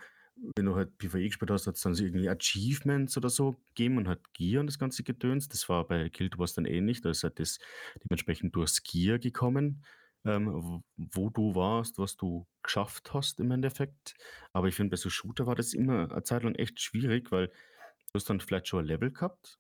wenn 0.57 0.65
du 0.65 0.75
halt 0.75 0.97
PvE 0.99 1.27
gespielt 1.27 1.51
hast, 1.51 1.67
hat 1.67 1.75
es 1.75 1.83
dann 1.83 1.95
irgendwie 1.95 2.29
Achievements 2.29 3.17
oder 3.17 3.29
so 3.29 3.57
gegeben 3.69 3.99
und 3.99 4.09
halt 4.09 4.21
Gear 4.33 4.61
und 4.61 4.69
das 4.69 4.79
ganze 4.79 5.03
Gedöns. 5.03 5.49
Das 5.49 5.69
war 5.69 5.87
bei 5.87 6.09
Guild 6.09 6.39
Wars 6.39 6.55
dann 6.55 6.65
ähnlich, 6.65 7.03
da 7.03 7.11
ist 7.11 7.25
halt 7.25 7.39
das 7.39 7.59
dementsprechend 8.03 8.55
durchs 8.57 8.83
Gear 8.83 9.19
gekommen, 9.19 9.85
ähm, 10.25 10.83
wo 10.97 11.31
du 11.31 11.55
warst, 11.55 11.99
was 11.99 12.17
du 12.17 12.47
geschafft 12.63 13.13
hast 13.13 13.41
im 13.41 13.51
Endeffekt. 13.51 14.15
Aber 14.53 14.69
ich 14.69 14.75
finde, 14.75 14.91
bei 14.91 14.97
so 14.97 15.11
Shooter 15.11 15.47
war 15.47 15.57
das 15.57 15.75
immer 15.75 16.11
eine 16.11 16.23
Zeit 16.23 16.43
lang 16.43 16.55
echt 16.55 16.81
schwierig, 16.81 17.31
weil 17.33 17.49
du 17.49 18.15
hast 18.15 18.31
dann 18.31 18.41
vielleicht 18.41 18.69
schon 18.69 18.81
ein 18.81 18.87
Level 18.87 19.11
gehabt, 19.11 19.59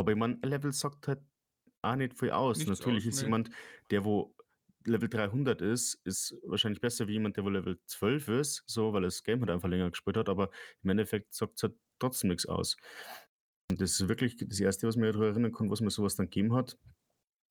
aber 0.00 0.12
ich 0.12 0.18
meine, 0.18 0.38
ein 0.42 0.48
Level 0.48 0.72
sagt 0.72 1.08
halt 1.08 1.20
auch 1.84 1.96
nicht 1.96 2.18
viel 2.18 2.30
aus. 2.30 2.58
Nichts 2.58 2.80
Natürlich 2.80 3.06
aus, 3.06 3.14
ist 3.14 3.20
nee. 3.20 3.26
jemand, 3.26 3.50
der 3.90 4.04
wo 4.04 4.34
Level 4.86 5.08
300 5.08 5.62
ist, 5.62 5.94
ist 6.04 6.36
wahrscheinlich 6.44 6.80
besser 6.80 7.08
wie 7.08 7.12
jemand, 7.12 7.36
der 7.36 7.44
wo 7.44 7.48
Level 7.48 7.78
12 7.86 8.28
ist, 8.28 8.64
so, 8.66 8.92
weil 8.92 9.02
das 9.02 9.22
Game 9.22 9.40
halt 9.40 9.50
einfach 9.50 9.68
länger 9.68 9.90
gespielt 9.90 10.16
hat, 10.16 10.28
aber 10.28 10.50
im 10.82 10.90
Endeffekt 10.90 11.34
sagt 11.34 11.54
es 11.56 11.62
halt 11.62 11.74
trotzdem 11.98 12.28
nichts 12.28 12.46
aus. 12.46 12.76
Und 13.70 13.80
das 13.80 13.92
ist 13.92 14.08
wirklich 14.08 14.36
das 14.36 14.60
Erste, 14.60 14.86
was 14.86 14.96
mir 14.96 15.12
daran 15.12 15.28
erinnern 15.28 15.52
kann, 15.52 15.70
was 15.70 15.80
mir 15.80 15.90
sowas 15.90 16.16
dann 16.16 16.26
gegeben 16.26 16.54
hat. 16.54 16.78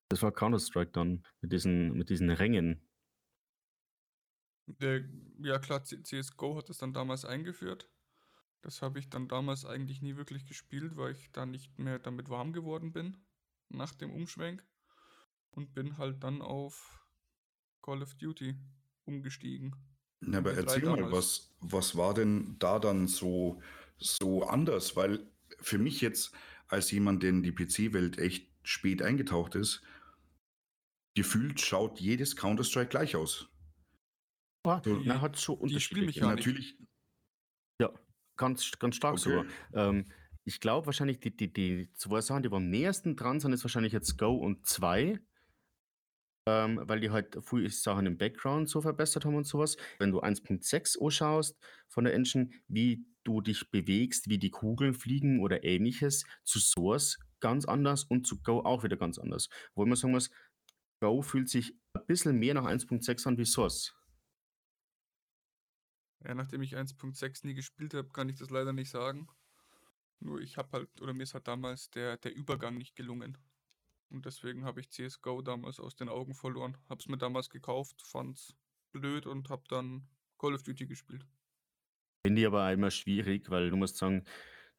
Das 0.09 0.21
war 0.21 0.31
Counter-Strike 0.31 0.91
dann 0.91 1.25
mit 1.41 1.51
diesen, 1.51 1.93
mit 1.93 2.09
diesen 2.09 2.29
Rängen. 2.29 2.87
Der, 4.67 5.03
ja 5.39 5.59
klar, 5.59 5.83
CSGO 5.83 6.57
hat 6.57 6.69
das 6.69 6.77
dann 6.77 6.93
damals 6.93 7.25
eingeführt. 7.25 7.89
Das 8.61 8.81
habe 8.81 8.99
ich 8.99 9.09
dann 9.09 9.27
damals 9.27 9.65
eigentlich 9.65 10.01
nie 10.01 10.15
wirklich 10.15 10.45
gespielt, 10.45 10.95
weil 10.95 11.13
ich 11.13 11.31
da 11.31 11.45
nicht 11.45 11.77
mehr 11.79 11.99
damit 11.99 12.29
warm 12.29 12.53
geworden 12.53 12.93
bin 12.93 13.17
nach 13.73 13.93
dem 13.93 14.11
Umschwenk 14.11 14.65
und 15.51 15.73
bin 15.73 15.97
halt 15.97 16.23
dann 16.23 16.41
auf 16.41 17.05
Call 17.81 18.01
of 18.01 18.15
Duty 18.15 18.55
umgestiegen. 19.05 19.75
Na, 20.21 20.37
aber 20.37 20.53
erzähl 20.53 20.83
mal, 20.85 21.11
was, 21.11 21.53
was 21.59 21.95
war 21.97 22.13
denn 22.13 22.55
da 22.59 22.79
dann 22.79 23.07
so, 23.07 23.61
so 23.97 24.43
anders? 24.43 24.95
Weil 24.95 25.29
für 25.59 25.77
mich 25.77 26.01
jetzt 26.01 26.33
als 26.67 26.91
jemand, 26.91 27.23
der 27.23 27.29
in 27.31 27.43
die 27.43 27.51
PC-Welt 27.51 28.17
echt 28.17 28.49
spät 28.63 29.01
eingetaucht 29.01 29.55
ist, 29.55 29.81
gefühlt 31.15 31.59
schaut 31.59 31.99
jedes 31.99 32.35
Counter-Strike 32.35 32.89
gleich 32.89 33.15
aus. 33.15 33.49
Ja, 34.65 34.81
So, 34.83 34.95
na, 35.03 35.19
hat 35.21 35.37
schon 35.39 35.57
die 35.57 35.63
unterschiedliche. 35.63 36.21
Spielmechanik. 36.21 36.37
natürlich, 36.37 36.77
Ja, 37.81 37.91
ganz, 38.37 38.71
ganz 38.79 38.95
stark 38.95 39.13
okay. 39.15 39.21
sogar. 39.21 39.45
Ähm, 39.73 40.05
ich 40.45 40.59
glaube 40.59 40.85
wahrscheinlich, 40.87 41.19
die, 41.19 41.35
die, 41.35 41.51
die 41.51 41.91
zwei 41.93 42.21
Sachen, 42.21 42.43
die 42.43 42.51
am 42.51 42.69
nähersten 42.69 43.15
dran 43.15 43.39
sind, 43.39 43.53
ist 43.53 43.63
wahrscheinlich 43.63 43.93
jetzt 43.93 44.17
Go 44.17 44.35
und 44.35 44.65
2. 44.65 45.19
Ähm, 46.45 46.81
weil 46.83 46.99
die 46.99 47.09
halt 47.09 47.37
viele 47.45 47.69
Sachen 47.69 48.05
im 48.05 48.17
Background 48.17 48.67
so 48.67 48.81
verbessert 48.81 49.23
haben 49.23 49.35
und 49.35 49.47
sowas. 49.47 49.77
Wenn 49.99 50.11
du 50.11 50.21
1.6 50.21 51.01
anschaust 51.01 51.57
von 51.87 52.03
der 52.03 52.13
Engine, 52.13 52.49
wie 52.67 53.05
du 53.23 53.39
dich 53.39 53.71
bewegst, 53.71 54.27
wie 54.27 54.37
die 54.37 54.51
Kugeln 54.51 54.93
fliegen 54.93 55.39
oder 55.39 55.63
ähnliches, 55.63 56.25
zu 56.43 56.59
Source 56.59 57.17
ganz 57.39 57.63
anders 57.63 58.03
und 58.03 58.27
zu 58.27 58.41
Go 58.41 58.59
auch 58.59 58.83
wieder 58.83 58.97
ganz 58.97 59.17
anders. 59.17 59.47
Wo 59.73 59.85
man 59.85 59.95
sagen 59.95 60.11
muss, 60.11 60.31
Go 60.99 61.21
fühlt 61.21 61.47
sich 61.47 61.77
ein 61.93 62.05
bisschen 62.07 62.37
mehr 62.37 62.53
nach 62.53 62.65
1.6 62.65 63.27
an 63.27 63.37
wie 63.37 63.45
Source. 63.45 63.95
Ja, 66.25 66.35
nachdem 66.35 66.61
ich 66.61 66.75
1.6 66.75 67.45
nie 67.45 67.53
gespielt 67.53 67.93
habe, 67.93 68.09
kann 68.09 68.27
ich 68.27 68.37
das 68.37 68.49
leider 68.49 68.73
nicht 68.73 68.89
sagen. 68.89 69.27
Nur 70.23 70.39
ich 70.39 70.57
habe 70.57 70.69
halt, 70.71 71.01
oder 71.01 71.13
mir 71.13 71.23
ist 71.23 71.33
halt 71.33 71.47
damals 71.47 71.89
der, 71.91 72.17
der 72.17 72.33
Übergang 72.33 72.77
nicht 72.77 72.95
gelungen. 72.95 73.37
Und 74.09 74.25
deswegen 74.25 74.63
habe 74.63 74.79
ich 74.79 74.89
CSGO 74.89 75.41
damals 75.41 75.79
aus 75.79 75.95
den 75.95 76.07
Augen 76.07 76.33
verloren. 76.33 76.77
Hab's 76.87 77.07
mir 77.07 77.17
damals 77.17 77.49
gekauft, 77.49 78.01
fand's 78.01 78.55
blöd 78.91 79.25
und 79.25 79.49
hab 79.49 79.67
dann 79.67 80.07
Call 80.37 80.53
of 80.53 80.63
Duty 80.63 80.85
gespielt. 80.85 81.25
Finde 82.25 82.41
ich 82.41 82.47
aber 82.47 82.71
immer 82.71 82.91
schwierig, 82.91 83.49
weil 83.49 83.69
du 83.69 83.75
musst 83.75 83.97
sagen, 83.97 84.23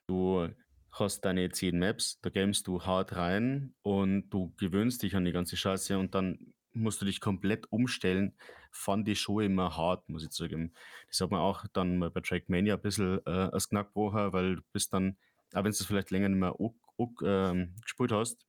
du 0.07 0.49
hast 0.93 1.23
deine 1.25 1.51
10 1.51 1.79
Maps, 1.79 2.21
da 2.23 2.31
gamest 2.31 2.67
du 2.67 2.83
hart 2.83 3.17
rein 3.17 3.75
und 3.83 4.31
du 4.31 4.55
gewöhnst 4.57 5.03
dich 5.03 5.15
an 5.17 5.25
die 5.25 5.33
ganze 5.33 5.57
Scheiße 5.57 5.99
und 5.99 6.15
dann 6.15 6.55
musst 6.73 7.03
du 7.03 7.05
dich 7.05 7.21
komplett 7.21 7.71
umstellen. 7.71 8.35
Fand 8.71 9.09
ich 9.09 9.21
schon 9.21 9.45
immer 9.45 9.77
hart, 9.77 10.09
muss 10.09 10.25
ich 10.25 10.31
zugeben. 10.31 10.73
Das 11.09 11.21
hat 11.21 11.31
man 11.31 11.41
auch 11.41 11.67
dann 11.73 12.01
bei 12.01 12.21
Trackmania 12.21 12.75
ein 12.75 12.81
bisschen 12.81 13.21
äh, 13.27 13.31
als 13.31 13.69
Knackbrocher, 13.69 14.33
weil 14.33 14.57
du 14.57 14.63
bist 14.73 14.93
dann, 14.93 15.17
auch 15.55 15.65
wenn 15.65 15.71
du 15.71 15.71
es 15.71 15.87
vielleicht 15.87 16.11
länger 16.11 16.29
nicht 16.29 16.39
mehr 16.39 16.53
auch, 16.53 16.75
auch, 16.99 17.13
ähm, 17.25 17.75
gespielt 17.83 18.13
hast, 18.13 18.47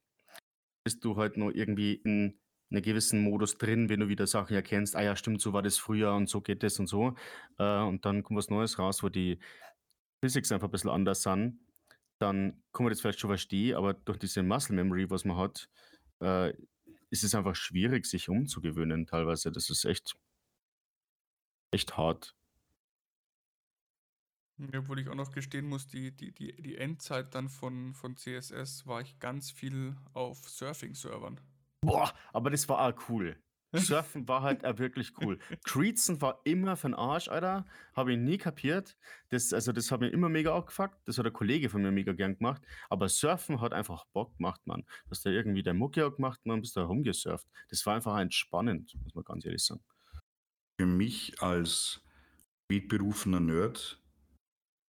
bist 0.83 1.03
du 1.03 1.17
halt 1.17 1.37
noch 1.37 1.51
irgendwie 1.51 1.93
in 1.93 2.39
einem 2.71 2.83
gewissen 2.83 3.21
Modus 3.21 3.57
drin, 3.57 3.89
wenn 3.89 3.99
du 3.99 4.07
wieder 4.07 4.27
Sachen 4.27 4.55
erkennst, 4.55 4.95
ah 4.95 5.01
ja, 5.01 5.15
stimmt, 5.15 5.41
so 5.41 5.53
war 5.53 5.61
das 5.61 5.77
früher 5.77 6.13
und 6.13 6.29
so 6.29 6.41
geht 6.41 6.63
das 6.63 6.79
und 6.79 6.87
so. 6.87 7.15
Äh, 7.57 7.81
und 7.81 8.05
dann 8.05 8.23
kommt 8.23 8.37
was 8.37 8.49
Neues 8.49 8.79
raus, 8.79 9.03
wo 9.03 9.09
die 9.09 9.39
Physics 10.23 10.51
einfach 10.51 10.67
ein 10.67 10.71
bisschen 10.71 10.89
anders 10.89 11.23
sind. 11.23 11.59
Dann 12.19 12.63
kann 12.71 12.85
man 12.85 12.91
das 12.91 13.01
vielleicht 13.01 13.19
schon 13.19 13.29
verstehen, 13.29 13.75
aber 13.75 13.93
durch 13.93 14.17
diese 14.17 14.41
Muscle 14.43 14.75
Memory, 14.75 15.09
was 15.09 15.25
man 15.25 15.37
hat, 15.37 15.69
äh, 16.21 16.53
ist 17.09 17.23
es 17.23 17.35
einfach 17.35 17.55
schwierig, 17.55 18.05
sich 18.05 18.29
umzugewöhnen 18.29 19.05
teilweise. 19.05 19.51
Das 19.51 19.69
ist 19.69 19.85
echt, 19.85 20.15
echt 21.71 21.97
hart. 21.97 22.35
Obwohl 24.57 24.99
ich 24.99 25.09
auch 25.09 25.15
noch 25.15 25.31
gestehen 25.31 25.67
muss, 25.67 25.87
die, 25.87 26.11
die, 26.11 26.31
die, 26.31 26.55
die 26.61 26.77
Endzeit 26.77 27.35
dann 27.35 27.49
von, 27.49 27.93
von 27.93 28.15
CSS 28.15 28.87
war 28.87 29.01
ich 29.01 29.19
ganz 29.19 29.51
viel 29.51 29.97
auf 30.13 30.47
Surfing-Servern. 30.47 31.41
Boah, 31.81 32.13
aber 32.31 32.49
das 32.49 32.67
war 32.69 32.79
auch 32.79 33.09
cool. 33.09 33.37
Surfen 33.75 34.27
war 34.27 34.41
halt 34.41 34.65
auch 34.65 34.77
wirklich 34.77 35.11
cool. 35.21 35.37
Creezen 35.65 36.21
war 36.21 36.39
immer 36.45 36.77
für 36.77 36.87
den 36.87 36.93
Arsch, 36.93 37.27
Alter. 37.27 37.65
Habe 37.93 38.13
ich 38.13 38.19
nie 38.19 38.37
kapiert. 38.37 38.97
Das, 39.29 39.53
also, 39.53 39.71
das 39.71 39.91
hat 39.91 39.99
mir 39.99 40.09
immer 40.09 40.29
mega 40.29 40.55
abgefuckt. 40.55 40.95
Das 41.05 41.17
hat 41.17 41.25
ein 41.25 41.33
Kollege 41.33 41.69
von 41.69 41.81
mir 41.81 41.91
mega 41.91 42.13
gern 42.13 42.37
gemacht. 42.37 42.61
Aber 42.89 43.09
Surfen 43.09 43.61
hat 43.61 43.73
einfach 43.73 44.05
Bock 44.13 44.37
gemacht, 44.37 44.61
Mann. 44.65 44.83
Du 45.05 45.11
hast 45.11 45.25
da 45.25 45.29
irgendwie 45.29 45.63
der 45.63 45.73
Mucke 45.73 46.05
auch 46.05 46.15
gemacht 46.15 46.39
und 46.45 46.51
dann 46.51 46.61
bist 46.61 46.75
du 46.75 46.79
da 46.79 46.85
rumgesurft. 46.85 47.47
Das 47.69 47.85
war 47.85 47.95
einfach 47.95 48.17
entspannend, 48.17 48.95
muss 49.03 49.15
man 49.15 49.23
ganz 49.23 49.45
ehrlich 49.45 49.63
sagen. 49.63 49.83
Für 50.79 50.85
mich 50.85 51.41
als 51.41 52.01
spätberufener 52.65 53.39
Nerd 53.39 54.01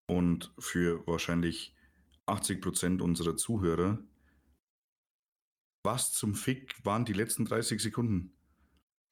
und 0.06 0.52
für 0.58 1.06
wahrscheinlich 1.06 1.74
80% 2.26 3.00
unserer 3.00 3.36
Zuhörer, 3.36 3.98
was 5.84 6.12
zum 6.12 6.34
Fick 6.34 6.84
waren 6.84 7.04
die 7.04 7.12
letzten 7.12 7.44
30 7.44 7.80
Sekunden? 7.80 8.32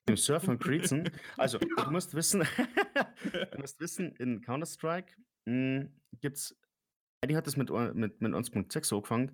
Im 0.07 0.17
Surfen 0.17 0.51
und 0.51 0.59
Creezen. 0.59 1.09
Also, 1.37 1.57
du 1.57 1.91
musst 1.91 2.13
wissen, 2.13 2.43
du 3.23 3.59
musst 3.59 3.79
wissen, 3.79 4.13
in 4.17 4.41
Counter-Strike 4.41 5.15
gibt 5.45 6.37
es, 6.37 6.57
eigentlich 7.21 7.37
hat 7.37 7.47
das 7.47 7.57
mit, 7.57 7.71
mit, 7.71 8.21
mit 8.21 8.33
1.6 8.33 8.93
angefangen, 8.93 9.31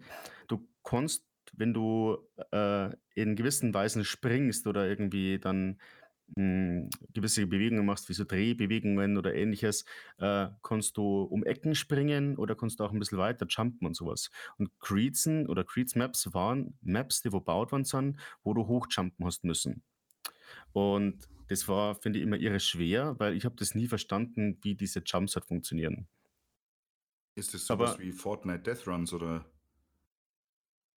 du 0.47 0.67
kannst, 0.83 1.25
wenn 1.53 1.73
du 1.73 2.17
äh, 2.51 2.91
in 3.15 3.35
gewissen 3.35 3.73
Weisen 3.73 4.05
springst 4.05 4.67
oder 4.67 4.87
irgendwie 4.87 5.39
dann 5.39 5.79
mh, 6.35 6.89
gewisse 7.13 7.45
Bewegungen 7.47 7.85
machst, 7.85 8.09
wie 8.09 8.13
so 8.13 8.23
Drehbewegungen 8.23 9.17
oder 9.17 9.33
ähnliches, 9.35 9.85
äh, 10.17 10.47
kannst 10.63 10.97
du 10.97 11.23
um 11.23 11.43
Ecken 11.43 11.75
springen 11.75 12.37
oder 12.37 12.55
kannst 12.55 12.79
du 12.79 12.83
auch 12.83 12.91
ein 12.91 12.99
bisschen 12.99 13.17
weiter 13.17 13.45
jumpen 13.49 13.87
und 13.87 13.95
sowas. 13.95 14.29
Und 14.57 14.71
Creezen 14.79 15.47
oder 15.47 15.63
Creeds 15.63 15.95
Maps 15.95 16.33
waren 16.33 16.77
Maps, 16.81 17.21
die 17.21 17.31
wo 17.31 17.39
gebaut 17.39 17.71
worden 17.71 17.85
sind, 17.85 18.19
wo 18.43 18.53
du 18.53 18.67
hochjumpen 18.67 19.25
hast 19.25 19.43
müssen. 19.43 19.83
Und 20.73 21.27
das 21.47 21.67
war, 21.67 21.95
finde 21.95 22.19
ich, 22.19 22.23
immer 22.25 22.37
irre 22.37 22.59
schwer, 22.61 23.19
weil 23.19 23.35
ich 23.35 23.43
habe 23.45 23.55
das 23.57 23.75
nie 23.75 23.87
verstanden, 23.87 24.57
wie 24.61 24.75
diese 24.75 25.01
Jumps 25.05 25.35
halt 25.35 25.45
funktionieren. 25.45 26.07
Ist 27.35 27.53
es 27.53 27.65
sowas 27.67 27.91
Aber- 27.95 27.99
wie 28.01 28.11
Fortnite 28.11 28.59
Death 28.63 28.87
Runs 28.87 29.11
oder? 29.13 29.45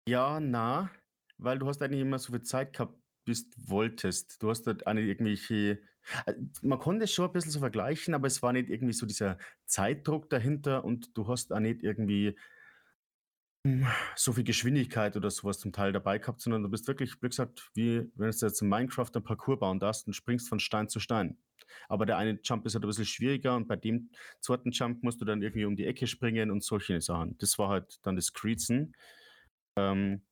Ja, 0.09 0.39
na, 0.39 0.90
weil 1.39 1.59
du 1.59 1.66
hast 1.66 1.82
eigentlich 1.82 2.02
immer 2.02 2.19
so 2.19 2.32
viel 2.32 2.43
Zeit 2.43 2.73
gehabt, 2.73 2.94
bis 3.25 3.51
du 3.51 3.57
wolltest. 3.69 4.43
Du 4.43 4.51
hast 4.51 4.69
auch 4.69 4.93
nicht 4.93 5.07
irgendwelche. 5.07 5.81
äh, 6.27 6.35
Man 6.63 6.79
konnte 6.79 7.05
es 7.05 7.13
schon 7.13 7.27
ein 7.27 7.33
bisschen 7.33 7.51
so 7.51 7.61
vergleichen, 7.61 8.15
aber 8.15 8.27
es 8.27 8.43
war 8.43 8.53
nicht 8.53 8.71
irgendwie 8.71 8.93
so 8.93 9.07
dieser 9.07 9.39
Zeitdruck 9.67 10.31
dahinter 10.31 10.85
und 10.85 11.17
du 11.17 11.29
hast 11.29 11.53
auch 11.53 11.61
nicht 11.61 11.83
irgendwie 11.83 12.37
hm, 13.67 13.87
so 14.15 14.33
viel 14.33 14.45
Geschwindigkeit 14.45 15.17
oder 15.17 15.31
sowas 15.31 15.59
zum 15.59 15.73
Teil 15.73 15.93
dabei 15.93 16.19
gehabt, 16.19 16.41
sondern 16.41 16.63
du 16.63 16.69
bist 16.69 16.87
wirklich, 16.87 17.15
wie 17.23 17.29
gesagt, 17.29 17.71
wie 17.75 18.11
wenn 18.15 18.31
du 18.31 18.47
jetzt 18.47 18.63
in 18.63 18.69
Minecraft 18.69 19.11
ein 19.15 19.23
Parcours 19.25 19.59
bauen 19.59 19.81
darfst 19.81 20.07
und 20.07 20.13
springst 20.15 20.49
von 20.49 20.61
Stein 20.61 20.89
zu 20.89 21.01
Stein. 21.01 21.39
Aber 21.89 22.05
der 22.07 22.19
eine 22.19 22.39
Jump 22.43 22.67
ist 22.67 22.75
halt 22.75 22.85
ein 22.85 22.89
bisschen 22.89 23.07
schwieriger 23.07 23.57
und 23.57 23.67
bei 23.67 23.77
dem 23.77 24.11
zweiten 24.41 24.71
Jump 24.71 25.03
musst 25.03 25.21
du 25.21 25.25
dann 25.25 25.43
irgendwie 25.43 25.65
um 25.65 25.77
die 25.77 25.87
Ecke 25.87 26.07
springen 26.07 26.51
und 26.51 26.63
solche 26.63 27.01
Sachen. 27.01 27.39
Das 27.39 27.59
war 27.59 27.71
halt 27.71 27.99
dann 28.03 28.17
das 28.17 28.33
Creezen. 28.35 28.95
Ähm, 29.77 30.23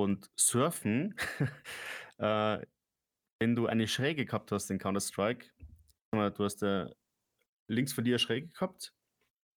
und 0.00 0.30
Surfen, 0.38 1.14
äh, 2.18 2.58
wenn 3.40 3.56
du 3.56 3.66
eine 3.66 3.88
Schräge 3.88 4.24
gehabt 4.24 4.52
hast 4.52 4.70
in 4.70 4.78
Counter-Strike, 4.78 5.50
du 6.12 6.44
hast 6.44 6.62
äh, 6.62 6.88
links 7.68 7.92
von 7.92 8.04
dir 8.04 8.12
eine 8.12 8.18
Schräge 8.18 8.48
gehabt 8.48 8.94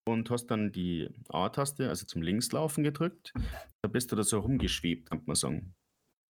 und 0.07 0.30
hast 0.30 0.48
dann 0.48 0.72
die 0.72 1.10
A-Taste, 1.30 1.90
also 1.90 2.06
zum 2.06 2.22
Linkslaufen 2.22 2.84
gedrückt, 2.84 3.34
da 3.82 3.90
bist 3.90 4.12
du 4.12 4.16
da 4.16 4.24
so 4.24 4.40
rumgeschwebt, 4.40 5.10
kann 5.10 5.24
man 5.26 5.36
sagen. 5.36 5.76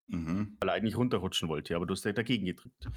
Mhm. 0.08 0.58
Weil 0.60 0.70
er 0.70 0.76
eigentlich 0.76 0.98
runterrutschen 0.98 1.50
wollte, 1.50 1.76
aber 1.76 1.86
du 1.86 1.94
hast 1.94 2.06
ja 2.06 2.14
dagegen 2.14 2.46
gedrückt. 2.46 2.88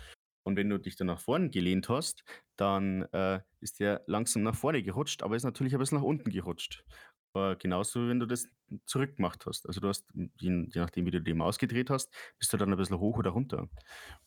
Und 0.45 0.57
wenn 0.57 0.71
du 0.71 0.79
dich 0.79 0.97
dann 0.97 1.09
nach 1.09 1.21
vorne 1.21 1.51
gelehnt 1.51 1.89
hast, 1.89 2.25
dann 2.57 3.03
äh, 3.13 3.41
ist 3.61 3.81
der 3.81 4.03
langsam 4.07 4.43
nach 4.43 4.55
vorne 4.55 4.83
gerutscht, 4.83 5.23
aber 5.23 5.37
ist 5.37 5.45
natürlich 5.45 5.75
ein 5.75 5.79
bisschen 5.79 5.99
nach 5.99 6.05
unten 6.05 6.31
gerutscht. 6.31 6.85
Aber 7.33 7.57
genauso, 7.57 8.09
wenn 8.09 8.21
du 8.21 8.27
das 8.27 8.49
zurück 8.87 9.17
gemacht 9.17 9.45
hast. 9.47 9.67
Also 9.67 9.81
du 9.81 9.89
hast, 9.89 10.07
je, 10.15 10.67
je 10.71 10.81
nachdem, 10.81 11.07
wie 11.07 11.11
du 11.11 11.21
die 11.21 11.35
Maus 11.35 11.59
gedreht 11.59 11.91
hast, 11.91 12.13
bist 12.39 12.53
du 12.53 12.57
dann 12.57 12.71
ein 12.73 12.77
bisschen 12.77 12.99
hoch 12.99 13.19
oder 13.19 13.31
runter. 13.31 13.69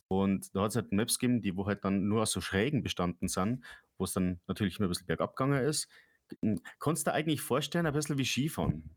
Und 0.07 0.53
da 0.56 0.61
hat 0.61 0.72
es 0.72 0.76
halt 0.76 0.91
Maps 0.91 1.19
gegeben, 1.19 1.41
die 1.41 1.56
wo 1.56 1.65
halt 1.65 1.84
dann 1.84 2.07
nur 2.07 2.22
aus 2.22 2.32
so 2.32 2.41
Schrägen 2.41 2.84
bestanden 2.84 3.28
sind, 3.28 3.65
wo 3.98 4.03
es 4.03 4.14
dann 4.14 4.41
natürlich 4.48 4.78
immer 4.78 4.88
ein 4.88 4.90
bisschen 4.90 5.07
bergab 5.07 5.36
gegangen 5.36 5.64
ist. 5.64 5.88
Kannst 6.80 7.06
du 7.06 7.11
dir 7.11 7.15
eigentlich 7.15 7.41
vorstellen, 7.41 7.86
ein 7.86 7.94
bisschen 7.94 8.18
wie 8.18 8.26
Skifahren. 8.26 8.95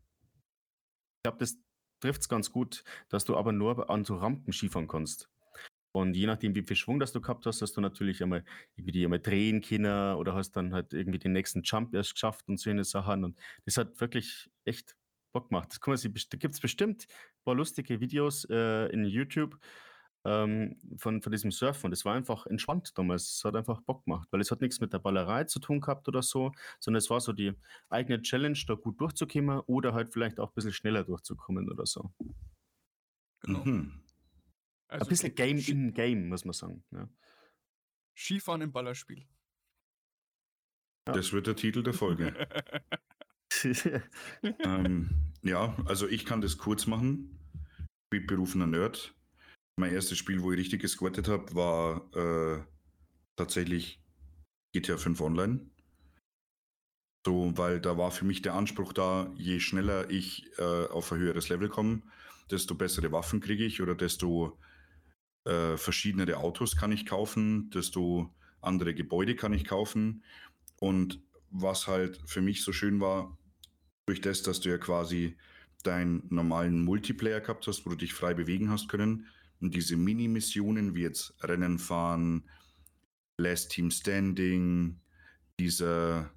Ich 1.17 1.23
glaube, 1.23 1.39
das 1.39 1.57
trifft 1.99 2.21
es 2.21 2.29
ganz 2.29 2.51
gut, 2.51 2.83
dass 3.09 3.25
du 3.25 3.35
aber 3.35 3.51
nur 3.51 3.89
an 3.89 4.05
so 4.05 4.15
Rampen 4.15 4.53
Skifahren 4.53 4.87
kannst. 4.87 5.29
Und 5.95 6.15
je 6.15 6.27
nachdem, 6.27 6.55
wie 6.55 6.63
viel 6.63 6.75
Schwung 6.75 6.99
das 6.99 7.13
du 7.13 7.21
gehabt 7.21 7.45
hast, 7.45 7.61
hast 7.61 7.77
du 7.77 7.81
natürlich 7.81 8.21
einmal 8.21 8.43
irgendwie 8.75 8.91
die 8.91 9.05
einmal 9.05 9.19
drehen 9.19 9.61
können 9.61 10.15
oder 10.15 10.33
hast 10.33 10.51
dann 10.51 10.73
halt 10.73 10.93
irgendwie 10.93 11.19
den 11.19 11.31
nächsten 11.31 11.61
Jump 11.63 11.93
erst 11.93 12.15
geschafft 12.15 12.49
und 12.49 12.59
so 12.59 12.69
eine 12.69 12.83
Sachen. 12.83 13.23
Und 13.23 13.39
das 13.63 13.77
hat 13.77 13.99
wirklich 14.01 14.49
echt 14.65 14.97
Bock 15.31 15.49
gemacht. 15.49 15.69
Das 15.71 15.79
kann 15.79 15.93
man 15.93 15.97
sich, 15.97 16.29
da 16.29 16.37
gibt 16.37 16.53
es 16.53 16.59
bestimmt 16.59 17.07
ein 17.09 17.43
paar 17.45 17.55
lustige 17.55 18.01
Videos 18.01 18.45
äh, 18.49 18.87
in 18.87 19.05
YouTube 19.05 19.57
ähm, 20.25 20.75
von, 20.97 21.21
von 21.21 21.31
diesem 21.31 21.51
Surfen. 21.51 21.85
Und 21.85 21.91
das 21.91 22.03
war 22.03 22.13
einfach 22.13 22.45
entspannt 22.45 22.91
damals. 22.97 23.37
Es 23.37 23.45
hat 23.45 23.55
einfach 23.55 23.79
Bock 23.81 24.03
gemacht, 24.03 24.27
weil 24.31 24.41
es 24.41 24.51
hat 24.51 24.59
nichts 24.59 24.81
mit 24.81 24.91
der 24.91 24.99
Ballerei 24.99 25.45
zu 25.45 25.59
tun 25.59 25.79
gehabt 25.79 26.09
oder 26.09 26.21
so, 26.21 26.51
sondern 26.81 26.97
es 26.97 27.09
war 27.09 27.21
so 27.21 27.31
die 27.31 27.53
eigene 27.89 28.21
Challenge, 28.21 28.59
da 28.67 28.73
gut 28.73 28.99
durchzukommen 28.99 29.61
oder 29.61 29.93
halt 29.93 30.11
vielleicht 30.11 30.41
auch 30.41 30.49
ein 30.49 30.55
bisschen 30.55 30.73
schneller 30.73 31.05
durchzukommen 31.05 31.71
oder 31.71 31.85
so. 31.85 32.11
Genau. 33.41 33.63
Mhm. 33.63 34.04
Also 34.87 35.05
ein 35.05 35.09
bisschen 35.09 35.35
Game 35.35 35.57
in 35.57 35.93
Game, 35.93 36.29
muss 36.29 36.45
man 36.45 36.53
sagen. 36.53 36.83
Ja. 36.91 37.09
Skifahren 38.15 38.61
im 38.61 38.71
Ballerspiel. 38.71 39.25
Ja. 41.07 41.13
Das 41.13 41.33
wird 41.33 41.47
der 41.47 41.55
Titel 41.55 41.83
der 41.83 41.93
Folge. 41.93 42.33
ähm, 44.63 45.09
ja, 45.41 45.75
also 45.85 46.07
ich 46.07 46.25
kann 46.25 46.41
das 46.41 46.57
kurz 46.57 46.87
machen. 46.87 47.39
Ich 47.53 48.09
bin 48.09 48.27
berufener 48.27 48.67
Nerd. 48.67 49.13
Mein 49.77 49.93
erstes 49.93 50.17
Spiel, 50.17 50.41
wo 50.41 50.51
ich 50.51 50.59
richtig 50.59 50.81
gesquattet 50.81 51.27
habe, 51.27 51.53
war 51.53 52.09
äh, 52.15 52.63
tatsächlich 53.35 54.01
GTA 54.73 54.97
5 54.97 55.19
Online. 55.21 55.69
So, 57.25 57.57
weil 57.57 57.81
da 57.81 57.97
war 57.97 58.11
für 58.11 58.25
mich 58.25 58.41
der 58.41 58.53
Anspruch 58.53 58.93
da, 58.93 59.33
je 59.35 59.59
schneller 59.59 60.09
ich 60.11 60.47
äh, 60.59 60.85
auf 60.87 61.11
ein 61.11 61.19
höheres 61.19 61.49
Level 61.49 61.69
komme, 61.69 62.03
desto 62.51 62.75
bessere 62.75 63.11
Waffen 63.11 63.41
kriege 63.41 63.65
ich 63.65 63.81
oder 63.81 63.95
desto 63.95 64.59
äh, 65.45 65.77
verschiedene 65.77 66.37
Autos 66.37 66.75
kann 66.75 66.91
ich 66.91 67.05
kaufen, 67.05 67.69
desto 67.69 68.33
andere 68.61 68.93
Gebäude 68.93 69.35
kann 69.35 69.53
ich 69.53 69.65
kaufen. 69.65 70.23
Und 70.79 71.21
was 71.51 71.87
halt 71.87 72.19
für 72.25 72.41
mich 72.41 72.63
so 72.63 72.73
schön 72.73 72.99
war, 72.99 73.37
durch 74.05 74.21
das, 74.21 74.43
dass 74.43 74.59
du 74.59 74.69
ja 74.69 74.77
quasi 74.77 75.37
deinen 75.83 76.23
normalen 76.29 76.83
Multiplayer 76.83 77.41
gehabt 77.41 77.67
hast, 77.67 77.85
wo 77.85 77.91
du 77.91 77.95
dich 77.95 78.13
frei 78.13 78.33
bewegen 78.33 78.69
hast 78.69 78.89
können. 78.89 79.27
Und 79.61 79.73
diese 79.75 79.95
Mini-Missionen 79.95 80.95
wie 80.95 81.01
jetzt 81.01 81.35
Rennen 81.41 81.79
fahren, 81.79 82.49
Last 83.37 83.71
Team 83.71 83.91
Standing, 83.91 84.99
dieser, 85.59 86.31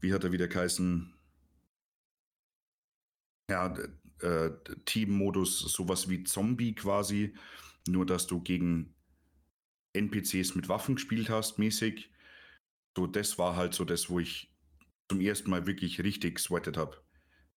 wie 0.00 0.12
hat 0.12 0.24
er 0.24 0.32
wieder 0.32 0.48
geheißen? 0.48 1.14
Ja, 3.50 3.74
äh, 4.20 4.50
Team-Modus, 4.84 5.60
sowas 5.60 6.08
wie 6.08 6.24
Zombie 6.24 6.74
quasi, 6.74 7.34
nur 7.88 8.06
dass 8.06 8.26
du 8.26 8.40
gegen 8.40 8.94
NPCs 9.94 10.54
mit 10.54 10.68
Waffen 10.68 10.96
gespielt 10.96 11.28
hast, 11.28 11.58
mäßig. 11.58 12.10
So, 12.96 13.06
das 13.06 13.38
war 13.38 13.56
halt 13.56 13.74
so 13.74 13.84
das, 13.84 14.10
wo 14.10 14.20
ich 14.20 14.52
zum 15.08 15.20
ersten 15.20 15.50
Mal 15.50 15.66
wirklich 15.66 16.02
richtig 16.02 16.38
sweatet 16.38 16.76
habe. 16.76 17.02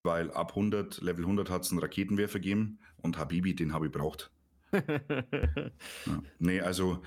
Weil 0.04 0.32
ab 0.32 0.52
100, 0.52 1.02
Level 1.02 1.26
100 1.26 1.50
hat 1.50 1.64
es 1.64 1.72
einen 1.72 1.80
Raketenwerfer 1.80 2.40
gegeben 2.40 2.80
und 2.98 3.18
Habibi, 3.18 3.56
den 3.56 3.74
habe 3.74 3.88
ich 3.88 3.92
braucht. 3.92 4.32
ja. 4.72 6.24
Nee, 6.40 6.62
also 6.62 7.04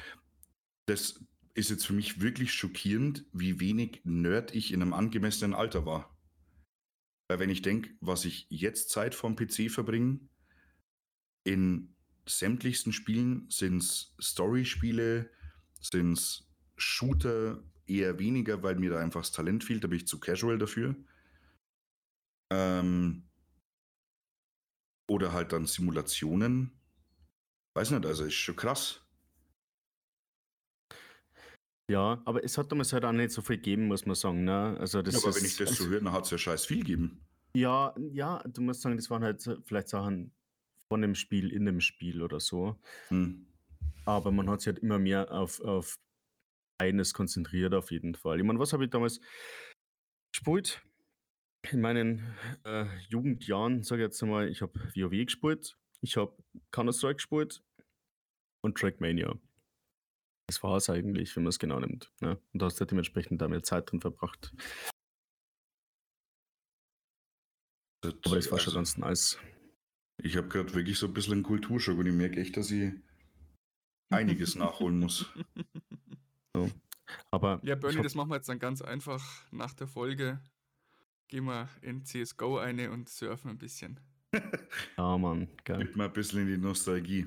das 0.86 1.24
ist 1.54 1.70
jetzt 1.70 1.86
für 1.86 1.92
mich 1.92 2.20
wirklich 2.20 2.52
schockierend, 2.52 3.24
wie 3.32 3.60
wenig 3.60 4.02
Nerd 4.04 4.54
ich 4.54 4.72
in 4.72 4.82
einem 4.82 4.92
angemessenen 4.92 5.54
Alter 5.54 5.86
war. 5.86 6.16
Weil 7.28 7.38
wenn 7.38 7.50
ich 7.50 7.62
denke, 7.62 7.90
was 8.00 8.24
ich 8.24 8.46
jetzt 8.50 8.90
Zeit 8.90 9.14
vom 9.14 9.34
PC 9.34 9.70
verbringe, 9.70 10.20
in 11.44 11.93
sämtlichsten 12.26 12.92
Spielen 12.92 13.46
sind 13.50 13.82
es 13.82 14.14
Story-Spiele, 14.20 15.30
sind 15.80 16.12
es 16.14 16.48
Shooter, 16.76 17.62
eher 17.86 18.18
weniger, 18.18 18.62
weil 18.62 18.76
mir 18.76 18.90
da 18.90 18.98
einfach 18.98 19.20
das 19.20 19.32
Talent 19.32 19.64
fehlt, 19.64 19.84
da 19.84 19.88
bin 19.88 19.98
ich 19.98 20.06
zu 20.06 20.18
casual 20.18 20.58
dafür. 20.58 20.96
Ähm, 22.50 23.28
oder 25.08 25.32
halt 25.32 25.52
dann 25.52 25.66
Simulationen. 25.66 26.80
Weiß 27.76 27.90
nicht, 27.90 28.06
also 28.06 28.24
ist 28.24 28.34
schon 28.34 28.56
krass. 28.56 29.00
Ja, 31.90 32.22
aber 32.24 32.42
es 32.42 32.56
hat 32.56 32.72
damals 32.72 32.92
halt 32.92 33.04
auch 33.04 33.12
nicht 33.12 33.30
so 33.30 33.42
viel 33.42 33.56
gegeben, 33.56 33.88
muss 33.88 34.06
man 34.06 34.14
sagen. 34.14 34.44
Ne? 34.44 34.76
Also 34.80 35.02
das 35.02 35.14
ja, 35.14 35.20
aber 35.20 35.30
ist, 35.30 35.36
wenn 35.36 35.44
ich 35.44 35.56
das 35.56 35.76
so 35.76 35.86
höre, 35.86 36.00
dann 36.00 36.12
hat 36.12 36.24
es 36.24 36.30
ja 36.30 36.38
scheiß 36.38 36.64
viel 36.64 36.78
gegeben. 36.78 37.26
Ja, 37.54 37.94
ja, 37.98 38.42
du 38.48 38.62
musst 38.62 38.80
sagen, 38.80 38.96
das 38.96 39.10
waren 39.10 39.22
halt 39.22 39.42
vielleicht 39.64 39.88
Sachen 39.88 40.32
von 40.88 41.02
dem 41.02 41.14
Spiel 41.14 41.52
in 41.52 41.64
dem 41.64 41.80
Spiel 41.80 42.22
oder 42.22 42.40
so. 42.40 42.78
Hm. 43.08 43.46
Aber 44.04 44.30
man 44.30 44.50
hat 44.50 44.60
sich 44.60 44.68
halt 44.68 44.80
immer 44.80 44.98
mehr 44.98 45.32
auf, 45.32 45.60
auf 45.60 45.98
eines 46.78 47.14
konzentriert, 47.14 47.74
auf 47.74 47.90
jeden 47.90 48.14
Fall. 48.14 48.38
Ich 48.38 48.44
meine, 48.44 48.58
was 48.58 48.72
habe 48.72 48.84
ich 48.84 48.90
damals 48.90 49.20
gespielt? 50.32 50.82
In 51.70 51.80
meinen 51.80 52.36
äh, 52.64 52.86
Jugendjahren, 53.08 53.82
sage 53.82 54.02
ich 54.02 54.06
jetzt 54.06 54.22
einmal, 54.22 54.48
ich 54.48 54.60
habe 54.60 54.78
WoW 54.94 55.24
gespielt, 55.24 55.78
ich 56.02 56.16
habe 56.16 56.36
Counter-Strike 56.72 57.16
gespielt 57.16 57.62
und 58.62 58.76
Trackmania. 58.76 59.38
Das 60.46 60.62
war 60.62 60.76
es 60.76 60.90
eigentlich, 60.90 61.34
wenn 61.36 61.44
man 61.44 61.48
es 61.48 61.58
genau 61.58 61.80
nimmt. 61.80 62.12
Ne? 62.20 62.38
Und 62.52 62.60
da 62.60 62.66
hast 62.66 62.78
du 62.78 62.84
dementsprechend 62.84 63.40
da 63.40 63.48
mehr 63.48 63.62
Zeit 63.62 63.90
drin 63.90 64.00
verbracht. 64.00 64.52
Das, 68.02 68.14
Aber 68.26 68.36
es 68.36 68.50
war 68.50 68.58
schon 68.58 68.76
also, 68.76 68.78
ganz 68.78 68.98
nice. 68.98 69.38
Ich 70.24 70.38
habe 70.38 70.48
gerade 70.48 70.72
wirklich 70.74 70.98
so 70.98 71.06
ein 71.06 71.12
bisschen 71.12 71.34
einen 71.34 71.42
Kulturschock 71.42 71.98
und 71.98 72.06
ich 72.06 72.14
merke 72.14 72.40
echt, 72.40 72.56
dass 72.56 72.70
ich 72.70 72.92
einiges 74.10 74.54
nachholen 74.56 74.98
muss. 74.98 75.26
So. 76.54 76.70
Aber 77.30 77.60
Ja, 77.62 77.74
Bernie, 77.74 77.98
hab, 77.98 78.04
das 78.04 78.14
machen 78.14 78.30
wir 78.30 78.36
jetzt 78.36 78.48
dann 78.48 78.58
ganz 78.58 78.80
einfach 78.80 79.22
nach 79.52 79.74
der 79.74 79.86
Folge. 79.86 80.40
Gehen 81.28 81.44
wir 81.44 81.68
in 81.82 82.04
CSGO 82.04 82.58
eine 82.58 82.90
und 82.90 83.08
surfen 83.10 83.50
ein 83.50 83.58
bisschen. 83.58 84.00
ja, 84.96 85.18
Mann, 85.18 85.48
geil. 85.64 85.80
Gibt 85.80 85.96
mal 85.96 86.06
ein 86.06 86.12
bisschen 86.12 86.40
in 86.40 86.46
die 86.46 86.56
Nostalgie. 86.58 87.26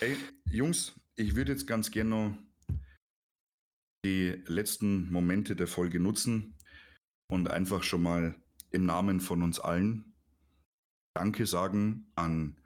Ey, 0.00 0.16
Jungs, 0.50 1.00
ich 1.14 1.36
würde 1.36 1.52
jetzt 1.52 1.66
ganz 1.66 1.92
gerne 1.92 2.10
noch 2.10 2.38
die 4.04 4.42
letzten 4.46 5.12
Momente 5.12 5.54
der 5.54 5.68
Folge 5.68 6.00
nutzen 6.00 6.56
und 7.30 7.48
einfach 7.48 7.84
schon 7.84 8.02
mal 8.02 8.34
im 8.72 8.86
Namen 8.86 9.20
von 9.20 9.42
uns 9.42 9.60
allen 9.60 10.09
Danke 11.14 11.46
sagen 11.46 12.06
an 12.14 12.56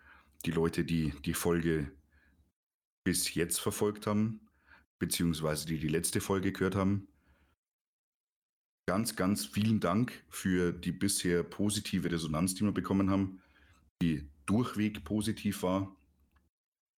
die 0.45 0.51
Leute, 0.51 0.85
die 0.85 1.13
die 1.25 1.35
Folge 1.35 1.91
bis 3.05 3.35
jetzt 3.35 3.61
verfolgt 3.61 4.07
haben, 4.07 4.49
beziehungsweise 4.99 5.67
die 5.67 5.79
die 5.79 5.89
letzte 5.89 6.21
Folge 6.21 6.53
gehört 6.53 6.75
haben. 6.75 7.09
Ganz, 8.87 9.17
ganz 9.17 9.47
vielen 9.47 9.81
Dank 9.81 10.13
für 10.29 10.73
die 10.73 10.93
bisher 10.93 11.43
positive 11.43 12.11
Resonanz, 12.11 12.55
die 12.55 12.65
wir 12.65 12.73
bekommen 12.73 13.11
haben, 13.11 13.41
die 14.03 14.29
durchweg 14.45 15.05
positiv 15.05 15.63
war, 15.63 15.97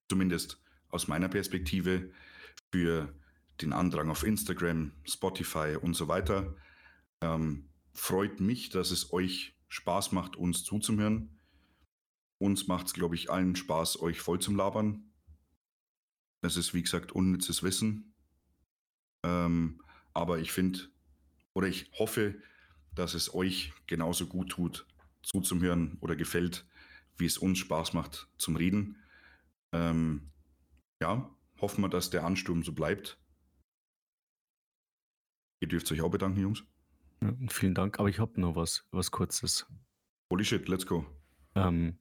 zumindest 0.09 0.59
aus 0.89 1.07
meiner 1.07 1.29
Perspektive, 1.29 2.11
für 2.71 3.13
den 3.61 3.71
Andrang 3.71 4.09
auf 4.09 4.23
Instagram, 4.23 4.91
Spotify 5.05 5.77
und 5.79 5.93
so 5.93 6.07
weiter. 6.07 6.55
Ähm, 7.21 7.69
freut 7.93 8.39
mich, 8.39 8.69
dass 8.69 8.91
es 8.91 9.13
euch 9.13 9.55
Spaß 9.69 10.11
macht, 10.11 10.35
uns 10.35 10.63
zuzuhören. 10.63 11.34
Uns 12.37 12.67
macht 12.67 12.87
es, 12.87 12.93
glaube 12.93 13.15
ich, 13.15 13.31
allen 13.31 13.55
Spaß, 13.55 14.01
euch 14.01 14.19
voll 14.19 14.39
zum 14.39 14.55
Labern. 14.55 15.11
Das 16.41 16.57
ist, 16.57 16.73
wie 16.73 16.83
gesagt, 16.83 17.11
unnützes 17.13 17.63
Wissen. 17.63 18.13
Ähm, 19.23 19.81
aber 20.13 20.39
ich 20.39 20.51
finde, 20.51 20.79
oder 21.53 21.67
ich 21.67 21.89
hoffe, 21.97 22.35
dass 22.93 23.13
es 23.13 23.33
euch 23.33 23.73
genauso 23.87 24.27
gut 24.27 24.49
tut, 24.49 24.87
zuzuhören 25.23 25.97
oder 26.01 26.15
gefällt, 26.15 26.65
wie 27.17 27.25
es 27.25 27.37
uns 27.37 27.57
Spaß 27.59 27.93
macht 27.93 28.27
zum 28.37 28.55
Reden. 28.55 28.97
Ähm, 29.71 30.31
ja, 31.01 31.29
hoffen 31.59 31.81
wir, 31.81 31.89
dass 31.89 32.09
der 32.09 32.25
Ansturm 32.25 32.63
so 32.63 32.73
bleibt. 32.73 33.17
Ihr 35.61 35.67
dürft 35.67 35.91
euch 35.91 36.01
auch 36.01 36.11
bedanken, 36.11 36.39
Jungs. 36.41 36.63
Vielen 37.49 37.73
Dank. 37.73 37.99
Aber 37.99 38.09
ich 38.09 38.19
habe 38.19 38.39
noch 38.39 38.55
was, 38.55 38.85
was 38.91 39.11
Kurzes. 39.11 39.65
Holy 40.29 40.43
shit, 40.43 40.67
let's 40.67 40.85
go. 40.85 41.05
Ähm, 41.55 41.97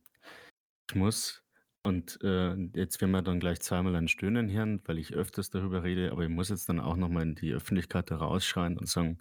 muss, 0.95 1.45
und 1.87 2.19
äh, 2.23 2.55
jetzt 2.75 3.03
werden 3.03 3.11
wir 3.11 3.21
dann 3.21 3.41
gleich 3.41 3.61
zweimal 3.61 3.95
ein 3.97 4.09
Stöhnen 4.09 4.51
hören, 4.51 4.81
weil 4.87 4.99
ich 4.99 5.13
öfters 5.13 5.51
darüber 5.51 5.85
rede, 5.85 6.13
aber 6.13 6.23
ich 6.23 6.31
muss 6.31 6.49
jetzt 6.49 6.67
dann 6.71 6.81
auch 6.81 6.97
nochmal 6.97 7.25
in 7.25 7.35
die 7.35 7.53
Öffentlichkeit 7.53 8.11
rausschreien 8.11 8.79
und 8.79 8.89
sagen, 8.89 9.21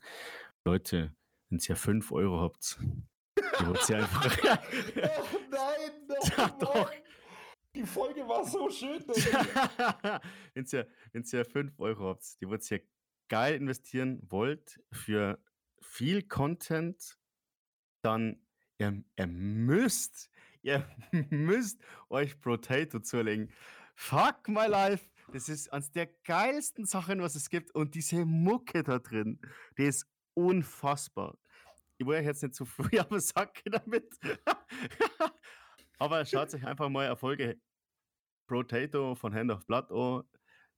Leute, 0.64 1.14
wenn 1.50 1.60
ihr 1.60 1.76
5 1.76 2.12
Euro 2.14 2.40
habt, 2.40 2.80
ihr 3.60 3.68
wollt 3.68 3.84
sie 3.84 3.96
einfach. 3.96 4.38
Oh 4.96 5.40
nein, 5.52 5.92
doch, 6.08 6.38
Ja, 6.38 6.50
doch. 6.58 6.92
Die 7.76 7.84
Folge 7.84 8.22
war 8.28 8.46
so 8.46 8.70
schön. 8.70 9.04
wenn 10.54 10.66
ihr, 10.72 10.88
wenn 11.12 11.24
ihr 11.24 11.46
5 11.46 11.80
Euro 11.80 12.10
habt, 12.10 12.40
die 12.40 12.48
wollt 12.48 12.72
ihr 12.72 12.82
geil 13.28 13.56
investieren 13.56 14.22
wollt 14.30 14.80
für 14.92 15.38
viel 15.82 16.22
Content, 16.22 17.18
dann 18.04 18.42
ihr, 18.78 19.04
ihr 19.18 19.28
müsst, 19.28 20.30
ihr 20.64 20.88
müsst 21.30 21.80
euch 22.10 22.40
Potato 22.40 23.00
zulegen. 23.00 23.52
Fuck 23.96 24.48
my 24.48 24.66
life. 24.66 25.10
Das 25.32 25.50
ist 25.50 25.72
eines 25.72 25.92
der 25.92 26.08
geilsten 26.26 26.86
Sachen, 26.86 27.22
was 27.22 27.36
es 27.36 27.50
gibt. 27.50 27.74
Und 27.76 27.96
diese 27.96 28.26
Mucke 28.26 28.84
da 28.84 29.00
drin, 29.00 29.40
die 29.78 29.86
ist 29.86 30.08
unfassbar. 30.34 31.38
Ich 31.98 32.08
euch 32.08 32.26
jetzt 32.26 32.42
nicht 32.42 32.56
zu 32.56 32.66
früh 32.66 32.98
am 33.10 33.20
Sack 33.20 33.62
damit. 33.66 34.08
Aber 36.00 36.26
schaut 36.26 36.54
euch 36.54 36.66
einfach 36.66 36.90
mal 36.90 37.06
Erfolge 37.06 37.60
Potato 38.48 39.16
von 39.16 39.34
Hand 39.34 39.52
of 39.52 39.66
Blood 39.66 39.92
an. 39.92 40.24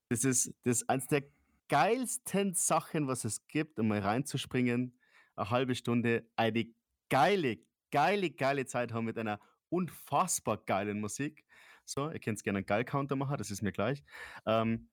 Das 0.10 0.24
ist, 0.24 0.54
das 0.64 0.82
ist 0.82 0.90
eines 0.90 1.08
der 1.08 1.24
geilsten 1.68 2.54
Sachen, 2.54 3.08
was 3.08 3.26
es 3.26 3.48
gibt, 3.48 3.80
um 3.80 3.88
mal 3.88 4.00
reinzuspringen. 4.00 5.00
Eine 5.36 5.50
halbe 5.50 5.76
Stunde 5.76 6.30
eine 6.36 6.68
geile, 7.10 7.58
geile, 7.92 8.30
geile 8.30 8.66
Zeit 8.66 8.94
haben 8.94 9.06
mit 9.06 9.18
einer 9.18 9.40
unfassbar 9.76 10.58
geilen 10.66 11.00
Musik. 11.00 11.46
So, 11.86 12.10
ihr 12.10 12.20
könnt 12.20 12.44
gerne 12.44 12.60
einen 12.60 12.66
Geil-Counter 12.66 13.16
machen, 13.16 13.38
das 13.38 13.52
ist 13.52 13.62
mir 13.62 13.72
gleich. 13.72 14.04
Ähm, 14.46 14.90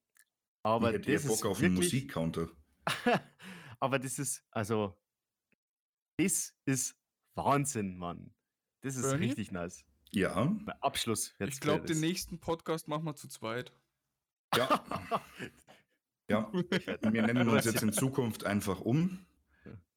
Aber 0.63 0.91
ich 0.91 0.97
hätte 0.97 1.11
eher 1.11 1.19
das 1.19 1.27
Bock 1.27 1.37
ist 1.37 1.45
auf 1.47 1.63
einen 1.63 1.75
Musikcounter. 1.75 2.49
aber 3.81 3.99
das 3.99 4.19
ist, 4.19 4.45
also, 4.51 4.99
das 6.19 6.55
ist 6.67 6.97
Wahnsinn, 7.35 7.97
Mann. 7.97 8.35
Das 8.83 8.97
ist 8.97 9.03
Bernie? 9.09 9.27
richtig 9.27 9.53
nice. 9.53 9.85
Ja, 10.11 10.45
Bei 10.67 10.75
Abschluss. 10.83 11.33
Ich 11.39 11.47
jetzt 11.47 11.61
glaube, 11.63 11.87
den 11.87 12.01
nächsten 12.01 12.39
Podcast 12.39 12.89
machen 12.89 13.05
wir 13.05 13.15
zu 13.15 13.29
zweit. 13.29 13.73
ja, 14.55 14.85
ja. 16.29 16.53
Wir 16.53 17.23
nennen 17.23 17.49
uns 17.49 17.65
jetzt 17.65 17.83
in 17.83 17.93
Zukunft 17.93 18.45
einfach 18.45 18.81
um. 18.81 19.25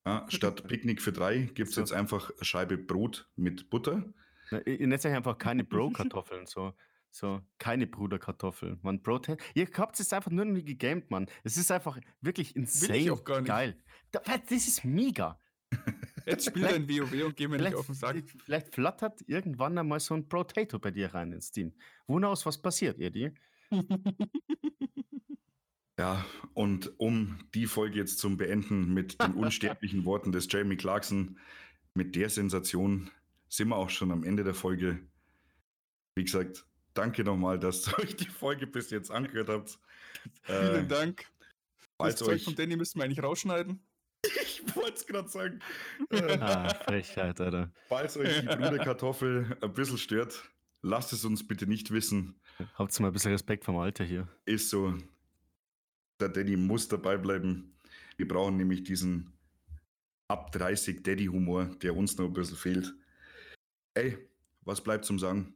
Ja, 0.06 0.26
statt 0.30 0.68
Picknick 0.68 1.02
für 1.02 1.12
drei 1.12 1.50
gibt 1.54 1.70
es 1.70 1.76
So. 1.76 1.82
jetzt 1.82 1.92
einfach 1.92 2.30
eine 2.30 2.46
Scheibe 2.46 2.78
Brot 2.78 3.28
mit 3.36 3.70
Butter. 3.72 4.06
Na, 4.52 4.62
Ihr 4.62 4.88
nennt 4.88 5.06
euch 5.06 5.14
einfach 5.14 5.38
keine 5.38 5.64
Bro-Kartoffeln, 5.66 6.46
so, 6.46 6.74
so 7.12 7.42
keine 7.58 7.88
Bruderkartoffeln. 7.88 8.80
Man, 8.84 9.02
Bro 9.02 9.22
Ihr 9.54 9.68
habt 9.78 10.00
es 10.00 10.12
einfach 10.14 10.32
nur 10.32 10.46
noch 10.46 10.54
nie 10.54 10.64
gegamed, 10.66 11.10
Mann. 11.12 11.28
Es 11.44 11.58
ist 11.58 11.72
einfach 11.72 12.00
wirklich 12.22 12.56
insane 12.56 13.12
auch 13.14 13.24
gar 13.24 13.42
nicht. 13.42 13.48
geil. 13.48 13.78
Da- 14.12 14.22
Das 14.26 14.52
ist 14.52 14.84
mega. 14.86 15.40
Jetzt 16.26 16.46
spielt 16.48 16.66
ein 16.74 16.88
WoW 16.90 17.26
und 17.26 17.36
geh 17.36 17.48
mir 17.48 17.58
nicht 17.58 17.76
auf 17.76 17.86
den 17.88 17.96
Sack. 17.96 18.16
vielleicht 18.46 18.74
flattert 18.74 19.22
irgendwann 19.28 19.78
einmal 19.78 20.00
so 20.00 20.14
ein 20.16 20.28
Potato 20.28 20.80
bei 20.80 20.90
dir 20.92 21.14
rein 21.14 21.32
ins 21.34 21.52
Team. 21.52 21.74
Wonach 22.08 22.44
was 22.46 22.62
passiert, 22.62 23.00
Eddie? 23.00 23.32
Ja, 25.98 26.26
und 26.54 26.92
um 27.00 27.38
die 27.54 27.68
Folge 27.68 27.98
jetzt 28.00 28.20
zum 28.20 28.36
Beenden 28.36 28.94
mit 28.94 29.22
den 29.22 29.34
unsterblichen 29.36 30.04
Worten 30.04 30.34
des 30.34 30.48
Jamie 30.52 30.76
Clarkson, 30.76 31.40
mit 31.94 32.16
der 32.18 32.30
Sensation 32.30 33.10
sind 33.50 33.70
wir 33.70 33.76
auch 33.78 33.90
schon 33.90 34.12
am 34.12 34.24
Ende 34.24 34.44
der 34.44 34.54
Folge. 34.54 35.00
Wie 36.16 36.24
gesagt, 36.24 36.66
danke 36.94 37.24
nochmal, 37.24 37.60
dass 37.60 37.88
ihr 37.88 38.00
euch 38.00 38.16
die 38.16 38.28
Folge 38.28 38.68
bis 38.68 38.90
jetzt 38.92 39.12
angehört 39.12 39.50
habt. 39.50 39.80
Vielen 40.44 40.86
Äh, 40.86 40.88
Dank. 40.88 41.26
Das 41.98 41.98
falls 41.98 42.20
Zeug 42.20 42.30
euch, 42.36 42.44
von 42.44 42.56
Danny 42.56 42.76
müssten 42.76 43.00
wir 43.00 43.06
eigentlich 43.06 43.24
rausschneiden. 43.24 43.80
ich 44.24 44.76
wollte 44.76 44.94
es 44.94 45.06
gerade 45.08 45.30
sagen, 45.30 45.60
Ah, 46.42 46.74
Frechheit, 46.86 47.40
Alter. 47.40 47.72
falls 47.88 48.18
euch 48.18 48.40
die 48.42 48.46
Bruderkartoffel 48.48 49.58
ein 49.62 49.74
bisschen 49.74 49.98
stört, 49.98 50.50
lasst 50.82 51.14
es 51.14 51.24
uns 51.26 51.48
bitte 51.48 51.68
nicht 51.68 51.92
wissen. 51.92 52.40
Habt 52.76 53.00
mal 53.00 53.08
ein 53.08 53.14
bisschen 53.14 53.32
Respekt 53.32 53.64
vom 53.66 53.78
Alter 53.78 54.04
hier. 54.04 54.28
Ist 54.46 54.70
so, 54.70 54.94
der 56.20 56.30
Daddy 56.30 56.58
muss 56.58 56.88
dabei 56.88 57.18
bleiben. 57.18 57.78
Wir 58.18 58.28
brauchen 58.28 58.58
nämlich 58.58 58.84
diesen 58.84 59.32
ab 60.28 60.52
30 60.54 61.04
Daddy-Humor, 61.04 61.66
der 61.82 61.96
uns 61.96 62.18
noch 62.18 62.26
ein 62.26 62.34
bisschen 62.34 62.58
fehlt. 62.58 62.94
Ey, 63.96 64.18
was 64.62 64.82
bleibt 64.84 65.06
zum 65.06 65.20
Sagen? 65.20 65.56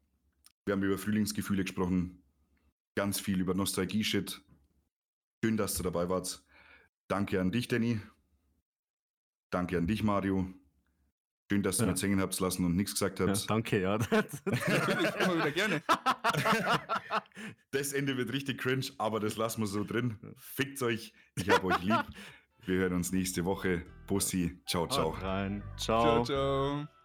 Wir 0.65 0.73
haben 0.73 0.83
über 0.83 0.97
Frühlingsgefühle 0.97 1.63
gesprochen, 1.63 2.23
ganz 2.95 3.19
viel 3.19 3.39
über 3.39 3.53
Nostalgie-Shit. 3.53 4.41
Schön, 5.43 5.57
dass 5.57 5.75
du 5.75 5.83
dabei 5.83 6.09
warst. 6.09 6.45
Danke 7.07 7.39
an 7.41 7.51
dich, 7.51 7.67
Danny. 7.67 7.99
Danke 9.49 9.77
an 9.77 9.87
dich, 9.87 10.03
Mario. 10.03 10.53
Schön, 11.51 11.63
dass 11.63 11.77
du 11.77 11.85
Ja. 11.85 11.91
mir 11.91 11.97
singen 11.97 12.21
habt 12.21 12.39
lassen 12.39 12.63
und 12.65 12.75
nichts 12.75 12.93
gesagt 12.93 13.19
Ja, 13.19 13.27
habt. 13.27 13.49
danke, 13.49 13.81
ja. 13.81 13.97
Natürlich, 14.11 15.15
immer 15.15 15.35
wieder 15.37 15.51
gerne. 15.51 15.81
Das 17.71 17.91
Ende 17.93 18.15
wird 18.17 18.31
richtig 18.31 18.59
cringe, 18.59 18.85
aber 18.99 19.19
das 19.19 19.35
lassen 19.37 19.61
wir 19.61 19.67
so 19.67 19.83
drin. 19.83 20.17
Fickt 20.37 20.81
euch. 20.83 21.13
Ich 21.35 21.49
hab 21.49 21.63
euch 21.63 21.81
lieb. 21.81 22.03
Wir 22.65 22.79
hören 22.81 22.93
uns 22.93 23.11
nächste 23.11 23.45
Woche. 23.45 23.83
Bussi. 24.05 24.61
Ciao, 24.67 24.85
ciao. 24.87 25.15
Haut 25.15 25.23
rein. 25.23 25.63
Ciao, 25.77 26.23
ciao. 26.23 26.98